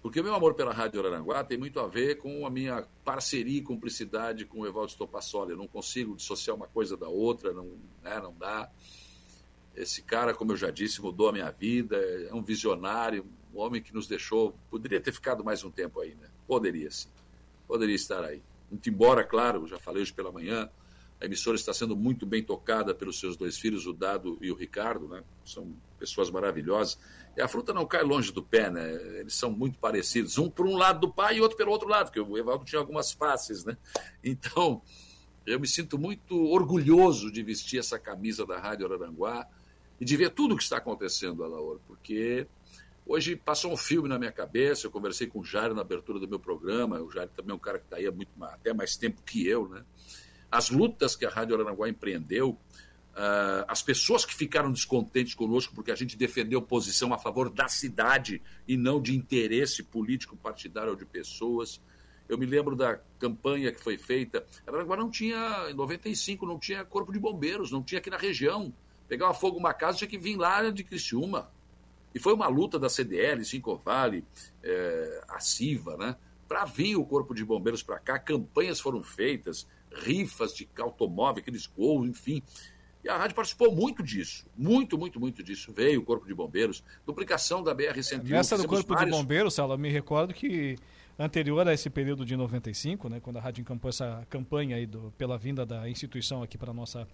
Porque 0.00 0.20
o 0.20 0.24
meu 0.24 0.34
amor 0.34 0.54
pela 0.54 0.72
Rádio 0.72 1.00
Araranguá 1.00 1.44
tem 1.44 1.58
muito 1.58 1.78
a 1.78 1.86
ver 1.86 2.16
com 2.16 2.46
a 2.46 2.50
minha 2.50 2.88
parceria 3.04 3.58
e 3.58 3.62
cumplicidade 3.62 4.46
com 4.46 4.60
o 4.60 4.66
Evaldo 4.66 4.90
Stopassoli. 4.90 5.52
Eu 5.52 5.58
não 5.58 5.68
consigo 5.68 6.16
dissociar 6.16 6.56
uma 6.56 6.66
coisa 6.66 6.96
da 6.96 7.08
outra, 7.08 7.52
não, 7.52 7.78
né, 8.02 8.18
não 8.20 8.34
dá. 8.34 8.70
Esse 9.76 10.02
cara, 10.02 10.34
como 10.34 10.52
eu 10.52 10.56
já 10.56 10.70
disse, 10.70 11.00
mudou 11.00 11.28
a 11.28 11.32
minha 11.32 11.50
vida, 11.50 11.96
é 11.96 12.34
um 12.34 12.42
visionário, 12.42 13.24
um 13.54 13.60
homem 13.60 13.80
que 13.82 13.94
nos 13.94 14.08
deixou. 14.08 14.56
Poderia 14.70 15.00
ter 15.00 15.12
ficado 15.12 15.44
mais 15.44 15.62
um 15.62 15.70
tempo 15.70 16.00
aí, 16.00 16.14
né? 16.14 16.28
Poderia 16.48 16.90
sim. 16.90 17.08
Poderia 17.68 17.94
estar 17.94 18.24
aí. 18.24 18.42
Muito 18.70 18.88
embora, 18.88 19.22
claro, 19.22 19.66
já 19.66 19.78
falei 19.78 20.02
hoje 20.02 20.12
pela 20.12 20.32
manhã, 20.32 20.68
A 21.22 21.26
emissora 21.26 21.54
está 21.54 21.72
sendo 21.72 21.94
muito 21.94 22.26
bem 22.26 22.42
tocada 22.42 22.92
pelos 22.92 23.20
seus 23.20 23.36
dois 23.36 23.56
filhos, 23.56 23.86
o 23.86 23.92
Dado 23.92 24.36
e 24.40 24.50
o 24.50 24.56
Ricardo, 24.56 25.06
né? 25.06 25.22
São 25.44 25.72
pessoas 26.02 26.30
maravilhosas. 26.30 26.98
E 27.36 27.40
a 27.40 27.46
fruta 27.46 27.72
não 27.72 27.86
cai 27.86 28.02
longe 28.02 28.32
do 28.32 28.42
pé, 28.42 28.68
né? 28.68 28.92
Eles 29.20 29.34
são 29.34 29.52
muito 29.52 29.78
parecidos, 29.78 30.36
um 30.36 30.50
por 30.50 30.66
um 30.66 30.76
lado 30.76 31.06
do 31.06 31.12
pai 31.12 31.36
e 31.36 31.40
outro 31.40 31.56
pelo 31.56 31.70
outro 31.70 31.88
lado, 31.88 32.06
porque 32.06 32.18
o 32.18 32.36
Evaldo 32.36 32.64
tinha 32.64 32.80
algumas 32.80 33.12
faces, 33.12 33.64
né? 33.64 33.76
Então, 34.22 34.82
eu 35.46 35.60
me 35.60 35.68
sinto 35.68 35.96
muito 35.96 36.36
orgulhoso 36.50 37.30
de 37.30 37.40
vestir 37.44 37.78
essa 37.78 38.00
camisa 38.00 38.44
da 38.44 38.58
Rádio 38.58 38.84
Araranguá 38.84 39.46
e 40.00 40.04
de 40.04 40.16
ver 40.16 40.30
tudo 40.30 40.54
o 40.54 40.56
que 40.56 40.64
está 40.64 40.78
acontecendo, 40.78 41.44
Alaor, 41.44 41.78
porque 41.86 42.48
hoje 43.06 43.36
passou 43.36 43.72
um 43.72 43.76
filme 43.76 44.08
na 44.08 44.18
minha 44.18 44.32
cabeça, 44.32 44.88
eu 44.88 44.90
conversei 44.90 45.28
com 45.28 45.38
o 45.38 45.44
Jairo 45.44 45.72
na 45.72 45.82
abertura 45.82 46.18
do 46.18 46.26
meu 46.26 46.40
programa, 46.40 47.00
o 47.00 47.10
Jairo 47.12 47.30
também 47.36 47.52
é 47.52 47.54
um 47.54 47.60
cara 47.60 47.78
que 47.78 47.84
está 47.84 47.98
aí 47.98 48.08
há 48.08 48.12
muito, 48.12 48.30
até 48.42 48.74
mais 48.74 48.96
tempo 48.96 49.22
que 49.22 49.46
eu, 49.46 49.68
né? 49.68 49.84
As 50.50 50.68
lutas 50.68 51.14
que 51.14 51.24
a 51.24 51.30
Rádio 51.30 51.54
Araranguá 51.54 51.88
empreendeu, 51.88 52.58
Uh, 53.12 53.64
as 53.68 53.82
pessoas 53.82 54.24
que 54.24 54.34
ficaram 54.34 54.72
descontentes 54.72 55.34
conosco 55.34 55.74
porque 55.74 55.90
a 55.90 55.94
gente 55.94 56.16
defendeu 56.16 56.62
posição 56.62 57.12
a 57.12 57.18
favor 57.18 57.50
da 57.50 57.68
cidade 57.68 58.40
e 58.66 58.74
não 58.74 59.02
de 59.02 59.14
interesse 59.14 59.82
político 59.82 60.34
partidário 60.34 60.96
de 60.96 61.04
pessoas. 61.04 61.80
Eu 62.26 62.38
me 62.38 62.46
lembro 62.46 62.74
da 62.74 62.98
campanha 63.18 63.70
que 63.70 63.80
foi 63.80 63.98
feita. 63.98 64.46
Araraguá 64.66 64.96
não 64.96 65.10
tinha, 65.10 65.68
em 65.70 65.74
95, 65.74 66.46
não 66.46 66.58
tinha 66.58 66.84
corpo 66.84 67.12
de 67.12 67.18
bombeiros, 67.18 67.70
não 67.70 67.82
tinha 67.82 67.98
aqui 67.98 68.08
na 68.08 68.16
região. 68.16 68.72
Pegava 69.06 69.34
fogo 69.34 69.58
uma 69.58 69.74
casa, 69.74 69.98
tinha 69.98 70.08
que 70.08 70.16
vir 70.16 70.36
lá 70.36 70.70
de 70.70 70.82
Criciúma. 70.82 71.50
E 72.14 72.18
foi 72.18 72.32
uma 72.32 72.48
luta 72.48 72.78
da 72.78 72.88
CDL, 72.88 73.44
Cinco 73.44 73.76
Vale, 73.76 74.24
é, 74.62 75.24
a 75.28 75.40
CIVA, 75.40 75.98
né? 75.98 76.16
Para 76.48 76.64
vir 76.64 76.96
o 76.96 77.04
corpo 77.04 77.34
de 77.34 77.44
bombeiros 77.44 77.82
para 77.82 77.98
cá, 77.98 78.18
campanhas 78.18 78.80
foram 78.80 79.02
feitas, 79.02 79.66
rifas 79.90 80.54
de 80.54 80.68
automóvel, 80.78 81.40
aqueles 81.40 81.66
gols, 81.66 82.08
enfim. 82.08 82.42
E 83.04 83.08
a 83.08 83.16
rádio 83.16 83.34
participou 83.34 83.74
muito 83.74 84.02
disso, 84.02 84.46
muito, 84.56 84.96
muito, 84.96 85.18
muito 85.18 85.42
disso. 85.42 85.72
Veio 85.72 86.00
o 86.00 86.04
Corpo 86.04 86.26
de 86.26 86.34
Bombeiros, 86.34 86.84
duplicação 87.04 87.62
da 87.62 87.74
BR-101. 87.74 88.28
Nessa 88.28 88.56
do 88.56 88.68
Corpo 88.68 88.94
vários... 88.94 89.10
de 89.10 89.20
Bombeiros, 89.20 89.54
Sala, 89.54 89.76
me 89.76 89.90
recordo 89.90 90.32
que 90.32 90.76
anterior 91.18 91.66
a 91.66 91.74
esse 91.74 91.90
período 91.90 92.24
de 92.24 92.36
95, 92.36 93.08
né, 93.08 93.20
quando 93.20 93.38
a 93.38 93.40
rádio 93.40 93.60
encampou 93.60 93.88
essa 93.88 94.24
campanha 94.30 94.76
aí 94.76 94.86
do, 94.86 95.12
pela 95.18 95.36
vinda 95.36 95.66
da 95.66 95.88
instituição 95.88 96.42
aqui 96.42 96.56
para 96.56 96.70
a 96.70 96.74
nossa 96.74 97.06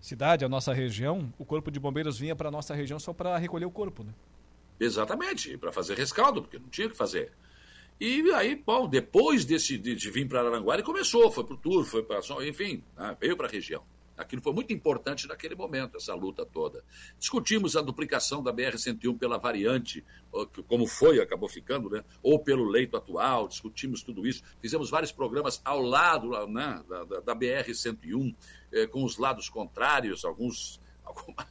cidade, 0.00 0.44
a 0.44 0.48
nossa 0.48 0.72
região, 0.72 1.32
o 1.38 1.44
Corpo 1.44 1.70
de 1.70 1.78
Bombeiros 1.78 2.18
vinha 2.18 2.34
para 2.34 2.48
a 2.48 2.52
nossa 2.52 2.74
região 2.74 2.98
só 2.98 3.12
para 3.12 3.36
recolher 3.36 3.66
o 3.66 3.70
corpo, 3.70 4.02
né? 4.02 4.12
Exatamente, 4.80 5.56
para 5.58 5.70
fazer 5.70 5.96
rescaldo, 5.96 6.42
porque 6.42 6.58
não 6.58 6.68
tinha 6.68 6.86
o 6.86 6.90
que 6.90 6.96
fazer. 6.96 7.30
E 8.00 8.22
aí, 8.32 8.56
bom, 8.56 8.88
depois 8.88 9.44
desse, 9.44 9.76
de, 9.76 9.94
de 9.94 10.10
vir 10.10 10.26
para 10.26 10.40
Aranguá, 10.40 10.74
ele 10.74 10.82
começou, 10.82 11.30
foi 11.30 11.44
para 11.44 11.54
o 11.54 11.58
Tour, 11.58 11.84
foi 11.84 12.02
para. 12.02 12.18
Enfim, 12.48 12.82
né, 12.96 13.14
veio 13.20 13.36
para 13.36 13.46
a 13.46 13.50
região. 13.50 13.84
Aquilo 14.20 14.42
foi 14.42 14.52
muito 14.52 14.70
importante 14.72 15.26
naquele 15.26 15.54
momento, 15.54 15.96
essa 15.96 16.14
luta 16.14 16.44
toda. 16.44 16.84
Discutimos 17.18 17.74
a 17.74 17.80
duplicação 17.80 18.42
da 18.42 18.52
BR-101 18.52 19.18
pela 19.18 19.38
variante, 19.38 20.04
como 20.68 20.86
foi, 20.86 21.20
acabou 21.20 21.48
ficando, 21.48 21.88
né? 21.88 22.04
ou 22.22 22.38
pelo 22.38 22.68
leito 22.68 22.98
atual, 22.98 23.48
discutimos 23.48 24.02
tudo 24.02 24.26
isso. 24.26 24.42
Fizemos 24.60 24.90
vários 24.90 25.10
programas 25.10 25.62
ao 25.64 25.80
lado 25.80 26.46
né? 26.48 26.84
da, 26.86 27.04
da, 27.04 27.20
da 27.20 27.34
BR-101, 27.34 28.36
eh, 28.72 28.86
com 28.86 29.04
os 29.04 29.16
lados 29.16 29.48
contrários, 29.48 30.24
alguns. 30.24 30.80
Alguma, 31.10 31.44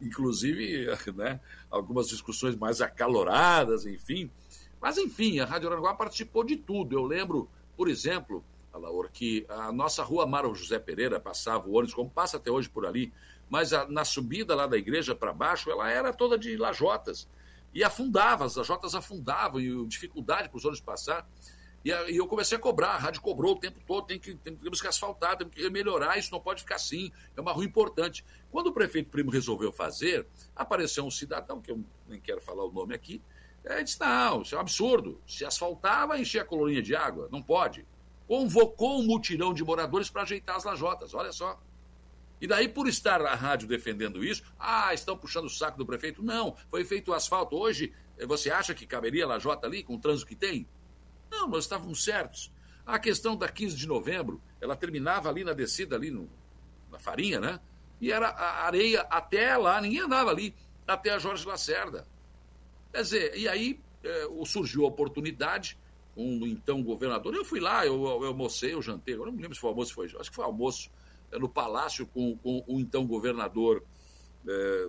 inclusive, 0.00 0.86
né? 1.14 1.38
algumas 1.70 2.08
discussões 2.08 2.56
mais 2.56 2.80
acaloradas, 2.80 3.86
enfim. 3.86 4.28
Mas, 4.80 4.98
enfim, 4.98 5.38
a 5.38 5.44
Rádio 5.44 5.70
Aranguá 5.70 5.94
participou 5.94 6.42
de 6.42 6.56
tudo. 6.56 6.96
Eu 6.96 7.04
lembro, 7.04 7.48
por 7.76 7.88
exemplo, 7.88 8.44
Alaor, 8.72 9.10
que 9.12 9.44
a 9.48 9.70
nossa 9.70 10.02
rua 10.02 10.26
Mário 10.26 10.54
José 10.54 10.78
Pereira 10.78 11.20
passava 11.20 11.68
o 11.68 11.72
ônibus, 11.72 11.94
como 11.94 12.08
passa 12.08 12.38
até 12.38 12.50
hoje 12.50 12.68
por 12.68 12.86
ali, 12.86 13.12
mas 13.48 13.72
a, 13.72 13.86
na 13.86 14.04
subida 14.04 14.54
lá 14.54 14.66
da 14.66 14.78
igreja 14.78 15.14
para 15.14 15.32
baixo, 15.32 15.70
ela 15.70 15.90
era 15.90 16.12
toda 16.12 16.38
de 16.38 16.56
lajotas. 16.56 17.28
E 17.74 17.84
afundava, 17.84 18.44
as 18.44 18.56
lajotas 18.56 18.94
afundavam, 18.94 19.60
e 19.60 19.86
dificuldade 19.86 20.48
para 20.48 20.56
os 20.56 20.64
ônibus 20.64 20.80
passar. 20.80 21.28
E, 21.84 21.92
a, 21.92 22.10
e, 22.10 22.16
eu 22.16 22.26
comecei 22.26 22.56
a 22.56 22.60
cobrar, 22.60 22.92
a 22.92 22.98
rádio 22.98 23.20
cobrou 23.20 23.52
o 23.52 23.58
tempo 23.58 23.78
todo, 23.86 24.06
tem 24.06 24.18
que, 24.18 24.34
tem, 24.36 24.56
temos 24.56 24.80
que 24.80 24.86
asfaltar, 24.86 25.36
temos 25.36 25.54
que 25.54 25.68
melhorar, 25.68 26.16
isso 26.18 26.32
não 26.32 26.40
pode 26.40 26.62
ficar 26.62 26.76
assim, 26.76 27.12
é 27.36 27.40
uma 27.40 27.52
rua 27.52 27.64
importante. 27.64 28.24
Quando 28.50 28.68
o 28.68 28.72
prefeito 28.72 29.10
Primo 29.10 29.30
resolveu 29.30 29.70
fazer, 29.70 30.26
apareceu 30.56 31.04
um 31.04 31.10
cidadão, 31.10 31.60
que 31.60 31.70
eu 31.70 31.84
nem 32.08 32.20
quero 32.20 32.40
falar 32.40 32.64
o 32.64 32.72
nome 32.72 32.94
aqui, 32.94 33.20
é, 33.64 33.82
disse, 33.82 34.00
não, 34.00 34.42
isso 34.42 34.54
é 34.54 34.58
um 34.58 34.60
absurdo, 34.60 35.20
se 35.26 35.44
asfaltar 35.44 36.08
vai 36.08 36.20
encher 36.20 36.40
a 36.40 36.44
colonia 36.44 36.82
de 36.82 36.96
água, 36.96 37.28
não 37.30 37.42
pode 37.42 37.86
convocou 38.32 38.98
um 38.98 39.04
mutirão 39.04 39.52
de 39.52 39.62
moradores 39.62 40.08
para 40.08 40.22
ajeitar 40.22 40.56
as 40.56 40.64
lajotas, 40.64 41.12
olha 41.12 41.30
só. 41.32 41.60
E 42.40 42.46
daí, 42.46 42.66
por 42.66 42.88
estar 42.88 43.20
a 43.20 43.34
rádio 43.34 43.68
defendendo 43.68 44.24
isso, 44.24 44.42
ah, 44.58 44.94
estão 44.94 45.18
puxando 45.18 45.44
o 45.44 45.50
saco 45.50 45.76
do 45.76 45.84
prefeito. 45.84 46.22
Não, 46.22 46.56
foi 46.70 46.82
feito 46.82 47.10
o 47.10 47.14
asfalto. 47.14 47.54
Hoje, 47.54 47.92
eh, 48.16 48.24
você 48.24 48.50
acha 48.50 48.72
que 48.72 48.86
caberia 48.86 49.26
a 49.26 49.28
lajota 49.28 49.66
ali 49.66 49.82
com 49.82 49.96
o 49.96 49.98
trânsito 49.98 50.26
que 50.26 50.34
tem? 50.34 50.66
Não, 51.30 51.46
nós 51.46 51.64
estávamos 51.64 52.02
certos. 52.02 52.50
A 52.86 52.98
questão 52.98 53.36
da 53.36 53.50
15 53.50 53.76
de 53.76 53.86
novembro, 53.86 54.40
ela 54.62 54.74
terminava 54.74 55.28
ali 55.28 55.44
na 55.44 55.52
descida, 55.52 55.94
ali 55.94 56.10
no, 56.10 56.26
na 56.90 56.98
farinha, 56.98 57.38
né? 57.38 57.60
E 58.00 58.10
era 58.10 58.28
a 58.28 58.64
areia 58.64 59.02
até 59.10 59.58
lá, 59.58 59.78
ninguém 59.78 60.00
andava 60.00 60.30
ali, 60.30 60.54
até 60.88 61.10
a 61.10 61.18
Jorge 61.18 61.46
Lacerda. 61.46 62.08
Quer 62.94 63.02
dizer, 63.02 63.36
e 63.36 63.46
aí 63.46 63.78
eh, 64.02 64.28
surgiu 64.46 64.86
a 64.86 64.88
oportunidade 64.88 65.76
um 66.16 66.46
então 66.46 66.82
governador. 66.82 67.34
Eu 67.34 67.44
fui 67.44 67.60
lá, 67.60 67.86
eu, 67.86 67.94
eu 67.94 68.26
almocei, 68.26 68.74
eu 68.74 68.82
jantei, 68.82 69.14
eu 69.14 69.24
não 69.24 69.32
me 69.32 69.40
lembro 69.40 69.54
se 69.54 69.60
foi 69.60 69.70
almoço, 69.70 69.94
foi, 69.94 70.06
acho 70.06 70.30
que 70.30 70.36
foi 70.36 70.44
almoço 70.44 70.90
é, 71.30 71.38
no 71.38 71.48
palácio 71.48 72.06
com, 72.06 72.36
com 72.38 72.62
o 72.66 72.78
então 72.78 73.06
governador 73.06 73.82
é, 74.46 74.88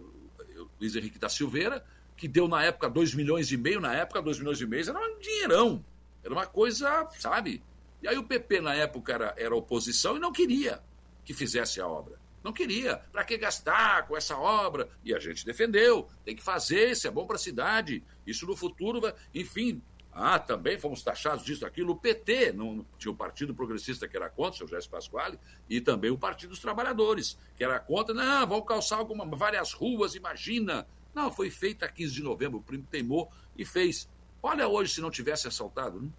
Luiz 0.80 0.95
Henrique 0.95 1.18
da 1.18 1.30
Silveira, 1.30 1.84
que 2.16 2.28
deu 2.28 2.48
na 2.48 2.64
época 2.64 2.90
2 2.90 3.16
milhões 3.16 3.52
e 3.52 3.58
meio, 3.58 3.80
na 3.80 3.94
época 3.94 4.22
2 4.22 4.40
milhões 4.40 4.62
e 4.62 4.66
meio 4.66 4.88
era 4.88 5.00
um 5.00 5.20
dinheirão, 5.20 5.86
era 6.24 6.34
uma 6.34 6.45
coisa, 6.45 7.08
sabe? 7.18 7.64
E 8.02 8.08
aí 8.08 8.18
o 8.18 8.24
PP 8.24 8.62
na 8.62 8.76
época 8.76 9.14
era, 9.14 9.34
era 9.38 9.56
oposição 9.56 10.18
e 10.18 10.20
não 10.20 10.32
queria 10.32 10.82
que 11.24 11.34
fizesse 11.34 11.80
a 11.80 11.88
obra. 11.88 12.22
Não 12.44 12.52
queria. 12.52 12.98
Para 13.12 13.24
que 13.24 13.38
gastar 13.38 14.06
com 14.06 14.18
essa 14.18 14.38
obra? 14.38 14.90
E 15.04 15.16
a 15.16 15.20
gente 15.20 15.45
defendeu. 15.45 16.10
Tem 16.26 16.36
que 16.36 16.44
fazer, 16.44 16.91
isso 16.91 17.08
é 17.08 17.12
bom 17.12 17.26
para 17.26 17.38
a 17.38 17.40
cidade. 17.40 18.04
Isso 18.28 18.45
no 18.45 18.56
futuro 18.56 19.00
vai. 19.00 19.14
Enfim, 19.34 19.82
ah, 20.15 20.38
também 20.38 20.77
fomos 20.77 21.02
taxados 21.02 21.44
disso, 21.44 21.65
aquilo. 21.65 21.94
O 21.94 21.95
PT, 21.95 22.53
não, 22.53 22.85
tinha 22.98 23.11
o 23.11 23.15
Partido 23.15 23.53
Progressista 23.53 24.07
que 24.07 24.15
era 24.15 24.30
contra, 24.30 24.53
o 24.53 24.57
seu 24.57 24.68
Jéssica 24.68 24.98
Pasquale, 24.98 25.40
e 25.69 25.81
também 25.81 26.11
o 26.11 26.18
Partido 26.18 26.52
dos 26.52 26.60
Trabalhadores, 26.60 27.38
que 27.56 27.64
era 27.64 27.80
contra. 27.80 28.14
Não, 28.14 28.48
vão 28.48 28.61
calçar 28.61 28.98
alguma, 28.98 29.26
várias 29.26 29.73
ruas, 29.73 30.15
imagina. 30.15 30.88
Não, 31.14 31.31
foi 31.31 31.49
feita 31.49 31.85
a 31.85 31.90
15 31.90 32.14
de 32.14 32.23
novembro, 32.23 32.60
o 32.60 32.61
primo 32.61 32.88
teimou 32.90 33.31
e 33.57 33.65
fez. 33.65 34.10
Olha 34.41 34.68
hoje 34.68 34.94
se 34.94 35.02
não 35.02 35.10
tivesse 35.10 35.48
assaltado, 35.48 36.02
né? 36.02 36.10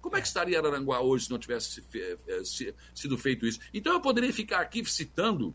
Como 0.00 0.16
é 0.16 0.20
que 0.20 0.26
estaria 0.26 0.58
Araranguá 0.58 1.00
hoje 1.00 1.26
se 1.26 1.30
não 1.30 1.38
tivesse 1.38 1.84
eh, 1.94 2.42
sido 2.94 3.18
feito 3.18 3.46
isso? 3.46 3.60
Então 3.72 3.92
eu 3.92 4.00
poderia 4.00 4.32
ficar 4.32 4.60
aqui 4.60 4.82
citando 4.84 5.54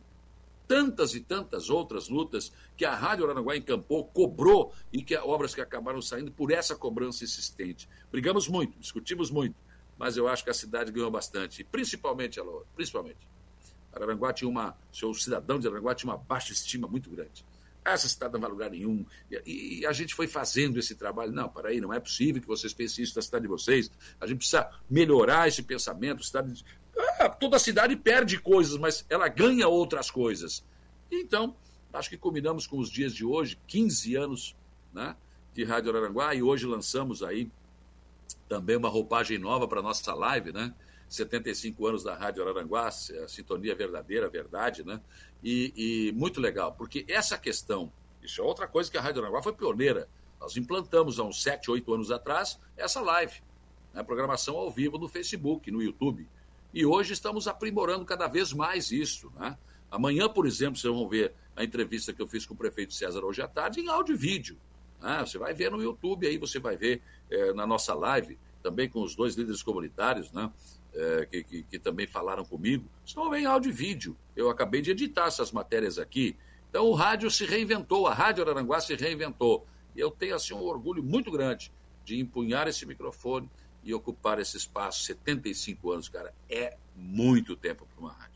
tantas 0.68 1.16
e 1.16 1.20
tantas 1.20 1.70
outras 1.70 2.10
lutas 2.10 2.52
que 2.76 2.86
a 2.86 2.96
Rádio 2.96 3.26
Aranaguá 3.26 3.56
encampou, 3.56 4.06
cobrou 4.06 4.74
e 4.92 5.02
que 5.04 5.16
obras 5.18 5.54
que 5.54 5.62
acabaram 5.62 6.02
saindo 6.02 6.32
por 6.32 6.52
essa 6.52 6.76
cobrança 6.76 7.24
insistente. 7.24 7.88
Brigamos 8.12 8.48
muito, 8.48 8.80
discutimos 8.80 9.32
muito, 9.32 9.56
mas 9.98 10.18
eu 10.18 10.28
acho 10.28 10.44
que 10.44 10.50
a 10.50 10.54
cidade 10.54 10.92
ganhou 10.92 11.12
bastante, 11.12 11.64
principalmente 11.64 12.40
ela, 12.40 12.64
principalmente. 12.76 13.28
Araranguá 13.94 14.34
tinha 14.34 14.50
uma, 14.50 14.78
seu 14.92 15.14
cidadão 15.14 15.58
de 15.58 15.68
Araranguá 15.68 15.96
tinha 15.96 16.12
uma 16.12 16.18
baixa 16.18 16.52
estima 16.52 16.88
muito 16.88 17.10
grande. 17.10 17.46
Essa 17.86 18.10
cidade 18.10 18.34
não 18.34 18.40
vai 18.40 18.50
lugar 18.50 18.72
nenhum. 18.72 19.06
E, 19.30 19.80
e, 19.80 19.86
a 19.86 19.94
gente 19.94 20.16
foi 20.16 20.28
fazendo 20.28 20.80
esse 20.80 20.96
trabalho. 20.96 21.32
Não, 21.32 21.48
para 21.48 21.70
aí, 21.70 21.80
não 21.80 21.94
é 21.94 22.00
possível 22.00 22.42
que 22.42 22.48
vocês 22.48 22.74
pensem 22.74 23.04
isso 23.04 23.14
da 23.14 23.22
cidade 23.22 23.44
de 23.44 23.48
vocês. 23.48 23.92
A 24.20 24.26
gente 24.26 24.40
precisa 24.40 24.68
melhorar 24.90 25.48
esse 25.48 25.62
pensamento. 25.62 26.22
A 26.22 26.24
cidade 26.24 26.66
ah, 26.98 27.30
toda 27.30 27.60
cidade 27.60 27.96
perde 27.96 28.40
coisas, 28.40 28.78
mas 28.78 29.06
ela 29.10 29.28
ganha 29.28 29.68
outras 29.68 30.10
coisas. 30.10 30.64
Então, 31.12 31.56
acho 31.94 32.10
que 32.10 32.18
combinamos 32.18 32.68
com 32.68 32.78
os 32.78 32.90
dias 32.90 33.14
de 33.14 33.26
hoje, 33.26 33.60
15 33.68 34.16
anos 34.16 34.56
né, 34.94 35.16
de 35.54 35.64
Rádio 35.64 35.92
Araranguá, 35.92 36.34
e 36.34 36.42
hoje 36.42 36.66
lançamos 36.66 37.24
aí 37.24 37.50
também 38.48 38.76
uma 38.76 38.90
roupagem 38.90 39.38
nova 39.38 39.68
para 39.68 39.80
a 39.80 39.84
nossa 39.84 40.14
live, 40.14 40.52
né? 40.52 40.74
75 41.08 41.86
anos 41.86 42.04
da 42.04 42.16
Rádio 42.16 42.44
Araranguá, 42.44 42.88
a 42.88 42.92
sintonia 42.92 43.76
verdadeira, 43.76 44.28
verdade, 44.28 44.84
né? 44.84 45.00
E, 45.44 45.74
e, 45.76 46.12
muito 46.14 46.42
legal, 46.42 46.74
porque 46.74 47.06
essa 47.08 47.38
questão, 47.38 47.92
isso 48.24 48.42
é 48.42 48.44
outra 48.44 48.68
coisa 48.68 48.90
que 48.90 48.98
a 48.98 49.02
Rádio 49.02 49.22
Araranguá 49.22 49.44
foi 49.44 49.54
pioneira. 49.54 50.10
Nós 50.40 50.58
implantamos 50.58 51.20
há 51.20 51.24
uns 51.24 51.42
7, 51.42 51.70
8 51.70 51.94
anos 51.94 52.12
atrás 52.12 52.60
essa 52.76 53.02
live, 53.02 53.42
né? 53.94 54.04
programação 54.04 54.58
ao 54.58 54.70
vivo 54.72 54.98
no 54.98 55.08
Facebook, 55.08 55.72
no 55.72 55.82
YouTube. 55.82 56.28
E 56.76 56.86
hoje 56.86 57.14
estamos 57.14 57.48
aprimorando 57.48 58.04
cada 58.04 58.28
vez 58.28 58.52
mais 58.52 58.92
isso. 58.92 59.32
Né? 59.38 59.58
Amanhã, 59.90 60.28
por 60.28 60.46
exemplo, 60.46 60.78
vocês 60.78 60.94
vão 60.94 61.08
ver 61.08 61.34
a 61.56 61.64
entrevista 61.64 62.12
que 62.12 62.22
eu 62.22 62.28
fiz 62.28 62.46
com 62.46 62.54
o 62.54 62.58
prefeito 62.58 62.94
César 62.94 63.24
hoje 63.24 63.42
à 63.42 63.48
tarde 63.48 63.80
em 63.80 63.88
áudio 63.88 64.14
e 64.14 64.18
vídeo. 64.18 64.58
Né? 65.02 65.22
Você 65.26 65.38
vai 65.38 65.54
ver 65.54 65.72
no 65.72 65.82
YouTube, 65.82 66.28
aí 66.28 66.38
você 66.38 66.60
vai 66.60 66.76
ver 66.76 67.02
é, 67.32 67.54
na 67.54 67.66
nossa 67.66 67.94
live 67.94 68.38
também 68.62 68.90
com 68.90 69.02
os 69.02 69.16
dois 69.16 69.36
líderes 69.36 69.64
comunitários, 69.64 70.34
né? 70.34 70.52
É, 70.94 71.26
que, 71.26 71.44
que, 71.44 71.64
que, 71.64 71.80
também 71.80 72.08
falaram 72.08 72.44
comigo, 72.44 72.90
estão 73.06 73.34
em 73.36 73.46
áudio 73.46 73.70
e 73.70 73.74
vídeo. 73.74 74.18
Eu 74.36 74.50
acabei 74.50 74.82
de 74.82 74.92
editar 74.92 75.28
essas 75.28 75.52
matérias 75.52 75.98
aqui. 76.00 76.36
Então 76.70 76.88
o 76.88 76.94
rádio 76.94 77.30
se 77.30 77.46
reinventou, 77.46 78.08
a 78.08 78.14
Rádio 78.14 78.44
Araranguá 78.44 78.82
se 78.82 78.96
reinventou. 78.96 79.66
E 79.96 80.00
eu 80.00 80.10
tenho 80.10 80.36
assim 80.36 80.54
um 80.54 80.64
orgulho 80.64 81.04
muito 81.04 81.32
grande 81.32 81.72
de 82.04 82.20
empunhar 82.20 82.68
esse 82.68 82.86
microfone 82.86 83.50
e 83.86 83.94
ocupar 83.94 84.40
esse 84.40 84.58
espaço. 84.58 85.04
75 85.04 85.92
anos, 85.92 86.10
cara, 86.10 86.34
é 86.50 86.76
muito 86.96 87.56
tempo 87.56 87.86
para 87.86 88.02
uma 88.02 88.12
rádio. 88.12 88.36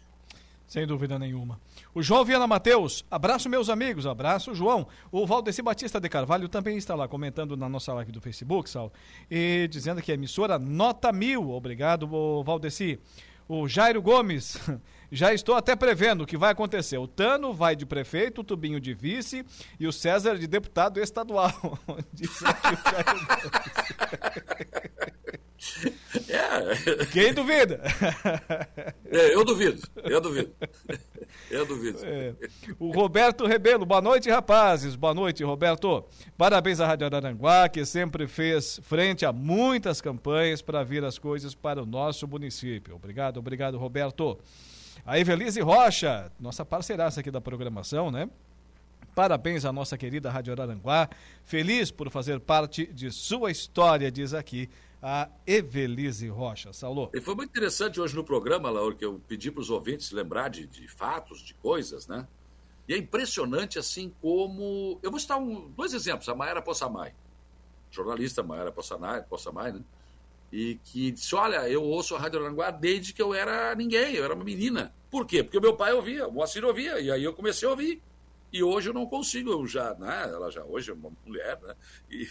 Sem 0.69 0.85
dúvida 0.85 1.17
nenhuma. 1.17 1.59
O 1.95 2.03
João 2.03 2.23
Viana 2.23 2.45
Matheus, 2.45 3.03
abraço 3.09 3.49
meus 3.49 3.69
amigos, 3.69 4.05
abraço 4.05 4.53
João. 4.53 4.87
O 5.11 5.25
Valdeci 5.25 5.63
Batista 5.63 5.99
de 5.99 6.07
Carvalho 6.07 6.47
também 6.47 6.77
está 6.77 6.93
lá 6.93 7.07
comentando 7.07 7.57
na 7.57 7.67
nossa 7.67 7.91
live 7.95 8.11
do 8.11 8.21
Facebook, 8.21 8.69
Sal, 8.69 8.93
e 9.31 9.67
dizendo 9.67 9.99
que 9.99 10.11
a 10.11 10.13
emissora 10.13 10.59
nota 10.59 11.11
mil. 11.11 11.49
Obrigado, 11.49 12.07
Valdeci. 12.43 12.99
O 13.47 13.67
Jairo 13.67 13.99
Gomes, 13.99 14.59
já 15.11 15.33
estou 15.33 15.55
até 15.55 15.75
prevendo 15.75 16.21
o 16.21 16.25
que 16.25 16.37
vai 16.37 16.51
acontecer. 16.51 16.97
O 16.97 17.07
Tano 17.07 17.53
vai 17.53 17.75
de 17.75 17.85
prefeito, 17.85 18.41
o 18.41 18.43
Tubinho 18.43 18.79
de 18.79 18.93
vice 18.93 19.45
e 19.79 19.87
o 19.87 19.91
César 19.91 20.37
de 20.37 20.47
deputado 20.47 20.99
estadual. 20.99 21.79
Disse 22.13 22.45
aqui 22.45 22.75
o. 22.75 23.49
É. 26.29 27.05
Quem 27.11 27.33
duvida? 27.33 27.81
É, 29.11 29.33
eu 29.35 29.43
duvido, 29.43 29.81
eu 30.03 30.21
duvido. 30.21 30.53
Eu 31.51 31.65
duvido. 31.65 31.99
É. 32.03 32.33
O 32.79 32.91
Roberto 32.91 33.45
Rebelo, 33.45 33.85
boa 33.85 34.01
noite, 34.01 34.29
rapazes. 34.29 34.95
Boa 34.95 35.13
noite, 35.13 35.43
Roberto. 35.43 36.05
Parabéns 36.37 36.79
à 36.79 36.87
Rádio 36.87 37.07
Araranguá, 37.07 37.67
que 37.67 37.85
sempre 37.85 38.27
fez 38.27 38.79
frente 38.83 39.25
a 39.25 39.33
muitas 39.33 39.99
campanhas 39.99 40.61
para 40.61 40.83
vir 40.83 41.03
as 41.03 41.19
coisas 41.19 41.53
para 41.53 41.83
o 41.83 41.85
nosso 41.85 42.27
município. 42.27 42.95
Obrigado, 42.95 43.37
obrigado, 43.37 43.77
Roberto. 43.77 44.39
A 45.09 45.17
Evelise 45.17 45.59
Rocha, 45.59 46.31
nossa 46.39 46.63
parceiraça 46.63 47.19
aqui 47.19 47.31
da 47.31 47.41
programação, 47.41 48.11
né? 48.11 48.29
Parabéns 49.15 49.65
à 49.65 49.73
nossa 49.73 49.97
querida 49.97 50.29
Rádio 50.29 50.53
Araranguá. 50.53 51.09
Feliz 51.43 51.89
por 51.89 52.11
fazer 52.11 52.39
parte 52.39 52.85
de 52.85 53.09
sua 53.09 53.49
história, 53.49 54.11
diz 54.11 54.35
aqui 54.35 54.69
a 55.01 55.27
Evelise 55.47 56.27
Rocha. 56.27 56.71
Saulo. 56.73 57.09
E 57.11 57.19
foi 57.19 57.33
muito 57.33 57.49
interessante 57.49 57.99
hoje 57.99 58.15
no 58.15 58.23
programa, 58.23 58.69
Laura, 58.69 58.93
que 58.93 59.03
eu 59.03 59.19
pedi 59.27 59.49
para 59.49 59.61
os 59.61 59.71
ouvintes 59.71 60.11
lembrar 60.11 60.47
de, 60.47 60.67
de, 60.67 60.87
fatos, 60.87 61.41
de 61.41 61.55
coisas, 61.55 62.05
né? 62.05 62.27
E 62.87 62.93
é 62.93 62.97
impressionante, 62.99 63.79
assim, 63.79 64.13
como. 64.21 64.99
Eu 65.01 65.09
vou 65.09 65.19
citar 65.19 65.39
um, 65.39 65.71
dois 65.71 65.95
exemplos. 65.95 66.29
A 66.29 66.35
Maera 66.35 66.61
Possamay, 66.61 67.15
jornalista 67.89 68.43
Maera 68.43 68.71
Possamay, 68.71 69.23
Possamay, 69.23 69.71
né? 69.71 69.81
E 70.51 70.79
que 70.83 71.11
disse: 71.11 71.35
Olha, 71.35 71.69
eu 71.69 71.83
ouço 71.83 72.15
a 72.15 72.19
Rádio 72.19 72.43
Aranguá 72.43 72.71
desde 72.71 73.13
que 73.13 73.21
eu 73.21 73.33
era 73.33 73.75
ninguém, 73.75 74.15
eu 74.15 74.23
era 74.23 74.33
uma 74.33 74.43
menina. 74.43 74.93
Por 75.09 75.25
quê? 75.25 75.43
Porque 75.43 75.59
meu 75.59 75.75
pai 75.75 75.93
ouvia, 75.93 76.27
o 76.27 76.31
Moacir 76.31 76.63
ouvia, 76.63 76.99
e 76.99 77.11
aí 77.11 77.23
eu 77.23 77.33
comecei 77.33 77.67
a 77.67 77.71
ouvir. 77.71 78.01
E 78.51 78.63
hoje 78.63 78.89
eu 78.89 78.93
não 78.93 79.05
consigo, 79.05 79.51
eu 79.51 79.67
já, 79.67 79.93
né? 79.93 80.23
Ela 80.23 80.49
já 80.49 80.63
hoje 80.63 80.89
é 80.89 80.93
uma 80.93 81.11
mulher, 81.23 81.59
né? 81.61 81.75
E, 82.09 82.27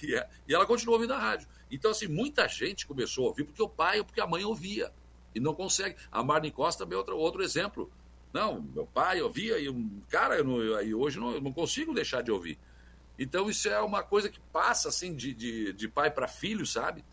e 0.48 0.54
ela 0.54 0.66
continua 0.66 0.96
ouvindo 0.96 1.14
a 1.14 1.18
rádio. 1.18 1.48
Então, 1.70 1.92
assim, 1.92 2.08
muita 2.08 2.48
gente 2.48 2.86
começou 2.86 3.26
a 3.26 3.28
ouvir 3.28 3.44
porque 3.44 3.62
o 3.62 3.68
pai 3.68 4.00
ou 4.00 4.04
porque 4.04 4.20
a 4.20 4.26
mãe 4.26 4.44
ouvia. 4.44 4.92
E 5.34 5.38
não 5.38 5.54
consegue. 5.54 5.96
A 6.10 6.22
Marne 6.24 6.50
Costa 6.50 6.86
é 6.90 6.96
outro, 6.96 7.16
outro 7.16 7.42
exemplo. 7.42 7.90
Não, 8.32 8.60
meu 8.60 8.86
pai 8.86 9.22
ouvia 9.22 9.58
e, 9.58 9.72
cara, 10.08 10.36
eu 10.36 10.44
não, 10.44 10.60
eu, 10.60 11.00
hoje 11.00 11.20
não, 11.20 11.32
eu 11.32 11.40
não 11.40 11.52
consigo 11.52 11.94
deixar 11.94 12.22
de 12.22 12.32
ouvir. 12.32 12.58
Então, 13.18 13.48
isso 13.48 13.68
é 13.68 13.80
uma 13.80 14.02
coisa 14.02 14.28
que 14.28 14.40
passa, 14.52 14.88
assim, 14.88 15.14
de, 15.14 15.32
de, 15.32 15.72
de 15.72 15.88
pai 15.88 16.10
para 16.10 16.28
filho, 16.28 16.66
sabe? 16.66 17.04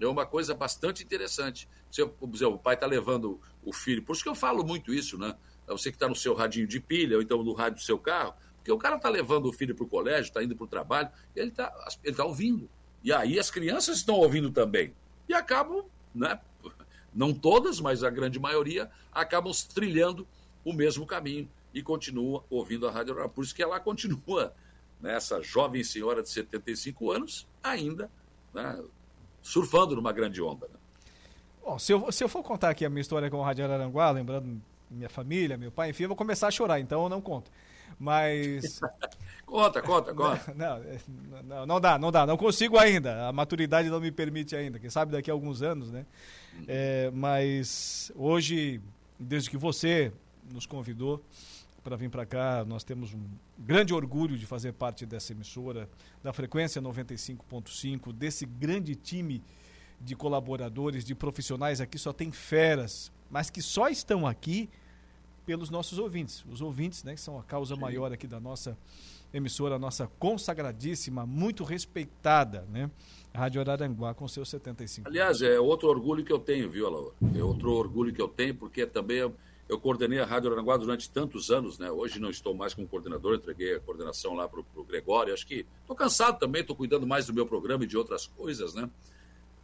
É 0.00 0.06
uma 0.06 0.26
coisa 0.26 0.54
bastante 0.54 1.02
interessante. 1.02 1.68
Se 1.90 2.00
eu, 2.00 2.08
por 2.08 2.28
exemplo, 2.34 2.54
o 2.54 2.58
pai 2.58 2.74
está 2.74 2.86
levando 2.86 3.40
o 3.64 3.72
filho, 3.72 4.02
por 4.02 4.14
isso 4.14 4.22
que 4.22 4.28
eu 4.28 4.34
falo 4.34 4.64
muito 4.64 4.92
isso, 4.92 5.18
né? 5.18 5.34
Você 5.66 5.90
que 5.90 5.96
está 5.96 6.08
no 6.08 6.14
seu 6.14 6.34
radinho 6.34 6.66
de 6.66 6.80
pilha, 6.80 7.16
ou 7.16 7.22
então 7.22 7.42
no 7.42 7.52
rádio 7.52 7.78
do 7.78 7.84
seu 7.84 7.98
carro, 7.98 8.34
porque 8.56 8.72
o 8.72 8.78
cara 8.78 8.96
está 8.96 9.08
levando 9.08 9.46
o 9.46 9.52
filho 9.52 9.74
para 9.74 9.84
o 9.84 9.88
colégio, 9.88 10.28
está 10.28 10.42
indo 10.42 10.56
para 10.56 10.64
o 10.64 10.68
trabalho, 10.68 11.10
ele 11.34 11.48
está 11.48 11.72
ele 12.04 12.16
tá 12.16 12.24
ouvindo. 12.24 12.68
E 13.02 13.12
aí 13.12 13.38
as 13.38 13.50
crianças 13.50 13.98
estão 13.98 14.16
ouvindo 14.16 14.50
também. 14.50 14.94
E 15.28 15.34
acabam, 15.34 15.84
né? 16.14 16.40
Não 17.14 17.34
todas, 17.34 17.80
mas 17.80 18.04
a 18.04 18.10
grande 18.10 18.38
maioria, 18.38 18.90
acabam 19.12 19.52
trilhando 19.74 20.26
o 20.64 20.72
mesmo 20.72 21.06
caminho 21.06 21.48
e 21.72 21.82
continuam 21.82 22.44
ouvindo 22.50 22.86
a 22.86 22.90
Rádio. 22.90 23.28
Por 23.30 23.44
isso 23.44 23.54
que 23.54 23.62
ela 23.62 23.80
continua, 23.80 24.54
né, 25.00 25.14
essa 25.14 25.40
jovem 25.42 25.82
senhora 25.82 26.22
de 26.22 26.28
75 26.28 27.10
anos, 27.10 27.46
ainda 27.62 28.10
né, 28.52 28.82
surfando 29.48 29.96
numa 29.96 30.12
grande 30.12 30.42
onda. 30.42 30.66
Né? 30.66 30.74
Bom, 31.64 31.78
se 31.78 31.92
eu, 31.92 32.12
se 32.12 32.22
eu 32.22 32.28
for 32.28 32.42
contar 32.42 32.70
aqui 32.70 32.84
a 32.84 32.90
minha 32.90 33.00
história 33.00 33.30
com 33.30 33.42
a 33.42 33.46
Rádio 33.46 33.64
Araranguá, 33.64 34.10
lembrando 34.10 34.60
minha 34.90 35.08
família, 35.08 35.56
meu 35.56 35.72
pai, 35.72 35.90
enfim, 35.90 36.04
eu 36.04 36.08
vou 36.08 36.16
começar 36.16 36.48
a 36.48 36.50
chorar, 36.50 36.80
então 36.80 37.02
eu 37.02 37.08
não 37.08 37.20
conto. 37.20 37.50
Mas. 37.98 38.78
conta, 39.46 39.80
conta, 39.80 40.14
conta. 40.14 40.54
Não, 40.54 40.80
não, 41.42 41.66
não, 41.66 41.80
dá, 41.80 41.98
não 41.98 42.12
dá. 42.12 42.26
Não 42.26 42.36
consigo 42.36 42.78
ainda. 42.78 43.26
A 43.26 43.32
maturidade 43.32 43.88
não 43.88 44.00
me 44.00 44.12
permite 44.12 44.54
ainda. 44.54 44.78
Quem 44.78 44.90
sabe 44.90 45.12
daqui 45.12 45.30
a 45.30 45.34
alguns 45.34 45.62
anos, 45.62 45.90
né? 45.90 46.04
É, 46.66 47.10
mas 47.12 48.12
hoje, 48.14 48.80
desde 49.18 49.48
que 49.48 49.56
você 49.56 50.12
nos 50.52 50.66
convidou 50.66 51.22
para 51.88 51.96
vir 51.96 52.10
para 52.10 52.26
cá, 52.26 52.66
nós 52.66 52.84
temos 52.84 53.14
um 53.14 53.24
grande 53.58 53.94
orgulho 53.94 54.36
de 54.36 54.44
fazer 54.44 54.74
parte 54.74 55.06
dessa 55.06 55.32
emissora, 55.32 55.88
da 56.22 56.34
frequência 56.34 56.82
95.5, 56.82 58.12
desse 58.12 58.44
grande 58.44 58.94
time 58.94 59.42
de 59.98 60.14
colaboradores, 60.14 61.02
de 61.02 61.14
profissionais 61.14 61.80
aqui, 61.80 61.98
só 61.98 62.12
tem 62.12 62.30
feras, 62.30 63.10
mas 63.30 63.48
que 63.48 63.62
só 63.62 63.88
estão 63.88 64.26
aqui 64.26 64.68
pelos 65.46 65.70
nossos 65.70 65.98
ouvintes. 65.98 66.44
Os 66.50 66.60
ouvintes, 66.60 67.02
né, 67.04 67.14
que 67.14 67.20
são 67.22 67.38
a 67.38 67.42
causa 67.42 67.74
Sim. 67.74 67.80
maior 67.80 68.12
aqui 68.12 68.26
da 68.26 68.38
nossa 68.38 68.76
emissora, 69.32 69.76
a 69.76 69.78
nossa 69.78 70.06
consagradíssima, 70.18 71.24
muito 71.24 71.64
respeitada, 71.64 72.66
né? 72.70 72.90
Rádio 73.34 73.62
Araranguá 73.62 74.12
com 74.12 74.26
seus 74.28 74.48
75 74.50 75.08
Aliás, 75.08 75.40
é 75.40 75.58
outro 75.58 75.88
orgulho 75.88 76.22
que 76.24 76.32
eu 76.32 76.38
tenho, 76.38 76.68
viu, 76.68 76.86
Alaor? 76.86 77.14
É 77.34 77.42
outro 77.42 77.72
orgulho 77.72 78.12
que 78.12 78.20
eu 78.20 78.28
tenho, 78.28 78.54
porque 78.54 78.86
também 78.86 79.30
eu, 79.68 79.78
coordenei 79.78 80.18
a 80.18 80.24
Rádio 80.24 80.50
Araranguá 80.50 80.76
durante 80.76 81.10
tantos 81.10 81.50
anos, 81.50 81.78
né? 81.78 81.90
Hoje 81.90 82.18
não 82.18 82.30
estou 82.30 82.54
mais 82.54 82.72
como 82.72 82.88
coordenador, 82.88 83.34
entreguei 83.34 83.74
a 83.74 83.80
coordenação 83.80 84.34
lá 84.34 84.48
para 84.48 84.60
o 84.60 84.84
Gregório. 84.84 85.34
Acho 85.34 85.46
que 85.46 85.66
estou 85.80 85.94
cansado 85.94 86.38
também, 86.38 86.62
estou 86.62 86.74
cuidando 86.74 87.06
mais 87.06 87.26
do 87.26 87.34
meu 87.34 87.46
programa 87.46 87.84
e 87.84 87.86
de 87.86 87.96
outras 87.96 88.26
coisas, 88.26 88.74
né? 88.74 88.88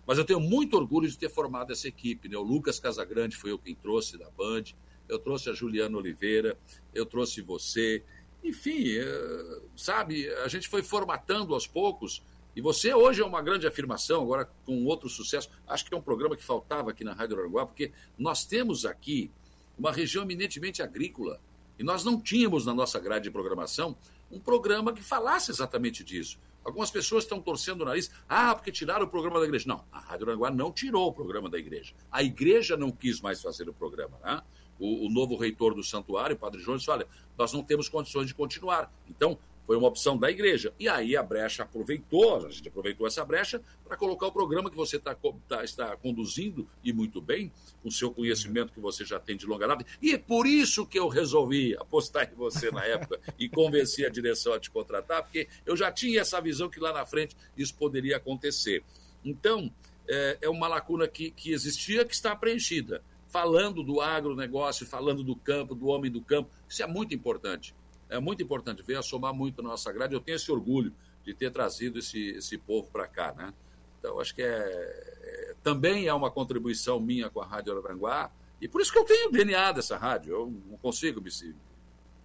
Mas 0.07 0.19
eu 0.19 0.25
tenho 0.25 0.41
muito 0.41 0.77
orgulho 0.77 1.09
de 1.09 1.17
ter 1.17 1.31
formado 1.31 1.73
essa 1.73 1.89
equipe, 1.89 2.29
né? 2.29 2.37
O 2.37 2.43
Lucas 2.43 2.79
Casagrande 2.79 3.37
foi 3.37 3.51
eu 3.51 3.59
quem 3.59 3.75
trouxe 3.75 4.19
da 4.19 4.29
Band, 4.31 4.65
eu 5.09 5.19
trouxe 5.19 5.49
a 5.49 5.53
Juliana 5.55 5.97
Oliveira, 5.97 6.59
eu 6.95 7.07
trouxe 7.07 7.41
você. 7.41 8.03
Enfim, 8.43 8.99
é, 8.99 9.61
sabe, 9.75 10.29
a 10.45 10.49
gente 10.49 10.69
foi 10.69 10.83
formatando 10.83 11.55
aos 11.55 11.67
poucos. 11.67 12.23
E 12.55 12.61
você 12.61 12.95
hoje 12.95 13.21
é 13.21 13.25
uma 13.25 13.43
grande 13.43 13.67
afirmação, 13.67 14.23
agora 14.23 14.49
com 14.65 14.85
outro 14.85 15.09
sucesso. 15.09 15.51
Acho 15.67 15.87
que 15.87 15.95
é 15.95 15.97
um 15.97 16.03
programa 16.03 16.37
que 16.37 16.45
faltava 16.45 16.91
aqui 16.91 17.03
na 17.03 17.13
Rádio 17.13 17.39
Aranguá, 17.39 17.67
porque 17.67 17.91
nós 18.19 18.45
temos 18.45 18.85
aqui 18.85 19.31
uma 19.79 19.93
região 19.93 20.23
eminentemente 20.23 20.83
agrícola. 20.83 21.41
E 21.79 21.83
nós 21.83 22.05
não 22.05 22.21
tínhamos 22.21 22.67
na 22.67 22.75
nossa 22.75 23.01
grade 23.01 23.25
de 23.25 23.31
programação 23.31 23.97
um 24.31 24.39
programa 24.39 24.93
que 24.93 25.03
falasse 25.03 25.51
exatamente 25.51 26.03
disso. 26.05 26.39
Algumas 26.65 26.91
pessoas 26.91 27.25
estão 27.25 27.41
torcendo 27.41 27.83
o 27.83 27.85
nariz. 27.85 28.11
Ah, 28.29 28.55
porque 28.55 28.73
tiraram 28.73 29.05
o 29.05 29.09
programa 29.09 29.39
da 29.39 29.45
igreja. 29.45 29.67
Não, 29.69 29.85
a 29.93 29.99
Rádio 29.99 30.29
Aranguá 30.29 30.51
não 30.51 30.73
tirou 30.73 31.09
o 31.09 31.13
programa 31.13 31.51
da 31.51 31.59
igreja. 31.59 31.95
A 32.11 32.23
igreja 32.23 32.77
não 32.77 32.91
quis 32.91 33.21
mais 33.21 33.43
fazer 33.43 33.69
o 33.69 33.75
programa. 33.75 34.19
Né? 34.25 34.43
o, 34.79 35.07
o 35.07 35.11
novo 35.11 35.37
reitor 35.37 35.75
do 35.75 35.83
santuário, 35.83 36.37
o 36.37 36.39
padre 36.39 36.61
João, 36.61 36.77
disse: 36.77 36.91
olha, 36.91 37.07
nós 37.37 37.53
não 37.53 37.63
temos 37.63 37.89
condições 37.89 38.27
de 38.27 38.35
continuar. 38.35 38.93
Então, 39.09 39.39
foi 39.67 39.77
uma 39.77 39.89
opção 39.89 40.17
da 40.17 40.31
igreja. 40.31 40.73
E 40.79 40.89
aí 40.89 41.17
a 41.17 41.23
brecha 41.23 41.63
aproveitou, 41.63 42.47
a 42.47 42.51
gente 42.51 42.69
aproveitou 42.69 43.07
essa 43.07 43.25
brecha 43.25 43.61
para 43.85 43.97
colocar 43.97 44.27
o 44.27 44.33
programa 44.33 44.71
que 44.71 44.77
você 44.77 44.99
tá, 44.99 45.17
tá, 45.49 45.65
está 45.65 45.97
conduzindo, 45.97 46.69
e 46.83 46.93
muito 46.93 47.21
bem, 47.21 47.51
com 47.83 47.89
o 47.89 47.93
seu 47.93 48.11
conhecimento 48.11 48.73
que 48.73 48.81
você 48.81 49.05
já 49.05 49.19
tem 49.19 49.37
de 49.37 49.47
longa 49.47 49.67
data. 49.67 49.85
E 50.01 50.13
é 50.13 50.19
por 50.19 50.47
isso 50.47 50.87
que 50.87 50.99
eu 50.99 51.09
resolvi 51.09 51.75
apostar 51.77 52.31
em 52.31 52.35
você 52.35 52.71
na 52.71 52.85
época 52.85 53.21
e 53.39 53.49
convenci 53.49 54.05
a 54.05 54.09
direção 54.09 54.53
a 54.53 54.61
te 54.61 54.71
contratar, 54.71 55.23
porque 55.23 55.49
eu 55.65 55.77
já 55.77 55.91
tinha 55.91 56.21
essa 56.21 56.41
visão 56.41 56.69
que 56.69 56.81
lá 56.81 56.93
na 56.93 57.05
frente 57.05 57.37
isso 57.57 57.75
poderia 57.75 58.17
acontecer. 58.17 58.83
Então, 59.25 59.73
é, 60.07 60.39
é 60.43 60.49
uma 60.49 60.69
lacuna 60.69 61.09
que, 61.09 61.31
que 61.31 61.53
existia, 61.53 62.05
que 62.05 62.15
está 62.15 62.37
preenchida 62.37 63.03
falando 63.35 63.83
do 63.83 64.01
agronegócio, 64.01 64.87
falando 64.87 65.25
do 65.25 65.35
campo, 65.35 65.75
do 65.75 65.89
homem 65.89 66.09
do 66.09 66.21
campo. 66.21 66.49
Isso 66.69 66.85
é 66.85 66.87
muito 66.87 67.13
importante. 67.17 67.75
É 68.09 68.19
muito 68.19 68.43
importante, 68.43 68.83
veio 68.83 68.99
a 68.99 69.03
somar 69.03 69.35
muito 69.35 69.63
na 69.63 69.71
nossa 69.71 69.93
grade. 69.93 70.15
Eu 70.15 70.21
tenho 70.21 70.37
esse 70.37 70.51
orgulho 70.51 70.93
de 71.25 71.35
ter 71.35 71.51
trazido 71.51 71.99
esse, 71.99 72.31
esse 72.31 72.59
povo 72.59 72.89
para 72.91 73.07
cá, 73.07 73.33
né? 73.33 73.53
Então, 73.99 74.21
acho 74.21 74.35
que 74.35 74.43
é, 74.43 74.47
é, 74.47 75.55
também 75.63 76.07
é 76.07 76.13
uma 76.13 76.31
contribuição 76.31 77.01
minha 77.01 77.31
com 77.31 77.41
a 77.41 77.47
Rádio 77.47 77.73
Araranguá, 77.73 78.31
e 78.61 78.69
por 78.69 78.81
isso 78.81 78.93
que 78.93 78.99
eu 78.99 79.05
tenho 79.05 79.29
o 79.29 79.33
DNA 79.33 79.73
dessa 79.73 79.97
rádio. 79.97 80.33
Eu 80.33 80.53
não 80.71 80.77
consigo 80.79 81.21
me. 81.21 81.31
Se, 81.31 81.55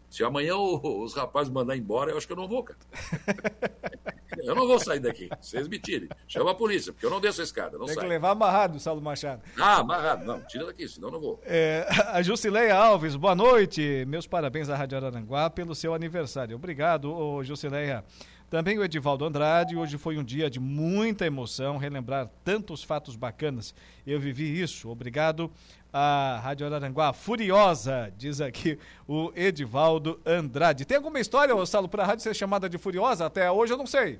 se 0.10 0.24
amanhã 0.24 0.56
os 0.58 1.14
rapazes 1.14 1.52
mandar 1.52 1.78
embora, 1.78 2.12
eu 2.12 2.18
acho 2.18 2.28
que 2.28 2.34
eu 2.34 2.38
não 2.38 2.48
vou, 2.48 2.64
cara. 2.64 2.80
Eu 4.38 4.56
não 4.56 4.68
vou 4.68 4.80
sair 4.80 5.00
daqui. 5.00 5.30
Vocês 5.42 5.68
me 5.68 5.80
tirem. 5.80 6.10
Chama 6.28 6.52
a 6.52 6.56
polícia, 6.56 6.94
porque 6.94 7.06
eu 7.06 7.10
não 7.10 7.20
desço 7.20 7.42
a 7.42 7.44
escada. 7.44 7.78
Não 7.78 7.86
Tem 7.86 7.96
saio. 7.96 8.08
que 8.08 8.14
levar 8.14 8.32
amarrado, 8.32 8.80
Saulo 8.80 9.02
Machado. 9.02 9.42
Ah, 9.60 9.78
amarrado. 9.80 10.26
Não, 10.26 10.42
tira 10.42 10.66
daqui, 10.66 10.88
senão 10.88 11.10
eu 11.10 11.14
não 11.14 11.20
vou. 11.20 11.42
É, 11.46 11.88
a 12.08 12.22
Jusileia 12.22 12.76
Alves, 12.76 13.16
boa 13.16 13.36
noite. 13.36 14.06
Meus 14.08 14.28
parabéns 14.28 14.70
à 14.70 14.76
Rádio 14.76 14.98
Araranguá 14.98 15.50
pelo 15.50 15.74
seu 15.74 15.94
aniversário. 15.94 16.56
Obrigado, 16.56 17.12
ô, 17.12 17.44
Jusileia. 17.44 18.04
Também 18.50 18.80
o 18.80 18.84
Edivaldo 18.84 19.26
Andrade, 19.26 19.76
hoje 19.76 19.96
foi 20.00 20.18
um 20.18 20.24
dia 20.24 20.50
de 20.50 20.60
muita 20.60 21.24
emoção, 21.24 21.78
relembrar 21.78 22.28
tantos 22.44 22.84
fatos 22.84 23.16
bacanas. 23.16 23.76
Eu 24.08 24.20
vivi 24.20 24.60
isso. 24.60 24.90
Obrigado 24.90 25.52
à 25.92 26.40
Rádio 26.44 26.68
Araranguá 26.68 27.14
Furiosa, 27.14 28.14
diz 28.18 28.42
aqui 28.42 28.78
o 29.08 29.32
Edivaldo 29.36 30.20
Andrade. 30.26 30.86
Tem 30.86 30.98
alguma 30.98 31.20
história, 31.20 31.56
ô 31.56 31.66
Saulo, 31.66 31.90
para 31.90 32.04
a 32.04 32.06
rádio 32.06 32.24
ser 32.24 32.36
chamada 32.36 32.70
de 32.70 32.78
Furiosa? 32.78 33.26
Até 33.26 33.52
hoje 33.52 33.74
eu 33.74 33.78
não 33.78 33.88
sei. 33.88 34.20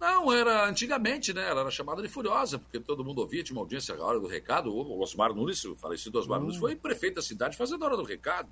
Não, 0.00 0.32
era 0.32 0.68
antigamente, 0.68 1.32
né? 1.32 1.48
Ela 1.48 1.62
era 1.62 1.70
chamada 1.70 2.02
de 2.02 2.08
Furiosa, 2.08 2.58
porque 2.58 2.78
todo 2.80 3.04
mundo 3.04 3.20
ouvia, 3.20 3.42
tinha 3.42 3.56
uma 3.56 3.62
audiência 3.62 3.94
a 3.94 4.04
hora 4.04 4.20
do 4.20 4.26
recado. 4.26 4.74
O 4.74 5.00
Osmar 5.00 5.32
Nunes, 5.32 5.64
o 5.64 5.76
falecido 5.76 6.18
Osmar 6.18 6.40
Nunes, 6.40 6.56
foi 6.56 6.76
prefeito 6.76 7.14
da 7.14 7.22
cidade 7.22 7.56
fazendo 7.56 7.84
a 7.84 7.86
hora 7.86 7.96
do 7.96 8.04
recado. 8.04 8.48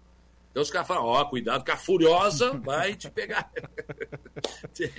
Então 0.51 0.63
os 0.63 0.71
caras 0.71 0.87
falam, 0.87 1.05
ó, 1.05 1.25
cuidado 1.25 1.65
que 1.65 1.71
a 1.71 1.77
Furiosa 1.77 2.53
vai 2.53 2.95
te 2.95 3.11
pegar. 3.11 3.51
tem, 4.73 4.91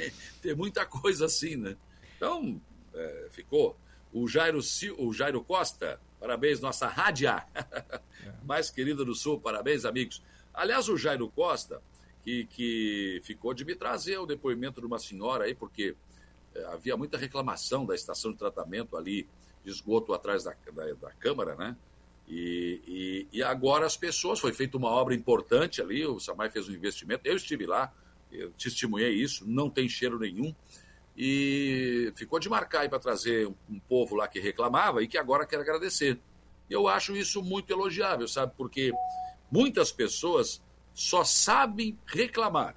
tem 0.42 0.56
muita 0.56 0.86
coisa 0.86 1.26
assim, 1.26 1.56
né? 1.56 1.78
Então, 2.18 2.62
é, 2.94 3.30
ficou. 3.32 3.78
O 4.12 4.28
Jairo, 4.28 4.60
o 5.00 5.14
Jairo 5.14 5.44
Costa, 5.44 6.00
parabéns, 6.24 6.62
nossa 6.62 6.88
rádia 6.88 7.46
mais 8.48 8.70
querida 8.70 9.04
do 9.04 9.14
Sul, 9.14 9.42
parabéns, 9.42 9.84
amigos. 9.84 10.24
Aliás, 10.54 10.88
o 10.88 10.96
Jairo 10.96 11.28
Costa, 11.28 11.82
que, 12.24 12.46
que 12.46 13.22
ficou 13.26 13.54
de 13.54 13.66
me 13.66 13.76
trazer 13.76 14.18
o 14.20 14.26
depoimento 14.26 14.80
de 14.80 14.88
uma 14.88 15.00
senhora 15.00 15.44
aí, 15.44 15.54
porque 15.54 15.98
é, 16.56 16.64
havia 16.68 16.96
muita 16.96 17.18
reclamação 17.18 17.86
da 17.86 17.94
estação 17.94 18.32
de 18.32 18.38
tratamento 18.38 18.96
ali, 18.96 19.28
de 19.66 19.70
esgoto 19.70 20.14
atrás 20.14 20.46
da, 20.46 20.56
da, 20.72 20.94
da 20.94 21.12
Câmara, 21.12 21.56
né? 21.56 21.76
E, 22.26 22.80
e, 22.88 23.40
e 23.40 23.44
agora 23.44 23.86
as 23.86 23.98
pessoas, 23.98 24.40
foi 24.40 24.54
feita 24.54 24.78
uma 24.78 24.92
obra 24.92 25.14
importante 25.14 25.82
ali, 25.82 26.06
o 26.06 26.22
Samai 26.22 26.50
fez 26.50 26.70
um 26.70 26.72
investimento, 26.72 27.28
eu 27.28 27.36
estive 27.36 27.66
lá, 27.66 27.94
eu 28.32 28.50
testemunhei 28.52 29.12
isso, 29.14 29.46
não 29.46 29.70
tem 29.70 29.90
cheiro 29.90 30.18
nenhum, 30.18 30.56
e 31.16 32.12
ficou 32.16 32.40
de 32.40 32.50
marcar 32.50 32.88
para 32.90 33.00
trazer 33.00 33.48
um, 33.48 33.56
um 33.70 33.80
povo 33.80 34.16
lá 34.16 34.28
que 34.28 34.40
reclamava 34.40 35.04
e 35.04 35.08
que 35.08 35.18
agora 35.18 35.46
quer 35.46 35.60
agradecer. 35.60 36.20
Eu 36.70 36.88
acho 36.88 37.16
isso 37.16 37.42
muito 37.44 37.72
elogiável, 37.72 38.28
sabe? 38.28 38.54
Porque 38.58 38.92
muitas 39.52 39.92
pessoas 39.92 40.62
só 40.94 41.24
sabem 41.24 41.98
reclamar, 42.06 42.76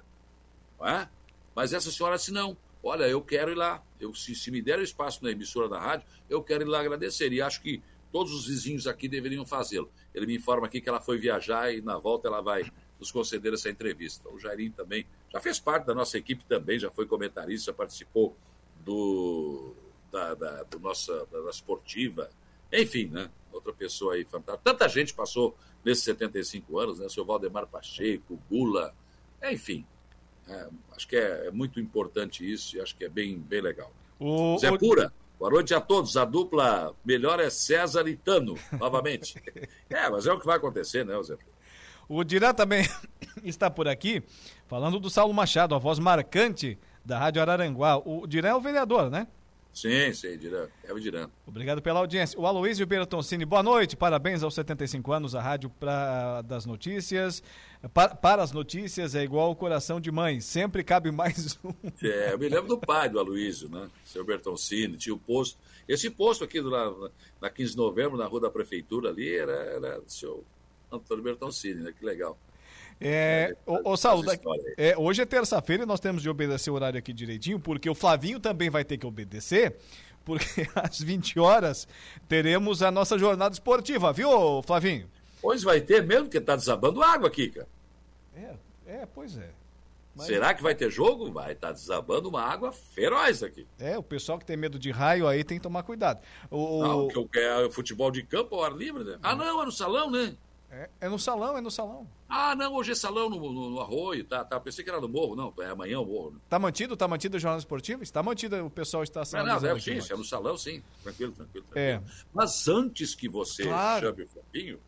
é? 0.81 1.07
Mas 1.55 1.73
essa 1.73 1.91
senhora 1.91 2.17
disse, 2.17 2.31
não, 2.31 2.55
olha, 2.83 3.05
eu 3.05 3.21
quero 3.21 3.51
ir 3.51 3.55
lá, 3.55 3.83
eu, 3.99 4.13
se, 4.13 4.35
se 4.35 4.51
me 4.51 4.61
der 4.61 4.79
espaço 4.79 5.23
na 5.23 5.31
emissora 5.31 5.67
da 5.67 5.79
rádio, 5.79 6.07
eu 6.29 6.43
quero 6.43 6.63
ir 6.63 6.67
lá 6.67 6.79
agradecer, 6.79 7.31
e 7.33 7.41
acho 7.41 7.61
que 7.61 7.81
todos 8.11 8.31
os 8.33 8.47
vizinhos 8.47 8.87
aqui 8.87 9.07
deveriam 9.07 9.45
fazê-lo. 9.45 9.91
Ele 10.13 10.25
me 10.25 10.35
informa 10.35 10.67
aqui 10.67 10.79
que 10.79 10.89
ela 10.89 11.01
foi 11.01 11.17
viajar 11.17 11.73
e 11.73 11.81
na 11.81 11.97
volta 11.97 12.27
ela 12.27 12.41
vai 12.41 12.63
nos 12.99 13.11
conceder 13.11 13.53
essa 13.53 13.69
entrevista. 13.69 14.29
O 14.29 14.39
Jairinho 14.39 14.71
também 14.71 15.05
já 15.31 15.39
fez 15.39 15.59
parte 15.59 15.85
da 15.85 15.93
nossa 15.93 16.17
equipe 16.17 16.43
também, 16.45 16.79
já 16.79 16.89
foi 16.89 17.05
comentarista, 17.05 17.73
participou 17.73 18.35
do 18.83 19.75
da, 20.11 20.33
da, 20.33 20.63
do 20.63 20.79
nossa, 20.79 21.25
da, 21.31 21.41
da 21.41 21.49
esportiva, 21.49 22.29
enfim, 22.71 23.07
né? 23.07 23.29
Outra 23.51 23.73
pessoa 23.73 24.15
aí 24.15 24.25
fantástica. 24.25 24.71
Tanta 24.71 24.87
gente 24.87 25.13
passou 25.13 25.55
nesses 25.83 26.03
75 26.03 26.79
anos, 26.79 26.99
né? 26.99 27.05
O 27.05 27.09
seu 27.09 27.25
Valdemar 27.25 27.67
Pacheco, 27.67 28.39
Gula, 28.49 28.93
enfim. 29.43 29.85
é, 30.47 30.69
acho 30.95 31.07
que 31.07 31.15
é, 31.15 31.47
é 31.47 31.51
muito 31.51 31.79
importante 31.79 32.49
isso 32.49 32.77
e 32.77 32.81
acho 32.81 32.95
que 32.95 33.05
é 33.05 33.09
bem, 33.09 33.37
bem 33.37 33.61
legal. 33.61 33.91
O, 34.19 34.57
Zé 34.57 34.75
Pura, 34.77 35.13
boa 35.37 35.51
noite 35.51 35.73
a 35.73 35.81
todos. 35.81 36.17
A 36.17 36.25
dupla 36.25 36.95
melhor 37.05 37.39
é 37.39 37.49
César 37.49 38.07
e 38.07 38.15
Tano, 38.15 38.55
novamente. 38.79 39.41
é, 39.89 40.09
mas 40.09 40.25
é 40.25 40.33
o 40.33 40.39
que 40.39 40.45
vai 40.45 40.57
acontecer, 40.57 41.05
né, 41.05 41.21
Zé 41.23 41.35
Pura? 41.35 41.56
O 42.09 42.23
Dirã 42.23 42.53
também 42.53 42.87
está 43.43 43.69
por 43.69 43.87
aqui, 43.87 44.23
falando 44.67 44.99
do 44.99 45.09
Saulo 45.09 45.33
Machado, 45.33 45.75
a 45.75 45.77
voz 45.77 45.99
marcante 45.99 46.77
da 47.03 47.19
Rádio 47.19 47.41
Araranguá. 47.41 47.97
O 47.97 48.25
Dirã 48.27 48.49
é 48.49 48.55
o 48.55 48.61
vereador, 48.61 49.09
né? 49.09 49.27
Sim, 49.73 50.11
sim, 50.11 50.35
Dirã. 50.39 50.67
É 50.83 50.91
o 50.91 50.99
Dirã. 50.99 51.29
Obrigado 51.45 51.81
pela 51.83 51.99
audiência. 51.99 52.39
O 52.39 52.47
Aloysio 52.47 52.87
Bertoncini, 52.87 53.45
boa 53.45 53.61
noite, 53.61 53.95
parabéns 53.95 54.41
aos 54.41 54.55
75 54.55 55.11
anos, 55.11 55.35
a 55.35 55.41
Rádio 55.41 55.69
pra, 55.69 56.41
das 56.41 56.65
Notícias. 56.65 57.43
Pa- 57.93 58.15
para 58.15 58.41
as 58.41 58.51
notícias 58.51 59.13
é 59.13 59.23
igual 59.23 59.51
o 59.51 59.55
coração 59.55 60.01
de 60.01 60.11
mãe, 60.11 60.39
sempre 60.41 60.83
cabe 60.83 61.11
mais 61.11 61.59
um. 61.63 61.71
É, 62.01 62.33
eu 62.33 62.39
me 62.39 62.49
lembro 62.49 62.67
do 62.69 62.77
pai 62.79 63.07
do 63.07 63.19
Aloysio, 63.19 63.69
né? 63.69 63.87
Seu 64.03 64.25
Bertoncini, 64.25 64.97
tinha 64.97 65.13
o 65.13 65.19
posto. 65.19 65.59
Esse 65.87 66.09
posto 66.09 66.43
aqui 66.43 66.59
do, 66.59 66.71
na, 66.71 67.09
na 67.39 67.49
15 67.51 67.71
de 67.71 67.77
novembro, 67.77 68.17
na 68.17 68.25
rua 68.25 68.41
da 68.41 68.49
prefeitura 68.49 69.09
ali, 69.09 69.31
era, 69.37 69.51
era 69.53 70.01
seu 70.07 70.43
Antônio 70.91 71.23
Bertoncini, 71.23 71.81
né? 71.83 71.93
Que 71.97 72.05
legal. 72.05 72.37
É, 72.99 73.55
ô, 73.65 73.91
ô, 73.91 73.93
aí. 73.93 74.73
é, 74.75 74.97
hoje 74.97 75.21
é 75.21 75.25
terça-feira 75.25 75.83
e 75.83 75.85
nós 75.85 75.99
temos 75.99 76.21
de 76.21 76.29
obedecer 76.29 76.71
o 76.71 76.73
horário 76.73 76.97
aqui 76.97 77.13
direitinho, 77.13 77.59
porque 77.59 77.87
o 77.89 77.93
Flavinho 77.93 78.39
também 78.39 78.71
vai 78.71 78.83
ter 78.83 78.97
que 78.97 79.05
obedecer, 79.05 79.75
porque 80.25 80.45
às 80.73 80.99
20 80.99 81.39
horas 81.39 81.87
teremos 82.27 82.81
a 82.81 82.89
nossa 82.89 83.17
jornada 83.17 83.53
esportiva, 83.53 84.11
viu, 84.11 84.63
Flavinho? 84.63 85.07
Pois 85.39 85.61
vai 85.61 85.79
ter 85.79 86.03
mesmo, 86.03 86.25
porque 86.25 86.41
tá 86.41 86.55
desabando 86.55 87.03
água 87.03 87.27
aqui, 87.27 87.49
cara. 87.49 87.67
É, 88.35 88.55
é 88.87 89.05
pois 89.05 89.37
é. 89.37 89.49
Mas- 90.15 90.25
Será 90.25 90.51
que 90.55 90.63
vai 90.63 90.73
ter 90.73 90.89
jogo? 90.89 91.31
Vai, 91.31 91.53
tá 91.53 91.71
desabando 91.71 92.27
uma 92.27 92.41
água 92.41 92.71
feroz 92.71 93.43
aqui. 93.43 93.67
É, 93.77 93.95
o 93.95 94.01
pessoal 94.01 94.39
que 94.39 94.45
tem 94.45 94.57
medo 94.57 94.79
de 94.79 94.89
raio 94.89 95.27
aí 95.27 95.43
tem 95.43 95.59
que 95.59 95.63
tomar 95.63 95.83
cuidado. 95.83 96.19
O, 96.49 96.81
Não, 96.81 97.05
o 97.05 97.07
que 97.07 97.17
eu 97.17 97.27
quero 97.27 97.67
é 97.67 97.69
futebol 97.69 98.09
de 98.09 98.23
campo 98.23 98.55
ao 98.55 98.63
ar 98.63 98.75
livre, 98.75 99.03
né? 99.03 99.19
Ah, 99.21 99.35
não, 99.35 99.61
é 99.61 99.65
no 99.65 99.71
salão, 99.71 100.09
né? 100.09 100.35
É, 100.69 100.89
é 101.01 101.09
no 101.09 101.17
salão, 101.17 101.57
é 101.57 101.61
no 101.61 101.71
salão. 101.71 102.07
Ah, 102.27 102.55
não, 102.55 102.73
hoje 102.75 102.91
é 102.91 102.95
salão 102.95 103.29
no, 103.29 103.39
no- 103.53 103.69
no 103.69 103.79
arroio, 103.79 104.23
tá, 104.25 104.43
tá. 104.43 104.59
Pensei 104.59 104.83
que 104.83 104.89
era 104.89 104.99
no 104.99 105.07
morro, 105.07 105.35
não. 105.35 105.53
É 105.59 105.67
amanhã 105.69 105.99
o 105.99 106.05
morro. 106.05 106.31
Né? 106.31 106.39
Tá 106.49 106.59
mantido? 106.59 106.97
Tá 106.97 107.07
mantido 107.07 107.37
a 107.37 107.39
jornada 107.39 107.59
esportiva? 107.59 108.03
Está 108.03 108.21
mantida, 108.21 108.63
o 108.63 108.69
pessoal 108.69 109.01
está 109.03 109.19
Não, 109.21 109.23
não, 109.23 109.29
sinalizando 109.59 109.77
é, 109.77 110.01
sim, 110.01 110.13
é 110.13 110.17
no 110.17 110.23
salão, 110.25 110.57
sim. 110.57 110.83
Tranquilo, 111.03 111.31
tranquilo, 111.31 111.65
tranquilo. 111.65 111.87
É. 111.87 112.01
Mas 112.33 112.67
antes 112.67 113.15
que 113.15 113.29
você 113.29 113.63
Claro. 113.63 114.07
chame 114.07 114.23
o 114.23 114.27
Fabinho, 114.27 114.79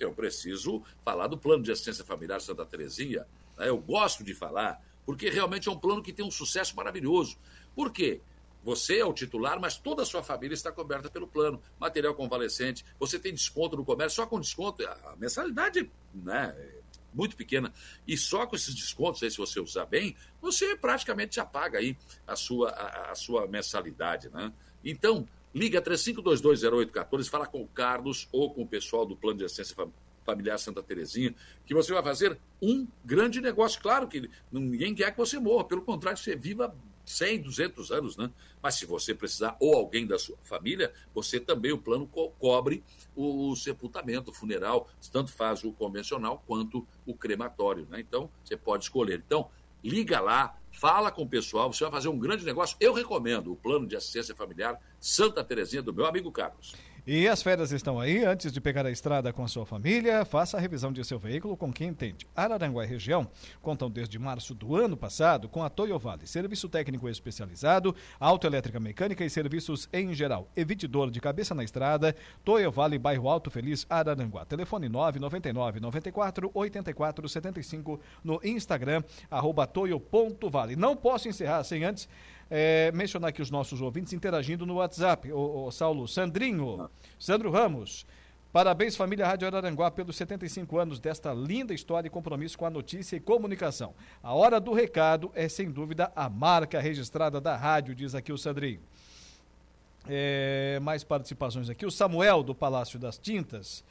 eu 0.00 0.12
preciso 0.12 0.82
falar 1.02 1.26
do 1.26 1.36
plano 1.36 1.62
de 1.62 1.70
assistência 1.72 2.04
familiar 2.04 2.40
Santa 2.40 2.64
Terezinha. 2.64 3.26
né? 3.58 3.68
Eu 3.68 3.76
gosto 3.78 4.24
de 4.24 4.32
falar, 4.34 4.80
porque 5.04 5.28
realmente 5.28 5.68
é 5.68 5.72
um 5.72 5.78
plano 5.78 6.02
que 6.02 6.12
tem 6.12 6.24
um 6.24 6.30
sucesso 6.30 6.74
maravilhoso. 6.74 7.36
Por 7.74 7.92
quê? 7.92 8.20
Você 8.68 8.98
é 8.98 9.04
o 9.06 9.14
titular, 9.14 9.58
mas 9.58 9.78
toda 9.78 10.02
a 10.02 10.04
sua 10.04 10.22
família 10.22 10.52
está 10.52 10.70
coberta 10.70 11.08
pelo 11.08 11.26
plano. 11.26 11.58
Material 11.80 12.14
convalescente, 12.14 12.84
você 13.00 13.18
tem 13.18 13.32
desconto 13.32 13.78
no 13.78 13.82
comércio, 13.82 14.16
só 14.16 14.26
com 14.26 14.38
desconto, 14.38 14.84
a 14.86 15.16
mensalidade 15.16 15.90
né, 16.14 16.54
é 16.54 16.78
muito 17.14 17.34
pequena. 17.34 17.72
E 18.06 18.14
só 18.14 18.46
com 18.46 18.54
esses 18.54 18.74
descontos 18.74 19.22
aí, 19.22 19.30
se 19.30 19.38
você 19.38 19.58
usar 19.58 19.86
bem, 19.86 20.14
você 20.38 20.76
praticamente 20.76 21.36
já 21.36 21.46
paga 21.46 21.78
aí 21.78 21.96
a 22.26 22.36
sua, 22.36 22.68
a, 22.68 23.12
a 23.12 23.14
sua 23.14 23.46
mensalidade. 23.46 24.28
Né? 24.28 24.52
Então, 24.84 25.26
liga 25.54 25.80
35220814, 25.80 27.30
fala 27.30 27.46
com 27.46 27.62
o 27.62 27.68
Carlos 27.68 28.28
ou 28.30 28.52
com 28.52 28.64
o 28.64 28.68
pessoal 28.68 29.06
do 29.06 29.16
Plano 29.16 29.38
de 29.38 29.46
Assistência 29.46 29.74
Fam- 29.74 29.90
Familiar 30.26 30.58
Santa 30.58 30.82
Terezinha, 30.82 31.34
que 31.64 31.72
você 31.72 31.90
vai 31.90 32.02
fazer 32.02 32.38
um 32.60 32.86
grande 33.02 33.40
negócio. 33.40 33.80
Claro 33.80 34.06
que 34.06 34.28
ninguém 34.52 34.94
quer 34.94 35.10
que 35.10 35.16
você 35.16 35.38
morra, 35.38 35.64
pelo 35.64 35.80
contrário, 35.80 36.18
você 36.18 36.36
viva 36.36 36.76
100, 37.08 37.40
200 37.42 37.90
anos, 37.90 38.16
né? 38.16 38.30
Mas 38.62 38.74
se 38.74 38.86
você 38.86 39.14
precisar, 39.14 39.56
ou 39.60 39.74
alguém 39.74 40.06
da 40.06 40.18
sua 40.18 40.36
família, 40.42 40.92
você 41.14 41.40
também, 41.40 41.72
o 41.72 41.78
plano 41.78 42.06
co- 42.06 42.30
cobre 42.38 42.84
o, 43.16 43.50
o 43.50 43.56
sepultamento, 43.56 44.30
o 44.30 44.34
funeral, 44.34 44.88
tanto 45.10 45.32
faz 45.32 45.64
o 45.64 45.72
convencional 45.72 46.42
quanto 46.46 46.86
o 47.06 47.14
crematório, 47.14 47.86
né? 47.90 48.00
Então, 48.00 48.30
você 48.44 48.56
pode 48.56 48.84
escolher. 48.84 49.22
Então, 49.24 49.48
liga 49.82 50.20
lá, 50.20 50.58
fala 50.70 51.10
com 51.10 51.22
o 51.22 51.28
pessoal, 51.28 51.72
você 51.72 51.84
vai 51.84 51.92
fazer 51.92 52.08
um 52.08 52.18
grande 52.18 52.44
negócio. 52.44 52.76
Eu 52.80 52.92
recomendo 52.92 53.52
o 53.52 53.56
plano 53.56 53.86
de 53.86 53.96
assistência 53.96 54.34
familiar 54.34 54.78
Santa 55.00 55.42
Terezinha 55.42 55.82
do 55.82 55.92
meu 55.94 56.06
amigo 56.06 56.30
Carlos. 56.30 56.74
E 57.10 57.26
as 57.26 57.42
férias 57.42 57.72
estão 57.72 57.98
aí. 57.98 58.22
Antes 58.22 58.52
de 58.52 58.60
pegar 58.60 58.84
a 58.84 58.90
estrada 58.90 59.32
com 59.32 59.42
a 59.42 59.48
sua 59.48 59.64
família, 59.64 60.26
faça 60.26 60.58
a 60.58 60.60
revisão 60.60 60.92
de 60.92 61.02
seu 61.02 61.18
veículo 61.18 61.56
com 61.56 61.72
quem 61.72 61.88
entende. 61.88 62.26
Araranguá 62.36 62.84
e 62.84 62.86
região 62.86 63.26
contam 63.62 63.90
desde 63.90 64.18
março 64.18 64.54
do 64.54 64.76
ano 64.76 64.94
passado 64.94 65.48
com 65.48 65.64
a 65.64 65.70
Toyo 65.70 65.98
Vale, 65.98 66.26
serviço 66.26 66.68
técnico 66.68 67.08
especializado, 67.08 67.96
autoelétrica 68.20 68.78
mecânica 68.78 69.24
e 69.24 69.30
serviços 69.30 69.88
em 69.90 70.12
geral. 70.12 70.50
Evite 70.54 70.86
dor 70.86 71.10
de 71.10 71.18
cabeça 71.18 71.54
na 71.54 71.64
estrada. 71.64 72.14
Toyo 72.44 72.70
Vale, 72.70 72.98
bairro 72.98 73.26
Alto 73.26 73.50
Feliz, 73.50 73.86
Araranguá. 73.88 74.44
Telefone 74.44 74.90
999 74.90 75.80
94 75.80 76.50
84 76.52 77.26
75 77.26 78.00
no 78.22 78.38
Instagram, 78.44 79.02
arroba 79.30 79.66
toyo.vale. 79.66 80.76
Não 80.76 80.94
posso 80.94 81.26
encerrar 81.26 81.64
sem 81.64 81.84
antes 81.84 82.06
é, 82.50 82.90
mencionar 82.92 83.30
aqui 83.30 83.42
os 83.42 83.50
nossos 83.50 83.80
ouvintes 83.80 84.12
interagindo 84.12 84.64
no 84.64 84.76
WhatsApp. 84.76 85.32
O, 85.32 85.70
Saulo 85.70 86.06
Sandrinho, 86.08 86.88
Sandro 87.18 87.50
Ramos. 87.50 88.06
Parabéns, 88.50 88.96
família 88.96 89.26
Rádio 89.26 89.46
Araranguá, 89.46 89.90
pelos 89.90 90.16
75 90.16 90.78
anos 90.78 90.98
desta 90.98 91.34
linda 91.34 91.74
história 91.74 92.08
e 92.08 92.10
compromisso 92.10 92.56
com 92.56 92.64
a 92.64 92.70
notícia 92.70 93.14
e 93.14 93.20
comunicação. 93.20 93.94
A 94.22 94.32
hora 94.34 94.58
do 94.58 94.72
recado 94.72 95.30
é, 95.34 95.48
sem 95.48 95.70
dúvida, 95.70 96.10
a 96.16 96.30
marca 96.30 96.80
registrada 96.80 97.40
da 97.40 97.54
rádio, 97.54 97.94
diz 97.94 98.14
aqui 98.14 98.32
o 98.32 98.38
Sandrinho. 98.38 98.80
É, 100.08 100.78
mais 100.80 101.04
participações 101.04 101.68
aqui. 101.68 101.84
O 101.84 101.90
Samuel, 101.90 102.42
do 102.42 102.54
Palácio 102.54 102.98
das 102.98 103.18
Tintas. 103.18 103.84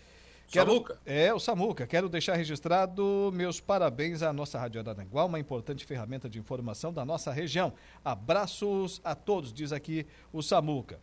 Quero, 0.49 0.71
Samuca. 0.71 0.99
É, 1.05 1.33
o 1.33 1.39
Samuca. 1.39 1.85
Quero 1.85 2.07
deixar 2.07 2.35
registrado 2.35 3.31
meus 3.33 3.59
parabéns 3.59 4.23
à 4.23 4.31
nossa 4.31 4.57
Rádio 4.57 4.79
Araranguá, 4.79 5.25
uma 5.25 5.39
importante 5.39 5.85
ferramenta 5.85 6.29
de 6.29 6.39
informação 6.39 6.93
da 6.93 7.03
nossa 7.03 7.31
região. 7.33 7.73
Abraços 8.03 9.01
a 9.03 9.13
todos, 9.13 9.51
diz 9.51 9.73
aqui 9.73 10.07
o 10.31 10.41
Samuca. 10.41 10.99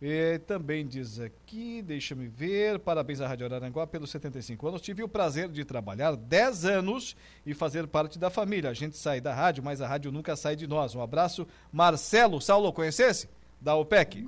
E 0.00 0.38
também 0.46 0.86
diz 0.86 1.18
aqui, 1.18 1.82
deixa-me 1.82 2.28
ver, 2.28 2.78
parabéns 2.78 3.20
à 3.20 3.26
Rádio 3.26 3.46
Araranguá 3.46 3.86
pelos 3.86 4.10
75 4.10 4.68
anos. 4.68 4.80
Tive 4.80 5.02
o 5.02 5.08
prazer 5.08 5.48
de 5.48 5.64
trabalhar 5.64 6.16
10 6.16 6.64
anos 6.64 7.16
e 7.46 7.54
fazer 7.54 7.86
parte 7.86 8.18
da 8.18 8.30
família. 8.30 8.70
A 8.70 8.74
gente 8.74 8.96
sai 8.96 9.20
da 9.20 9.34
rádio, 9.34 9.62
mas 9.62 9.80
a 9.80 9.88
rádio 9.88 10.10
nunca 10.12 10.34
sai 10.36 10.54
de 10.54 10.66
nós. 10.66 10.94
Um 10.94 11.02
abraço. 11.02 11.46
Marcelo, 11.72 12.40
Saulo, 12.40 12.72
conhecesse? 12.72 13.28
Da 13.60 13.74
OPEC. 13.74 14.24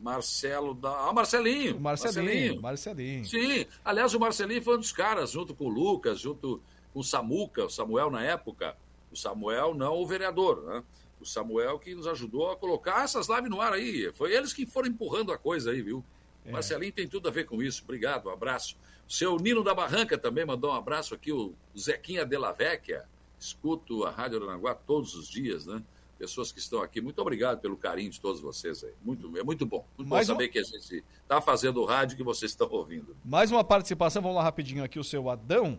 Marcelo 0.00 0.74
da. 0.74 1.08
Ah, 1.08 1.12
Marcelinho. 1.12 1.80
Marcelinho, 1.80 2.60
Marcelinho. 2.60 3.24
Sim, 3.24 3.66
aliás, 3.84 4.14
o 4.14 4.20
Marcelinho 4.20 4.62
foi 4.62 4.76
um 4.76 4.80
dos 4.80 4.92
caras, 4.92 5.30
junto 5.30 5.54
com 5.54 5.66
o 5.66 5.68
Lucas, 5.68 6.20
junto 6.20 6.62
com 6.92 7.00
o 7.00 7.04
Samuca, 7.04 7.64
o 7.64 7.70
Samuel 7.70 8.10
na 8.10 8.22
época. 8.22 8.76
O 9.10 9.16
Samuel, 9.16 9.74
não 9.74 9.94
o 9.94 10.06
vereador, 10.06 10.62
né? 10.62 10.82
O 11.20 11.24
Samuel 11.24 11.78
que 11.78 11.94
nos 11.94 12.06
ajudou 12.06 12.50
a 12.50 12.56
colocar 12.56 13.04
essas 13.04 13.28
lives 13.28 13.50
no 13.50 13.60
ar 13.60 13.72
aí. 13.72 14.12
Foi 14.12 14.32
eles 14.32 14.52
que 14.52 14.66
foram 14.66 14.88
empurrando 14.88 15.32
a 15.32 15.38
coisa 15.38 15.70
aí, 15.70 15.80
viu? 15.80 16.04
O 16.44 16.52
Marcelinho 16.52 16.92
tem 16.92 17.08
tudo 17.08 17.28
a 17.28 17.30
ver 17.30 17.44
com 17.44 17.62
isso. 17.62 17.82
Obrigado, 17.82 18.28
um 18.28 18.32
abraço. 18.32 18.76
O 19.08 19.12
seu 19.12 19.36
Nino 19.36 19.62
da 19.62 19.74
Barranca 19.74 20.18
também 20.18 20.44
mandou 20.44 20.70
um 20.70 20.74
abraço 20.74 21.14
aqui, 21.14 21.32
o 21.32 21.54
Zequinha 21.76 22.24
Della 22.24 22.52
Vecchia. 22.52 23.04
Escuto 23.38 24.04
a 24.04 24.10
Rádio 24.10 24.42
Aranguá 24.42 24.74
todos 24.74 25.14
os 25.14 25.28
dias, 25.28 25.66
né? 25.66 25.82
Pessoas 26.18 26.50
que 26.50 26.58
estão 26.58 26.80
aqui, 26.80 27.00
muito 27.00 27.20
obrigado 27.20 27.60
pelo 27.60 27.76
carinho 27.76 28.10
de 28.10 28.18
todos 28.20 28.40
vocês 28.40 28.82
aí. 28.82 28.92
Muito, 29.04 29.36
é 29.36 29.42
muito 29.42 29.66
bom. 29.66 29.84
Muito 29.98 30.08
Mais 30.08 30.26
bom 30.26 30.32
um- 30.32 30.36
saber 30.36 30.48
que 30.48 30.58
a 30.58 30.62
gente 30.62 31.04
está 31.22 31.40
fazendo 31.42 31.80
o 31.80 31.84
rádio 31.84 32.16
que 32.16 32.22
vocês 32.22 32.52
estão 32.52 32.68
ouvindo. 32.70 33.14
Mais 33.24 33.50
uma 33.50 33.62
participação, 33.62 34.22
vamos 34.22 34.36
lá 34.36 34.42
rapidinho 34.42 34.82
aqui, 34.82 34.98
o 34.98 35.04
seu 35.04 35.28
Adão. 35.28 35.78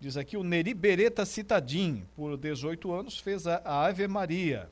Diz 0.00 0.16
aqui 0.16 0.36
o 0.36 0.42
Neri 0.42 0.74
Bereta 0.74 1.24
Citadim, 1.24 2.04
por 2.16 2.36
18 2.36 2.92
anos, 2.92 3.18
fez 3.18 3.46
a, 3.46 3.62
Ave 3.86 4.06
Maria. 4.08 4.68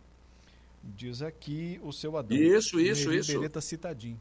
Diz 0.83 1.23
aqui 1.23 1.81
o 1.83 1.93
seu 1.93 2.17
Adão. 2.17 2.37
Isso, 2.37 2.79
isso, 2.81 3.09
Neri 3.09 3.21
isso. 3.21 3.33
Bereta 3.33 3.61
Citadim. 3.61 4.21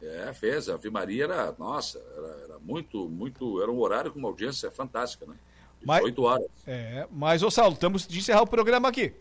É, 0.00 0.32
fez. 0.32 0.68
A 0.68 0.74
Ave 0.74 0.88
Maria 0.88 1.24
era, 1.24 1.54
nossa, 1.58 1.98
era, 2.16 2.28
era 2.44 2.58
muito, 2.60 3.08
muito. 3.08 3.60
Era 3.60 3.70
um 3.70 3.78
horário 3.78 4.10
com 4.12 4.18
uma 4.18 4.28
audiência 4.28 4.70
fantástica, 4.70 5.26
né? 5.26 5.34
Mas- 5.84 6.02
8 6.04 6.22
horas. 6.22 6.46
É, 6.66 7.06
mas, 7.10 7.42
ô 7.42 7.50
Saulo, 7.50 7.74
estamos 7.74 8.06
de 8.06 8.18
encerrar 8.20 8.42
o 8.42 8.46
programa 8.46 8.88
aqui. 8.88 9.12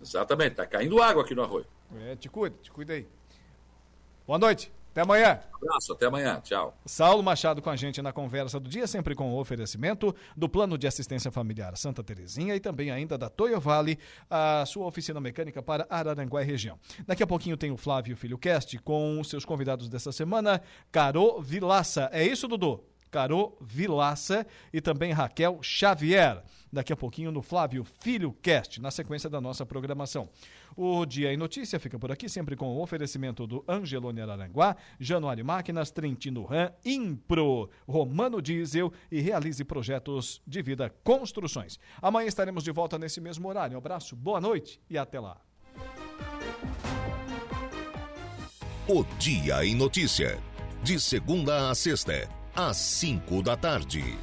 Exatamente, 0.00 0.56
tá 0.56 0.66
caindo 0.66 1.02
água 1.02 1.22
aqui 1.22 1.34
no 1.34 1.42
arroio. 1.42 1.66
É, 2.06 2.16
te 2.16 2.28
cuida, 2.28 2.56
te 2.62 2.70
cuida 2.70 2.94
aí. 2.94 3.06
Boa 4.26 4.38
noite, 4.38 4.72
até 4.90 5.00
amanhã. 5.00 5.40
abraço, 5.54 5.92
até 5.92 6.06
amanhã. 6.06 6.40
Tchau. 6.40 6.76
Saulo 6.86 7.22
Machado 7.22 7.60
com 7.60 7.68
a 7.68 7.76
gente 7.76 8.00
na 8.00 8.12
conversa 8.12 8.60
do 8.60 8.68
dia, 8.68 8.86
sempre 8.86 9.14
com 9.14 9.32
o 9.32 9.38
oferecimento 9.40 10.14
do 10.36 10.48
Plano 10.48 10.78
de 10.78 10.86
Assistência 10.86 11.30
Familiar 11.30 11.76
Santa 11.76 12.02
Terezinha 12.02 12.54
e 12.54 12.60
também 12.60 12.90
ainda 12.90 13.18
da 13.18 13.28
Toyo 13.28 13.60
Vale, 13.60 13.98
a 14.30 14.64
sua 14.66 14.86
oficina 14.86 15.20
mecânica 15.20 15.62
para 15.62 15.86
Araranguá 15.90 16.42
e 16.42 16.46
região. 16.46 16.78
Daqui 17.06 17.22
a 17.22 17.26
pouquinho 17.26 17.56
tem 17.56 17.70
o 17.70 17.76
Flávio 17.76 18.16
Filho 18.16 18.38
Cast 18.38 18.78
com 18.78 19.20
os 19.20 19.28
seus 19.28 19.44
convidados 19.44 19.88
dessa 19.88 20.12
semana, 20.12 20.62
Carô 20.92 21.40
Vilaça. 21.40 22.08
É 22.12 22.24
isso, 22.24 22.46
Dudu? 22.46 22.82
Carô 23.14 23.56
Vilaça 23.60 24.44
e 24.72 24.80
também 24.80 25.12
Raquel 25.12 25.60
Xavier. 25.62 26.42
Daqui 26.72 26.92
a 26.92 26.96
pouquinho 26.96 27.30
no 27.30 27.42
Flávio 27.42 27.84
Filho 27.84 28.32
Cast, 28.42 28.80
na 28.80 28.90
sequência 28.90 29.30
da 29.30 29.40
nossa 29.40 29.64
programação. 29.64 30.28
O 30.76 31.06
Dia 31.06 31.32
em 31.32 31.36
Notícia 31.36 31.78
fica 31.78 31.96
por 31.96 32.10
aqui, 32.10 32.28
sempre 32.28 32.56
com 32.56 32.66
o 32.66 32.82
oferecimento 32.82 33.46
do 33.46 33.64
Angelone 33.68 34.20
Araranguá, 34.20 34.74
Januário 34.98 35.44
Máquinas, 35.44 35.92
Trentino 35.92 36.42
Ram, 36.42 36.72
Impro, 36.84 37.70
Romano 37.86 38.42
Diesel 38.42 38.92
e 39.12 39.20
Realize 39.20 39.62
Projetos 39.62 40.42
de 40.44 40.60
Vida 40.60 40.92
Construções. 41.04 41.78
Amanhã 42.02 42.26
estaremos 42.26 42.64
de 42.64 42.72
volta 42.72 42.98
nesse 42.98 43.20
mesmo 43.20 43.48
horário. 43.48 43.76
Um 43.76 43.78
abraço, 43.78 44.16
boa 44.16 44.40
noite 44.40 44.80
e 44.90 44.98
até 44.98 45.20
lá. 45.20 45.40
O 48.88 49.04
Dia 49.20 49.64
em 49.64 49.76
Notícia. 49.76 50.36
De 50.82 50.98
segunda 51.00 51.70
a 51.70 51.74
sexta, 51.76 52.28
às 52.56 52.76
cinco 52.76 53.42
da 53.42 53.56
tarde. 53.56 54.16